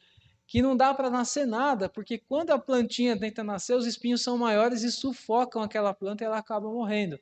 que 0.47 0.63
não 0.63 0.77
dá 0.77 0.95
para 0.95 1.11
nascer 1.11 1.45
nada, 1.45 1.89
porque 1.89 2.17
quando 2.17 2.51
a 2.51 2.59
plantinha 2.61 3.19
tenta 3.19 3.43
nascer, 3.43 3.77
os 3.77 3.87
espinhos 3.87 4.23
são 4.23 4.39
maiores 4.39 4.85
e 4.85 4.93
sufocam 4.93 5.61
aquela 5.61 5.93
planta 5.93 6.23
e 6.23 6.27
ela 6.27 6.39
acaba 6.39 6.71
morrendo. 6.71 7.19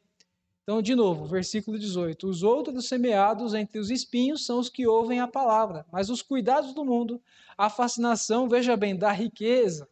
Então, 0.62 0.82
de 0.82 0.94
novo, 0.94 1.24
versículo 1.24 1.78
18: 1.78 2.28
Os 2.28 2.42
outros 2.42 2.88
semeados 2.88 3.54
entre 3.54 3.78
os 3.78 3.90
espinhos 3.90 4.44
são 4.44 4.58
os 4.58 4.68
que 4.68 4.86
ouvem 4.86 5.18
a 5.18 5.26
palavra, 5.26 5.86
mas 5.90 6.10
os 6.10 6.20
cuidados 6.20 6.74
do 6.74 6.84
mundo, 6.84 7.22
a 7.56 7.70
fascinação, 7.70 8.50
veja 8.50 8.76
bem, 8.76 8.94
da 8.94 9.12
riqueza 9.12 9.88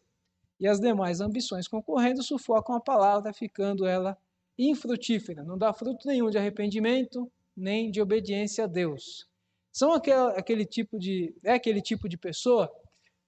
e 0.61 0.67
as 0.67 0.81
demais 0.81 1.21
ambições 1.21 1.69
concorrendo 1.69 2.23
sufocam 2.23 2.75
a 2.75 2.81
palavra, 2.81 3.33
ficando 3.33 3.87
ela 3.87 4.17
infrutífera, 4.59 5.45
não 5.45 5.57
dá 5.57 5.73
fruto 5.73 6.07
nenhum 6.07 6.31
de 6.31 6.39
arrependimento, 6.39 7.31
nem 7.57 7.91
de 7.91 8.01
obediência 8.01 8.65
a 8.65 8.67
Deus. 8.67 9.29
São 9.73 9.93
aquele, 9.93 10.21
aquele 10.37 10.67
tipo 10.67 10.99
de 10.99 11.35
é 11.45 11.53
aquele 11.53 11.81
tipo 11.81 12.09
de 12.09 12.17
pessoa 12.17 12.71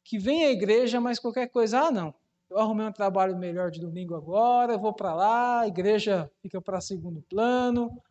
que 0.03 0.19
vem 0.19 0.45
à 0.45 0.51
igreja, 0.51 1.01
mas 1.01 1.19
qualquer 1.21 1.49
coisa, 1.49 1.81
ah, 1.81 1.91
não, 1.93 2.13
eu 2.51 2.59
arrumei 2.59 2.87
um 2.87 2.93
trabalho 2.93 3.37
melhor 3.39 3.71
de 3.71 3.81
domingo 3.81 4.17
agora, 4.17 4.77
vou 4.77 4.93
para 4.93 5.15
lá, 5.15 5.61
a 5.61 5.69
igreja 5.69 6.29
fica 6.43 6.61
para 6.61 6.81
segundo 6.81 7.23
plano. 7.23 8.03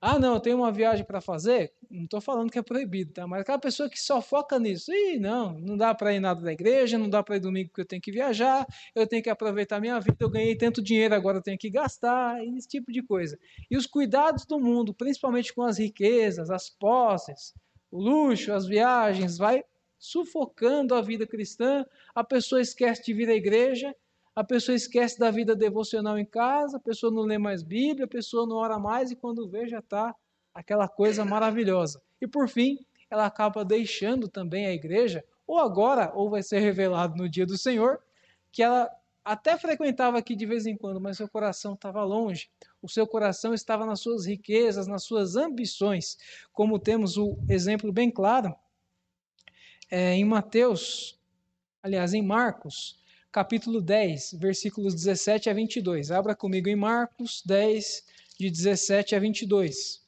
Ah, 0.00 0.18
não, 0.18 0.34
eu 0.34 0.40
tenho 0.40 0.56
uma 0.56 0.72
viagem 0.72 1.04
para 1.04 1.20
fazer. 1.20 1.72
Não 1.92 2.04
estou 2.04 2.22
falando 2.22 2.50
que 2.50 2.58
é 2.58 2.62
proibido, 2.62 3.12
tá? 3.12 3.26
Mas 3.26 3.42
aquela 3.42 3.58
pessoa 3.58 3.88
que 3.88 4.00
só 4.00 4.22
foca 4.22 4.58
nisso. 4.58 4.90
Ih, 4.90 5.18
não, 5.18 5.58
não 5.60 5.76
dá 5.76 5.94
para 5.94 6.14
ir 6.14 6.20
nada 6.20 6.40
da 6.40 6.50
igreja, 6.50 6.96
não 6.96 7.08
dá 7.08 7.22
para 7.22 7.36
ir 7.36 7.40
domingo 7.40 7.68
porque 7.68 7.82
eu 7.82 7.86
tenho 7.86 8.00
que 8.00 8.10
viajar, 8.10 8.66
eu 8.94 9.06
tenho 9.06 9.22
que 9.22 9.28
aproveitar 9.28 9.78
minha 9.78 10.00
vida, 10.00 10.16
eu 10.18 10.30
ganhei 10.30 10.56
tanto 10.56 10.82
dinheiro, 10.82 11.14
agora 11.14 11.36
eu 11.36 11.42
tenho 11.42 11.58
que 11.58 11.68
gastar, 11.68 12.42
esse 12.56 12.66
tipo 12.66 12.90
de 12.90 13.02
coisa. 13.02 13.38
E 13.70 13.76
os 13.76 13.86
cuidados 13.86 14.46
do 14.46 14.58
mundo, 14.58 14.94
principalmente 14.94 15.52
com 15.52 15.62
as 15.62 15.78
riquezas, 15.78 16.48
as 16.48 16.70
posses, 16.70 17.52
o 17.90 18.00
luxo, 18.00 18.54
as 18.54 18.66
viagens, 18.66 19.36
vai 19.36 19.62
sufocando 19.98 20.94
a 20.94 21.02
vida 21.02 21.26
cristã, 21.26 21.84
a 22.14 22.24
pessoa 22.24 22.62
esquece 22.62 23.04
de 23.04 23.12
vir 23.12 23.28
à 23.28 23.34
igreja, 23.34 23.94
a 24.34 24.42
pessoa 24.42 24.74
esquece 24.74 25.18
da 25.18 25.30
vida 25.30 25.54
devocional 25.54 26.18
em 26.18 26.24
casa, 26.24 26.78
a 26.78 26.80
pessoa 26.80 27.12
não 27.12 27.22
lê 27.22 27.36
mais 27.36 27.62
Bíblia, 27.62 28.06
a 28.06 28.08
pessoa 28.08 28.46
não 28.46 28.56
ora 28.56 28.78
mais 28.78 29.10
e 29.10 29.16
quando 29.16 29.46
vê 29.46 29.68
já 29.68 29.80
está 29.80 30.14
aquela 30.54 30.88
coisa 30.88 31.24
maravilhosa. 31.24 32.00
E 32.20 32.26
por 32.26 32.48
fim, 32.48 32.78
ela 33.10 33.26
acaba 33.26 33.64
deixando 33.64 34.28
também 34.28 34.66
a 34.66 34.72
igreja, 34.72 35.24
ou 35.46 35.58
agora, 35.58 36.12
ou 36.14 36.30
vai 36.30 36.42
ser 36.42 36.60
revelado 36.60 37.16
no 37.16 37.28
dia 37.28 37.44
do 37.44 37.58
Senhor, 37.58 38.00
que 38.50 38.62
ela 38.62 38.90
até 39.24 39.56
frequentava 39.56 40.18
aqui 40.18 40.34
de 40.34 40.46
vez 40.46 40.66
em 40.66 40.76
quando, 40.76 41.00
mas 41.00 41.16
seu 41.16 41.28
coração 41.28 41.74
estava 41.74 42.02
longe. 42.02 42.50
O 42.80 42.88
seu 42.88 43.06
coração 43.06 43.54
estava 43.54 43.86
nas 43.86 44.00
suas 44.00 44.26
riquezas, 44.26 44.86
nas 44.86 45.04
suas 45.04 45.36
ambições, 45.36 46.16
como 46.52 46.78
temos 46.78 47.16
o 47.16 47.38
exemplo 47.48 47.92
bem 47.92 48.10
claro 48.10 48.54
é, 49.92 50.14
em 50.14 50.24
Mateus, 50.24 51.20
aliás, 51.82 52.14
em 52.14 52.22
Marcos, 52.22 52.98
capítulo 53.30 53.78
10, 53.82 54.36
versículos 54.38 54.94
17 54.94 55.50
a 55.50 55.52
22. 55.52 56.10
Abra 56.10 56.34
comigo 56.34 56.70
em 56.70 56.76
Marcos 56.76 57.42
10, 57.44 58.02
de 58.40 58.50
17 58.50 59.14
a 59.14 59.18
22. 59.18 60.01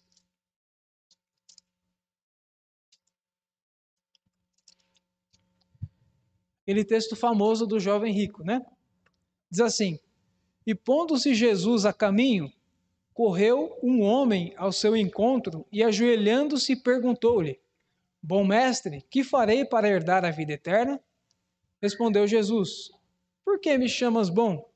Aquele 6.65 6.83
texto 6.83 7.15
famoso 7.15 7.67
do 7.67 7.79
jovem 7.79 8.11
rico, 8.11 8.43
né? 8.43 8.65
Diz 9.51 9.61
assim: 9.61 10.01
E 10.67 10.75
pondo-se 10.75 11.35
Jesus 11.35 11.85
a 11.85 11.93
caminho, 11.93 12.51
correu 13.13 13.79
um 13.83 14.01
homem 14.01 14.55
ao 14.57 14.73
seu 14.73 14.97
encontro 14.97 15.67
e, 15.71 15.83
ajoelhando-se, 15.83 16.75
perguntou-lhe: 16.77 17.61
Bom 18.23 18.47
mestre, 18.47 19.05
que 19.11 19.23
farei 19.23 19.67
para 19.67 19.87
herdar 19.87 20.25
a 20.25 20.31
vida 20.31 20.55
eterna? 20.55 20.99
Respondeu 21.83 22.27
Jesus: 22.27 22.91
Por 23.45 23.61
que 23.61 23.77
me 23.77 23.87
chamas 23.87 24.31
bom? 24.31 24.67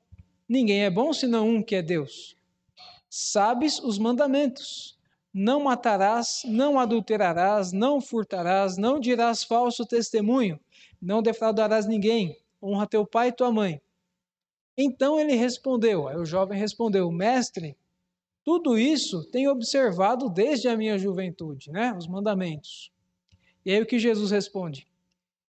Ninguém 0.47 0.83
é 0.85 0.91
bom 0.91 1.11
senão 1.11 1.49
um 1.49 1.63
que 1.63 1.75
é 1.75 1.81
Deus. 1.81 2.37
Sabes 3.09 3.79
os 3.79 3.97
mandamentos: 3.97 4.95
Não 5.33 5.63
matarás, 5.63 6.43
não 6.45 6.77
adulterarás, 6.79 7.71
não 7.71 7.99
furtarás, 7.99 8.77
não 8.77 8.99
dirás 8.99 9.43
falso 9.43 9.83
testemunho, 9.87 10.59
não 11.01 11.21
defraudarás 11.21 11.87
ninguém, 11.87 12.37
honra 12.61 12.87
teu 12.87 13.05
pai 13.05 13.29
e 13.29 13.33
tua 13.33 13.51
mãe. 13.51 13.81
Então 14.77 15.19
ele 15.19 15.35
respondeu, 15.35 16.07
aí 16.07 16.15
o 16.15 16.25
jovem 16.25 16.57
respondeu: 16.57 17.11
Mestre, 17.11 17.77
tudo 18.43 18.77
isso 18.77 19.23
tenho 19.25 19.51
observado 19.51 20.29
desde 20.29 20.67
a 20.67 20.77
minha 20.77 20.97
juventude, 20.97 21.71
né? 21.71 21.93
Os 21.93 22.07
mandamentos. 22.07 22.91
E 23.65 23.71
aí 23.71 23.81
o 23.81 23.85
que 23.85 23.99
Jesus 23.99 24.31
responde? 24.31 24.87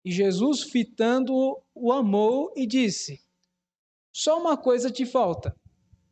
E 0.04 0.12
Jesus, 0.12 0.64
fitando-o, 0.64 1.62
o 1.74 1.92
amou 1.92 2.52
e 2.56 2.66
disse: 2.66 3.22
Só 4.12 4.40
uma 4.40 4.58
coisa 4.58 4.90
te 4.90 5.06
falta. 5.06 5.56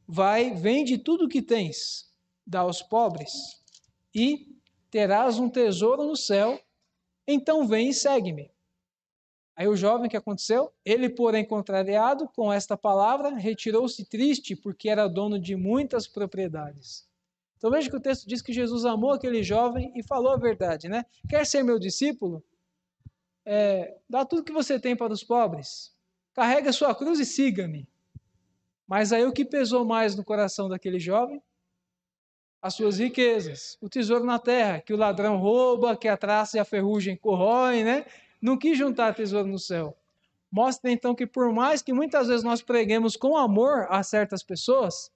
Vai, 0.08 0.54
vende 0.54 0.98
tudo 0.98 1.26
o 1.26 1.28
que 1.28 1.42
tens, 1.42 2.10
dá 2.46 2.62
aos 2.62 2.82
pobres, 2.82 3.62
e 4.14 4.56
terás 4.90 5.38
um 5.38 5.50
tesouro 5.50 6.06
no 6.06 6.16
céu. 6.16 6.60
Então 7.28 7.68
vem 7.68 7.90
e 7.90 7.94
segue-me. 7.94 8.50
Aí 9.58 9.68
o 9.68 9.76
jovem, 9.76 10.08
que 10.08 10.16
aconteceu? 10.16 10.72
Ele, 10.86 11.10
porém, 11.10 11.44
contrariado 11.44 12.30
com 12.30 12.54
esta 12.54 12.78
palavra, 12.78 13.30
retirou-se 13.30 14.06
triste, 14.06 14.56
porque 14.56 14.88
era 14.88 15.08
dono 15.08 15.40
de 15.40 15.56
muitas 15.56 16.08
propriedades. 16.08 17.08
Então 17.58 17.72
veja 17.72 17.90
que 17.90 17.96
o 17.96 18.00
texto 18.00 18.28
diz 18.28 18.40
que 18.40 18.54
Jesus 18.54 18.86
amou 18.86 19.14
aquele 19.14 19.42
jovem 19.42 19.92
e 19.96 20.04
falou 20.04 20.32
a 20.32 20.38
verdade, 20.38 20.88
né? 20.88 21.04
Quer 21.28 21.44
ser 21.44 21.64
meu 21.64 21.80
discípulo? 21.80 22.44
É, 23.44 23.98
dá 24.08 24.24
tudo 24.24 24.44
que 24.44 24.54
você 24.54 24.80
tem 24.80 24.96
para 24.96 25.12
os 25.12 25.24
pobres. 25.24 25.92
Carrega 26.36 26.72
sua 26.72 26.94
cruz 26.94 27.20
e 27.20 27.26
siga-me. 27.26 27.90
Mas 28.86 29.12
aí 29.12 29.26
o 29.26 29.34
que 29.34 29.44
pesou 29.44 29.84
mais 29.84 30.16
no 30.16 30.24
coração 30.24 30.70
daquele 30.70 31.00
jovem? 31.00 31.42
As 32.62 32.76
suas 32.76 33.00
riquezas, 33.00 33.76
o 33.82 33.90
tesouro 33.90 34.24
na 34.24 34.38
terra, 34.38 34.82
que 34.82 34.94
o 34.94 34.98
ladrão 34.98 35.38
rouba, 35.38 35.98
que 35.98 36.08
a 36.08 36.16
traça 36.16 36.58
e 36.58 36.60
a 36.60 36.66
ferrugem 36.66 37.18
corroem, 37.18 37.84
né? 37.84 38.06
Não 38.42 38.58
quis 38.58 38.78
juntar 38.78 39.16
tesouro 39.16 39.48
no 39.48 39.60
céu. 39.60 39.98
Mostra 40.52 40.92
então 40.92 41.14
que 41.14 41.28
por 41.28 41.52
mais 41.52 41.82
que 41.82 41.92
muitas 41.92 42.28
vezes 42.28 42.44
nós 42.44 42.62
preguemos 42.62 43.16
com 43.16 43.36
amor 43.36 43.88
a 43.90 44.02
certas 44.04 44.44
pessoas, 44.44 45.12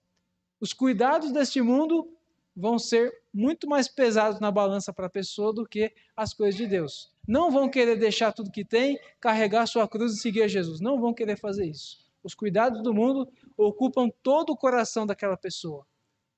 os 0.59 0.73
cuidados 0.73 1.31
deste 1.31 1.61
mundo 1.61 2.07
vão 2.55 2.77
ser 2.77 3.11
muito 3.33 3.67
mais 3.67 3.87
pesados 3.87 4.39
na 4.39 4.51
balança 4.51 4.91
para 4.91 5.07
a 5.07 5.09
pessoa 5.09 5.53
do 5.53 5.65
que 5.65 5.93
as 6.15 6.33
coisas 6.33 6.55
de 6.55 6.67
Deus. 6.67 7.11
Não 7.27 7.49
vão 7.49 7.69
querer 7.69 7.97
deixar 7.97 8.33
tudo 8.33 8.51
que 8.51 8.65
tem, 8.65 8.99
carregar 9.19 9.65
sua 9.67 9.87
cruz 9.87 10.13
e 10.13 10.17
seguir 10.17 10.43
a 10.43 10.47
Jesus. 10.47 10.81
Não 10.81 10.99
vão 10.99 11.13
querer 11.13 11.37
fazer 11.37 11.65
isso. 11.65 11.97
Os 12.23 12.35
cuidados 12.35 12.83
do 12.83 12.93
mundo 12.93 13.27
ocupam 13.57 14.09
todo 14.21 14.51
o 14.51 14.57
coração 14.57 15.05
daquela 15.05 15.37
pessoa. 15.37 15.85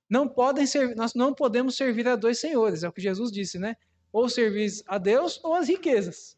Não 0.09 0.27
podem 0.27 0.65
nós 0.95 1.13
não 1.13 1.33
podemos 1.33 1.75
servir 1.75 2.07
a 2.07 2.15
dois 2.15 2.39
senhores, 2.39 2.83
é 2.83 2.89
o 2.89 2.93
que 2.93 3.01
Jesus 3.01 3.31
disse, 3.31 3.57
né? 3.57 3.75
Ou 4.11 4.29
servir 4.29 4.69
a 4.85 4.97
Deus 4.97 5.39
ou 5.43 5.55
as 5.55 5.67
riquezas. 5.67 6.37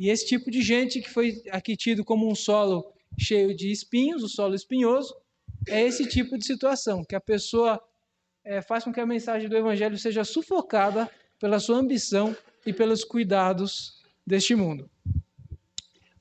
E 0.00 0.08
esse 0.08 0.24
tipo 0.26 0.50
de 0.50 0.62
gente 0.62 1.02
que 1.02 1.10
foi 1.10 1.42
aqui 1.50 1.76
tido 1.76 2.02
como 2.02 2.26
um 2.26 2.34
solo 2.34 2.90
cheio 3.18 3.54
de 3.54 3.70
espinhos, 3.70 4.22
o 4.22 4.30
solo 4.30 4.54
espinhoso, 4.54 5.14
é 5.68 5.82
esse 5.82 6.08
tipo 6.08 6.38
de 6.38 6.46
situação, 6.46 7.04
que 7.04 7.14
a 7.14 7.20
pessoa 7.20 7.78
é, 8.42 8.62
faz 8.62 8.82
com 8.82 8.90
que 8.94 8.98
a 8.98 9.04
mensagem 9.04 9.46
do 9.46 9.54
Evangelho 9.54 9.98
seja 9.98 10.24
sufocada 10.24 11.06
pela 11.38 11.60
sua 11.60 11.76
ambição 11.76 12.34
e 12.64 12.72
pelos 12.72 13.04
cuidados 13.04 14.02
deste 14.26 14.54
mundo. 14.54 14.90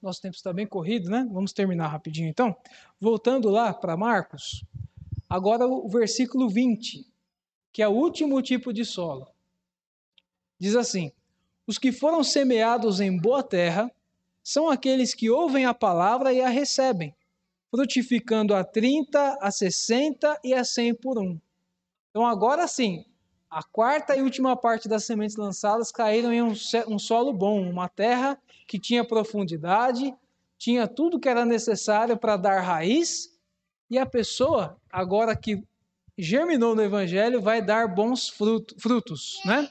Nosso 0.01 0.21
tempo 0.21 0.35
está 0.35 0.51
bem 0.51 0.67
corrido, 0.67 1.09
né? 1.09 1.25
Vamos 1.31 1.53
terminar 1.53 1.87
rapidinho 1.87 2.27
então. 2.27 2.53
Voltando 2.99 3.49
lá 3.49 3.73
para 3.73 3.95
Marcos, 3.95 4.61
agora 5.29 5.65
o 5.65 5.87
versículo 5.87 6.49
20, 6.49 7.07
que 7.71 7.81
é 7.81 7.87
o 7.87 7.93
último 7.93 8.41
tipo 8.41 8.73
de 8.73 8.83
solo. 8.83 9.25
Diz 10.59 10.75
assim: 10.75 11.13
Os 11.69 11.77
que 11.77 11.91
foram 11.91 12.23
semeados 12.23 12.99
em 12.99 13.15
boa 13.15 13.43
terra 13.43 13.91
são 14.43 14.71
aqueles 14.71 15.13
que 15.13 15.29
ouvem 15.29 15.67
a 15.67 15.73
palavra 15.73 16.33
e 16.33 16.41
a 16.41 16.49
recebem, 16.49 17.15
frutificando 17.69 18.55
a 18.55 18.63
30, 18.63 19.37
a 19.39 19.51
60 19.51 20.39
e 20.43 20.51
a 20.51 20.63
100 20.63 20.95
por 20.95 21.19
um. 21.19 21.39
Então, 22.09 22.25
agora 22.25 22.65
sim, 22.67 23.05
a 23.47 23.61
quarta 23.61 24.17
e 24.17 24.23
última 24.23 24.57
parte 24.57 24.89
das 24.89 25.05
sementes 25.05 25.35
lançadas 25.35 25.91
caíram 25.91 26.33
em 26.33 26.41
um, 26.41 26.55
solo 26.97 27.31
bom, 27.31 27.69
uma 27.69 27.87
terra 27.87 28.35
que 28.67 28.79
tinha 28.79 29.05
profundidade, 29.05 30.11
tinha 30.57 30.87
tudo 30.87 31.19
que 31.19 31.29
era 31.29 31.45
necessário 31.45 32.17
para 32.17 32.35
dar 32.35 32.61
raiz, 32.61 33.29
e 33.91 33.99
a 33.99 34.07
pessoa, 34.07 34.75
agora 34.91 35.35
que 35.35 35.63
germinou 36.17 36.73
no 36.73 36.81
Evangelho, 36.81 37.39
vai 37.39 37.61
dar 37.61 37.87
bons 37.87 38.27
frutos, 38.27 39.39
né? 39.45 39.69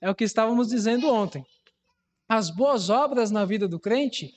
É 0.00 0.10
o 0.10 0.14
que 0.14 0.24
estávamos 0.24 0.68
dizendo 0.68 1.08
ontem. 1.12 1.44
As 2.28 2.50
boas 2.50 2.90
obras 2.90 3.30
na 3.30 3.44
vida 3.44 3.66
do 3.66 3.80
crente 3.80 4.34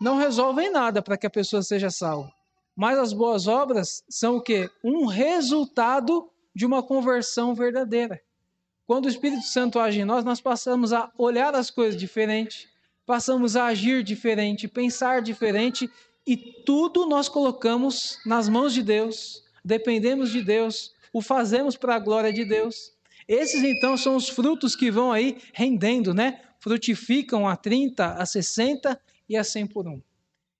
não 0.00 0.16
resolvem 0.16 0.70
nada 0.70 1.02
para 1.02 1.16
que 1.16 1.26
a 1.26 1.30
pessoa 1.30 1.62
seja 1.62 1.90
salva. 1.90 2.32
Mas 2.74 2.98
as 2.98 3.12
boas 3.12 3.46
obras 3.46 4.04
são 4.08 4.36
o 4.36 4.40
quê? 4.40 4.70
Um 4.84 5.06
resultado 5.06 6.30
de 6.54 6.66
uma 6.66 6.82
conversão 6.82 7.54
verdadeira. 7.54 8.20
Quando 8.86 9.06
o 9.06 9.08
Espírito 9.08 9.42
Santo 9.42 9.78
age 9.78 10.00
em 10.00 10.04
nós, 10.04 10.24
nós 10.24 10.40
passamos 10.40 10.92
a 10.92 11.10
olhar 11.18 11.54
as 11.54 11.70
coisas 11.70 11.98
diferente, 11.98 12.68
passamos 13.04 13.56
a 13.56 13.66
agir 13.66 14.02
diferente, 14.02 14.68
pensar 14.68 15.22
diferente 15.22 15.90
e 16.26 16.36
tudo 16.36 17.06
nós 17.06 17.28
colocamos 17.28 18.18
nas 18.24 18.48
mãos 18.48 18.72
de 18.72 18.82
Deus, 18.82 19.44
dependemos 19.64 20.30
de 20.30 20.42
Deus, 20.42 20.94
o 21.12 21.20
fazemos 21.20 21.76
para 21.76 21.96
a 21.96 21.98
glória 21.98 22.32
de 22.32 22.44
Deus. 22.44 22.92
Esses 23.28 23.62
então 23.62 23.96
são 23.96 24.14
os 24.16 24.28
frutos 24.28 24.76
que 24.76 24.90
vão 24.90 25.12
aí 25.12 25.38
rendendo, 25.52 26.14
né? 26.14 26.42
Frutificam 26.60 27.48
a 27.48 27.56
30, 27.56 28.14
a 28.14 28.24
60 28.24 29.00
e 29.28 29.36
a 29.36 29.42
100 29.42 29.66
por 29.66 29.88
um. 29.88 30.00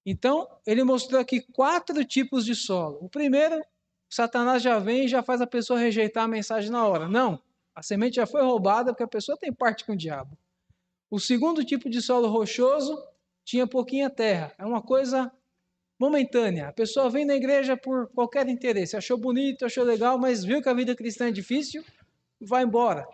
Então, 0.05 0.49
ele 0.67 0.85
mostrou 0.85 1.21
aqui 1.21 1.41
quatro 1.41 2.05
tipos 2.05 2.45
de 2.45 2.55
solo. 2.55 2.99
O 3.01 3.09
primeiro 3.09 3.61
Satanás 4.09 4.63
já 4.63 4.79
vem 4.79 5.05
e 5.05 5.09
já 5.09 5.23
faz 5.23 5.41
a 5.41 5.47
pessoa 5.47 5.79
rejeitar 5.79 6.25
a 6.25 6.29
mensagem 6.29 6.71
na 6.71 6.87
hora. 6.87 7.09
Não, 7.09 7.41
a 7.75 7.83
semente 7.83 8.17
já 8.17 8.27
foi 8.27 8.43
roubada 8.43 8.93
porque 8.93 9.03
a 9.03 9.09
pessoa 9.09 9.37
tem 9.37 9.53
parte 9.53 9.85
com 9.85 9.93
o 9.93 9.97
diabo. 9.97 10.37
O 11.11 11.21
segundo 11.21 11.65
tipo 11.65 11.89
de 11.91 12.01
solo 12.01 12.29
rochoso 12.29 12.97
tinha 13.45 13.67
pouquinha 13.67 14.11
terra. 14.11 14.53
É 14.59 14.65
uma 14.65 14.83
coisa 14.83 15.31
momentânea. 15.99 16.69
A 16.69 16.73
pessoa 16.73 17.09
vem 17.09 17.25
na 17.25 17.35
igreja 17.35 17.77
por 17.77 18.09
qualquer 18.09 18.49
interesse, 18.49 18.97
achou 18.97 19.17
bonito, 19.17 19.65
achou 19.65 19.85
legal, 19.85 20.19
mas 20.19 20.45
viu 20.45 20.63
que 20.63 20.69
a 20.69 20.75
vida 20.75 20.95
cristã 20.95 21.29
é 21.29 21.33
difícil, 21.33 21.85
vai 22.41 22.65
embora. 22.65 23.07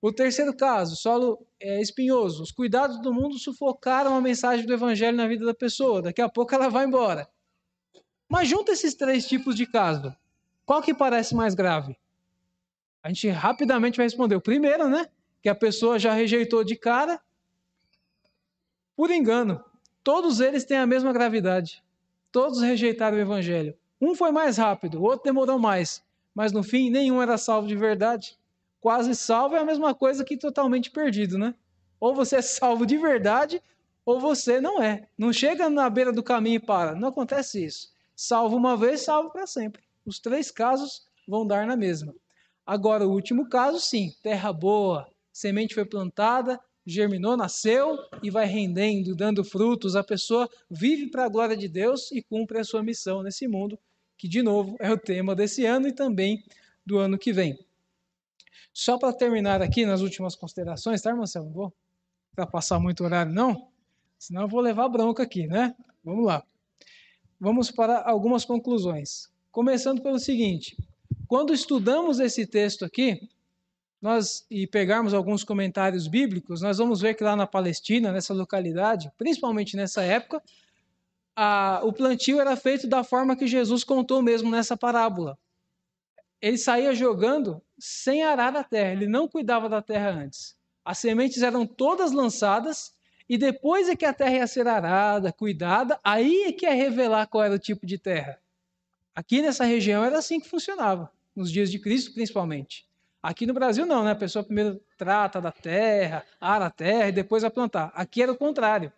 O 0.00 0.12
terceiro 0.12 0.54
caso, 0.54 0.96
solo 0.96 1.46
é, 1.58 1.80
espinhoso. 1.80 2.42
Os 2.42 2.52
cuidados 2.52 3.00
do 3.00 3.12
mundo 3.12 3.38
sufocaram 3.38 4.14
a 4.14 4.20
mensagem 4.20 4.66
do 4.66 4.72
evangelho 4.72 5.16
na 5.16 5.26
vida 5.26 5.46
da 5.46 5.54
pessoa. 5.54 6.02
Daqui 6.02 6.20
a 6.20 6.28
pouco 6.28 6.54
ela 6.54 6.68
vai 6.68 6.84
embora. 6.84 7.28
Mas 8.28 8.48
junta 8.48 8.72
esses 8.72 8.94
três 8.94 9.26
tipos 9.26 9.54
de 9.54 9.66
caso. 9.66 10.14
Qual 10.66 10.82
que 10.82 10.92
parece 10.92 11.34
mais 11.34 11.54
grave? 11.54 11.96
A 13.02 13.08
gente 13.08 13.28
rapidamente 13.28 13.96
vai 13.96 14.06
responder. 14.06 14.36
O 14.36 14.40
primeiro, 14.40 14.88
né? 14.88 15.08
Que 15.42 15.48
a 15.48 15.54
pessoa 15.54 15.98
já 15.98 16.12
rejeitou 16.12 16.64
de 16.64 16.76
cara 16.76 17.20
por 18.96 19.10
engano. 19.10 19.62
Todos 20.02 20.40
eles 20.40 20.64
têm 20.64 20.76
a 20.76 20.86
mesma 20.86 21.12
gravidade. 21.12 21.82
Todos 22.30 22.60
rejeitaram 22.60 23.16
o 23.16 23.20
evangelho. 23.20 23.74
Um 24.00 24.14
foi 24.14 24.32
mais 24.32 24.58
rápido, 24.58 24.98
o 24.98 25.02
outro 25.02 25.24
demorou 25.24 25.58
mais. 25.58 26.04
Mas 26.34 26.52
no 26.52 26.62
fim, 26.62 26.90
nenhum 26.90 27.22
era 27.22 27.38
salvo 27.38 27.66
de 27.66 27.76
verdade. 27.76 28.36
Quase 28.84 29.14
salvo 29.14 29.56
é 29.56 29.60
a 29.60 29.64
mesma 29.64 29.94
coisa 29.94 30.22
que 30.22 30.36
totalmente 30.36 30.90
perdido, 30.90 31.38
né? 31.38 31.54
Ou 31.98 32.14
você 32.14 32.36
é 32.36 32.42
salvo 32.42 32.84
de 32.84 32.98
verdade, 32.98 33.62
ou 34.04 34.20
você 34.20 34.60
não 34.60 34.82
é. 34.82 35.08
Não 35.16 35.32
chega 35.32 35.70
na 35.70 35.88
beira 35.88 36.12
do 36.12 36.22
caminho 36.22 36.56
e 36.56 36.60
para. 36.60 36.94
Não 36.94 37.08
acontece 37.08 37.64
isso. 37.64 37.88
Salvo 38.14 38.58
uma 38.58 38.76
vez, 38.76 39.00
salvo 39.00 39.30
para 39.30 39.46
sempre. 39.46 39.82
Os 40.04 40.18
três 40.18 40.50
casos 40.50 41.06
vão 41.26 41.46
dar 41.46 41.66
na 41.66 41.78
mesma. 41.78 42.14
Agora, 42.66 43.08
o 43.08 43.10
último 43.10 43.48
caso, 43.48 43.80
sim, 43.80 44.12
terra 44.22 44.52
boa, 44.52 45.08
semente 45.32 45.72
foi 45.72 45.86
plantada, 45.86 46.60
germinou, 46.84 47.38
nasceu 47.38 47.96
e 48.22 48.28
vai 48.28 48.44
rendendo, 48.44 49.16
dando 49.16 49.42
frutos. 49.42 49.96
A 49.96 50.04
pessoa 50.04 50.46
vive 50.70 51.06
para 51.06 51.24
a 51.24 51.30
glória 51.30 51.56
de 51.56 51.68
Deus 51.68 52.12
e 52.12 52.20
cumpre 52.20 52.58
a 52.58 52.64
sua 52.64 52.82
missão 52.82 53.22
nesse 53.22 53.48
mundo, 53.48 53.78
que, 54.18 54.28
de 54.28 54.42
novo, 54.42 54.76
é 54.78 54.92
o 54.92 54.98
tema 54.98 55.34
desse 55.34 55.64
ano 55.64 55.88
e 55.88 55.92
também 55.94 56.44
do 56.84 56.98
ano 56.98 57.16
que 57.16 57.32
vem. 57.32 57.58
Só 58.74 58.98
para 58.98 59.14
terminar 59.14 59.62
aqui 59.62 59.86
nas 59.86 60.02
últimas 60.02 60.36
considerações, 60.36 61.00
tá, 61.00 61.14
Marcelo? 61.14 61.46
Não 61.46 61.52
vou 61.52 61.72
passar 62.52 62.78
muito 62.78 63.02
horário, 63.04 63.32
não, 63.32 63.68
senão 64.18 64.42
eu 64.42 64.48
vou 64.48 64.60
levar 64.60 64.88
bronca 64.88 65.22
aqui, 65.22 65.46
né? 65.46 65.74
Vamos 66.04 66.26
lá 66.26 66.44
vamos 67.44 67.70
para 67.70 68.02
algumas 68.08 68.44
conclusões. 68.44 69.28
Começando 69.50 70.00
pelo 70.02 70.18
seguinte: 70.18 70.76
quando 71.28 71.52
estudamos 71.52 72.18
esse 72.18 72.46
texto 72.46 72.84
aqui, 72.84 73.28
nós 74.00 74.46
e 74.50 74.66
pegarmos 74.66 75.14
alguns 75.14 75.44
comentários 75.44 76.06
bíblicos, 76.06 76.62
nós 76.62 76.78
vamos 76.78 77.00
ver 77.00 77.14
que 77.14 77.24
lá 77.24 77.36
na 77.36 77.46
Palestina, 77.46 78.10
nessa 78.10 78.34
localidade, 78.34 79.12
principalmente 79.18 79.76
nessa 79.76 80.02
época, 80.02 80.42
a, 81.36 81.80
o 81.84 81.92
plantio 81.92 82.40
era 82.40 82.56
feito 82.56 82.86
da 82.86 83.04
forma 83.04 83.36
que 83.36 83.46
Jesus 83.46 83.84
contou 83.84 84.22
mesmo 84.22 84.50
nessa 84.50 84.76
parábola. 84.76 85.38
Ele 86.40 86.58
saía 86.58 86.94
jogando 86.94 87.62
sem 87.86 88.22
arar 88.22 88.56
a 88.56 88.64
terra, 88.64 88.92
ele 88.92 89.06
não 89.06 89.28
cuidava 89.28 89.68
da 89.68 89.82
terra 89.82 90.08
antes. 90.08 90.56
As 90.82 90.96
sementes 90.96 91.42
eram 91.42 91.66
todas 91.66 92.12
lançadas 92.12 92.94
e 93.28 93.36
depois 93.36 93.90
é 93.90 93.94
que 93.94 94.06
a 94.06 94.12
terra 94.14 94.36
ia 94.36 94.46
ser 94.46 94.66
arada, 94.66 95.30
cuidada, 95.30 96.00
aí 96.02 96.44
é 96.44 96.52
que 96.52 96.64
ia 96.64 96.72
revelar 96.72 97.26
qual 97.26 97.44
era 97.44 97.54
o 97.54 97.58
tipo 97.58 97.84
de 97.84 97.98
terra. 97.98 98.40
Aqui 99.14 99.42
nessa 99.42 99.64
região 99.64 100.02
era 100.02 100.16
assim 100.16 100.40
que 100.40 100.48
funcionava, 100.48 101.12
nos 101.36 101.52
dias 101.52 101.70
de 101.70 101.78
Cristo 101.78 102.14
principalmente. 102.14 102.86
Aqui 103.22 103.44
no 103.44 103.52
Brasil 103.52 103.84
não, 103.84 104.02
né? 104.02 104.12
A 104.12 104.16
pessoa 104.16 104.42
primeiro 104.42 104.80
trata 104.96 105.38
da 105.38 105.52
terra, 105.52 106.24
ara 106.40 106.66
a 106.66 106.70
terra 106.70 107.08
e 107.08 107.12
depois 107.12 107.42
vai 107.42 107.50
plantar. 107.50 107.92
Aqui 107.94 108.22
era 108.22 108.32
o 108.32 108.36
contrário. 108.36 108.90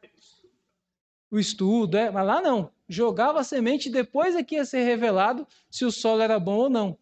O 1.29 1.41
estudo, 1.41 1.97
é, 1.97 2.09
mas 2.09 2.25
lá 2.25 2.41
não. 2.41 2.71
Jogava 2.89 3.41
a 3.41 3.45
semente 3.45 3.89
e 3.89 3.93
depois 3.93 4.37
é 4.37 4.45
que 4.45 4.55
ia 4.55 4.65
ser 4.65 4.85
revelado 4.85 5.45
se 5.69 5.85
o 5.85 5.91
solo 5.91 6.23
era 6.23 6.39
bom 6.39 6.57
ou 6.57 6.71
não. 6.71 6.97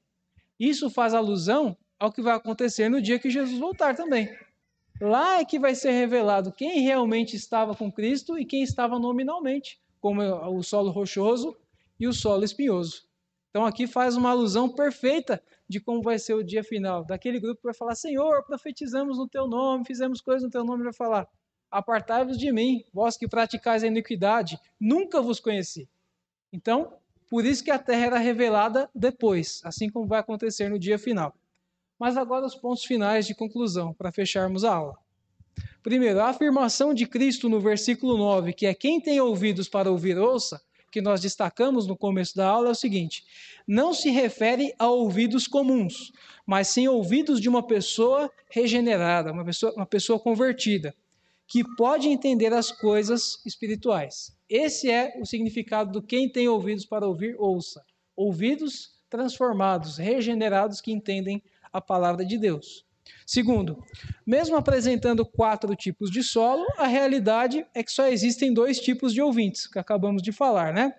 Isso 0.65 0.89
faz 0.89 1.13
alusão 1.13 1.77
ao 1.99 2.11
que 2.11 2.23
vai 2.23 2.35
acontecer 2.35 2.89
no 2.89 3.03
dia 3.03 3.19
que 3.19 3.29
Jesus 3.29 3.59
voltar 3.59 3.95
também. 3.95 4.35
Lá 4.99 5.39
é 5.39 5.45
que 5.45 5.59
vai 5.59 5.75
ser 5.75 5.91
revelado 5.91 6.53
quem 6.53 6.81
realmente 6.81 7.37
estava 7.37 7.75
com 7.75 7.93
Cristo 7.93 8.39
e 8.39 8.47
quem 8.47 8.63
estava 8.63 8.99
nominalmente, 8.99 9.79
como 10.01 10.23
o 10.23 10.63
solo 10.63 10.91
rochoso 10.91 11.55
e 12.01 12.09
o 12.09 12.15
solo 12.15 12.45
espinhoso. 12.45 13.03
Então 13.51 13.67
aqui 13.67 13.87
faz 13.87 14.17
uma 14.17 14.31
alusão 14.31 14.69
perfeita 14.69 15.43
de 15.69 15.81
como 15.81 16.01
vai 16.01 16.19
ser 16.19 16.33
o 16.33 16.43
dia 16.43 16.65
final. 16.65 17.05
Daquele 17.05 17.39
grupo 17.39 17.61
que 17.61 17.67
vai 17.67 17.75
falar: 17.75 17.95
Senhor, 17.95 18.43
profetizamos 18.45 19.19
no 19.19 19.29
teu 19.29 19.47
nome, 19.47 19.85
fizemos 19.85 20.23
coisas 20.23 20.45
no 20.45 20.51
teu 20.51 20.65
nome, 20.65 20.83
vai 20.83 20.95
falar: 20.95 21.29
Apartai-vos 21.71 22.39
de 22.39 22.51
mim, 22.51 22.83
vós 22.91 23.19
que 23.19 23.29
praticais 23.29 23.85
a 23.85 23.87
iniquidade, 23.87 24.59
nunca 24.81 25.21
vos 25.21 25.41
conheci. 25.41 25.87
Então, 26.51 26.97
por 27.29 27.45
isso 27.45 27.65
que 27.65 27.71
a 27.71 27.79
terra 27.79 28.07
era 28.07 28.19
revelada 28.19 28.89
depois, 28.95 29.61
assim 29.65 29.89
como 29.91 30.07
vai 30.07 30.21
acontecer 30.21 30.69
no 30.69 30.79
dia 30.79 30.99
final. 30.99 31.35
Mas 31.99 32.17
agora 32.17 32.47
os 32.47 32.55
pontos 32.55 32.85
finais 32.85 33.27
de 33.27 33.35
conclusão, 33.35 33.93
para 33.95 34.13
fecharmos 34.13 34.65
a 34.65 34.75
aula. 34.75 34.99
Primeiro, 35.83 36.21
a 36.21 36.31
afirmação 36.31 36.95
de 36.95 37.07
Cristo 37.07 37.49
no 37.49 37.61
versículo 37.61 38.17
9, 38.17 38.53
que 38.53 38.67
é 38.67 38.75
quem 38.75 39.01
tem 39.01 39.21
ouvidos 39.21 39.69
para 39.69 39.91
ouvir, 39.91 40.19
ouça, 40.19 40.61
que 40.95 41.01
nós 41.01 41.21
destacamos 41.21 41.89
no 41.89 41.97
começo 41.97 42.37
da 42.37 42.49
aula 42.49 42.69
é 42.69 42.71
o 42.71 42.75
seguinte: 42.75 43.25
não 43.67 43.93
se 43.93 44.11
refere 44.11 44.73
a 44.79 44.89
ouvidos 44.89 45.49
comuns, 45.49 46.13
mas 46.47 46.69
sim 46.69 46.87
ouvidos 46.87 47.41
de 47.41 47.49
uma 47.49 47.67
pessoa 47.67 48.31
regenerada, 48.49 49.33
uma 49.33 49.45
pessoa, 49.45 49.73
uma 49.75 49.87
pessoa 49.87 50.21
convertida, 50.21 50.95
que 51.49 51.65
pode 51.77 52.09
entender 52.09 52.53
as 52.53 52.71
coisas 52.71 53.41
espirituais. 53.45 54.34
Esse 54.49 54.91
é 54.91 55.15
o 55.21 55.25
significado 55.25 55.93
do 55.93 56.03
quem 56.03 56.29
tem 56.29 56.49
ouvidos 56.49 56.85
para 56.85 57.07
ouvir, 57.07 57.35
ouça. 57.39 57.85
Ouvidos 58.15 58.95
transformados, 59.09 59.97
regenerados 59.97 60.81
que 60.81 60.93
entendem 60.93 61.43
a 61.73 61.81
palavra 61.81 62.25
de 62.25 62.37
Deus. 62.37 62.85
Segundo, 63.27 63.83
mesmo 64.27 64.57
apresentando 64.57 65.25
quatro 65.25 65.75
tipos 65.75 66.11
de 66.11 66.23
solo, 66.23 66.67
a 66.77 66.87
realidade 66.87 67.67
é 67.75 67.83
que 67.83 67.91
só 67.91 68.07
existem 68.07 68.53
dois 68.53 68.79
tipos 68.81 69.15
de 69.15 69.23
ouvintes, 69.23 69.67
que 69.67 69.79
acabamos 69.79 70.23
de 70.23 70.31
falar, 70.31 70.75
né? 70.75 70.95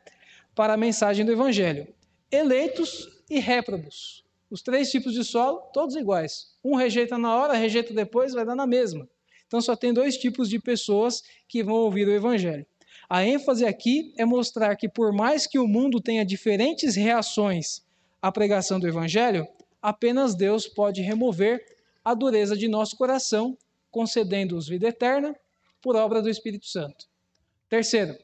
Para 0.56 0.74
a 0.74 0.78
mensagem 0.78 1.26
do 1.26 1.32
Evangelho: 1.32 1.88
eleitos 2.32 3.10
e 3.30 3.40
réprobos. 3.40 4.24
Os 4.50 4.62
três 4.62 4.90
tipos 4.90 5.14
de 5.14 5.24
solo, 5.24 5.60
todos 5.74 5.96
iguais. 5.96 6.56
Um 6.64 6.76
rejeita 6.76 7.18
na 7.18 7.36
hora, 7.36 7.54
rejeita 7.54 7.94
depois, 7.94 8.34
vai 8.34 8.46
dar 8.46 8.56
na 8.56 8.66
mesma. 8.66 9.08
Então 9.48 9.62
só 9.62 9.76
tem 9.76 9.94
dois 9.94 10.18
tipos 10.18 10.50
de 10.50 10.60
pessoas 10.60 11.24
que 11.48 11.64
vão 11.64 11.76
ouvir 11.76 12.08
o 12.08 12.14
Evangelho. 12.14 12.66
A 13.10 13.24
ênfase 13.24 13.66
aqui 13.66 14.14
é 14.18 14.26
mostrar 14.26 14.76
que, 14.76 14.90
por 14.90 15.14
mais 15.14 15.46
que 15.46 15.60
o 15.60 15.68
mundo 15.68 16.02
tenha 16.02 16.26
diferentes 16.26 16.96
reações 16.96 17.82
à 18.22 18.32
pregação 18.32 18.80
do 18.80 18.88
Evangelho, 18.88 19.48
apenas 19.82 20.34
Deus 20.34 20.68
pode 20.68 21.02
remover 21.02 21.64
a 22.04 22.14
dureza 22.14 22.58
de 22.58 22.68
nosso 22.68 22.98
coração, 22.98 23.58
concedendo-os 23.92 24.68
vida 24.68 24.88
eterna 24.88 25.36
por 25.82 25.96
obra 25.96 26.22
do 26.22 26.30
Espírito 26.30 26.66
Santo. 26.66 27.06
Terceiro, 27.70 28.18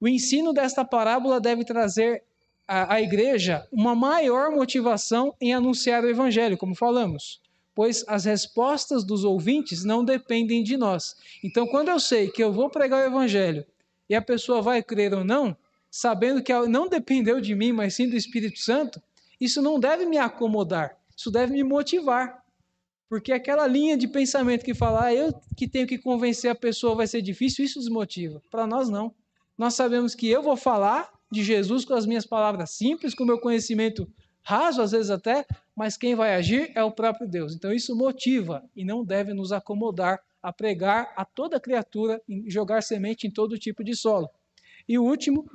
o 0.00 0.06
ensino 0.06 0.52
desta 0.52 0.84
parábola 0.84 1.40
deve 1.40 1.64
trazer 1.64 2.22
à, 2.66 2.94
à 2.94 3.02
igreja 3.02 3.66
uma 3.72 3.94
maior 3.94 4.52
motivação 4.52 5.34
em 5.40 5.52
anunciar 5.52 6.04
o 6.04 6.08
Evangelho, 6.08 6.56
como 6.56 6.74
falamos, 6.74 7.40
pois 7.74 8.04
as 8.06 8.24
respostas 8.24 9.02
dos 9.04 9.24
ouvintes 9.24 9.84
não 9.84 10.04
dependem 10.04 10.62
de 10.62 10.76
nós. 10.76 11.16
Então, 11.42 11.66
quando 11.66 11.88
eu 11.88 11.98
sei 11.98 12.30
que 12.30 12.42
eu 12.42 12.52
vou 12.52 12.70
pregar 12.70 13.02
o 13.02 13.06
Evangelho 13.06 13.66
e 14.12 14.14
a 14.14 14.20
pessoa 14.20 14.60
vai 14.60 14.82
crer 14.82 15.14
ou 15.14 15.24
não, 15.24 15.56
sabendo 15.90 16.42
que 16.42 16.52
não 16.66 16.86
dependeu 16.86 17.40
de 17.40 17.54
mim, 17.54 17.72
mas 17.72 17.94
sim 17.94 18.06
do 18.06 18.14
Espírito 18.14 18.58
Santo, 18.58 19.00
isso 19.40 19.62
não 19.62 19.80
deve 19.80 20.04
me 20.04 20.18
acomodar, 20.18 20.98
isso 21.16 21.30
deve 21.30 21.54
me 21.54 21.64
motivar. 21.64 22.44
Porque 23.08 23.32
aquela 23.32 23.66
linha 23.66 23.96
de 23.96 24.06
pensamento 24.06 24.66
que 24.66 24.74
fala, 24.74 25.06
ah, 25.06 25.14
eu 25.14 25.32
que 25.56 25.66
tenho 25.66 25.86
que 25.86 25.96
convencer 25.96 26.50
a 26.50 26.54
pessoa 26.54 26.94
vai 26.94 27.06
ser 27.06 27.22
difícil, 27.22 27.64
isso 27.64 27.78
desmotiva. 27.78 28.42
Para 28.50 28.66
nós, 28.66 28.90
não. 28.90 29.14
Nós 29.56 29.72
sabemos 29.72 30.14
que 30.14 30.28
eu 30.28 30.42
vou 30.42 30.58
falar 30.58 31.10
de 31.30 31.42
Jesus 31.42 31.82
com 31.82 31.94
as 31.94 32.04
minhas 32.04 32.26
palavras 32.26 32.68
simples, 32.68 33.14
com 33.14 33.24
o 33.24 33.26
meu 33.26 33.38
conhecimento 33.38 34.06
raso, 34.42 34.82
às 34.82 34.90
vezes 34.90 35.10
até, 35.10 35.46
mas 35.74 35.96
quem 35.96 36.14
vai 36.14 36.34
agir 36.34 36.70
é 36.74 36.84
o 36.84 36.92
próprio 36.92 37.26
Deus. 37.26 37.54
Então 37.54 37.72
isso 37.72 37.96
motiva 37.96 38.62
e 38.76 38.84
não 38.84 39.02
deve 39.02 39.32
nos 39.32 39.52
acomodar 39.52 40.20
a 40.42 40.52
pregar 40.52 41.12
a 41.16 41.24
toda 41.24 41.60
criatura 41.60 42.20
e 42.28 42.50
jogar 42.50 42.82
semente 42.82 43.26
em 43.26 43.30
todo 43.30 43.58
tipo 43.58 43.84
de 43.84 43.94
solo. 43.94 44.28
E 44.88 44.98
o 44.98 45.04
último, 45.04 45.48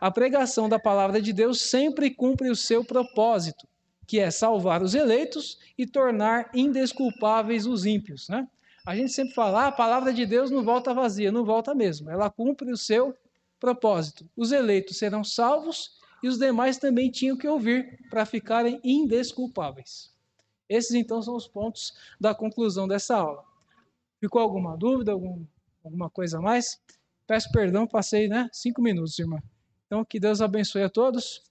a 0.00 0.10
pregação 0.10 0.68
da 0.68 0.78
palavra 0.78 1.20
de 1.22 1.32
Deus 1.32 1.60
sempre 1.62 2.10
cumpre 2.10 2.50
o 2.50 2.56
seu 2.56 2.84
propósito 2.84 3.66
que 4.06 4.20
é 4.20 4.30
salvar 4.30 4.82
os 4.82 4.94
eleitos 4.94 5.58
e 5.76 5.86
tornar 5.86 6.50
indesculpáveis 6.54 7.66
os 7.66 7.84
ímpios. 7.84 8.28
Né? 8.28 8.46
A 8.86 8.94
gente 8.94 9.12
sempre 9.12 9.34
fala, 9.34 9.64
ah, 9.64 9.66
a 9.66 9.72
palavra 9.72 10.14
de 10.14 10.24
Deus 10.24 10.50
não 10.50 10.62
volta 10.62 10.94
vazia, 10.94 11.32
não 11.32 11.44
volta 11.44 11.74
mesmo, 11.74 12.08
ela 12.08 12.30
cumpre 12.30 12.70
o 12.70 12.76
seu 12.76 13.16
propósito. 13.58 14.28
Os 14.36 14.52
eleitos 14.52 14.98
serão 14.98 15.24
salvos 15.24 15.98
e 16.22 16.28
os 16.28 16.38
demais 16.38 16.78
também 16.78 17.10
tinham 17.10 17.36
que 17.36 17.48
ouvir 17.48 17.98
para 18.08 18.24
ficarem 18.24 18.80
indesculpáveis. 18.84 20.14
Esses 20.68 20.92
então 20.92 21.20
são 21.20 21.34
os 21.36 21.46
pontos 21.46 21.94
da 22.20 22.34
conclusão 22.34 22.86
dessa 22.86 23.16
aula. 23.16 23.44
Ficou 24.26 24.42
alguma 24.42 24.76
dúvida, 24.76 25.12
algum, 25.12 25.46
alguma 25.84 26.10
coisa 26.10 26.38
a 26.38 26.42
mais? 26.42 26.80
Peço 27.28 27.48
perdão, 27.52 27.86
passei 27.86 28.26
né, 28.26 28.48
cinco 28.52 28.82
minutos, 28.82 29.16
irmã. 29.20 29.38
Então, 29.86 30.04
que 30.04 30.18
Deus 30.18 30.40
abençoe 30.40 30.82
a 30.82 30.90
todos. 30.90 31.44